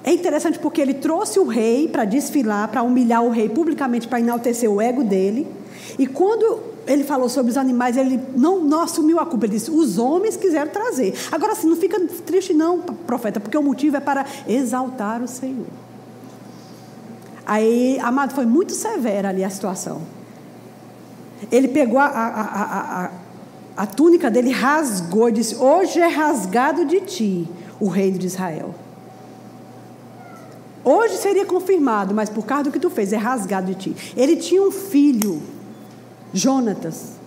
É 0.05 0.13
interessante 0.13 0.59
porque 0.59 0.81
ele 0.81 0.95
trouxe 0.95 1.39
o 1.39 1.47
rei 1.47 1.87
para 1.89 2.05
desfilar, 2.05 2.69
para 2.69 2.83
humilhar 2.83 3.23
o 3.23 3.31
rei 3.31 3.49
publicamente, 3.49 4.09
para 4.09 4.21
enaltecer 4.21 4.71
o 4.71 4.81
ego 4.81 5.05
dele. 5.05 5.47
E 5.99 6.07
quando 6.07 6.61
ele 6.87 7.05
falou 7.05 7.29
sobre 7.29 7.51
os 7.51 7.57
animais, 7.57 7.97
ele 7.97 8.21
não, 8.37 8.61
não 8.61 8.81
assumiu 8.81 9.21
a 9.21 9.27
culpa. 9.27 9.47
Ele 9.47 9.55
disse: 9.55 9.71
os 9.71 9.99
homens 9.99 10.37
quiseram 10.37 10.71
trazer. 10.71 11.15
Agora, 11.31 11.53
assim, 11.53 11.69
não 11.69 11.77
fica 11.77 12.01
triste, 12.27 12.53
não, 12.53 12.81
profeta, 12.81 13.39
porque 13.39 13.57
o 13.57 13.63
motivo 13.63 13.97
é 13.97 14.01
para 14.01 14.27
exaltar 14.49 15.23
o 15.23 15.29
Senhor. 15.29 15.67
Aí, 17.47 17.99
amado, 18.01 18.35
foi 18.35 18.47
muito 18.47 18.73
severa 18.73 19.29
ali 19.29 19.45
a 19.45 19.51
situação. 19.51 20.03
Ele 21.51 21.69
pegou 21.69 21.99
a, 21.99 22.07
a, 22.07 23.05
a, 23.05 23.11
a, 23.77 23.87
túnica 23.87 24.31
dele, 24.31 24.51
rasgou 24.51 25.29
e 25.29 25.33
disse: 25.33 25.57
Hoje 25.57 26.01
é 26.01 26.09
rasgado 26.09 26.85
de 26.85 27.01
ti 27.01 27.49
o 27.81 27.89
reino 27.89 28.19
de 28.19 28.27
Israel. 28.27 28.75
Hoje 30.85 31.17
seria 31.17 31.47
confirmado, 31.47 32.15
mas 32.15 32.29
por 32.29 32.45
causa 32.45 32.65
do 32.65 32.73
que 32.73 32.81
tu 32.81 32.91
fez, 32.91 33.13
é 33.13 33.17
rasgado 33.17 33.67
de 33.67 33.75
ti. 33.75 33.97
Ele 34.17 34.37
tinha 34.37 34.63
um 34.63 34.71
filho, 34.71 35.41
Jonatas. 36.33 37.23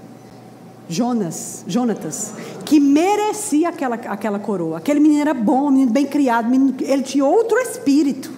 Jonas, 0.87 1.63
Jonatas, 1.67 2.33
que 2.63 2.79
merecia 2.79 3.69
aquela, 3.69 3.95
aquela 3.95 4.37
coroa. 4.37 4.77
Aquele 4.77 4.99
menino 4.99 5.21
era 5.21 5.33
bom, 5.33 5.71
menino 5.71 5.91
bem 5.91 6.05
criado, 6.05 6.49
menino, 6.49 6.75
ele 6.79 7.01
tinha 7.01 7.25
outro 7.25 7.57
espírito. 7.57 8.31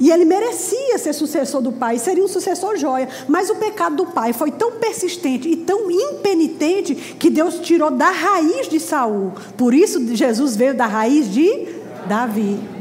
E 0.00 0.10
ele 0.10 0.24
merecia 0.24 0.96
ser 0.98 1.12
sucessor 1.12 1.60
do 1.60 1.72
pai, 1.72 1.98
seria 1.98 2.22
um 2.22 2.28
sucessor 2.28 2.76
joia. 2.76 3.08
Mas 3.26 3.50
o 3.50 3.56
pecado 3.56 3.96
do 3.96 4.06
pai 4.06 4.32
foi 4.32 4.50
tão 4.52 4.72
persistente 4.72 5.48
e 5.48 5.56
tão 5.56 5.90
impenitente 5.90 6.94
que 6.94 7.28
Deus 7.30 7.58
tirou 7.60 7.90
da 7.90 8.10
raiz 8.10 8.68
de 8.68 8.78
Saul. 8.78 9.32
Por 9.56 9.74
isso 9.74 10.14
Jesus 10.14 10.54
veio 10.54 10.74
da 10.74 10.86
raiz 10.86 11.32
de 11.32 11.66
Davi. 12.06 12.77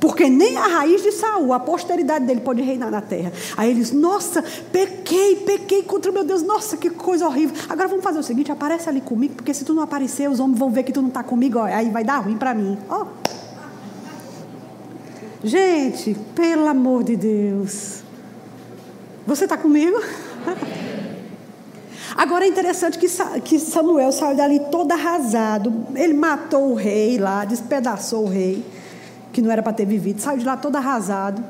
Porque 0.00 0.30
nem 0.30 0.56
a 0.56 0.66
raiz 0.66 1.02
de 1.02 1.12
Saul, 1.12 1.52
a 1.52 1.60
posteridade 1.60 2.24
dele 2.24 2.40
pode 2.40 2.62
reinar 2.62 2.90
na 2.90 3.02
terra. 3.02 3.30
Aí 3.54 3.70
ele 3.70 3.80
diz: 3.80 3.92
Nossa, 3.92 4.42
pequei, 4.72 5.36
pequei 5.36 5.82
contra 5.82 6.10
meu 6.10 6.24
Deus, 6.24 6.42
nossa, 6.42 6.78
que 6.78 6.88
coisa 6.88 7.26
horrível. 7.26 7.54
Agora 7.68 7.86
vamos 7.86 8.02
fazer 8.02 8.18
o 8.18 8.22
seguinte: 8.22 8.50
aparece 8.50 8.88
ali 8.88 9.02
comigo, 9.02 9.34
porque 9.34 9.52
se 9.52 9.62
tu 9.62 9.74
não 9.74 9.82
aparecer, 9.82 10.30
os 10.30 10.40
homens 10.40 10.58
vão 10.58 10.70
ver 10.70 10.84
que 10.84 10.92
tu 10.92 11.02
não 11.02 11.08
está 11.08 11.22
comigo, 11.22 11.58
ó, 11.58 11.64
aí 11.64 11.90
vai 11.90 12.02
dar 12.02 12.20
ruim 12.20 12.38
para 12.38 12.54
mim. 12.54 12.78
Ó. 12.88 13.04
Gente, 15.44 16.16
pelo 16.34 16.66
amor 16.66 17.04
de 17.04 17.16
Deus. 17.16 18.00
Você 19.26 19.44
está 19.44 19.58
comigo? 19.58 20.00
Agora 22.16 22.46
é 22.46 22.48
interessante 22.48 22.98
que 22.98 23.58
Samuel 23.58 24.12
saiu 24.12 24.36
dali 24.36 24.60
todo 24.70 24.92
arrasado. 24.92 25.86
Ele 25.94 26.14
matou 26.14 26.72
o 26.72 26.74
rei 26.74 27.18
lá, 27.18 27.44
despedaçou 27.44 28.24
o 28.24 28.28
rei 28.28 28.64
que 29.32 29.40
não 29.42 29.50
era 29.50 29.62
para 29.62 29.72
ter 29.72 29.86
vivido, 29.86 30.20
saiu 30.20 30.38
de 30.38 30.44
lá 30.44 30.56
todo 30.56 30.76
arrasado. 30.76 31.42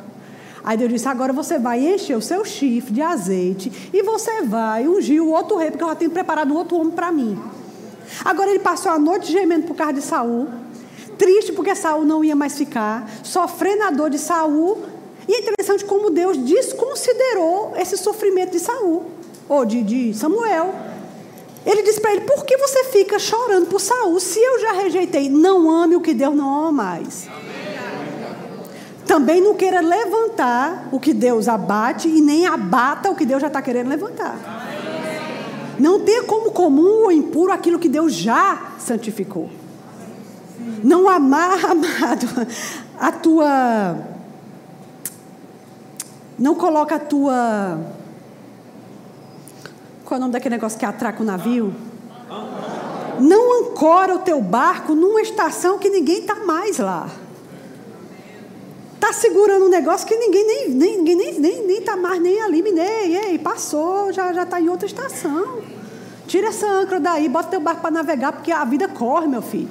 Aí 0.63 0.77
Deus 0.77 0.91
disse: 0.91 1.09
Agora 1.09 1.33
você 1.33 1.59
vai 1.59 1.81
encher 1.95 2.17
o 2.17 2.23
seu 2.23 2.45
chifre 2.45 2.93
de 2.93 3.03
azeite 3.03 3.91
e 3.93 4.03
você 4.03 4.43
vai 4.43 4.87
ungir 4.87 5.23
o 5.23 5.31
outro 5.31 5.57
rei, 5.57 5.71
porque 5.71 5.85
eu 5.85 5.89
já 5.89 5.95
tenho 5.95 6.11
preparado 6.11 6.53
um 6.53 6.57
outro 6.57 6.77
homem 6.77 6.93
para 6.93 7.11
mim. 7.11 7.39
Agora 8.25 8.51
ele 8.51 8.59
passou 8.59 8.93
a 8.93 8.99
noite 8.99 9.31
gemendo 9.31 9.67
por 9.67 9.77
causa 9.77 9.95
de 9.95 10.03
Saul, 10.03 10.49
triste 11.17 11.53
porque 11.53 11.75
Saul 11.75 12.05
não 12.05 12.25
ia 12.25 12.37
mais 12.37 12.57
ficar, 12.57 13.09
sofrendo 13.23 13.85
a 13.85 13.91
dor 13.91 14.11
de 14.11 14.19
Saul. 14.19 14.79
E 15.29 15.35
é 15.35 15.41
interessante 15.41 15.85
como 15.85 16.11
Deus 16.11 16.37
desconsiderou 16.37 17.75
esse 17.77 17.97
sofrimento 17.97 18.53
de 18.53 18.59
Saul, 18.59 19.07
ou 19.49 19.65
de, 19.65 19.83
de 19.83 20.15
Samuel. 20.15 20.75
Ele 21.65 21.83
disse 21.83 22.01
para 22.01 22.13
ele: 22.13 22.23
Por 22.23 22.45
que 22.45 22.57
você 22.57 22.85
fica 22.85 23.19
chorando 23.19 23.67
por 23.67 23.81
Saul? 23.81 24.19
Se 24.19 24.39
eu 24.39 24.61
já 24.61 24.73
rejeitei, 24.73 25.29
não 25.29 25.71
ame 25.71 25.95
o 25.95 26.01
que 26.01 26.15
Deus 26.15 26.35
não 26.35 26.67
ama 26.67 26.73
mais. 26.73 27.29
Também 29.11 29.41
não 29.41 29.57
queira 29.57 29.81
levantar 29.81 30.89
o 30.93 31.01
que 31.01 31.13
Deus 31.13 31.49
abate 31.49 32.07
e 32.07 32.21
nem 32.21 32.47
abata 32.47 33.11
o 33.11 33.17
que 33.17 33.27
Deus 33.27 33.41
já 33.41 33.49
está 33.49 33.61
querendo 33.61 33.89
levantar. 33.89 34.39
Não 35.81 35.99
ter 35.99 36.27
como 36.27 36.53
comum 36.53 37.03
ou 37.03 37.11
impuro 37.11 37.51
aquilo 37.51 37.81
que 37.81 37.89
Deus 37.89 38.13
já 38.13 38.75
santificou. 38.79 39.51
Não 40.85 41.09
amar, 41.09 41.59
amado, 41.67 42.47
a 43.01 43.11
tua. 43.11 43.99
Não 46.39 46.55
coloca 46.55 46.95
a 46.95 47.01
tua. 47.01 47.81
Qual 50.05 50.15
é 50.15 50.19
o 50.19 50.21
nome 50.21 50.35
daquele 50.35 50.55
negócio 50.55 50.79
que 50.79 50.87
atraca 50.87 51.21
o 51.21 51.27
navio? 51.27 51.75
Não 53.19 53.65
ancora 53.65 54.15
o 54.15 54.21
teu 54.21 54.41
barco 54.41 54.95
numa 54.95 55.21
estação 55.21 55.81
que 55.81 55.91
ninguém 55.91 56.21
está 56.21 56.37
mais 56.37 56.79
lá. 56.79 57.09
Está 59.03 59.15
segurando 59.15 59.65
um 59.65 59.71
negócio 59.71 60.07
que 60.07 60.15
ninguém 60.15 60.47
nem 60.47 60.69
nem, 60.69 61.03
nem, 61.03 61.41
nem, 61.41 61.67
nem 61.67 61.81
tá 61.81 61.97
mais 61.97 62.21
nem 62.21 62.39
ali, 62.43 62.61
nem, 62.61 63.17
ei, 63.17 63.39
passou, 63.39 64.13
já 64.13 64.31
está 64.43 64.61
em 64.61 64.69
outra 64.69 64.87
estação. 64.87 65.63
Tira 66.27 66.49
essa 66.49 66.67
âncora 66.67 67.01
daí, 67.01 67.27
bota 67.27 67.49
teu 67.49 67.61
barco 67.61 67.81
para 67.81 67.91
navegar, 67.91 68.31
porque 68.31 68.53
a 68.53 68.63
vida 68.63 68.87
corre, 68.89 69.27
meu 69.27 69.41
filho. 69.41 69.71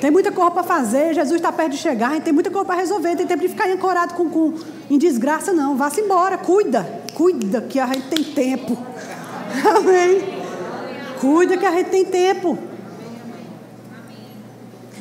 Tem 0.00 0.12
muita 0.12 0.30
coisa 0.30 0.52
para 0.52 0.62
fazer, 0.62 1.12
Jesus 1.12 1.40
está 1.40 1.50
perto 1.50 1.72
de 1.72 1.78
chegar, 1.78 2.20
tem 2.20 2.32
muita 2.32 2.50
coisa 2.50 2.64
para 2.64 2.76
resolver, 2.76 3.16
tem 3.16 3.26
tempo 3.26 3.42
de 3.42 3.48
ficar 3.48 3.68
ancorado 3.68 4.14
com, 4.14 4.30
com, 4.30 4.54
em 4.88 4.96
desgraça, 4.96 5.52
não. 5.52 5.76
Vá-se 5.76 6.00
embora, 6.00 6.38
cuida, 6.38 7.02
cuida 7.14 7.60
que 7.60 7.80
a 7.80 7.86
gente 7.86 8.06
tem 8.06 8.22
tempo. 8.22 8.78
Amém? 9.76 10.40
Cuida 11.20 11.56
que 11.56 11.66
a 11.66 11.72
gente 11.72 11.90
tem 11.90 12.04
tempo. 12.04 12.56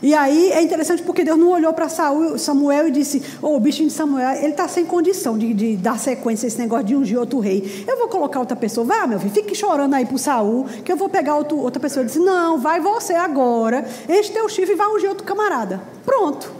E 0.02 0.14
aí 0.14 0.52
é 0.52 0.62
interessante 0.62 1.04
porque 1.04 1.24
Deus 1.24 1.38
não 1.38 1.50
olhou 1.50 1.74
para 1.74 1.90
Samuel 1.90 2.88
e 2.88 2.92
disse: 2.92 3.22
oh, 3.42 3.56
o 3.56 3.60
bichinho 3.60 3.90
de 3.90 3.94
Samuel, 3.94 4.38
ele 4.38 4.50
está 4.50 4.68
sem 4.68 4.86
condição 4.86 5.38
de, 5.38 5.54
de, 5.54 5.76
dar 5.76 6.00
sequência 6.00 6.46
a 6.46 6.48
esse 6.48 6.58
negócio 6.58 6.86
de 6.86 6.96
ungir 6.96 7.20
outro 7.20 7.40
rei. 7.40 7.86
Eu 7.88 7.98
vou 7.98 8.08
colocar 8.08 8.40
outra 8.40 8.56
pessoa. 8.56 8.86
Vá, 8.86 9.06
meu 9.06 9.20
filho, 9.20 9.32
fique 9.32 9.56
chorando 9.56 9.94
aí 9.94 10.06
para 10.06 10.18
Saul, 10.18 10.66
que 10.84 10.92
eu 10.92 10.98
vou 10.98 11.10
pegar 11.10 11.36
outro, 11.36 11.58
outra 11.58 11.80
pessoa. 11.80 12.02
Ele 12.02 12.08
disse: 12.08 12.20
Não, 12.20 12.60
vai 12.60 12.80
você 12.80 13.14
agora, 13.14 13.86
enche 14.08 14.32
teu 14.32 14.48
chifre 14.48 14.74
e 14.74 14.78
vai 14.78 14.88
ungir 14.88 15.10
outro 15.10 15.26
camarada. 15.26 15.82
Pronto. 16.06 16.52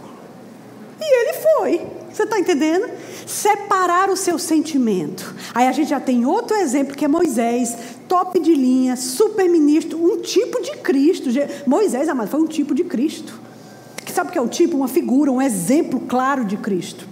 E 1.00 1.20
ele 1.20 1.32
foi. 1.32 2.00
Você 2.12 2.24
está 2.24 2.38
entendendo? 2.38 2.88
Separar 3.26 4.10
o 4.10 4.16
seu 4.16 4.38
sentimento. 4.38 5.34
Aí 5.54 5.66
a 5.66 5.72
gente 5.72 5.88
já 5.88 6.00
tem 6.00 6.24
outro 6.24 6.56
exemplo 6.56 6.96
que 6.96 7.04
é 7.04 7.08
Moisés, 7.08 7.76
top 8.08 8.40
de 8.40 8.54
linha, 8.54 8.96
super 8.96 9.48
ministro, 9.48 10.02
um 10.02 10.20
tipo 10.20 10.60
de 10.62 10.72
Cristo. 10.78 11.30
Moisés, 11.66 12.08
amado, 12.08 12.28
foi 12.28 12.40
um 12.40 12.46
tipo 12.46 12.74
de 12.74 12.84
Cristo. 12.84 13.40
Que 14.04 14.12
sabe 14.12 14.30
o 14.30 14.32
que 14.32 14.38
é 14.38 14.42
um 14.42 14.48
tipo? 14.48 14.76
Uma 14.76 14.88
figura, 14.88 15.30
um 15.30 15.40
exemplo 15.40 16.00
claro 16.00 16.44
de 16.44 16.56
Cristo. 16.56 17.08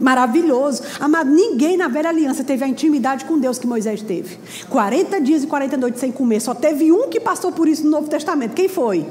Maravilhoso. 0.00 0.82
Amado, 1.00 1.30
ninguém 1.30 1.76
na 1.76 1.88
velha 1.88 2.08
aliança 2.08 2.42
teve 2.42 2.64
a 2.64 2.68
intimidade 2.68 3.24
com 3.24 3.38
Deus 3.38 3.58
que 3.58 3.66
Moisés 3.66 4.02
teve. 4.02 4.38
40 4.68 5.20
dias 5.20 5.44
e 5.44 5.46
40 5.46 5.76
noites 5.76 6.00
sem 6.00 6.10
comer. 6.10 6.40
Só 6.40 6.54
teve 6.54 6.90
um 6.90 7.08
que 7.08 7.20
passou 7.20 7.52
por 7.52 7.68
isso 7.68 7.84
no 7.84 7.90
Novo 7.90 8.08
Testamento. 8.08 8.54
Quem 8.54 8.68
foi? 8.68 9.06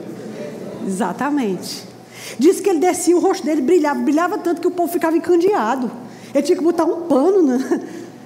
Exatamente. 0.85 1.92
Diz 2.37 2.59
que 2.59 2.69
ele 2.69 2.79
descia, 2.79 3.15
o 3.15 3.19
rosto 3.19 3.45
dele 3.45 3.61
brilhava, 3.61 3.99
brilhava 3.99 4.37
tanto 4.37 4.61
que 4.61 4.67
o 4.67 4.71
povo 4.71 4.91
ficava 4.91 5.17
encandeado. 5.17 5.91
Ele 6.33 6.43
tinha 6.43 6.57
que 6.57 6.63
botar 6.63 6.85
um 6.85 7.01
pano, 7.01 7.41
né? 7.41 7.81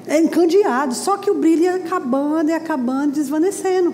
encandeado. 0.20 0.96
Só 0.96 1.18
que 1.18 1.30
o 1.30 1.36
brilho 1.36 1.64
ia 1.64 1.76
acabando 1.76 2.50
e 2.50 2.54
acabando, 2.54 3.14
desvanecendo. 3.14 3.94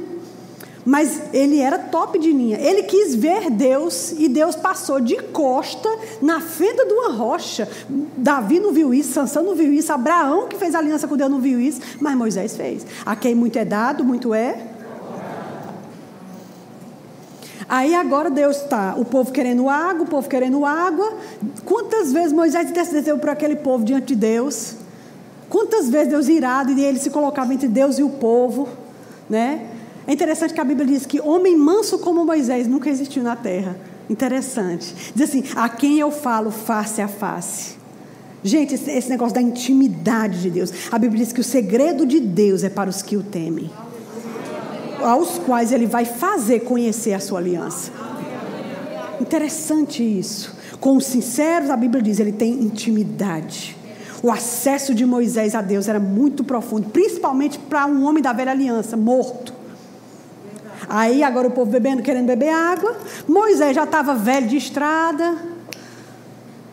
Mas 0.86 1.34
ele 1.34 1.60
era 1.60 1.80
top 1.80 2.20
de 2.20 2.32
linha. 2.32 2.60
Ele 2.60 2.84
quis 2.84 3.16
ver 3.16 3.50
Deus 3.50 4.14
e 4.18 4.28
Deus 4.28 4.56
passou 4.56 5.00
de 5.00 5.16
costa 5.16 5.90
na 6.22 6.42
fenda 6.42 6.86
de 6.86 6.94
uma 6.94 7.14
rocha. 7.14 7.68
Davi 8.18 8.60
não 8.60 8.74
viu 8.74 8.94
isso, 8.94 9.14
Sansão 9.14 9.44
não 9.44 9.56
viu 9.56 9.72
isso, 9.72 9.94
Abraão 9.94 10.48
que 10.48 10.58
fez 10.58 10.76
aliança 10.76 11.08
com 11.08 11.16
Deus 11.16 11.32
não 11.32 11.40
viu 11.40 11.60
isso, 11.60 11.80
mas 12.02 12.18
Moisés 12.18 12.58
fez. 12.58 12.86
A 13.06 13.16
quem 13.16 13.34
muito 13.34 13.58
é 13.58 13.64
dado, 13.64 14.04
muito 14.04 14.34
é. 14.34 14.73
Aí 17.68 17.96
agora 17.96 18.30
Deus 18.30 18.58
está, 18.58 18.96
o 18.98 19.06
povo 19.06 19.32
querendo 19.32 19.70
água, 19.70 20.04
o 20.04 20.08
povo 20.08 20.28
querendo 20.28 20.66
água. 20.66 21.14
Quantas 21.66 22.12
vezes 22.12 22.34
Moisés 22.34 22.70
intercedeu 22.70 23.18
por 23.18 23.30
aquele 23.30 23.56
povo 23.56 23.84
diante 23.84 24.08
de 24.08 24.16
Deus? 24.16 24.76
Quantas 25.50 25.90
vezes 25.90 26.10
Deus 26.10 26.28
irado 26.28 26.72
e 26.72 26.84
ele 26.84 27.00
se 27.00 27.10
colocava 27.10 27.54
entre 27.54 27.68
Deus 27.68 28.00
e 28.00 28.04
o 28.04 28.10
povo, 28.10 28.68
né? 29.30 29.68
É 30.06 30.12
interessante 30.12 30.54
que 30.54 30.60
a 30.60 30.64
Bíblia 30.64 30.86
diz 30.86 31.06
que 31.06 31.22
homem 31.22 31.56
manso 31.56 32.00
como 32.00 32.26
Moisés 32.26 32.68
nunca 32.68 32.90
existiu 32.90 33.24
na 33.24 33.36
terra. 33.36 33.78
Interessante. 34.10 35.14
Diz 35.16 35.30
assim: 35.30 35.44
a 35.56 35.70
quem 35.70 36.00
eu 36.00 36.12
falo 36.12 36.52
face 36.52 37.02
a 37.02 37.08
face. 37.08 37.76
Gente, 38.44 38.76
esse 38.76 39.10
negócio 39.10 39.36
da 39.36 39.42
intimidade 39.42 40.42
de 40.42 40.50
Deus. 40.50 40.74
A 40.92 41.00
Bíblia 41.00 41.24
diz 41.24 41.32
que 41.32 41.40
o 41.40 41.44
segredo 41.44 42.06
de 42.06 42.20
Deus 42.20 42.64
é 42.64 42.70
para 42.70 42.90
os 42.90 43.02
que 43.02 43.16
o 43.16 43.24
temem, 43.24 43.72
aos 45.06 45.38
quais 45.40 45.72
ele 45.72 45.86
vai 45.86 46.06
fazer 46.06 46.62
conhecer 46.62 47.14
a 47.14 47.20
sua 47.20 47.40
aliança. 47.40 47.92
Interessante 49.20 50.04
isso. 50.04 50.56
Com 50.80 50.98
os 50.98 51.06
sinceros, 51.06 51.70
a 51.70 51.78
Bíblia 51.78 52.02
diz, 52.02 52.20
ele 52.20 52.32
tem 52.32 52.52
intimidade. 52.54 53.78
O 54.22 54.32
acesso 54.32 54.94
de 54.94 55.06
Moisés 55.06 55.54
a 55.54 55.62
Deus 55.62 55.88
era 55.88 56.00
muito 56.00 56.44
profundo, 56.44 56.90
principalmente 56.90 57.60
para 57.60 57.86
um 57.86 58.06
homem 58.06 58.24
da 58.24 58.34
velha 58.34 58.52
aliança, 58.52 58.96
morto. 58.96 59.54
Aí 60.88 61.24
agora 61.24 61.48
o 61.48 61.52
povo 61.52 61.72
bebendo, 61.72 62.02
querendo 62.02 62.28
beber 62.28 62.50
água. 62.50 62.98
Moisés 63.28 63.76
já 63.76 63.84
estava 63.84 64.16
velho 64.16 64.48
de 64.48 64.58
estrada, 64.58 65.36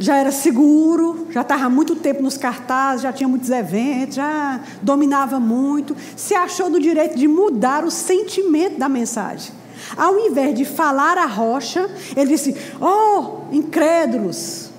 já 0.00 0.16
era 0.16 0.32
seguro, 0.32 1.26
já 1.30 1.42
estava 1.42 1.66
há 1.66 1.70
muito 1.70 1.94
tempo 1.94 2.22
nos 2.22 2.38
cartazes, 2.38 3.02
já 3.02 3.12
tinha 3.12 3.28
muitos 3.28 3.50
eventos, 3.50 4.16
já 4.16 4.58
dominava 4.80 5.38
muito. 5.38 5.94
Se 6.16 6.34
achou 6.34 6.70
no 6.70 6.80
direito 6.80 7.18
de 7.18 7.28
mudar 7.28 7.84
o 7.84 7.90
sentimento 7.90 8.78
da 8.78 8.88
mensagem. 8.88 9.52
Ao 9.96 10.18
invés 10.18 10.54
de 10.54 10.64
falar 10.64 11.18
a 11.18 11.26
rocha, 11.26 11.88
ele 12.16 12.30
disse: 12.30 12.56
Oh, 12.80 13.42
incrédulos, 13.52 14.70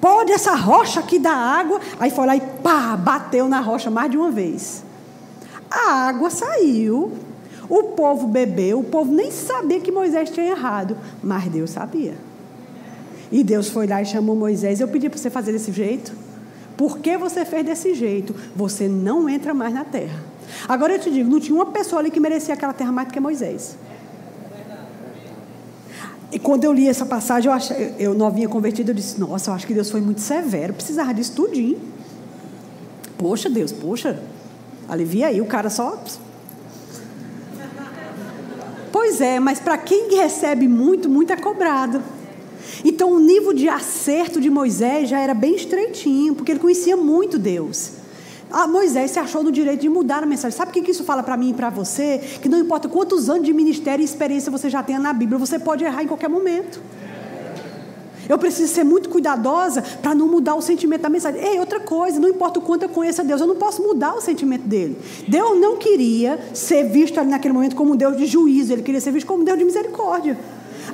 pode 0.00 0.30
essa 0.30 0.54
rocha 0.54 1.00
aqui 1.00 1.18
dar 1.18 1.34
água? 1.34 1.80
Aí 1.98 2.12
foi 2.12 2.24
lá 2.24 2.36
e 2.36 2.40
pá, 2.40 2.96
bateu 2.96 3.48
na 3.48 3.58
rocha 3.58 3.90
mais 3.90 4.10
de 4.12 4.16
uma 4.16 4.30
vez. 4.30 4.84
A 5.68 6.06
água 6.06 6.30
saiu 6.30 7.12
o 7.68 7.82
povo 7.94 8.28
bebeu, 8.28 8.78
o 8.78 8.84
povo 8.84 9.12
nem 9.12 9.30
sabia 9.30 9.80
que 9.80 9.90
Moisés 9.90 10.30
tinha 10.30 10.46
errado, 10.46 10.96
mas 11.22 11.44
Deus 11.46 11.70
sabia. 11.70 12.14
E 13.32 13.42
Deus 13.42 13.70
foi 13.70 13.86
lá 13.86 14.02
e 14.02 14.04
chamou 14.04 14.36
Moisés. 14.36 14.78
Eu 14.78 14.86
pedi 14.86 15.08
para 15.08 15.18
você 15.18 15.30
fazer 15.30 15.52
desse 15.52 15.72
jeito. 15.72 16.12
Por 16.76 16.98
que 16.98 17.16
você 17.16 17.44
fez 17.46 17.64
desse 17.64 17.94
jeito? 17.94 18.34
Você 18.54 18.86
não 18.86 19.28
entra 19.28 19.54
mais 19.54 19.72
na 19.72 19.84
terra. 19.84 20.22
Agora 20.68 20.92
eu 20.92 20.98
te 20.98 21.10
digo, 21.10 21.30
não 21.30 21.40
tinha 21.40 21.54
uma 21.54 21.66
pessoa 21.66 22.00
ali 22.00 22.10
que 22.10 22.20
merecia 22.20 22.52
aquela 22.52 22.74
terra 22.74 22.92
mais 22.92 23.08
do 23.08 23.14
que 23.14 23.18
Moisés. 23.18 23.76
E 26.30 26.38
quando 26.38 26.64
eu 26.64 26.72
li 26.72 26.88
essa 26.88 27.04
passagem, 27.04 27.50
eu, 27.50 27.54
achei, 27.54 27.94
eu 27.98 28.14
novinha 28.14 28.48
convertida, 28.48 28.90
eu 28.90 28.94
disse, 28.94 29.20
nossa, 29.20 29.50
eu 29.50 29.54
acho 29.54 29.66
que 29.66 29.74
Deus 29.74 29.90
foi 29.90 30.00
muito 30.00 30.20
severo, 30.20 30.72
precisava 30.72 31.12
disso 31.12 31.32
tudinho. 31.34 31.78
Poxa, 33.18 33.50
Deus, 33.50 33.70
poxa, 33.70 34.22
alivia 34.88 35.26
aí, 35.28 35.40
o 35.40 35.46
cara 35.46 35.68
só 35.70 36.02
Pois 38.90 39.20
é, 39.20 39.40
mas 39.40 39.58
para 39.58 39.78
quem 39.78 40.14
recebe 40.16 40.68
muito, 40.68 41.08
muito 41.08 41.32
é 41.32 41.36
cobrado. 41.36 42.02
Então 42.84 43.12
o 43.12 43.20
nível 43.20 43.52
de 43.52 43.68
acerto 43.68 44.40
de 44.40 44.50
Moisés 44.50 45.08
já 45.08 45.20
era 45.20 45.34
bem 45.34 45.54
estreitinho, 45.54 46.34
porque 46.34 46.52
ele 46.52 46.60
conhecia 46.60 46.96
muito 46.96 47.38
Deus. 47.38 47.92
Ah, 48.50 48.66
Moisés 48.66 49.10
se 49.10 49.18
achou 49.18 49.42
no 49.42 49.50
direito 49.50 49.80
de 49.80 49.88
mudar 49.88 50.22
a 50.22 50.26
mensagem. 50.26 50.56
Sabe 50.56 50.70
o 50.70 50.74
que 50.82 50.90
isso 50.90 51.04
fala 51.04 51.22
para 51.22 51.36
mim 51.36 51.50
e 51.50 51.54
para 51.54 51.70
você? 51.70 52.18
Que 52.40 52.48
não 52.48 52.58
importa 52.58 52.88
quantos 52.88 53.30
anos 53.30 53.44
de 53.44 53.52
ministério 53.52 54.02
e 54.02 54.04
experiência 54.04 54.52
você 54.52 54.68
já 54.68 54.82
tenha 54.82 54.98
na 54.98 55.12
Bíblia, 55.12 55.38
você 55.38 55.58
pode 55.58 55.84
errar 55.84 56.02
em 56.02 56.06
qualquer 56.06 56.28
momento. 56.28 56.80
Eu 58.28 58.38
preciso 58.38 58.72
ser 58.72 58.84
muito 58.84 59.08
cuidadosa 59.08 59.82
para 60.00 60.14
não 60.14 60.28
mudar 60.28 60.54
o 60.54 60.62
sentimento 60.62 61.00
da 61.00 61.08
mensagem. 61.08 61.40
Ei, 61.42 61.58
outra 61.58 61.80
coisa, 61.80 62.20
não 62.20 62.28
importa 62.28 62.60
o 62.60 62.62
quanto 62.62 62.84
eu 62.84 62.88
conheça 62.88 63.24
Deus, 63.24 63.40
eu 63.40 63.46
não 63.46 63.56
posso 63.56 63.82
mudar 63.82 64.14
o 64.14 64.20
sentimento 64.20 64.66
dele. 64.66 64.96
Deus 65.26 65.58
não 65.58 65.76
queria 65.76 66.38
ser 66.54 66.84
visto 66.84 67.18
ali 67.18 67.30
naquele 67.30 67.54
momento 67.54 67.74
como 67.74 67.92
um 67.92 67.96
Deus 67.96 68.16
de 68.16 68.26
juízo, 68.26 68.72
ele 68.72 68.82
queria 68.82 69.00
ser 69.00 69.12
visto 69.12 69.26
como 69.26 69.42
um 69.42 69.44
Deus 69.44 69.58
de 69.58 69.64
misericórdia. 69.64 70.38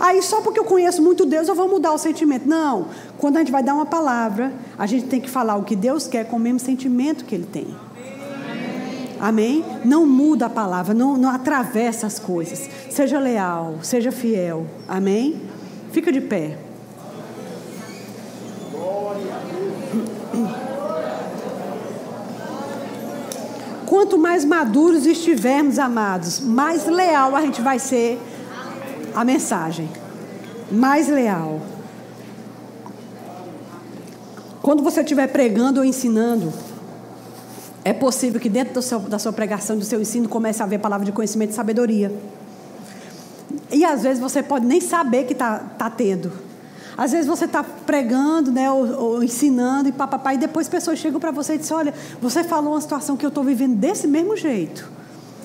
Aí 0.00 0.22
só 0.22 0.40
porque 0.40 0.60
eu 0.60 0.64
conheço 0.64 1.02
muito 1.02 1.26
Deus 1.26 1.48
eu 1.48 1.54
vou 1.54 1.68
mudar 1.68 1.92
o 1.92 1.98
sentimento. 1.98 2.48
Não. 2.48 2.88
Quando 3.18 3.36
a 3.36 3.38
gente 3.40 3.52
vai 3.52 3.62
dar 3.62 3.74
uma 3.74 3.86
palavra, 3.86 4.52
a 4.78 4.86
gente 4.86 5.06
tem 5.06 5.20
que 5.20 5.28
falar 5.28 5.56
o 5.56 5.64
que 5.64 5.74
Deus 5.74 6.06
quer 6.06 6.26
com 6.26 6.36
o 6.36 6.40
mesmo 6.40 6.60
sentimento 6.60 7.24
que 7.24 7.34
ele 7.34 7.46
tem. 7.46 7.74
Amém? 9.20 9.64
Não 9.84 10.06
muda 10.06 10.46
a 10.46 10.50
palavra, 10.50 10.94
não, 10.94 11.16
não 11.16 11.28
atravessa 11.28 12.06
as 12.06 12.18
coisas. 12.18 12.68
Seja 12.88 13.18
leal, 13.18 13.78
seja 13.82 14.12
fiel. 14.12 14.64
Amém? 14.86 15.42
Fica 15.90 16.12
de 16.12 16.20
pé. 16.20 16.56
Quanto 23.86 24.18
mais 24.18 24.44
maduros 24.44 25.06
estivermos, 25.06 25.78
amados, 25.78 26.40
mais 26.40 26.86
leal 26.86 27.34
a 27.34 27.40
gente 27.40 27.62
vai 27.62 27.78
ser 27.78 28.20
a 29.18 29.24
mensagem. 29.24 29.88
Mais 30.70 31.08
leal. 31.08 31.60
Quando 34.62 34.80
você 34.80 35.00
estiver 35.00 35.26
pregando 35.26 35.80
ou 35.80 35.84
ensinando, 35.84 36.52
é 37.84 37.92
possível 37.92 38.40
que 38.40 38.48
dentro 38.48 38.80
seu, 38.80 39.00
da 39.00 39.18
sua 39.18 39.32
pregação, 39.32 39.76
do 39.76 39.84
seu 39.84 40.00
ensino, 40.00 40.28
comece 40.28 40.62
a 40.62 40.66
haver 40.66 40.78
palavra 40.78 41.04
de 41.04 41.10
conhecimento 41.10 41.50
e 41.50 41.54
sabedoria. 41.54 42.14
E 43.72 43.84
às 43.84 44.04
vezes 44.04 44.20
você 44.20 44.40
pode 44.40 44.66
nem 44.66 44.80
saber 44.80 45.24
que 45.24 45.32
está 45.32 45.58
tá 45.58 45.90
tendo. 45.90 46.30
Às 46.96 47.10
vezes 47.10 47.26
você 47.26 47.46
está 47.46 47.64
pregando, 47.64 48.52
né, 48.52 48.70
ou, 48.70 49.00
ou, 49.00 49.24
ensinando 49.24 49.88
e 49.88 49.92
papapá, 49.92 50.34
e 50.34 50.38
depois 50.38 50.68
pessoas 50.68 50.98
chegam 50.98 51.18
para 51.18 51.32
você 51.32 51.54
e 51.54 51.58
dizem: 51.58 51.76
Olha, 51.76 51.94
você 52.20 52.44
falou 52.44 52.74
uma 52.74 52.80
situação 52.80 53.16
que 53.16 53.26
eu 53.26 53.30
estou 53.30 53.42
vivendo 53.42 53.74
desse 53.74 54.06
mesmo 54.06 54.36
jeito. 54.36 54.97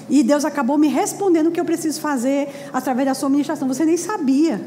E 0.09 0.23
Deus 0.23 0.45
acabou 0.45 0.77
me 0.77 0.87
respondendo 0.87 1.47
o 1.47 1.51
que 1.51 1.59
eu 1.59 1.65
preciso 1.65 1.99
fazer 2.01 2.49
através 2.71 3.07
da 3.07 3.13
sua 3.13 3.29
ministração. 3.29 3.67
Você 3.67 3.85
nem 3.85 3.97
sabia. 3.97 4.61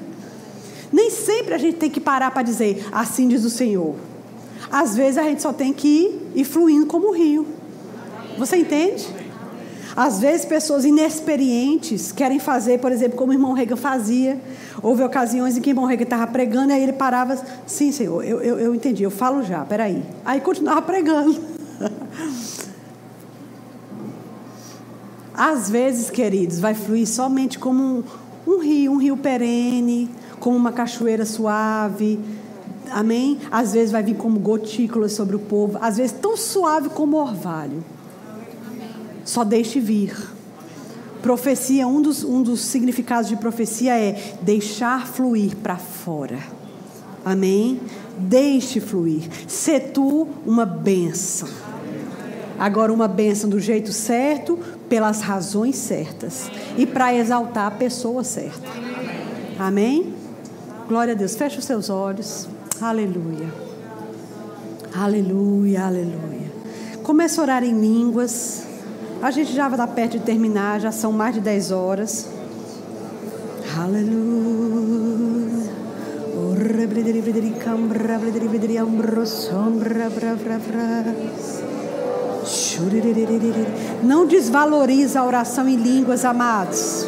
Nem 0.93 1.11
sempre 1.11 1.55
a 1.55 1.59
gente 1.59 1.77
tem 1.77 1.91
que 1.91 2.01
parar 2.01 2.31
para 2.31 2.43
dizer, 2.43 2.87
assim 2.93 3.29
diz 3.29 3.45
o 3.45 3.51
Senhor. 3.51 3.95
Às 4.71 4.97
vezes 4.97 5.19
a 5.19 5.23
gente 5.23 5.43
só 5.43 5.53
tem 5.53 5.73
que 5.73 5.89
ir, 5.89 6.41
ir 6.41 6.45
fluindo 6.45 6.87
como 6.87 7.09
o 7.09 7.13
rio. 7.13 7.47
Você 8.39 8.57
entende? 8.57 9.07
Às 9.97 10.21
vezes, 10.21 10.45
pessoas 10.45 10.85
inexperientes 10.85 12.13
querem 12.13 12.39
fazer, 12.39 12.79
por 12.81 12.93
exemplo, 12.93 13.17
como 13.17 13.33
o 13.33 13.35
irmão 13.35 13.55
Rega 13.55 13.77
fazia. 13.77 14.39
Houve 14.83 15.03
ocasiões 15.03 15.57
em 15.57 15.61
que 15.63 15.71
o 15.71 15.73
irmão 15.73 15.87
Rega 15.87 16.03
estava 16.03 16.27
pregando, 16.27 16.71
e 16.71 16.75
aí 16.75 16.83
ele 16.83 16.93
parava, 16.93 17.43
sim, 17.67 17.91
senhor, 17.91 18.23
eu, 18.23 18.43
eu, 18.43 18.59
eu 18.59 18.75
entendi, 18.75 19.03
eu 19.03 19.11
falo 19.11 19.43
já, 19.43 19.65
peraí. 19.65 20.03
Aí 20.23 20.43
continuava 20.43 20.83
pregando. 20.83 21.41
Às 25.37 25.69
vezes, 25.69 26.09
queridos, 26.09 26.59
vai 26.59 26.75
fluir 26.75 27.07
somente 27.07 27.59
como 27.59 27.83
um, 27.83 28.05
um 28.47 28.59
rio, 28.59 28.93
um 28.93 28.97
rio 28.97 29.17
perene, 29.19 30.11
como 30.41 30.57
uma 30.57 30.73
cachoeira 30.73 31.27
suave. 31.27 32.19
Amém? 32.91 33.39
Às 33.51 33.75
vezes 33.75 33.93
vai 33.93 34.03
vir 34.03 34.17
como 34.17 34.41
gotículas 34.41 35.13
sobre 35.13 35.37
o 35.37 35.41
povo, 35.41 35.77
às 35.81 35.99
vezes 35.99 36.13
tão 36.13 36.37
suave 36.37 36.89
como 36.89 37.19
orvalho. 37.19 37.85
Só 39.25 39.45
deixe 39.45 39.79
vir. 39.79 40.17
Profecia, 41.21 41.87
um 41.87 42.01
dos, 42.01 42.23
um 42.23 42.43
dos 42.43 42.61
significados 42.61 43.29
de 43.29 43.37
profecia 43.37 43.99
é 43.99 44.37
deixar 44.41 45.07
fluir 45.07 45.57
para 45.57 45.77
fora. 45.77 46.39
Amém? 47.25 47.81
Deixe 48.17 48.79
fluir. 48.79 49.29
Se 49.49 49.81
tu 49.81 50.29
uma 50.47 50.65
bênção. 50.65 51.49
Agora, 52.59 52.93
uma 52.93 53.09
bênção 53.09 53.51
do 53.51 53.61
jeito 53.61 53.93
certo, 53.93 54.59
pelas 54.89 55.21
razões 55.21 55.77
certas. 55.77 56.51
E 56.77 56.87
para 56.87 57.15
exaltar 57.15 57.67
a 57.67 57.71
pessoa 57.71 58.25
certa. 58.25 58.69
Amém? 59.59 60.15
Glória 60.89 61.15
a 61.15 61.17
Deus. 61.17 61.35
Feche 61.35 61.59
os 61.59 61.65
seus 61.65 61.91
olhos. 61.91 62.49
Aleluia. 62.81 63.49
Aleluia, 64.95 65.85
aleluia. 65.85 66.53
Começa 67.03 67.41
a 67.41 67.45
orar 67.45 67.65
em 67.65 67.79
línguas. 67.79 68.65
A 69.23 69.31
gente 69.31 69.53
já 69.53 69.69
estar 69.69 69.87
perto 69.89 70.19
de 70.19 70.25
terminar, 70.25 70.81
já 70.81 70.93
são 70.93 71.13
mais 71.13 71.35
de 71.35 71.41
10 71.41 71.71
horas. 71.71 72.29
Aleluia. 73.79 74.27
Não 84.03 84.27
desvaloriza 84.27 85.20
a 85.20 85.24
oração 85.24 85.69
em 85.69 85.77
línguas, 85.77 86.24
amados. 86.24 87.07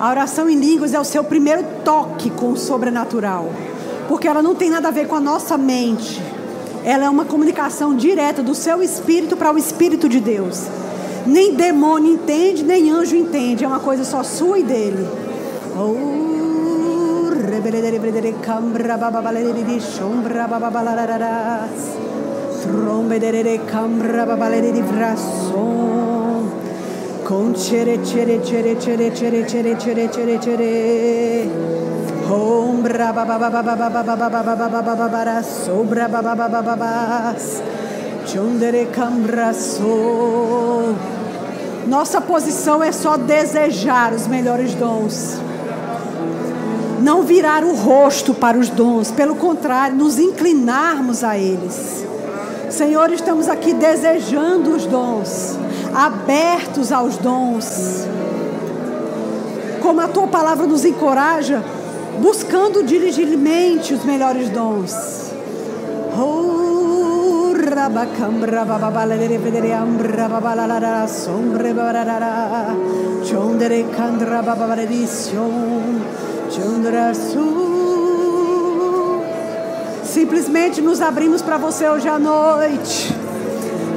A 0.00 0.10
oração 0.10 0.48
em 0.48 0.56
línguas 0.56 0.94
é 0.94 1.00
o 1.00 1.04
seu 1.04 1.22
primeiro 1.22 1.64
toque 1.84 2.30
com 2.30 2.52
o 2.52 2.56
sobrenatural, 2.56 3.50
porque 4.08 4.26
ela 4.26 4.42
não 4.42 4.54
tem 4.54 4.68
nada 4.68 4.88
a 4.88 4.90
ver 4.90 5.06
com 5.06 5.14
a 5.14 5.20
nossa 5.20 5.56
mente. 5.56 6.20
Ela 6.84 7.04
é 7.04 7.10
uma 7.10 7.24
comunicação 7.24 7.94
direta 7.94 8.42
do 8.42 8.54
seu 8.54 8.82
espírito 8.82 9.36
para 9.36 9.52
o 9.52 9.58
espírito 9.58 10.08
de 10.08 10.18
Deus. 10.18 10.66
Nem 11.24 11.54
demônio 11.54 12.14
entende, 12.14 12.64
nem 12.64 12.90
anjo 12.90 13.14
entende, 13.14 13.64
é 13.64 13.68
uma 13.68 13.78
coisa 13.78 14.04
só 14.04 14.24
sua 14.24 14.58
e 14.58 14.64
dele. 14.64 15.06
Oh, 15.76 16.22
cambra 18.42 18.98
babaleri 24.26 24.82
vrason. 24.82 26.50
Con 27.24 27.54
cere 27.54 28.04
cere 28.04 28.42
cere 28.42 28.78
cere 28.78 29.14
cere 29.14 29.46
cere 29.46 29.78
cere 29.78 30.10
cere 30.10 30.38
cere. 30.40 31.48
Ombra 32.28 33.12
bababababababababababababara 33.12 35.42
sobra 35.42 36.08
babababababas. 36.08 37.62
Chondere 38.26 38.90
cambra 38.90 39.52
so. 39.52 40.94
Nossa 41.86 42.20
posição 42.20 42.82
é 42.82 42.90
só 42.92 43.16
desejar 43.16 44.12
os 44.12 44.26
melhores 44.26 44.74
dons 44.74 45.40
não 47.02 47.24
virar 47.24 47.64
o 47.64 47.74
rosto 47.74 48.32
para 48.32 48.56
os 48.56 48.70
dons, 48.70 49.10
pelo 49.10 49.34
contrário, 49.34 49.96
nos 49.96 50.18
inclinarmos 50.18 51.24
a 51.24 51.36
eles. 51.36 52.06
Senhor, 52.72 53.12
estamos 53.12 53.50
aqui 53.50 53.74
desejando 53.74 54.74
os 54.74 54.86
dons, 54.86 55.58
abertos 55.94 56.90
aos 56.90 57.18
dons. 57.18 58.06
Como 59.82 60.00
a 60.00 60.08
tua 60.08 60.26
palavra 60.26 60.66
nos 60.66 60.82
encoraja, 60.82 61.62
buscando 62.18 62.82
diligentemente 62.82 63.92
os 63.92 64.02
melhores 64.04 64.48
dons. 64.48 64.94
Oh, 66.18 67.52
rabacambra 67.52 68.64
bababalere 68.64 69.38
sombre 71.08 71.74
Simplesmente 80.12 80.82
nos 80.82 81.00
abrimos 81.00 81.40
para 81.40 81.56
você 81.56 81.88
hoje 81.88 82.06
à 82.06 82.18
noite. 82.18 83.16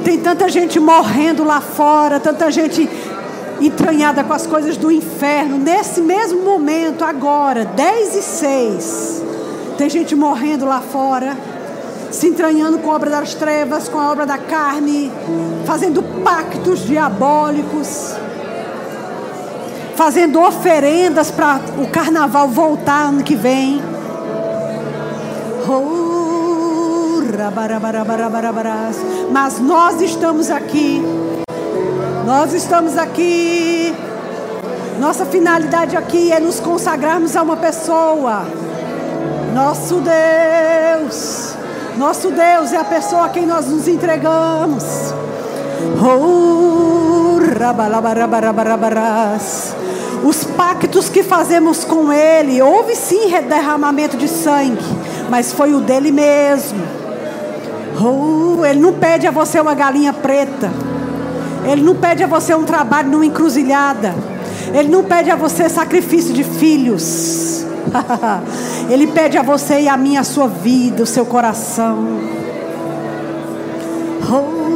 Tem 0.02 0.18
tanta 0.18 0.48
gente 0.48 0.80
morrendo 0.80 1.44
lá 1.44 1.60
fora, 1.60 2.18
tanta 2.18 2.50
gente 2.50 2.88
entranhada 3.60 4.24
com 4.24 4.32
as 4.32 4.46
coisas 4.46 4.78
do 4.78 4.90
inferno. 4.90 5.58
Nesse 5.58 6.00
mesmo 6.00 6.40
momento, 6.40 7.04
agora, 7.04 7.66
10 7.66 8.14
e 8.14 8.22
6, 8.22 9.22
tem 9.76 9.90
gente 9.90 10.16
morrendo 10.16 10.64
lá 10.64 10.80
fora, 10.80 11.36
se 12.10 12.28
entranhando 12.28 12.78
com 12.78 12.90
a 12.90 12.94
obra 12.94 13.10
das 13.10 13.34
trevas, 13.34 13.86
com 13.86 14.00
a 14.00 14.10
obra 14.10 14.24
da 14.24 14.38
carne, 14.38 15.12
fazendo 15.66 16.02
pactos 16.24 16.86
diabólicos, 16.86 18.14
fazendo 19.94 20.40
oferendas 20.40 21.30
para 21.30 21.60
o 21.76 21.86
carnaval 21.88 22.48
voltar 22.48 23.08
ano 23.08 23.22
que 23.22 23.36
vem. 23.36 23.95
Oh. 25.68 26.06
Mas 29.30 29.58
nós 29.58 30.00
estamos 30.00 30.50
aqui. 30.50 31.02
Nós 32.24 32.52
estamos 32.54 32.96
aqui. 32.96 33.94
Nossa 34.98 35.26
finalidade 35.26 35.96
aqui 35.96 36.32
é 36.32 36.40
nos 36.40 36.60
consagrarmos 36.60 37.36
a 37.36 37.42
uma 37.42 37.56
pessoa. 37.56 38.46
Nosso 39.54 40.00
Deus. 40.00 41.54
Nosso 41.96 42.30
Deus 42.30 42.72
é 42.72 42.76
a 42.76 42.84
pessoa 42.84 43.26
a 43.26 43.28
quem 43.28 43.46
nós 43.46 43.66
nos 43.66 43.88
entregamos. 43.88 44.84
Os 50.24 50.44
pactos 50.44 51.08
que 51.08 51.22
fazemos 51.22 51.84
com 51.84 52.12
Ele, 52.12 52.60
houve 52.60 52.94
sim 52.96 53.30
derramamento 53.42 54.16
de 54.16 54.28
sangue, 54.28 54.84
mas 55.28 55.52
foi 55.52 55.74
o 55.74 55.80
dele 55.80 56.10
mesmo. 56.10 56.80
Oh, 58.00 58.64
ele 58.64 58.80
não 58.80 58.92
pede 58.92 59.26
a 59.26 59.30
você 59.30 59.60
uma 59.60 59.74
galinha 59.74 60.12
preta. 60.12 60.70
Ele 61.64 61.82
não 61.82 61.96
pede 61.96 62.22
a 62.22 62.26
você 62.26 62.54
um 62.54 62.64
trabalho 62.64 63.10
numa 63.10 63.26
encruzilhada. 63.26 64.14
Ele 64.72 64.88
não 64.88 65.04
pede 65.04 65.30
a 65.30 65.36
você 65.36 65.68
sacrifício 65.68 66.32
de 66.32 66.44
filhos. 66.44 67.64
ele 68.90 69.06
pede 69.08 69.38
a 69.38 69.42
você 69.42 69.80
e 69.80 69.88
a 69.88 69.96
mim 69.96 70.16
a 70.16 70.24
sua 70.24 70.48
vida, 70.48 71.02
o 71.02 71.06
seu 71.06 71.24
coração. 71.24 72.04
Oh, 74.30 74.66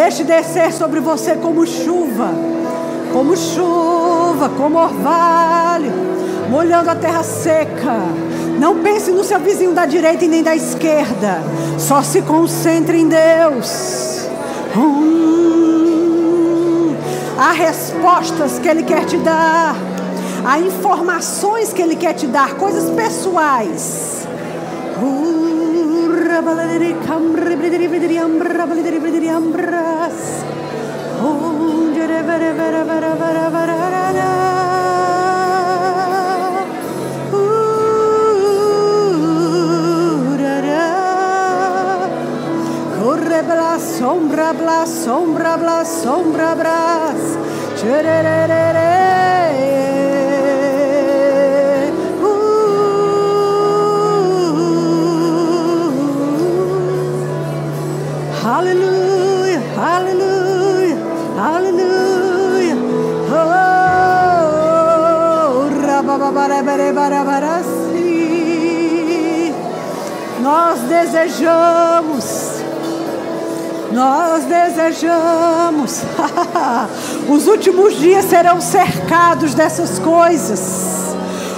Deixe 0.00 0.22
descer 0.22 0.72
sobre 0.72 1.00
você 1.00 1.34
como 1.34 1.66
chuva, 1.66 2.30
como 3.12 3.36
chuva, 3.36 4.48
como 4.56 4.78
orvalho, 4.78 5.92
molhando 6.48 6.88
a 6.88 6.94
terra 6.94 7.24
seca. 7.24 8.04
Não 8.60 8.78
pense 8.78 9.10
no 9.10 9.24
seu 9.24 9.40
vizinho 9.40 9.74
da 9.74 9.86
direita 9.86 10.24
e 10.24 10.28
nem 10.28 10.40
da 10.40 10.54
esquerda. 10.54 11.42
Só 11.76 12.00
se 12.00 12.22
concentre 12.22 13.00
em 13.00 13.08
Deus. 13.08 14.28
Hum, 14.76 16.14
há 17.36 17.50
respostas 17.50 18.60
que 18.60 18.68
Ele 18.68 18.84
quer 18.84 19.04
te 19.04 19.16
dar. 19.16 19.74
Há 20.44 20.60
informações 20.60 21.72
que 21.72 21.82
Ele 21.82 21.96
quer 21.96 22.12
te 22.12 22.28
dar, 22.28 22.54
coisas 22.54 22.88
pessoais. 22.90 24.17
Rabaladiri 26.38 26.94
Cambre 27.04 27.56
Bridiri 27.56 27.88
Bridiri 27.88 28.16
Ambra 28.16 28.64
Balidiri 28.64 29.00
Bridiri 29.02 29.26
Ambras. 29.26 30.44
Oh, 31.18 31.90
Jere 31.92 32.22
Vera 32.22 32.52
Vera 32.54 32.84
Vera 32.84 33.16
Vera 33.16 33.50
Vera 33.50 33.90
Vera. 33.90 34.30
bla 43.42 43.78
sombra 43.78 44.52
bla 44.52 44.84
sombra 44.86 45.56
bla 45.56 45.84
sombra 45.84 46.54
bras. 46.54 47.36
Churererere. 47.80 48.97
Nós 70.48 70.80
desejamos, 70.80 72.24
nós 73.92 74.44
desejamos. 74.44 76.02
Os 77.28 77.46
últimos 77.46 77.98
dias 77.98 78.24
serão 78.24 78.58
cercados 78.58 79.52
dessas 79.52 79.98
coisas. 79.98 81.14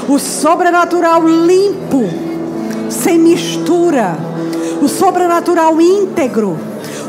O 0.09 0.19
sobrenatural 0.19 1.25
limpo, 1.25 2.03
sem 2.91 3.17
mistura. 3.17 4.17
O 4.83 4.89
sobrenatural 4.89 5.81
íntegro 5.81 6.59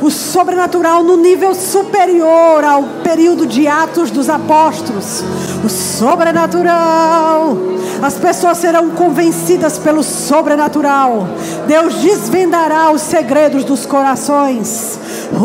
o 0.01 0.09
sobrenatural 0.09 1.03
no 1.03 1.15
nível 1.15 1.53
superior 1.53 2.63
ao 2.63 2.83
período 3.03 3.45
de 3.45 3.67
Atos 3.67 4.09
dos 4.09 4.29
Apóstolos. 4.29 5.23
O 5.63 5.69
sobrenatural. 5.69 7.55
As 8.01 8.15
pessoas 8.15 8.57
serão 8.57 8.89
convencidas 8.89 9.77
pelo 9.77 10.01
sobrenatural. 10.01 11.27
Deus 11.71 12.01
desvendará 12.01 12.91
os 12.91 13.01
segredos 13.01 13.63
dos 13.63 13.85
corações. 13.85 14.99
Uh, 15.31 15.37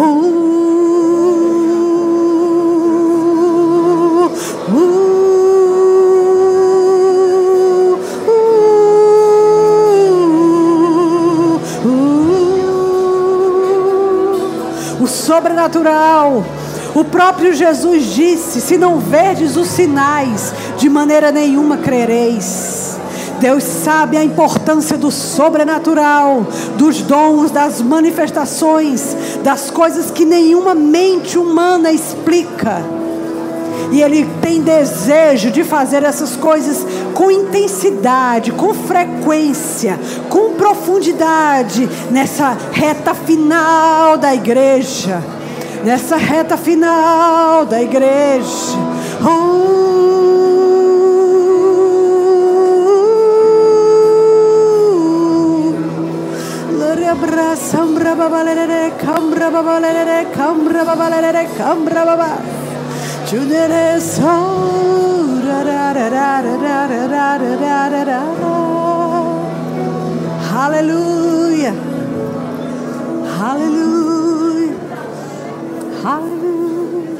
uh. 4.73 5.07
o 15.01 15.07
sobrenatural. 15.07 16.45
O 16.93 17.05
próprio 17.05 17.55
Jesus 17.55 18.07
disse: 18.07 18.61
Se 18.61 18.77
não 18.77 18.99
verdes 18.99 19.57
os 19.57 19.69
sinais, 19.69 20.53
de 20.77 20.89
maneira 20.89 21.31
nenhuma 21.31 21.77
crereis. 21.77 22.66
Deus 23.41 23.63
sabe 23.63 24.17
a 24.17 24.25
importância 24.25 24.97
do 24.97 25.11
sobrenatural, 25.11 26.47
dos 26.77 27.03
dons, 27.03 27.51
das 27.51 27.81
manifestações, 27.81 29.17
das 29.43 29.71
coisas 29.71 30.11
que 30.11 30.25
nenhuma 30.25 30.75
mente 30.75 31.39
humana 31.39 31.93
explica. 31.93 32.83
E 33.93 34.03
Ele 34.03 34.29
tem 34.41 34.61
desejo 34.63 35.51
de 35.51 35.63
fazer 35.63 36.03
essas 36.03 36.35
coisas 36.35 36.85
com 37.15 37.31
intensidade, 37.31 38.53
com 38.53 38.75
frequência, 38.75 39.99
com 40.29 40.55
profundidade, 40.55 41.89
nessa 42.11 42.57
reta 42.73 43.15
final 43.15 44.17
da 44.17 44.35
igreja. 44.35 45.23
Nessa 45.85 46.17
reta 46.17 46.57
final 46.57 47.65
da 47.65 47.81
igreja. 47.81 48.77
Oh. 49.25 50.46
Sambra 57.17 58.15
babalere, 58.15 58.93
cambra 58.99 59.51
babalere, 59.51 60.31
cambra 60.35 60.85
babalere, 60.85 61.49
cambra 61.57 62.05
babalere. 62.05 62.67
Hallelujah. 70.53 71.75
Hallelujah. 73.39 74.77
Hallelujah. 76.03 77.17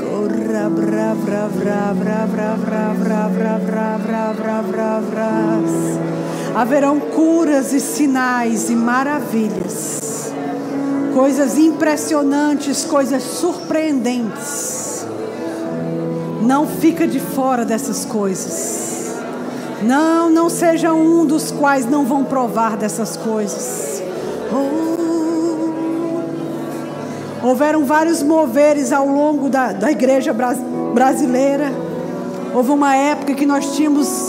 Corra 0.00 0.64
bra 0.74 1.14
bra 1.14 1.48
bra 1.48 1.94
bra 1.94 2.26
bra 2.26 2.56
bra 2.56 2.88
bra 2.96 3.58
bra 3.58 3.88
bra 3.98 4.32
bra 4.34 4.62
bra 4.62 5.00
bra. 5.00 6.27
Haverão 6.54 6.98
curas 7.00 7.72
e 7.72 7.80
sinais 7.80 8.70
e 8.70 8.74
maravilhas. 8.74 10.32
Coisas 11.14 11.58
impressionantes, 11.58 12.84
coisas 12.84 13.22
surpreendentes 13.22 14.88
não 16.48 16.66
fica 16.66 17.06
de 17.06 17.20
fora 17.20 17.62
dessas 17.62 18.06
coisas. 18.06 19.14
Não, 19.82 20.30
não 20.30 20.48
seja 20.48 20.94
um 20.94 21.26
dos 21.26 21.50
quais 21.50 21.84
não 21.84 22.06
vão 22.06 22.24
provar 22.24 22.76
dessas 22.76 23.18
coisas. 23.18 24.02
Oh. 24.50 24.88
Houveram 27.46 27.84
vários 27.84 28.22
moveres 28.22 28.92
ao 28.92 29.06
longo 29.06 29.48
da, 29.50 29.72
da 29.72 29.92
igreja 29.92 30.34
brasileira. 30.94 31.70
Houve 32.54 32.70
uma 32.70 32.96
época 32.96 33.34
que 33.34 33.44
nós 33.44 33.76
tínhamos 33.76 34.27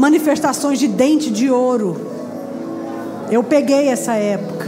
manifestações 0.00 0.78
de 0.78 0.88
dente 0.88 1.30
de 1.30 1.50
ouro. 1.50 1.94
Eu 3.30 3.44
peguei 3.44 3.88
essa 3.88 4.14
época. 4.14 4.66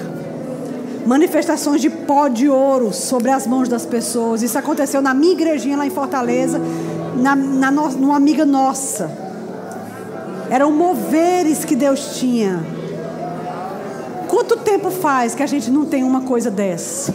Manifestações 1.07 1.81
de 1.81 1.89
pó 1.89 2.29
de 2.29 2.51
ouro 2.51 2.93
sobre 2.93 3.31
as 3.31 3.47
mãos 3.47 3.67
das 3.67 3.87
pessoas. 3.87 4.43
Isso 4.43 4.59
aconteceu 4.59 5.01
na 5.01 5.15
minha 5.15 5.33
igrejinha 5.33 5.79
lá 5.79 5.87
em 5.87 5.91
Fortaleza 5.91 6.61
na, 7.17 7.35
na 7.35 7.71
no, 7.71 7.89
numa 7.93 8.17
amiga 8.17 8.45
nossa. 8.45 9.11
Eram 10.51 10.71
moveres 10.71 11.65
que 11.65 11.75
Deus 11.75 12.19
tinha. 12.19 12.63
Quanto 14.29 14.59
tempo 14.59 14.91
faz 14.91 15.35
que 15.35 15.43
a 15.43 15.47
gente 15.47 15.71
não 15.71 15.87
tem 15.87 16.05
uma 16.05 16.21
coisa 16.21 16.51
dessa? 16.51 17.15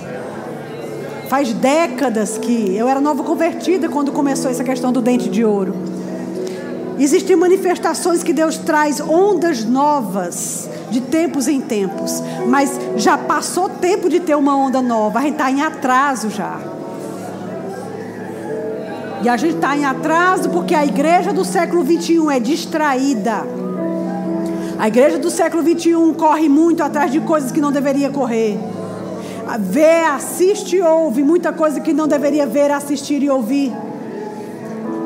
Faz 1.30 1.54
décadas 1.54 2.40
que 2.40 2.76
eu 2.76 2.88
era 2.88 3.00
nova 3.00 3.24
convertida 3.24 3.88
quando 3.88 4.12
começou 4.12 4.50
essa 4.50 4.64
questão 4.64 4.92
do 4.92 5.04
dente 5.04 5.30
de 5.30 5.46
ouro. 5.46 5.97
Existem 7.00 7.36
manifestações 7.36 8.24
que 8.24 8.34
Deus 8.34 8.58
traz 8.58 9.00
ondas 9.00 9.64
novas 9.64 10.68
de 10.90 11.02
tempos 11.02 11.48
em 11.48 11.62
tempos, 11.62 12.24
mas 12.48 12.72
já 12.96 13.18
passou 13.18 13.70
tempo 13.70 14.10
de 14.10 14.20
ter 14.20 14.36
uma 14.36 14.56
onda 14.56 14.82
nova, 14.82 15.20
a 15.20 15.22
gente 15.22 15.34
está 15.34 15.52
em 15.52 15.62
atraso 15.62 16.30
já. 16.30 16.58
E 19.24 19.30
a 19.30 19.38
gente 19.38 19.56
está 19.56 19.76
em 19.76 19.86
atraso 19.86 20.50
porque 20.50 20.74
a 20.74 20.86
igreja 20.86 21.34
do 21.34 21.44
século 21.44 21.84
21 21.84 22.32
é 22.32 22.40
distraída. 22.40 23.44
A 24.80 24.88
igreja 24.88 25.18
do 25.18 25.30
século 25.30 25.64
21 25.64 26.14
corre 26.14 26.48
muito 26.48 26.84
atrás 26.84 27.12
de 27.12 27.20
coisas 27.20 27.52
que 27.52 27.60
não 27.60 27.72
deveria 27.72 28.10
correr. 28.10 28.60
Vê, 29.60 30.02
assiste 30.02 30.76
e 30.76 30.82
ouve 30.82 31.24
muita 31.24 31.52
coisa 31.52 31.80
que 31.80 31.94
não 31.94 32.08
deveria 32.08 32.46
ver, 32.46 32.72
assistir 32.72 33.24
e 33.24 33.30
ouvir. 33.30 33.74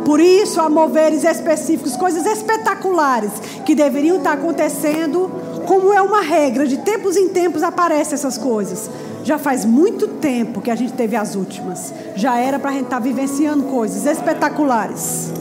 Por 0.06 0.20
isso, 0.20 0.60
há 0.60 0.70
moveres 0.70 1.24
específicos, 1.24 1.96
coisas 1.96 2.26
espetaculares 2.26 3.32
que 3.66 3.76
deveriam 3.76 4.18
estar 4.18 4.34
acontecendo, 4.34 5.30
como 5.68 5.94
é 5.94 6.02
uma 6.02 6.22
regra, 6.22 6.66
de 6.66 6.78
tempos 6.78 7.16
em 7.16 7.30
tempos 7.30 7.64
aparecem 7.64 8.16
essas 8.16 8.38
coisas. 8.38 8.90
Já 9.24 9.38
faz 9.38 9.64
muito 9.64 10.08
tempo 10.08 10.62
que 10.62 10.72
a 10.72 10.76
gente 10.76 10.94
teve 10.94 11.16
as 11.16 11.36
últimas. 11.36 11.94
Já 12.16 12.38
era 12.40 12.58
para 12.58 12.72
a 12.72 12.74
gente 12.74 12.86
estar 12.86 12.98
tá 12.98 13.02
vivenciando 13.02 13.64
coisas 13.64 14.06
espetaculares. 14.06 15.32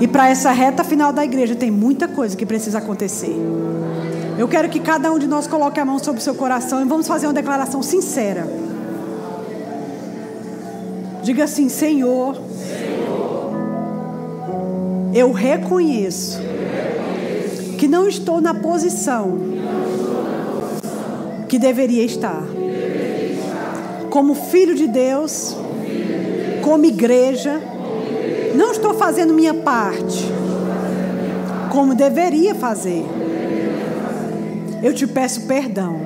E 0.00 0.06
para 0.08 0.28
essa 0.28 0.50
reta 0.50 0.84
final 0.84 1.12
da 1.12 1.24
igreja 1.24 1.54
tem 1.54 1.70
muita 1.70 2.08
coisa 2.08 2.36
que 2.36 2.44
precisa 2.44 2.78
acontecer. 2.78 3.36
Eu 4.36 4.48
quero 4.48 4.68
que 4.68 4.80
cada 4.80 5.12
um 5.12 5.18
de 5.18 5.26
nós 5.26 5.46
coloque 5.46 5.78
a 5.78 5.84
mão 5.84 5.98
sobre 5.98 6.20
o 6.20 6.24
seu 6.24 6.34
coração 6.34 6.82
e 6.82 6.84
vamos 6.84 7.06
fazer 7.06 7.26
uma 7.26 7.32
declaração 7.32 7.82
sincera. 7.82 8.46
Diga 11.22 11.44
assim: 11.44 11.68
Senhor, 11.68 12.36
eu 15.12 15.32
reconheço 15.32 16.40
que 17.78 17.88
não 17.88 18.08
estou 18.08 18.40
na 18.40 18.54
posição 18.54 19.38
que 21.48 21.58
deveria 21.58 22.04
estar. 22.04 22.42
Como 24.10 24.34
filho 24.34 24.74
de 24.74 24.86
Deus, 24.86 25.56
como 26.62 26.84
igreja, 26.84 27.60
não 28.54 28.72
estou 28.72 28.94
fazendo 28.94 29.34
minha 29.34 29.54
parte 29.54 30.32
como 31.72 31.94
deveria 31.94 32.54
fazer. 32.54 33.02
Eu 34.82 34.92
te 34.92 35.06
peço 35.06 35.46
perdão. 35.46 35.96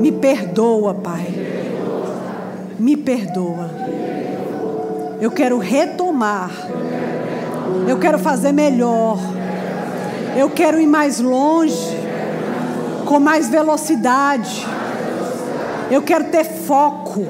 Me 0.00 0.12
perdoa, 0.12 0.94
Pai. 0.94 1.26
Me 2.78 2.96
perdoa. 2.96 3.70
Eu 5.20 5.30
quero 5.32 5.58
retomar. 5.58 6.50
Eu 7.86 7.98
quero 7.98 8.18
fazer 8.18 8.52
melhor. 8.52 9.18
Eu 10.36 10.50
quero 10.50 10.80
ir 10.80 10.86
mais 10.86 11.20
longe 11.20 11.96
com 13.04 13.20
mais 13.20 13.48
velocidade. 13.48 14.66
Eu 15.90 16.02
quero 16.02 16.24
ter 16.24 16.44
foco. 16.44 17.26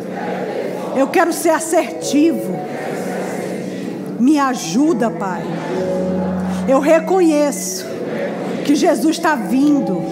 Eu 0.97 1.09
quero 1.09 1.32
ser 1.32 1.51
assertivo. 1.51 2.56
Me 4.19 4.39
ajuda, 4.39 5.11
Pai. 5.11 5.43
Eu 6.69 6.81
reconheço 6.81 7.86
que 8.65 8.74
Jesus 8.74 9.16
está 9.16 9.35
vindo. 9.35 10.02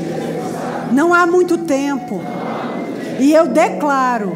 Não 0.93 1.15
há 1.15 1.27
muito 1.27 1.59
tempo. 1.59 2.21
E 3.19 3.33
eu 3.33 3.47
declaro 3.47 4.33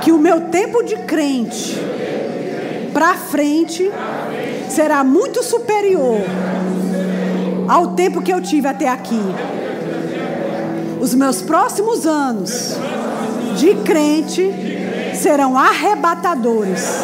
que 0.00 0.10
o 0.10 0.18
meu 0.18 0.42
tempo 0.48 0.82
de 0.82 0.96
crente 0.96 1.78
para 2.92 3.14
frente 3.14 3.90
será 4.72 5.04
muito 5.04 5.42
superior 5.42 6.20
ao 7.68 7.88
tempo 7.88 8.22
que 8.22 8.32
eu 8.32 8.40
tive 8.40 8.66
até 8.66 8.88
aqui 8.88 9.20
os 11.02 11.14
meus 11.16 11.42
próximos 11.42 12.06
anos 12.06 12.76
de 13.56 13.74
crente 13.82 14.52
serão 15.20 15.58
arrebatadores. 15.58 17.02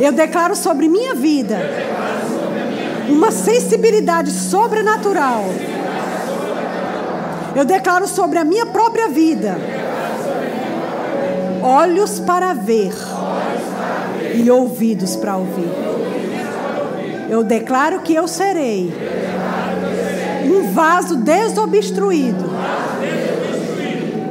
Eu 0.00 0.10
declaro 0.10 0.56
sobre 0.56 0.88
minha 0.88 1.14
vida 1.14 1.58
uma 3.10 3.30
sensibilidade 3.30 4.30
sobrenatural. 4.30 5.44
Eu 7.54 7.66
declaro 7.66 8.08
sobre 8.08 8.38
a 8.38 8.44
minha 8.44 8.64
própria 8.64 9.08
vida 9.08 9.58
olhos 11.62 12.18
para 12.20 12.54
ver 12.54 12.94
e 14.34 14.50
ouvidos 14.50 15.14
para 15.14 15.36
ouvir. 15.36 15.70
Eu 17.32 17.42
declaro 17.42 18.00
que 18.00 18.14
eu 18.14 18.28
serei 18.28 18.92
um 20.44 20.70
vaso 20.74 21.16
desobstruído 21.16 22.44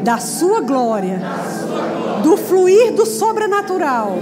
da 0.03 0.19
sua 0.19 0.61
glória, 0.61 1.19
do 2.21 2.37
fluir 2.37 2.93
do 2.93 3.03
sobrenatural, 3.07 4.19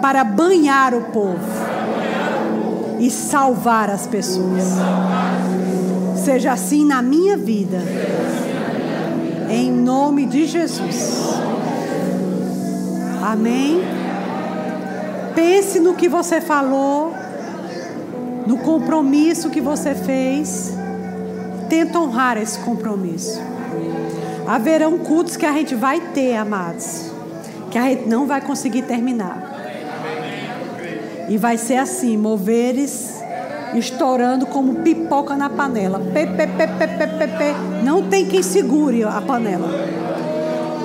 para 0.00 0.22
banhar 0.22 0.94
o 0.94 1.00
povo 1.06 1.40
e 3.00 3.10
salvar 3.10 3.90
as 3.90 4.06
pessoas. 4.06 4.62
Seja 6.14 6.52
assim 6.52 6.84
na 6.84 7.02
minha 7.02 7.36
vida 7.36 7.78
Em 9.50 9.72
nome 9.72 10.26
de 10.26 10.46
Jesus. 10.46 11.34
Amém. 13.20 13.95
Pense 15.36 15.78
no 15.78 15.94
que 15.94 16.08
você 16.08 16.40
falou, 16.40 17.12
no 18.46 18.56
compromisso 18.56 19.50
que 19.50 19.60
você 19.60 19.94
fez. 19.94 20.72
Tenta 21.68 22.00
honrar 22.00 22.38
esse 22.38 22.58
compromisso. 22.60 23.38
Haverão 24.46 24.96
cultos 24.98 25.36
que 25.36 25.44
a 25.44 25.52
gente 25.52 25.74
vai 25.74 26.00
ter, 26.00 26.36
amados, 26.36 27.12
que 27.70 27.76
a 27.76 27.82
gente 27.82 28.08
não 28.08 28.26
vai 28.26 28.40
conseguir 28.40 28.82
terminar. 28.82 29.54
E 31.28 31.36
vai 31.36 31.58
ser 31.58 31.76
assim, 31.76 32.16
moveres 32.16 33.16
estourando 33.74 34.46
como 34.46 34.76
pipoca 34.76 35.36
na 35.36 35.50
panela. 35.50 35.98
Pe, 35.98 36.26
pe, 36.28 36.46
pe, 36.46 36.66
pe, 36.66 36.86
pe, 36.86 37.06
pe, 37.06 37.26
pe. 37.26 37.84
Não 37.84 38.08
tem 38.08 38.24
quem 38.24 38.42
segure 38.42 39.02
a 39.02 39.20
panela. 39.20 39.68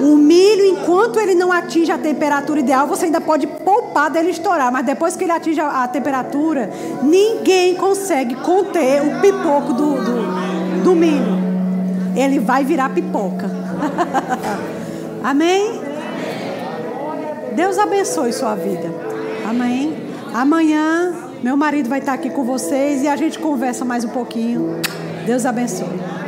O 0.01 0.17
milho, 0.17 0.65
enquanto 0.65 1.19
ele 1.19 1.35
não 1.35 1.51
atinge 1.51 1.91
a 1.91 1.97
temperatura 1.97 2.59
ideal, 2.59 2.87
você 2.87 3.05
ainda 3.05 3.21
pode 3.21 3.45
poupar 3.91 4.09
dele 4.09 4.31
estourar. 4.31 4.71
Mas 4.71 4.85
depois 4.85 5.15
que 5.15 5.25
ele 5.25 5.31
atinge 5.31 5.59
a, 5.59 5.83
a 5.83 5.87
temperatura, 5.87 6.69
ninguém 7.03 7.75
consegue 7.75 8.35
conter 8.35 9.01
o 9.01 9.21
pipoco 9.21 9.73
do, 9.73 9.95
do, 9.95 10.83
do 10.83 10.95
milho. 10.95 11.51
Ele 12.15 12.39
vai 12.39 12.63
virar 12.63 12.89
pipoca. 12.89 13.49
Amém? 15.23 15.81
Deus 17.55 17.77
abençoe 17.77 18.33
sua 18.33 18.55
vida. 18.55 18.89
Amém? 19.47 19.95
Amanhã, 20.33 21.13
meu 21.43 21.57
marido 21.57 21.89
vai 21.89 21.99
estar 21.99 22.13
aqui 22.13 22.29
com 22.29 22.43
vocês 22.43 23.03
e 23.03 23.07
a 23.07 23.15
gente 23.15 23.37
conversa 23.37 23.83
mais 23.83 24.03
um 24.03 24.09
pouquinho. 24.09 24.81
Deus 25.25 25.45
abençoe. 25.45 26.20